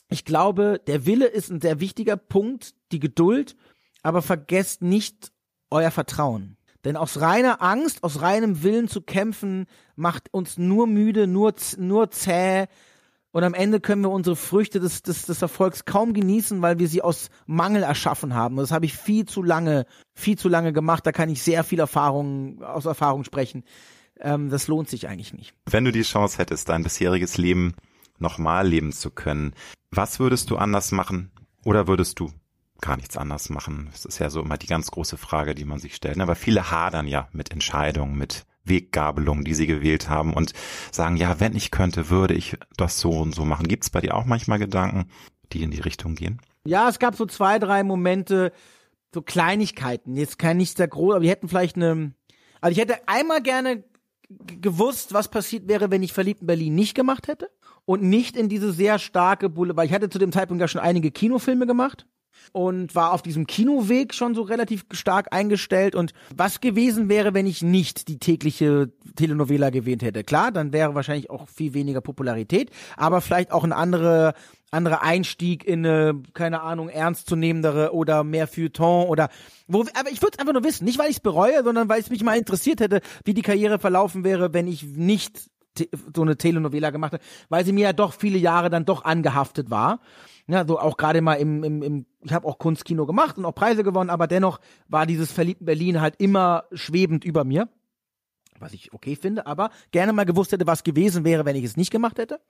ich 0.09 0.25
glaube, 0.25 0.81
der 0.87 1.07
Wille 1.07 1.27
ist 1.27 1.51
ein 1.51 1.61
sehr 1.61 1.81
wichtiger 1.81 2.17
Punkt, 2.17 2.75
die 2.93 3.01
Geduld, 3.01 3.57
aber 4.03 4.23
vergesst 4.23 4.83
nicht 4.83 5.33
euer 5.71 5.91
Vertrauen. 5.91 6.57
Denn 6.85 6.97
aus 6.97 7.21
reiner 7.21 7.63
Angst, 7.63 8.05
aus 8.05 8.21
reinem 8.21 8.63
Willen 8.63 8.89
zu 8.89 9.01
kämpfen, 9.01 9.67
macht 9.97 10.33
uns 10.33 10.59
nur 10.59 10.87
müde, 10.87 11.27
nur, 11.27 11.55
nur 11.79 12.11
zäh. 12.11 12.67
Und 13.33 13.43
am 13.43 13.55
Ende 13.55 13.81
können 13.81 14.03
wir 14.03 14.11
unsere 14.11 14.37
Früchte 14.37 14.79
des, 14.79 15.03
des, 15.03 15.23
des 15.23 15.43
Erfolgs 15.43 15.87
kaum 15.87 16.13
genießen, 16.13 16.61
weil 16.63 16.79
wir 16.79 16.87
sie 16.87 17.03
aus 17.03 17.31
Mangel 17.47 17.83
erschaffen 17.83 18.35
haben. 18.35 18.57
Das 18.57 18.71
habe 18.71 18.85
ich 18.85 18.97
viel 18.97 19.25
zu 19.25 19.43
lange, 19.43 19.87
viel 20.13 20.39
zu 20.39 20.49
lange 20.49 20.73
gemacht. 20.73 21.07
Da 21.07 21.11
kann 21.11 21.31
ich 21.31 21.43
sehr 21.43 21.65
viel 21.65 21.81
Erfahrung, 21.81 22.63
aus 22.63 22.85
Erfahrung 22.85 23.25
sprechen. 23.25 23.65
Ähm, 24.21 24.51
das 24.51 24.69
lohnt 24.69 24.89
sich 24.89 25.09
eigentlich 25.09 25.33
nicht. 25.33 25.55
Wenn 25.69 25.85
du 25.85 25.91
die 25.91 26.03
Chance 26.03 26.39
hättest, 26.39 26.69
dein 26.69 26.85
bisheriges 26.85 27.39
Leben 27.39 27.75
nochmal 28.19 28.67
leben 28.67 28.93
zu 28.93 29.11
können, 29.11 29.55
was 29.91 30.19
würdest 30.19 30.51
du 30.51 30.57
anders 30.57 30.93
machen 30.93 31.31
oder 31.65 31.87
würdest 31.87 32.21
du 32.21 32.33
gar 32.81 32.97
nichts 32.97 33.17
anders 33.17 33.49
machen? 33.49 33.89
Das 33.93 34.05
ist 34.05 34.19
ja 34.19 34.31
so 34.31 34.41
immer 34.43 34.59
die 34.59 34.67
ganz 34.67 34.91
große 34.91 35.17
Frage, 35.17 35.55
die 35.55 35.65
man 35.65 35.79
sich 35.79 35.95
stellt. 35.95 36.21
Aber 36.21 36.35
viele 36.35 36.71
hadern 36.71 37.07
ja 37.07 37.29
mit 37.33 37.51
Entscheidungen, 37.51 38.17
mit 38.17 38.45
Weggabelungen, 38.65 39.45
die 39.45 39.55
sie 39.55 39.67
gewählt 39.67 40.09
haben 40.09 40.33
und 40.33 40.53
sagen, 40.91 41.17
ja, 41.17 41.39
wenn 41.41 41.55
ich 41.55 41.71
könnte, 41.71 42.11
würde 42.11 42.35
ich 42.35 42.57
das 42.77 42.99
so 42.99 43.11
und 43.11 43.35
so 43.35 43.45
machen. 43.45 43.69
Gibt 43.69 43.85
es 43.85 43.91
bei 43.91 44.01
dir 44.01 44.15
auch 44.15 44.25
manchmal 44.25 44.59
Gedanken, 44.59 45.11
die 45.53 45.63
in 45.63 45.71
die 45.71 45.81
Richtung 45.81 46.15
gehen? 46.15 46.41
Ja, 46.65 46.89
es 46.89 46.99
gab 46.99 47.15
so 47.15 47.27
zwei, 47.27 47.59
drei 47.59 47.85
Momente, 47.85 48.53
so 49.13 49.23
Kleinigkeiten. 49.23 50.17
Jetzt 50.17 50.39
kein 50.39 50.57
nichts 50.57 50.77
sehr 50.77 50.89
groß, 50.89 51.15
aber 51.15 51.23
wir 51.23 51.31
hätten 51.31 51.49
vielleicht 51.49 51.77
eine, 51.77 52.15
also 52.61 52.73
ich 52.73 52.79
hätte 52.79 53.07
einmal 53.07 53.43
gerne 53.43 53.85
gewusst, 54.29 55.13
was 55.13 55.29
passiert 55.29 55.69
wäre, 55.69 55.91
wenn 55.91 56.03
ich 56.03 56.15
verliebt 56.15 56.41
in 56.41 56.47
Berlin 56.47 56.75
nicht 56.75 56.95
gemacht 56.95 57.29
hätte 57.29 57.51
und 57.87 58.03
nicht 58.03 58.37
in 58.37 58.49
diese 58.49 58.73
sehr 58.73 58.99
starke 58.99 59.49
Bulle, 59.49 59.77
weil 59.77 59.87
ich 59.87 59.93
hatte 59.93 60.09
zu 60.09 60.19
dem 60.19 60.33
Zeitpunkt 60.33 60.61
ja 60.61 60.69
schon 60.69 60.81
einige 60.81 61.11
Kinofilme 61.11 61.67
gemacht 61.67 62.07
und 62.53 62.95
war 62.95 63.13
auf 63.13 63.23
diesem 63.23 63.47
Kinoweg 63.47 64.15
schon 64.15 64.35
so 64.35 64.43
relativ 64.43 64.85
stark 64.91 65.29
eingestellt 65.33 65.95
und 65.95 66.13
was 66.35 66.61
gewesen 66.61 67.09
wäre, 67.09 67.35
wenn 67.35 67.47
ich 67.47 67.63
nicht 67.63 68.09
die 68.09 68.19
tägliche 68.19 68.93
Telenovela 69.17 69.71
gewählt 69.71 70.03
hätte. 70.03 70.25
Klar, 70.25 70.53
dann 70.53 70.73
wäre 70.73 70.95
wahrscheinlich 70.95 71.31
auch 71.31 71.49
viel 71.49 71.75
weniger 71.75 72.01
Popularität, 72.01 72.71
aber 72.97 73.21
vielleicht 73.21 73.53
auch 73.53 73.65
ein 73.65 73.73
andere 73.73 74.35
anderer 74.71 75.03
Einstieg 75.03 75.65
in 75.65 75.87
eine, 75.87 76.21
keine 76.33 76.63
Ahnung, 76.63 76.89
ernstzunehmendere 76.89 77.95
oder 77.95 78.25
mehr 78.25 78.49
Feuilleton 78.49 79.07
oder 79.07 79.29
wo, 79.69 79.83
aber 79.95 80.11
ich 80.11 80.21
würde 80.21 80.33
es 80.33 80.39
einfach 80.41 80.53
nur 80.53 80.65
wissen, 80.65 80.85
nicht 80.85 80.99
weil 80.99 81.11
ich 81.11 81.19
es 81.19 81.23
bereue, 81.23 81.63
sondern 81.63 81.89
weil 81.89 82.01
es 82.01 82.11
mich 82.11 82.25
mal 82.25 82.37
interessiert 82.37 82.81
hätte, 82.81 83.01
wie 83.25 83.35
die 83.35 83.43
Karriere 83.43 83.79
verlaufen 83.79 84.25
wäre, 84.25 84.53
wenn 84.53 84.67
ich 84.67 84.83
nicht 84.83 85.49
so 86.15 86.23
eine 86.23 86.37
Telenovela 86.37 86.91
gemacht 86.91 87.15
hat, 87.15 87.23
weil 87.49 87.65
sie 87.65 87.73
mir 87.73 87.85
ja 87.85 87.93
doch 87.93 88.13
viele 88.13 88.39
Jahre 88.39 88.71
dann 88.71 88.85
doch 88.85 89.05
angehaftet 89.05 89.71
war. 89.71 90.01
Ja, 90.47 90.67
so 90.67 90.79
auch 90.79 90.97
gerade 90.97 91.21
mal 91.21 91.35
im, 91.35 91.65
im, 91.65 91.83
im 91.83 92.07
ich 92.23 92.33
habe 92.33 92.47
auch 92.47 92.59
Kunstkino 92.59 93.07
gemacht 93.07 93.39
und 93.39 93.45
auch 93.45 93.55
Preise 93.55 93.83
gewonnen, 93.83 94.11
aber 94.11 94.27
dennoch 94.27 94.61
war 94.89 95.07
dieses 95.07 95.33
verliebten 95.33 95.65
Berlin 95.65 96.01
halt 96.01 96.17
immer 96.19 96.65
schwebend 96.73 97.25
über 97.25 97.45
mir. 97.45 97.69
Was 98.61 98.73
ich 98.73 98.93
okay 98.93 99.17
finde, 99.17 99.47
aber 99.47 99.71
gerne 99.91 100.13
mal 100.13 100.25
gewusst 100.25 100.53
hätte, 100.53 100.67
was 100.67 100.85
gewesen 100.85 101.25
wäre, 101.25 101.45
wenn 101.45 101.57
ich 101.57 101.65
es 101.65 101.77
nicht 101.77 101.91
gemacht 101.91 102.19
hätte. 102.19 102.41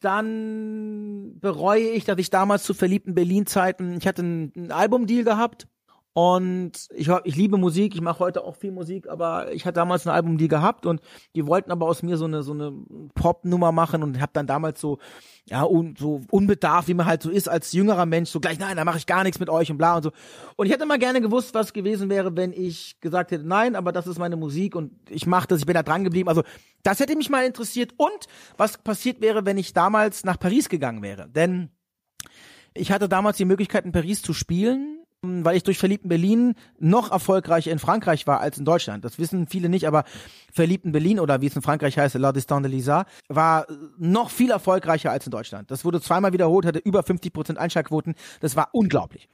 Dann 0.00 1.38
bereue 1.38 1.88
ich, 1.90 2.04
dass 2.04 2.18
ich 2.18 2.30
damals 2.30 2.64
zu 2.64 2.74
verliebten 2.74 3.14
Berlin-Zeiten, 3.14 3.96
ich 3.98 4.06
hatte 4.06 4.22
einen 4.22 4.72
Albumdeal 4.72 5.22
gehabt 5.22 5.68
Und 6.14 6.72
ich, 6.94 7.08
ich 7.24 7.36
liebe 7.36 7.56
Musik, 7.56 7.94
ich 7.94 8.02
mache 8.02 8.18
heute 8.18 8.44
auch 8.44 8.56
viel 8.56 8.70
Musik, 8.70 9.08
aber 9.08 9.50
ich 9.52 9.64
hatte 9.64 9.76
damals 9.76 10.06
ein 10.06 10.12
Album 10.12 10.36
die 10.36 10.48
gehabt 10.48 10.84
und 10.84 11.00
die 11.34 11.46
wollten 11.46 11.70
aber 11.70 11.86
aus 11.86 12.02
mir 12.02 12.18
so 12.18 12.26
eine 12.26 12.42
so 12.42 12.52
eine 12.52 12.70
Pop-Nummer 13.14 13.72
machen 13.72 14.02
und 14.02 14.20
habe 14.20 14.32
dann 14.34 14.46
damals 14.46 14.78
so 14.78 14.98
ja 15.48 15.64
un, 15.64 15.94
so 15.98 16.20
unbedarft, 16.30 16.88
wie 16.88 16.94
man 16.94 17.06
halt 17.06 17.22
so 17.22 17.30
ist 17.30 17.48
als 17.48 17.72
jüngerer 17.72 18.04
Mensch, 18.04 18.28
so 18.28 18.40
gleich 18.40 18.58
nein, 18.58 18.76
da 18.76 18.84
mache 18.84 18.98
ich 18.98 19.06
gar 19.06 19.24
nichts 19.24 19.40
mit 19.40 19.48
euch 19.48 19.70
und 19.70 19.78
bla 19.78 19.96
und 19.96 20.02
so. 20.02 20.12
Und 20.56 20.66
ich 20.66 20.72
hätte 20.72 20.84
mal 20.84 20.98
gerne 20.98 21.22
gewusst, 21.22 21.54
was 21.54 21.72
gewesen 21.72 22.10
wäre, 22.10 22.36
wenn 22.36 22.52
ich 22.52 23.00
gesagt 23.00 23.30
hätte, 23.30 23.48
nein, 23.48 23.74
aber 23.74 23.90
das 23.90 24.06
ist 24.06 24.18
meine 24.18 24.36
Musik 24.36 24.76
und 24.76 24.92
ich 25.08 25.26
mache 25.26 25.48
das, 25.48 25.60
ich 25.60 25.66
bin 25.66 25.74
da 25.74 25.82
dran 25.82 26.04
geblieben. 26.04 26.28
Also 26.28 26.42
das 26.82 27.00
hätte 27.00 27.16
mich 27.16 27.30
mal 27.30 27.46
interessiert 27.46 27.94
und 27.96 28.26
was 28.58 28.76
passiert 28.76 29.22
wäre, 29.22 29.46
wenn 29.46 29.56
ich 29.56 29.72
damals 29.72 30.24
nach 30.24 30.38
Paris 30.38 30.68
gegangen 30.68 31.00
wäre, 31.00 31.26
denn 31.30 31.70
ich 32.74 32.92
hatte 32.92 33.08
damals 33.08 33.38
die 33.38 33.46
Möglichkeit 33.46 33.86
in 33.86 33.92
Paris 33.92 34.20
zu 34.20 34.34
spielen 34.34 35.01
weil 35.22 35.56
ich 35.56 35.62
durch 35.62 35.78
Verliebten 35.78 36.08
Berlin 36.08 36.54
noch 36.80 37.12
erfolgreicher 37.12 37.70
in 37.70 37.78
Frankreich 37.78 38.26
war 38.26 38.40
als 38.40 38.58
in 38.58 38.64
Deutschland. 38.64 39.04
Das 39.04 39.20
wissen 39.20 39.46
viele 39.46 39.68
nicht, 39.68 39.86
aber 39.86 40.02
Verliebten 40.52 40.90
Berlin 40.90 41.20
oder 41.20 41.40
wie 41.40 41.46
es 41.46 41.54
in 41.54 41.62
Frankreich 41.62 41.96
heißt, 41.96 42.16
La 42.16 42.32
Distance 42.32 42.68
de 42.68 42.76
Lisa, 42.76 43.06
war 43.28 43.66
noch 43.98 44.30
viel 44.30 44.50
erfolgreicher 44.50 45.12
als 45.12 45.24
in 45.24 45.30
Deutschland. 45.30 45.70
Das 45.70 45.84
wurde 45.84 46.00
zweimal 46.00 46.32
wiederholt, 46.32 46.66
hatte 46.66 46.80
über 46.80 47.04
50 47.04 47.32
Prozent 47.32 47.58
Einschaltquoten. 47.58 48.16
Das 48.40 48.56
war 48.56 48.70
unglaublich. 48.72 49.28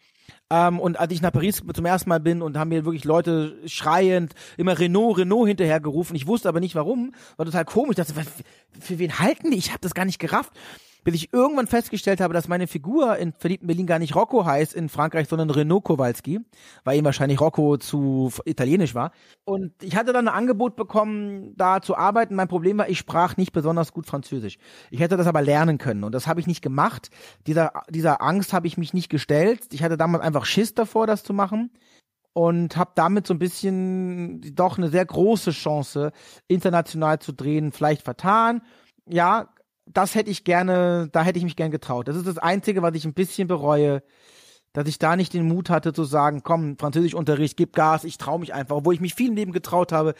Ähm, 0.51 0.79
und 0.79 1.01
als 1.01 1.11
ich 1.11 1.23
nach 1.23 1.33
Paris 1.33 1.63
zum 1.75 1.87
ersten 1.87 2.11
Mal 2.11 2.21
bin 2.21 2.43
und 2.43 2.59
haben 2.59 2.69
mir 2.69 2.85
wirklich 2.85 3.05
Leute 3.05 3.57
schreiend 3.67 4.35
immer 4.59 4.79
Renault, 4.79 5.17
Renault 5.17 5.49
hinterhergerufen. 5.49 6.15
Ich 6.17 6.27
wusste 6.27 6.51
aber 6.51 6.61
nicht 6.61 6.75
warum. 6.75 7.15
War 7.39 7.47
total 7.47 7.65
komisch. 7.65 7.97
Ich 7.99 8.07
dachte, 8.07 8.31
für 8.79 8.99
wen 8.99 9.19
halten 9.19 9.51
die? 9.51 9.57
Ich 9.57 9.71
habe 9.71 9.81
das 9.81 9.95
gar 9.95 10.05
nicht 10.05 10.19
gerafft 10.19 10.53
bis 11.09 11.15
ich 11.15 11.33
irgendwann 11.33 11.67
festgestellt 11.67 12.21
habe, 12.21 12.35
dass 12.35 12.49
meine 12.49 12.67
Figur 12.67 13.17
in 13.17 13.33
Verliebten 13.33 13.67
Berlin 13.67 13.87
gar 13.87 13.99
nicht 13.99 14.15
Rocco 14.15 14.45
heißt 14.45 14.75
in 14.75 14.91
Frankreich, 14.91 15.27
sondern 15.27 15.49
Renaud 15.49 15.83
Kowalski, 15.83 16.41
weil 16.85 16.99
ihm 16.99 17.05
wahrscheinlich 17.07 17.41
Rocco 17.41 17.79
zu 17.79 18.31
italienisch 18.45 18.95
war. 18.95 19.13
Und 19.47 19.73
ich 19.83 19.97
hatte 19.97 20.13
dann 20.13 20.29
ein 20.29 20.35
Angebot 20.35 20.77
bekommen, 20.77 21.55
da 21.57 21.81
zu 21.81 21.97
arbeiten. 21.97 22.35
Mein 22.35 22.49
Problem 22.49 22.77
war, 22.77 22.91
ich 22.91 22.99
sprach 22.99 23.39
nicht 23.39 23.53
besonders 23.53 23.95
gut 23.95 24.05
Französisch. 24.05 24.59
Ich 24.91 25.01
hätte 25.01 25.17
das 25.17 25.27
aber 25.27 25.41
lernen 25.41 25.79
können 25.79 26.05
und 26.05 26.13
das 26.13 26.27
habe 26.27 26.41
ich 26.41 26.47
nicht 26.47 26.61
gemacht. 26.61 27.09
Dieser, 27.47 27.73
dieser 27.89 28.21
Angst 28.21 28.53
habe 28.53 28.67
ich 28.67 28.77
mich 28.77 28.93
nicht 28.93 29.09
gestellt. 29.09 29.61
Ich 29.73 29.83
hatte 29.83 29.97
damals 29.97 30.23
einfach 30.23 30.45
Schiss 30.45 30.75
davor, 30.75 31.07
das 31.07 31.23
zu 31.23 31.33
machen 31.33 31.71
und 32.35 32.77
habe 32.77 32.91
damit 32.97 33.27
so 33.27 33.33
ein 33.33 33.39
bisschen 33.39 34.43
doch 34.55 34.77
eine 34.77 34.91
sehr 34.91 35.07
große 35.07 35.53
Chance, 35.53 36.13
international 36.49 37.19
zu 37.19 37.33
drehen, 37.33 37.73
vielleicht 37.73 38.03
vertan. 38.03 38.61
Ja, 39.09 39.49
das 39.93 40.15
hätte 40.15 40.31
ich 40.31 40.45
gerne, 40.45 41.09
da 41.13 41.23
hätte 41.23 41.39
ich 41.39 41.45
mich 41.45 41.57
gern 41.57 41.71
getraut. 41.71 42.09
Das 42.09 42.17
ist 42.17 42.27
das 42.27 42.39
Einzige, 42.39 42.83
was 42.83 42.95
ich 42.95 43.05
ein 43.05 43.15
bisschen 43.15 43.49
bereue, 43.49 44.03
dass 44.73 44.89
ich 44.89 44.99
da 44.99 45.17
nicht 45.17 45.33
den 45.33 45.49
Mut 45.49 45.71
hatte 45.71 45.93
zu 45.93 46.05
sagen, 46.05 46.43
komm, 46.43 46.79
Französischunterricht, 46.79 47.57
gib 47.57 47.75
Gas, 47.75 48.05
ich 48.05 48.19
traue 48.19 48.39
mich 48.39 48.55
einfach, 48.55 48.77
obwohl 48.77 48.95
ich 48.95 49.01
mich 49.01 49.15
viel 49.15 49.29
im 49.29 49.37
Leben 49.37 49.53
getraut 49.53 49.93
habe. 49.93 50.15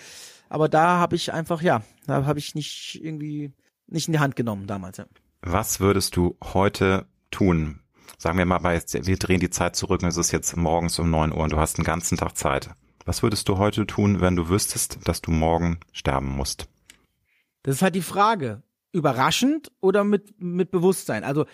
Aber 0.49 0.69
da 0.69 0.99
habe 0.99 1.17
ich 1.17 1.33
einfach, 1.33 1.63
ja, 1.63 1.83
da 2.07 2.25
habe 2.25 2.39
ich 2.39 2.55
nicht 2.55 3.01
irgendwie 3.03 3.53
nicht 3.87 4.09
in 4.09 4.13
die 4.13 4.19
Hand 4.19 4.37
genommen 4.37 4.67
damals. 4.67 4.97
Ja. 4.97 5.07
Was 5.43 5.81
würdest 5.81 6.17
du 6.17 6.37
heute 6.43 7.07
tun? 7.31 7.81
Sagen 8.17 8.39
wir 8.39 8.47
mal, 8.47 8.63
wir 8.63 9.17
drehen 9.19 9.41
die 9.41 9.51
Zeit 9.51 9.77
zurück 9.77 10.03
und 10.03 10.09
es 10.09 10.17
ist 10.17 10.33
jetzt 10.33 10.57
morgens 10.57 10.99
um 10.99 11.11
neun 11.11 11.33
Uhr 11.33 11.39
und 11.39 11.53
du 11.53 11.59
hast 11.59 11.79
einen 11.79 11.85
ganzen 11.85 12.17
Tag 12.17 12.37
Zeit. 12.37 12.71
Was 13.05 13.23
würdest 13.23 13.49
du 13.49 13.59
heute 13.59 13.87
tun, 13.87 14.21
wenn 14.21 14.37
du 14.37 14.49
wüsstest, 14.49 14.99
dass 15.05 15.23
du 15.23 15.31
morgen 15.31 15.79
sterben 15.93 16.29
musst? 16.29 16.69
Das 17.63 17.77
ist 17.77 17.83
halt 17.83 17.95
die 17.95 18.03
Frage 18.03 18.63
überraschend 18.93 19.71
oder 19.81 20.05
mit, 20.05 20.41
mit 20.41 20.71
Bewusstsein? 20.71 21.25
Also 21.25 21.47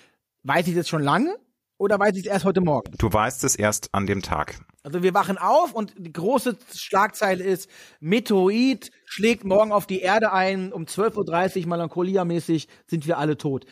weiß 0.42 0.68
ich 0.68 0.74
das 0.74 0.88
schon 0.88 1.02
lange 1.02 1.36
oder 1.78 1.98
weiß 1.98 2.12
ich 2.16 2.26
es 2.26 2.26
erst 2.26 2.44
heute 2.44 2.60
Morgen? 2.60 2.92
Du 2.98 3.12
weißt 3.12 3.44
es 3.44 3.56
erst 3.56 3.88
an 3.92 4.06
dem 4.06 4.22
Tag. 4.22 4.60
Also 4.82 5.02
wir 5.02 5.14
wachen 5.14 5.38
auf 5.38 5.72
und 5.72 5.94
die 5.96 6.12
große 6.12 6.56
Schlagzeile 6.74 7.42
ist, 7.42 7.70
Meteorit 8.00 8.90
schlägt 9.06 9.44
morgen 9.44 9.72
auf 9.72 9.86
die 9.86 10.00
Erde 10.00 10.32
ein, 10.32 10.72
um 10.72 10.84
12.30 10.84 11.62
Uhr 11.62 11.68
melancholia-mäßig 11.68 12.68
sind 12.86 13.06
wir 13.06 13.18
alle 13.18 13.38
tot. 13.38 13.64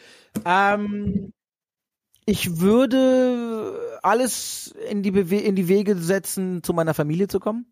Ähm, 0.45 1.33
ich 2.25 2.61
würde 2.61 3.99
alles 4.03 4.75
in 4.89 5.03
die, 5.03 5.11
Bewe 5.11 5.39
in 5.39 5.55
die 5.55 5.69
Wege 5.69 5.97
setzen, 5.97 6.63
zu 6.63 6.73
meiner 6.73 6.95
Familie 6.95 7.29
zu 7.29 7.41
kommen. 7.41 7.67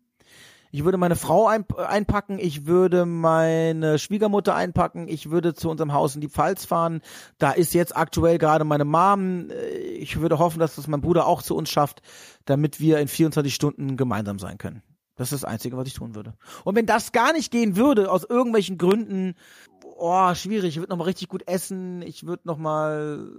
Ich 0.71 0.85
würde 0.85 0.97
meine 0.97 1.15
Frau 1.17 1.47
ein, 1.47 1.65
einpacken, 1.77 2.39
ich 2.39 2.65
würde 2.65 3.05
meine 3.05 3.99
Schwiegermutter 3.99 4.55
einpacken, 4.55 5.07
ich 5.09 5.29
würde 5.29 5.53
zu 5.53 5.69
unserem 5.69 5.93
Haus 5.93 6.15
in 6.15 6.21
die 6.21 6.29
Pfalz 6.29 6.65
fahren. 6.65 7.01
Da 7.37 7.51
ist 7.51 7.73
jetzt 7.73 7.95
aktuell 7.95 8.37
gerade 8.37 8.63
meine 8.63 8.85
Mom. 8.85 9.49
Ich 9.97 10.21
würde 10.21 10.39
hoffen, 10.39 10.59
dass 10.59 10.75
das 10.75 10.87
mein 10.87 11.01
Bruder 11.01 11.27
auch 11.27 11.41
zu 11.41 11.55
uns 11.55 11.69
schafft, 11.69 12.01
damit 12.45 12.79
wir 12.79 12.99
in 12.99 13.09
24 13.09 13.53
Stunden 13.53 13.97
gemeinsam 13.97 14.39
sein 14.39 14.57
können. 14.57 14.81
Das 15.17 15.31
ist 15.31 15.43
das 15.43 15.49
Einzige, 15.49 15.77
was 15.77 15.87
ich 15.87 15.93
tun 15.93 16.15
würde. 16.15 16.33
Und 16.63 16.75
wenn 16.75 16.85
das 16.85 17.11
gar 17.11 17.33
nicht 17.33 17.51
gehen 17.51 17.75
würde, 17.75 18.09
aus 18.09 18.23
irgendwelchen 18.23 18.77
Gründen, 18.77 19.35
oh, 19.83 20.33
schwierig, 20.33 20.69
ich 20.69 20.77
würde 20.77 20.89
nochmal 20.89 21.07
richtig 21.07 21.27
gut 21.27 21.47
essen, 21.47 22.01
ich 22.01 22.25
würde 22.25 22.47
nochmal 22.47 23.29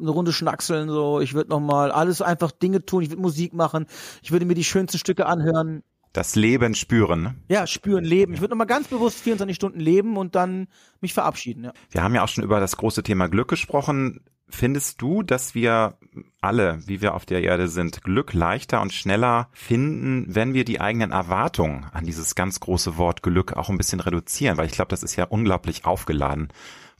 eine 0.00 0.10
Runde 0.10 0.32
schnackseln, 0.32 0.88
so, 0.88 1.20
ich 1.20 1.34
würde 1.34 1.50
nochmal 1.50 1.90
alles 1.90 2.22
einfach 2.22 2.52
Dinge 2.52 2.84
tun, 2.84 3.02
ich 3.02 3.10
würde 3.10 3.20
Musik 3.20 3.52
machen, 3.52 3.86
ich 4.22 4.30
würde 4.30 4.46
mir 4.46 4.54
die 4.54 4.64
schönsten 4.64 4.98
Stücke 4.98 5.26
anhören. 5.26 5.82
Das 6.16 6.34
Leben 6.34 6.74
spüren. 6.74 7.22
Ne? 7.22 7.34
Ja, 7.48 7.66
spüren, 7.66 8.02
leben. 8.02 8.32
Ich 8.32 8.40
würde 8.40 8.52
nochmal 8.52 8.66
ganz 8.66 8.88
bewusst 8.88 9.20
24 9.20 9.54
Stunden 9.54 9.80
leben 9.80 10.16
und 10.16 10.34
dann 10.34 10.66
mich 11.02 11.12
verabschieden. 11.12 11.64
Ja. 11.64 11.72
Wir 11.90 12.02
haben 12.02 12.14
ja 12.14 12.24
auch 12.24 12.28
schon 12.28 12.42
über 12.42 12.58
das 12.58 12.78
große 12.78 13.02
Thema 13.02 13.28
Glück 13.28 13.48
gesprochen. 13.48 14.20
Findest 14.48 15.02
du, 15.02 15.22
dass 15.22 15.54
wir 15.54 15.98
alle, 16.40 16.78
wie 16.86 17.02
wir 17.02 17.12
auf 17.12 17.26
der 17.26 17.42
Erde 17.42 17.68
sind, 17.68 18.02
Glück 18.02 18.32
leichter 18.32 18.80
und 18.80 18.94
schneller 18.94 19.50
finden, 19.52 20.24
wenn 20.28 20.54
wir 20.54 20.64
die 20.64 20.80
eigenen 20.80 21.12
Erwartungen 21.12 21.84
an 21.92 22.06
dieses 22.06 22.34
ganz 22.34 22.60
große 22.60 22.96
Wort 22.96 23.22
Glück 23.22 23.52
auch 23.52 23.68
ein 23.68 23.76
bisschen 23.76 24.00
reduzieren? 24.00 24.56
Weil 24.56 24.66
ich 24.66 24.72
glaube, 24.72 24.88
das 24.88 25.02
ist 25.02 25.16
ja 25.16 25.24
unglaublich 25.24 25.84
aufgeladen 25.84 26.48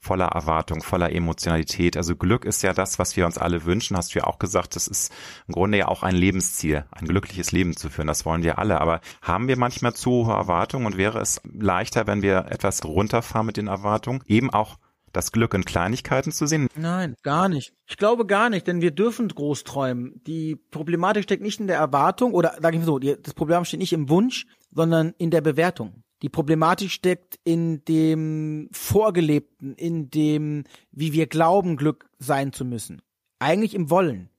voller 0.00 0.26
Erwartung, 0.26 0.82
voller 0.82 1.12
Emotionalität. 1.12 1.96
Also 1.96 2.16
Glück 2.16 2.44
ist 2.44 2.62
ja 2.62 2.72
das, 2.72 2.98
was 2.98 3.16
wir 3.16 3.26
uns 3.26 3.38
alle 3.38 3.64
wünschen, 3.64 3.96
hast 3.96 4.14
du 4.14 4.20
ja 4.20 4.24
auch 4.26 4.38
gesagt, 4.38 4.76
das 4.76 4.86
ist 4.88 5.12
im 5.48 5.54
Grunde 5.54 5.78
ja 5.78 5.88
auch 5.88 6.02
ein 6.02 6.14
Lebensziel, 6.14 6.84
ein 6.90 7.06
glückliches 7.06 7.52
Leben 7.52 7.76
zu 7.76 7.90
führen. 7.90 8.06
Das 8.06 8.24
wollen 8.24 8.42
wir 8.42 8.58
alle. 8.58 8.80
Aber 8.80 9.00
haben 9.22 9.48
wir 9.48 9.58
manchmal 9.58 9.94
zu 9.94 10.26
hohe 10.26 10.34
Erwartungen 10.34 10.86
und 10.86 10.96
wäre 10.96 11.20
es 11.20 11.40
leichter, 11.44 12.06
wenn 12.06 12.22
wir 12.22 12.46
etwas 12.50 12.84
runterfahren 12.84 13.46
mit 13.46 13.56
den 13.56 13.66
Erwartungen, 13.68 14.22
eben 14.26 14.50
auch 14.50 14.76
das 15.12 15.32
Glück 15.32 15.54
in 15.54 15.64
Kleinigkeiten 15.64 16.30
zu 16.30 16.46
sehen? 16.46 16.68
Nein, 16.76 17.16
gar 17.22 17.48
nicht. 17.48 17.72
Ich 17.86 17.96
glaube 17.96 18.26
gar 18.26 18.50
nicht, 18.50 18.66
denn 18.66 18.82
wir 18.82 18.90
dürfen 18.90 19.28
groß 19.28 19.64
träumen. 19.64 20.20
Die 20.26 20.56
Problematik 20.56 21.24
steckt 21.24 21.42
nicht 21.42 21.58
in 21.58 21.66
der 21.66 21.78
Erwartung 21.78 22.32
oder 22.32 22.56
sage 22.60 22.76
ich 22.76 22.80
mal 22.80 22.86
so, 22.86 22.98
das 22.98 23.34
Problem 23.34 23.64
steht 23.64 23.80
nicht 23.80 23.94
im 23.94 24.08
Wunsch, 24.08 24.46
sondern 24.70 25.14
in 25.18 25.30
der 25.30 25.40
Bewertung. 25.40 26.02
Die 26.22 26.28
Problematik 26.28 26.90
steckt 26.90 27.38
in 27.44 27.84
dem 27.84 28.68
Vorgelebten, 28.72 29.74
in 29.74 30.10
dem, 30.10 30.64
wie 30.90 31.12
wir 31.12 31.26
glauben, 31.26 31.76
Glück 31.76 32.08
sein 32.18 32.52
zu 32.52 32.64
müssen. 32.64 33.02
Eigentlich 33.38 33.74
im 33.74 33.90
Wollen. 33.90 34.30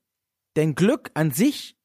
Denn 0.56 0.74
Glück 0.74 1.12
an 1.14 1.32
sich 1.32 1.78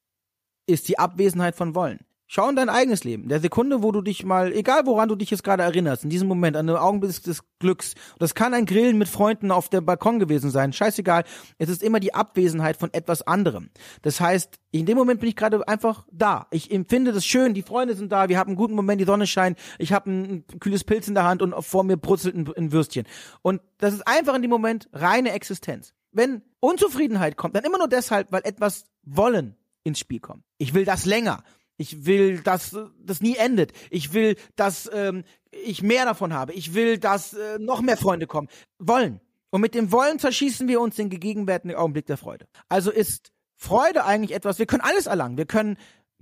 ist 0.65 0.87
die 0.87 0.97
Abwesenheit 0.97 1.55
von 1.55 1.75
Wollen. 1.75 1.99
Schau 2.35 2.49
in 2.49 2.55
dein 2.55 2.69
eigenes 2.69 3.03
Leben. 3.03 3.29
Der 3.29 3.39
Sekunde, 3.39 3.83
wo 3.83 3.91
du 3.91 4.01
dich 4.01 4.25
mal, 4.25 4.53
egal 4.53 4.87
woran 4.87 5.07
du 5.07 5.13
dich 5.13 5.29
jetzt 5.29 5.43
gerade 5.43 5.61
erinnerst, 5.61 6.03
in 6.03 6.09
diesem 6.09 6.27
Moment, 6.27 6.57
an 6.57 6.65
den 6.65 6.77
Augenblick 6.77 7.21
des 7.21 7.43
Glücks, 7.59 7.93
das 8.17 8.33
kann 8.33 8.55
ein 8.55 8.65
Grillen 8.65 8.97
mit 8.97 9.07
Freunden 9.07 9.51
auf 9.51 9.69
der 9.69 9.81
Balkon 9.81 10.17
gewesen 10.17 10.49
sein, 10.49 10.73
scheißegal, 10.73 11.25
es 11.59 11.69
ist 11.69 11.83
immer 11.83 11.99
die 11.99 12.15
Abwesenheit 12.15 12.77
von 12.77 12.91
etwas 12.91 13.21
anderem. 13.21 13.69
Das 14.01 14.19
heißt, 14.19 14.59
in 14.71 14.87
dem 14.87 14.97
Moment 14.97 15.19
bin 15.19 15.29
ich 15.29 15.35
gerade 15.35 15.67
einfach 15.67 16.07
da. 16.11 16.47
Ich 16.49 16.71
empfinde 16.71 17.11
das 17.11 17.23
schön, 17.23 17.53
die 17.53 17.61
Freunde 17.61 17.93
sind 17.93 18.11
da, 18.11 18.27
wir 18.29 18.39
haben 18.39 18.47
einen 18.47 18.57
guten 18.57 18.73
Moment, 18.73 18.99
die 18.99 19.05
Sonne 19.05 19.27
scheint, 19.27 19.59
ich 19.77 19.93
habe 19.93 20.09
ein, 20.09 20.43
kühles 20.59 20.83
Pilz 20.83 21.07
in 21.07 21.13
der 21.13 21.25
Hand 21.25 21.43
und 21.43 21.53
vor 21.63 21.83
mir 21.83 21.97
brutzelt 21.97 22.33
ein, 22.33 22.51
ein 22.57 22.71
Würstchen. 22.71 23.05
Und 23.43 23.61
das 23.77 23.93
ist 23.93 24.07
einfach 24.07 24.33
in 24.33 24.41
dem 24.41 24.49
Moment 24.49 24.89
reine 24.91 25.33
Existenz. 25.33 25.93
Wenn 26.11 26.41
Unzufriedenheit 26.61 27.37
kommt, 27.37 27.55
dann 27.55 27.63
immer 27.63 27.77
nur 27.77 27.89
deshalb, 27.89 28.31
weil 28.31 28.41
etwas 28.43 28.85
wollen 29.03 29.55
ins 29.83 29.99
Spiel 29.99 30.19
kommt. 30.19 30.43
Ich 30.57 30.73
will 30.73 30.83
das 30.83 31.05
länger. 31.05 31.43
Ich 31.77 32.05
will, 32.05 32.39
dass 32.41 32.75
das 33.03 33.21
nie 33.21 33.35
endet. 33.35 33.73
Ich 33.89 34.13
will, 34.13 34.35
dass 34.55 34.89
ähm, 34.93 35.23
ich 35.51 35.81
mehr 35.81 36.05
davon 36.05 36.33
habe. 36.33 36.53
Ich 36.53 36.73
will, 36.73 36.97
dass 36.97 37.33
äh, 37.33 37.59
noch 37.59 37.81
mehr 37.81 37.97
Freunde 37.97 38.27
kommen. 38.27 38.47
Wollen. 38.79 39.19
Und 39.49 39.61
mit 39.61 39.75
dem 39.75 39.91
Wollen 39.91 40.19
zerschießen 40.19 40.67
wir 40.67 40.81
uns 40.81 40.95
den 40.95 41.09
gegenwärtigen 41.09 41.75
Augenblick 41.75 42.05
der 42.05 42.17
Freude. 42.17 42.47
Also 42.69 42.91
ist 42.91 43.31
Freude 43.55 44.03
eigentlich 44.03 44.35
etwas, 44.35 44.59
wir 44.59 44.65
können 44.65 44.81
alles 44.81 45.05
erlangen. 45.05 45.37
Wir 45.37 45.45
können 45.45 45.77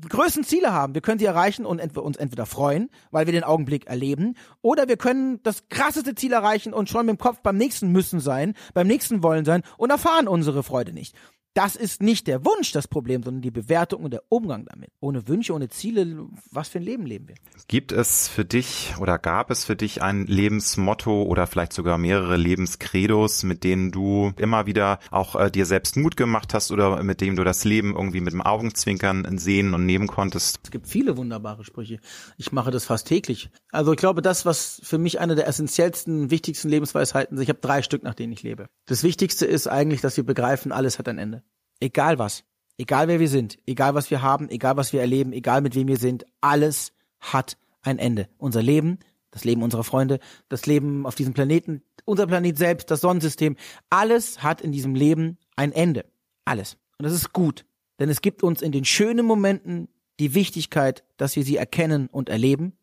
größten 0.09 0.43
Ziele 0.43 0.73
haben. 0.73 0.93
Wir 0.93 1.01
können 1.01 1.19
sie 1.19 1.25
erreichen 1.25 1.65
und 1.65 1.79
entweder, 1.79 2.03
uns 2.03 2.17
entweder 2.17 2.45
freuen, 2.45 2.89
weil 3.11 3.25
wir 3.25 3.33
den 3.33 3.43
Augenblick 3.43 3.87
erleben, 3.87 4.35
oder 4.61 4.87
wir 4.87 4.97
können 4.97 5.41
das 5.43 5.69
krasseste 5.69 6.15
Ziel 6.15 6.33
erreichen 6.33 6.73
und 6.73 6.89
schon 6.89 7.05
mit 7.05 7.17
dem 7.17 7.19
Kopf 7.19 7.41
beim 7.41 7.57
nächsten 7.57 7.91
müssen 7.91 8.19
sein, 8.19 8.55
beim 8.73 8.87
nächsten 8.87 9.23
wollen 9.23 9.45
sein 9.45 9.63
und 9.77 9.89
erfahren 9.89 10.27
unsere 10.27 10.63
Freude 10.63 10.93
nicht. 10.93 11.15
Das 11.53 11.75
ist 11.75 12.01
nicht 12.01 12.27
der 12.27 12.45
Wunsch 12.45 12.71
das 12.71 12.87
Problem, 12.87 13.23
sondern 13.23 13.41
die 13.41 13.51
Bewertung 13.51 14.05
und 14.05 14.11
der 14.11 14.23
Umgang 14.29 14.65
damit. 14.69 14.89
Ohne 15.01 15.27
Wünsche, 15.27 15.53
ohne 15.53 15.67
Ziele, 15.67 16.27
was 16.49 16.69
für 16.69 16.79
ein 16.79 16.83
Leben 16.83 17.05
leben 17.05 17.27
wir? 17.27 17.35
Gibt 17.67 17.91
es 17.91 18.29
für 18.29 18.45
dich 18.45 18.93
oder 19.01 19.19
gab 19.19 19.51
es 19.51 19.65
für 19.65 19.75
dich 19.75 20.01
ein 20.01 20.25
Lebensmotto 20.27 21.23
oder 21.23 21.47
vielleicht 21.47 21.73
sogar 21.73 21.97
mehrere 21.97 22.37
Lebenskredos, 22.37 23.43
mit 23.43 23.65
denen 23.65 23.91
du 23.91 24.31
immer 24.37 24.65
wieder 24.65 24.99
auch 25.11 25.35
äh, 25.35 25.51
dir 25.51 25.65
selbst 25.65 25.97
Mut 25.97 26.15
gemacht 26.15 26.53
hast 26.53 26.71
oder 26.71 27.03
mit 27.03 27.19
dem 27.19 27.35
du 27.35 27.43
das 27.43 27.65
Leben 27.65 27.95
irgendwie 27.95 28.21
mit 28.21 28.31
dem 28.31 28.41
Augenzwinkern 28.41 29.37
sehen 29.37 29.73
und 29.73 29.85
nehmen 29.85 30.07
konntest? 30.07 30.61
Es 30.63 30.71
gibt 30.71 30.87
viele 30.87 31.17
wunderbare 31.17 31.65
Sprüche. 31.65 31.99
Ich 32.37 32.53
mache 32.53 32.71
das 32.71 32.85
fast 32.85 33.07
täglich. 33.07 33.49
Also 33.73 33.91
ich 33.91 33.97
glaube, 33.97 34.21
das, 34.21 34.45
was 34.45 34.79
für 34.85 34.97
mich 34.97 35.19
eine 35.19 35.35
der 35.35 35.47
essentiellsten, 35.47 36.31
wichtigsten 36.31 36.69
Lebensweisheiten 36.69 37.35
ist, 37.35 37.43
ich 37.43 37.49
habe 37.49 37.59
drei 37.59 37.81
Stück, 37.81 38.03
nach 38.03 38.15
denen 38.15 38.31
ich 38.31 38.41
lebe. 38.41 38.67
Das 38.85 39.03
Wichtigste 39.03 39.45
ist 39.45 39.67
eigentlich, 39.67 39.99
dass 39.99 40.15
wir 40.15 40.25
begreifen, 40.25 40.71
alles 40.71 40.97
hat 40.97 41.09
ein 41.09 41.17
Ende. 41.17 41.40
Egal 41.81 42.19
was. 42.19 42.45
Egal 42.77 43.09
wer 43.09 43.19
wir 43.19 43.27
sind. 43.27 43.57
Egal 43.65 43.93
was 43.95 44.09
wir 44.09 44.21
haben. 44.21 44.49
Egal 44.49 44.77
was 44.77 44.93
wir 44.93 45.01
erleben. 45.01 45.33
Egal 45.33 45.61
mit 45.61 45.75
wem 45.75 45.87
wir 45.87 45.97
sind. 45.97 46.25
Alles 46.39 46.93
hat 47.19 47.57
ein 47.81 47.99
Ende. 47.99 48.29
Unser 48.37 48.61
Leben, 48.61 48.99
das 49.31 49.43
Leben 49.43 49.63
unserer 49.63 49.83
Freunde, 49.83 50.19
das 50.47 50.65
Leben 50.65 51.05
auf 51.05 51.15
diesem 51.15 51.33
Planeten, 51.33 51.83
unser 52.05 52.27
Planet 52.27 52.57
selbst, 52.57 52.91
das 52.91 53.01
Sonnensystem. 53.01 53.57
Alles 53.89 54.41
hat 54.41 54.61
in 54.61 54.71
diesem 54.71 54.95
Leben 54.95 55.37
ein 55.55 55.71
Ende. 55.71 56.05
Alles. 56.45 56.77
Und 56.97 57.03
das 57.03 57.13
ist 57.13 57.33
gut. 57.33 57.65
Denn 57.99 58.09
es 58.09 58.21
gibt 58.21 58.43
uns 58.43 58.61
in 58.61 58.71
den 58.71 58.85
schönen 58.85 59.25
Momenten 59.25 59.87
die 60.19 60.33
Wichtigkeit, 60.33 61.03
dass 61.17 61.35
wir 61.35 61.43
sie 61.43 61.57
erkennen 61.57 62.07
und 62.07 62.29
erleben. 62.29 62.73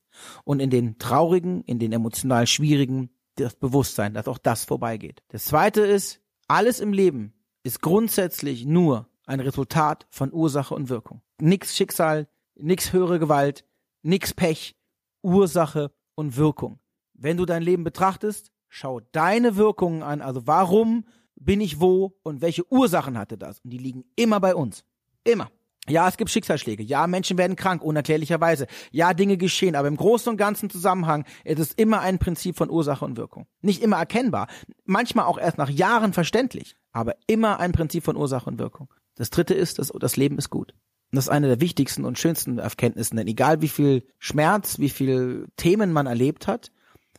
Und 0.44 0.61
in 0.61 0.70
den 0.70 0.99
traurigen, 0.99 1.62
in 1.62 1.78
den 1.78 1.92
emotional 1.92 2.46
schwierigen, 2.46 3.11
das 3.36 3.55
Bewusstsein, 3.55 4.14
dass 4.14 4.26
auch 4.26 4.38
das 4.38 4.64
vorbeigeht. 4.64 5.22
Das 5.28 5.44
zweite 5.44 5.82
ist, 5.82 6.20
alles 6.49 6.80
im 6.80 6.92
Leben 6.92 7.32
ist 7.68 7.82
grundsätzlich 7.82 8.64
nur 8.64 9.08
ein 9.26 9.40
Resultat 9.40 10.06
von 10.08 10.32
Ursache 10.32 10.74
und 10.74 10.88
Wirkung. 10.88 11.20
Nix 11.38 11.76
Schicksal, 11.76 12.26
nix 12.56 12.94
höhere 12.94 13.18
Gewalt, 13.18 13.66
nix 14.02 14.32
Pech, 14.32 14.74
Ursache 15.22 15.92
und 16.14 16.38
Wirkung. 16.38 16.78
Wenn 17.12 17.36
du 17.36 17.44
dein 17.44 17.62
Leben 17.62 17.84
betrachtest, 17.84 18.52
schau 18.70 19.00
deine 19.12 19.56
Wirkungen 19.56 20.02
an, 20.02 20.22
also 20.22 20.46
warum 20.46 21.04
bin 21.36 21.60
ich 21.60 21.78
wo 21.78 22.16
und 22.22 22.40
welche 22.40 22.64
Ursachen 22.72 23.18
hatte 23.18 23.36
das? 23.36 23.60
Und 23.60 23.70
die 23.70 23.78
liegen 23.78 24.04
immer 24.16 24.40
bei 24.40 24.54
uns. 24.54 24.82
Immer. 25.22 25.50
Ja, 25.88 26.06
es 26.08 26.16
gibt 26.16 26.30
Schicksalsschläge. 26.30 26.82
Ja, 26.82 27.06
Menschen 27.06 27.38
werden 27.38 27.56
krank, 27.56 27.82
unerklärlicherweise. 27.82 28.66
Ja, 28.92 29.14
Dinge 29.14 29.36
geschehen, 29.36 29.74
aber 29.74 29.88
im 29.88 29.96
großen 29.96 30.30
und 30.30 30.36
ganzen 30.36 30.68
Zusammenhang 30.70 31.24
ist 31.44 31.58
es 31.58 31.72
immer 31.72 32.00
ein 32.00 32.18
Prinzip 32.18 32.56
von 32.56 32.70
Ursache 32.70 33.04
und 33.04 33.16
Wirkung. 33.16 33.46
Nicht 33.62 33.82
immer 33.82 33.96
erkennbar, 33.96 34.48
manchmal 34.84 35.26
auch 35.26 35.38
erst 35.38 35.58
nach 35.58 35.70
Jahren 35.70 36.12
verständlich, 36.12 36.76
aber 36.93 37.16
immer 37.26 37.61
ein 37.61 37.72
Prinzip 37.72 38.05
von 38.05 38.16
Ursache 38.16 38.49
und 38.49 38.59
Wirkung. 38.59 38.93
Das 39.14 39.30
dritte 39.30 39.55
ist, 39.55 39.78
dass 39.78 39.93
das 39.99 40.16
Leben 40.16 40.39
ist 40.39 40.51
gut. 40.51 40.72
Und 41.11 41.16
das 41.16 41.24
ist 41.24 41.30
eine 41.30 41.49
der 41.49 41.61
wichtigsten 41.61 42.05
und 42.05 42.18
schönsten 42.18 42.59
Erkenntnissen, 42.59 43.16
denn 43.16 43.26
egal 43.26 43.62
wie 43.62 43.68
viel 43.68 44.05
Schmerz, 44.18 44.78
wie 44.78 44.91
viel 44.91 45.49
Themen 45.57 45.93
man 45.93 46.07
erlebt 46.07 46.47
hat, 46.47 46.70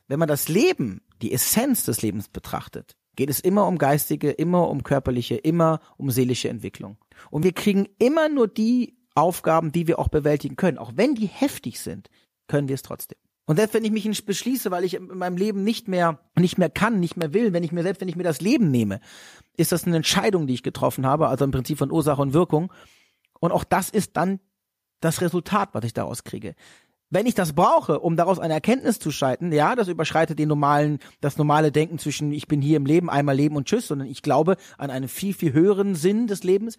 wenn 0.07 0.19
man 0.19 0.27
das 0.27 0.47
Leben, 0.47 1.01
die 1.21 1.33
Essenz 1.33 1.83
des 1.85 2.01
Lebens 2.01 2.29
betrachtet, 2.29 2.95
geht 3.15 3.29
es 3.29 3.39
immer 3.39 3.67
um 3.67 3.77
geistige, 3.77 4.31
immer 4.31 4.69
um 4.69 4.83
körperliche, 4.83 5.35
immer 5.35 5.81
um 5.97 6.09
seelische 6.11 6.49
Entwicklung. 6.49 6.97
Und 7.31 7.43
wir 7.43 7.51
kriegen 7.51 7.87
immer 7.97 8.29
nur 8.29 8.47
die 8.47 8.97
Aufgaben, 9.15 9.71
die 9.71 9.87
wir 9.87 9.99
auch 9.99 10.07
bewältigen 10.07 10.55
können. 10.55 10.77
Auch 10.77 10.93
wenn 10.95 11.15
die 11.15 11.27
heftig 11.27 11.79
sind, 11.79 12.09
können 12.47 12.67
wir 12.67 12.75
es 12.75 12.81
trotzdem. 12.81 13.17
Und 13.49 13.55
selbst 13.55 13.73
wenn 13.73 13.83
ich 13.83 13.91
mich 13.91 14.25
beschließe, 14.25 14.69
weil 14.69 14.83
ich 14.83 14.93
in 14.93 15.07
meinem 15.07 15.35
Leben 15.35 15.63
nicht 15.63 15.87
mehr, 15.87 16.19
nicht 16.37 16.59
mehr 16.59 16.69
kann, 16.69 16.99
nicht 16.99 17.17
mehr 17.17 17.33
will, 17.33 17.51
wenn 17.51 17.63
ich 17.63 17.71
mir 17.71 17.81
selbst, 17.81 17.99
wenn 17.99 18.07
ich 18.07 18.15
mir 18.15 18.21
das 18.21 18.41
Leben 18.41 18.69
nehme, 18.69 18.99
ist 19.57 19.71
das 19.71 19.87
eine 19.87 19.95
Entscheidung, 19.95 20.45
die 20.45 20.53
ich 20.53 20.61
getroffen 20.61 21.03
habe, 21.03 21.29
also 21.29 21.45
im 21.45 21.51
Prinzip 21.51 21.79
von 21.79 21.91
Ursache 21.91 22.21
und 22.21 22.33
Wirkung. 22.33 22.71
Und 23.39 23.51
auch 23.51 23.63
das 23.63 23.89
ist 23.89 24.17
dann 24.17 24.39
das 24.99 25.21
Resultat, 25.21 25.69
was 25.71 25.83
ich 25.83 25.93
daraus 25.93 26.23
kriege. 26.23 26.53
Wenn 27.09 27.25
ich 27.25 27.33
das 27.33 27.53
brauche, 27.53 28.01
um 28.01 28.15
daraus 28.15 28.37
eine 28.37 28.53
Erkenntnis 28.53 28.99
zu 28.99 29.09
schalten, 29.09 29.51
ja, 29.51 29.75
das 29.75 29.87
überschreitet 29.87 30.37
den 30.37 30.47
normalen, 30.47 30.99
das 31.19 31.39
normale 31.39 31.71
Denken 31.71 31.97
zwischen 31.97 32.31
ich 32.31 32.47
bin 32.47 32.61
hier 32.61 32.77
im 32.77 32.85
Leben, 32.85 33.09
einmal 33.09 33.35
leben 33.35 33.55
und 33.55 33.67
tschüss, 33.67 33.87
sondern 33.87 34.09
ich 34.09 34.21
glaube 34.21 34.57
an 34.77 34.91
einen 34.91 35.07
viel, 35.07 35.33
viel 35.33 35.53
höheren 35.53 35.95
Sinn 35.95 36.27
des 36.27 36.43
Lebens, 36.43 36.77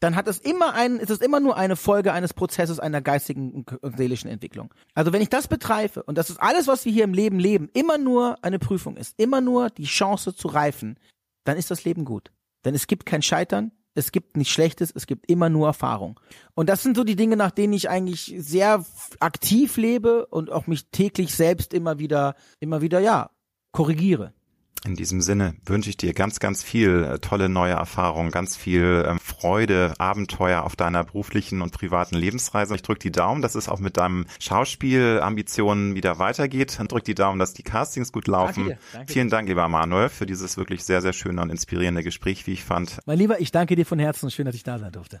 dann 0.00 0.16
hat 0.16 0.26
es 0.28 0.38
immer 0.38 0.74
ein, 0.74 0.96
ist 0.96 1.10
es 1.10 1.20
immer 1.20 1.40
nur 1.40 1.56
eine 1.56 1.76
Folge 1.76 2.12
eines 2.12 2.34
Prozesses 2.34 2.80
einer 2.80 3.02
geistigen 3.02 3.64
und 3.80 3.96
seelischen 3.96 4.30
Entwicklung. 4.30 4.72
Also 4.94 5.12
wenn 5.12 5.22
ich 5.22 5.28
das 5.28 5.46
betreife 5.46 6.02
und 6.02 6.16
das 6.16 6.30
ist 6.30 6.38
alles, 6.38 6.66
was 6.66 6.84
wir 6.86 6.92
hier 6.92 7.04
im 7.04 7.14
Leben 7.14 7.38
leben, 7.38 7.68
immer 7.74 7.98
nur 7.98 8.42
eine 8.42 8.58
Prüfung 8.58 8.96
ist, 8.96 9.18
immer 9.18 9.40
nur 9.40 9.68
die 9.68 9.84
Chance 9.84 10.34
zu 10.34 10.48
reifen, 10.48 10.98
dann 11.44 11.58
ist 11.58 11.70
das 11.70 11.84
Leben 11.84 12.04
gut. 12.04 12.32
Denn 12.64 12.74
es 12.74 12.86
gibt 12.86 13.06
kein 13.06 13.22
Scheitern, 13.22 13.72
es 13.94 14.12
gibt 14.12 14.36
nichts 14.36 14.52
Schlechtes, 14.52 14.92
es 14.94 15.06
gibt 15.06 15.30
immer 15.30 15.50
nur 15.50 15.66
Erfahrung. 15.66 16.18
Und 16.54 16.68
das 16.68 16.82
sind 16.82 16.96
so 16.96 17.04
die 17.04 17.16
Dinge, 17.16 17.36
nach 17.36 17.50
denen 17.50 17.72
ich 17.72 17.90
eigentlich 17.90 18.34
sehr 18.38 18.84
aktiv 19.18 19.76
lebe 19.76 20.26
und 20.26 20.50
auch 20.50 20.66
mich 20.66 20.90
täglich 20.90 21.34
selbst 21.34 21.74
immer 21.74 21.98
wieder, 21.98 22.36
immer 22.60 22.80
wieder, 22.80 23.00
ja, 23.00 23.30
korrigiere. 23.72 24.32
In 24.84 24.96
diesem 24.96 25.20
Sinne 25.20 25.54
wünsche 25.66 25.90
ich 25.90 25.98
dir 25.98 26.14
ganz, 26.14 26.40
ganz 26.40 26.62
viel 26.62 27.04
äh, 27.04 27.18
tolle 27.18 27.48
neue 27.50 27.72
Erfahrungen, 27.72 28.30
ganz 28.30 28.56
viel 28.56 29.04
ähm, 29.06 29.18
Freude, 29.18 29.92
Abenteuer 29.98 30.62
auf 30.62 30.74
deiner 30.74 31.04
beruflichen 31.04 31.60
und 31.60 31.72
privaten 31.72 32.16
Lebensreise. 32.16 32.74
Ich 32.74 32.82
drücke 32.82 33.00
die 33.00 33.12
Daumen, 33.12 33.42
dass 33.42 33.54
es 33.54 33.68
auch 33.68 33.78
mit 33.78 33.98
deinem 33.98 34.26
Schauspielambitionen 34.38 35.94
wieder 35.94 36.18
weitergeht. 36.18 36.78
Und 36.80 36.92
drück 36.92 37.04
die 37.04 37.14
Daumen, 37.14 37.38
dass 37.38 37.52
die 37.52 37.62
Castings 37.62 38.10
gut 38.10 38.26
laufen. 38.26 38.68
Danke 38.68 38.70
dir, 38.70 38.78
danke 38.92 39.12
Vielen 39.12 39.28
Dank, 39.28 39.48
lieber 39.48 39.68
Manuel, 39.68 40.08
für 40.08 40.24
dieses 40.24 40.56
wirklich 40.56 40.82
sehr, 40.84 41.02
sehr 41.02 41.12
schöne 41.12 41.42
und 41.42 41.50
inspirierende 41.50 42.02
Gespräch, 42.02 42.46
wie 42.46 42.52
ich 42.52 42.64
fand. 42.64 43.00
Mein 43.04 43.18
Lieber, 43.18 43.40
ich 43.40 43.52
danke 43.52 43.76
dir 43.76 43.84
von 43.84 43.98
Herzen. 43.98 44.30
Schön, 44.30 44.46
dass 44.46 44.54
ich 44.54 44.62
da 44.62 44.78
sein 44.78 44.92
durfte. 44.92 45.20